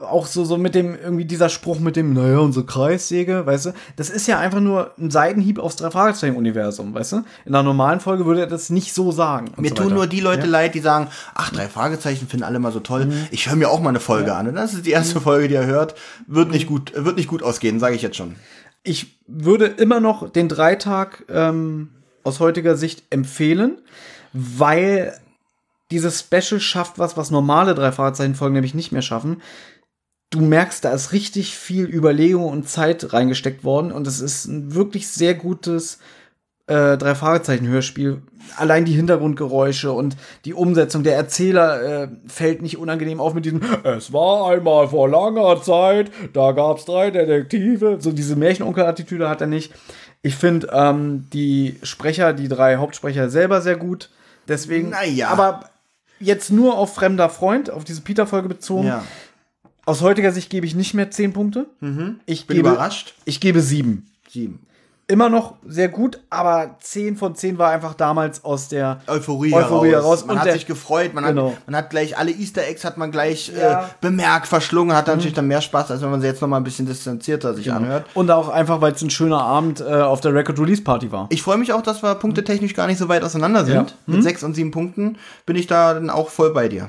[0.00, 3.72] auch so, so mit dem, irgendwie dieser Spruch mit dem, naja, unsere Kreissäge, weißt du,
[3.96, 7.16] das ist ja einfach nur ein Seitenhieb aufs Drei-Fragezeichen-Universum, weißt du?
[7.44, 9.52] In einer normalen Folge würde er das nicht so sagen.
[9.56, 10.50] Mir so tun nur die Leute ja?
[10.50, 13.06] leid, die sagen, ach, drei Fragezeichen finden alle mal so toll.
[13.06, 13.26] Mhm.
[13.30, 14.38] Ich höre mir auch mal eine Folge ja.
[14.38, 14.48] an.
[14.48, 15.22] Und das ist die erste mhm.
[15.22, 15.94] Folge, die er hört.
[16.26, 18.34] Wird nicht gut, wird nicht gut ausgehen, sage ich jetzt schon.
[18.82, 21.90] Ich würde immer noch den Dreitag ähm,
[22.24, 23.78] aus heutiger Sicht empfehlen,
[24.32, 25.14] weil
[25.94, 29.40] dieses Special schafft was, was normale drei Fragezeichen-Folgen nämlich nicht mehr schaffen
[30.34, 34.74] du merkst, da ist richtig viel Überlegung und Zeit reingesteckt worden und es ist ein
[34.74, 35.98] wirklich sehr gutes
[36.66, 38.22] äh, drei Fragezeichen Hörspiel
[38.56, 43.60] allein die Hintergrundgeräusche und die Umsetzung der Erzähler äh, fällt nicht unangenehm auf mit diesem
[43.84, 47.98] Es war einmal vor langer Zeit, da gab es drei Detektive.
[48.00, 49.72] So diese Märchenonkel-Attitüde hat er nicht.
[50.22, 54.10] Ich finde ähm, die Sprecher, die drei Hauptsprecher selber sehr gut.
[54.48, 55.28] Deswegen, naja.
[55.28, 55.70] aber
[56.20, 58.88] jetzt nur auf Fremder Freund, auf diese Peter-Folge bezogen.
[58.88, 59.04] Ja.
[59.86, 61.66] Aus heutiger Sicht gebe ich nicht mehr zehn Punkte.
[61.80, 62.20] Mhm.
[62.26, 63.14] Ich bin gebe, überrascht.
[63.24, 64.06] Ich gebe sieben.
[64.28, 64.60] Sieben
[65.06, 69.90] immer noch sehr gut, aber 10 von 10 war einfach damals aus der Euphorie, Euphorie
[69.90, 70.04] heraus.
[70.04, 70.26] heraus.
[70.26, 71.50] Man und hat der, sich gefreut, man, genau.
[71.50, 73.82] hat, man hat gleich alle Easter Eggs hat man gleich ja.
[73.82, 75.14] äh, bemerkt, verschlungen, hat mhm.
[75.14, 77.66] natürlich dann mehr Spaß, als wenn man sie jetzt noch mal ein bisschen distanzierter sich
[77.66, 77.76] genau.
[77.78, 78.06] anhört.
[78.14, 81.26] Und auch einfach, weil es ein schöner Abend äh, auf der Record Release Party war.
[81.30, 83.90] Ich freue mich auch, dass wir punktetechnisch gar nicht so weit auseinander sind.
[83.90, 83.96] Ja.
[84.06, 84.22] Mit mhm.
[84.22, 86.88] sechs und sieben Punkten bin ich da dann auch voll bei dir.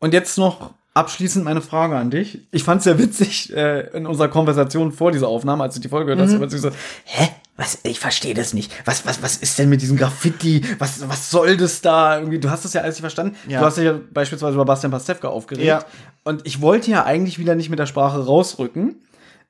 [0.00, 2.40] Und jetzt noch abschließend meine Frage an dich.
[2.50, 5.88] Ich fand es sehr witzig äh, in unserer Konversation vor dieser Aufnahme, als du die
[5.88, 6.58] Folge gehört hast, mhm.
[6.58, 6.70] so,
[7.04, 7.28] hä?
[7.56, 8.72] Was, ich verstehe das nicht.
[8.84, 10.62] Was, was, was ist denn mit diesem Graffiti?
[10.78, 12.16] Was, was soll das da?
[12.16, 13.36] Irgendwie, du hast das ja alles nicht verstanden.
[13.48, 13.58] Ja.
[13.58, 15.66] Du hast dich ja beispielsweise über Bastian Pastewka aufgeregt.
[15.66, 15.84] Ja.
[16.22, 18.94] Und ich wollte ja eigentlich wieder nicht mit der Sprache rausrücken,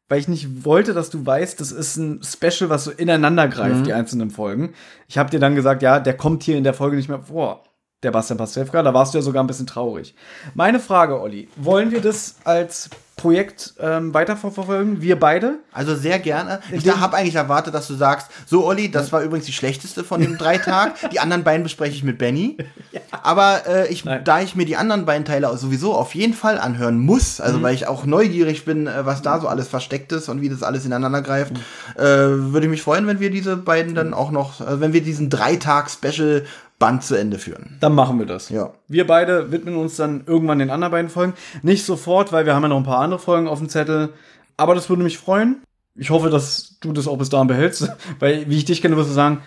[0.09, 3.81] weil ich nicht wollte, dass du weißt, das ist ein Special, was so ineinander greift,
[3.81, 3.85] mhm.
[3.85, 4.73] die einzelnen Folgen.
[5.07, 7.68] Ich habe dir dann gesagt, ja, der kommt hier in der Folge nicht mehr vor
[8.03, 8.83] der Bastian Pastewka.
[8.83, 10.15] Da warst du ja sogar ein bisschen traurig.
[10.55, 15.03] Meine Frage, Olli, wollen wir das als Projekt ähm, weiterverfolgen?
[15.03, 15.59] Wir beide?
[15.73, 16.61] Also sehr gerne.
[16.71, 20.21] Ich habe eigentlich erwartet, dass du sagst, so Olli, das war übrigens die schlechteste von
[20.21, 20.93] den drei Tagen.
[21.13, 22.57] Die anderen beiden bespreche ich mit Benny.
[22.93, 23.01] ja.
[23.11, 26.99] Aber äh, ich, da ich mir die anderen beiden Teile sowieso auf jeden Fall anhören
[26.99, 27.63] muss, also mhm.
[27.63, 30.63] weil ich auch neugierig bin, äh, was da so alles versteckt ist und wie das
[30.63, 31.61] alles ineinander greift, mhm.
[31.97, 35.03] äh, würde ich mich freuen, wenn wir diese beiden dann auch noch, äh, wenn wir
[35.03, 36.45] diesen Dreitag-Special
[36.79, 37.77] Band zu Ende führen.
[37.81, 38.51] Dann machen wir das.
[38.51, 38.73] Ja.
[38.87, 41.35] Wir beide widmen uns dann irgendwann den anderen beiden Folgen.
[41.63, 44.11] Nicht sofort, weil wir haben ja noch ein paar andere Folgen auf dem Zettel.
[44.57, 45.63] Aber das würde mich freuen.
[45.97, 47.91] Ich hoffe, dass du das auch bis dahin behältst.
[48.21, 49.43] Weil, wie ich dich kenne, wirst du sagen,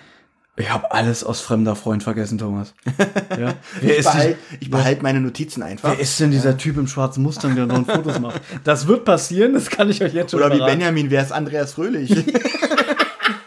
[0.57, 2.73] ich habe alles aus fremder Freund vergessen, Thomas.
[3.39, 3.53] Ja?
[3.81, 4.37] Ich behalte
[4.69, 5.91] behalt meine Notizen einfach.
[5.91, 6.57] Wer ist denn dieser ja.
[6.57, 8.41] Typ im schwarzen Mustang, der noch Fotos macht?
[8.65, 10.69] Das wird passieren, das kann ich euch jetzt schon Oder verraten.
[10.69, 12.11] wie Benjamin, wer ist Andreas Fröhlich?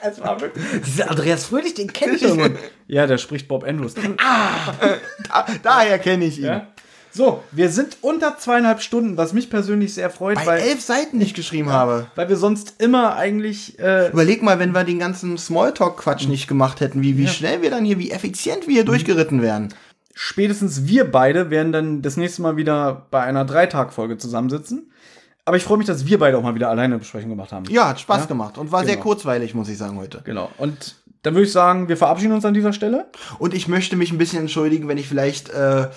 [0.06, 0.64] Es war wirklich.
[0.86, 2.58] Dieser Andreas Fröhlich, den kenne ich schon.
[2.86, 3.94] Ja, der spricht Bob Andrews.
[4.18, 4.74] Ah!
[5.28, 6.44] Da, daher kenne ich ihn.
[6.44, 6.66] Ja?
[7.10, 10.36] So, wir sind unter zweieinhalb Stunden, was mich persönlich sehr freut.
[10.36, 12.06] Bei weil elf Seiten nicht geschrieben ja, habe.
[12.14, 13.78] Weil wir sonst immer eigentlich.
[13.78, 17.30] Äh, Überleg mal, wenn wir den ganzen Smalltalk-Quatsch nicht gemacht hätten, wie, wie ja.
[17.30, 18.88] schnell wir dann hier, wie effizient wir hier mhm.
[18.88, 19.72] durchgeritten wären.
[20.12, 24.90] Spätestens wir beide werden dann das nächste Mal wieder bei einer Dreitag-Folge zusammensitzen.
[25.44, 27.66] Aber ich freue mich, dass wir beide auch mal wieder alleine eine Besprechung gemacht haben.
[27.68, 28.26] Ja, hat Spaß ja?
[28.26, 28.92] gemacht und war genau.
[28.92, 30.22] sehr kurzweilig, muss ich sagen, heute.
[30.24, 30.50] Genau.
[30.56, 33.06] Und dann würde ich sagen, wir verabschieden uns an dieser Stelle.
[33.38, 35.88] Und ich möchte mich ein bisschen entschuldigen, wenn ich vielleicht äh,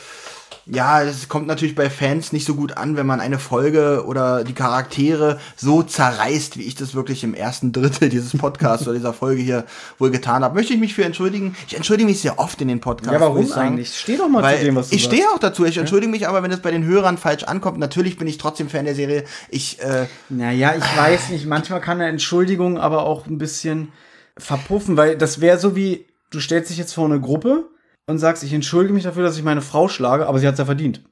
[0.70, 4.44] ja, es kommt natürlich bei Fans nicht so gut an, wenn man eine Folge oder
[4.44, 9.14] die Charaktere so zerreißt, wie ich das wirklich im ersten Drittel dieses Podcasts oder dieser
[9.14, 9.66] Folge hier
[9.98, 10.56] wohl getan habe.
[10.56, 11.56] Möchte ich mich für entschuldigen.
[11.68, 13.14] Ich entschuldige mich sehr oft in den Podcasts.
[13.14, 13.98] Ja, warum eigentlich?
[13.98, 15.66] Steh doch mal zu dem, was du Ich stehe auch dazu.
[15.66, 17.80] Ich entschuldige mich aber, wenn es bei den Hörern falsch ankommt.
[17.80, 19.24] Natürlich bin ich trotzdem Fan der Serie.
[19.50, 21.46] Ich, äh, Naja, ich weiß nicht.
[21.46, 23.94] Manchmal kann eine Entschuldigung aber auch ein bisschen
[24.38, 27.66] verpuffen, weil das wäre so wie, du stellst dich jetzt vor eine Gruppe
[28.08, 30.60] und sagst, ich entschuldige mich dafür, dass ich meine Frau schlage, aber sie hat es
[30.60, 31.04] ja verdient.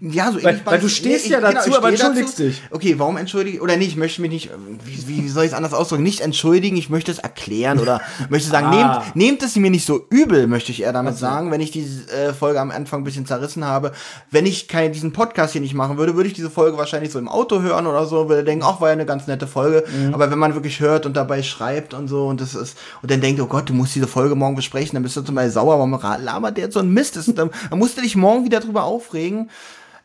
[0.00, 2.42] Ja, so weil, weil du stehst ja, ja dazu, genau, aber entschuldigst dazu.
[2.44, 2.62] dich.
[2.70, 4.50] Okay, warum entschuldige Oder nee, ich möchte mich nicht,
[4.84, 6.02] wie, wie soll ich es anders ausdrücken?
[6.02, 9.02] Nicht entschuldigen, ich möchte es erklären oder möchte sagen, ah.
[9.04, 11.20] nehmt, nehmt es mir nicht so übel, möchte ich eher damit okay.
[11.20, 13.92] sagen, wenn ich diese äh, Folge am Anfang ein bisschen zerrissen habe.
[14.30, 17.18] Wenn ich kein, diesen Podcast hier nicht machen würde, würde ich diese Folge wahrscheinlich so
[17.18, 19.84] im Auto hören oder so, würde denken, ach, war ja eine ganz nette Folge.
[19.86, 20.14] Mhm.
[20.14, 23.20] Aber wenn man wirklich hört und dabei schreibt und so und das ist, und dann
[23.20, 25.78] denkt, oh Gott, du musst diese Folge morgen besprechen, dann bist du zum Beispiel sauer,
[25.78, 27.16] warum labert der jetzt so ein Mist?
[27.16, 29.50] Das, dann, dann musst du dich morgen wieder drüber aufregen.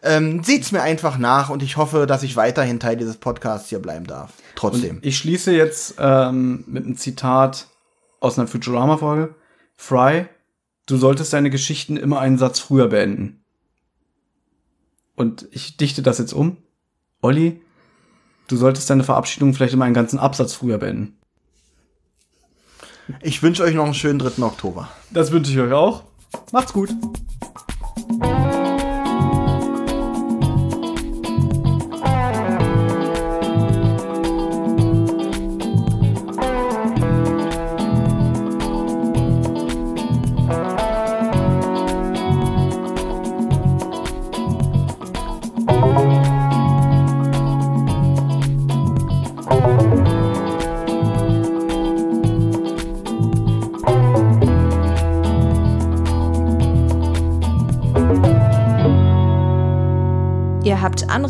[0.04, 3.80] Ähm, seht's mir einfach nach und ich hoffe, dass ich weiterhin Teil dieses Podcasts hier
[3.80, 4.34] bleiben darf.
[4.56, 4.98] Trotzdem.
[4.98, 7.68] Und ich schließe jetzt ähm, mit einem Zitat
[8.20, 9.36] aus einer Futurama-Folge.
[9.76, 10.26] Fry,
[10.88, 13.44] du solltest deine Geschichten immer einen Satz früher beenden.
[15.16, 16.58] Und ich dichte das jetzt um.
[17.22, 17.62] Olli,
[18.48, 21.18] du solltest deine Verabschiedung vielleicht immer einen ganzen Absatz früher beenden.
[23.22, 24.42] Ich wünsche euch noch einen schönen 3.
[24.44, 24.90] Oktober.
[25.12, 26.04] Das wünsche ich euch auch.
[26.52, 26.90] Macht's gut.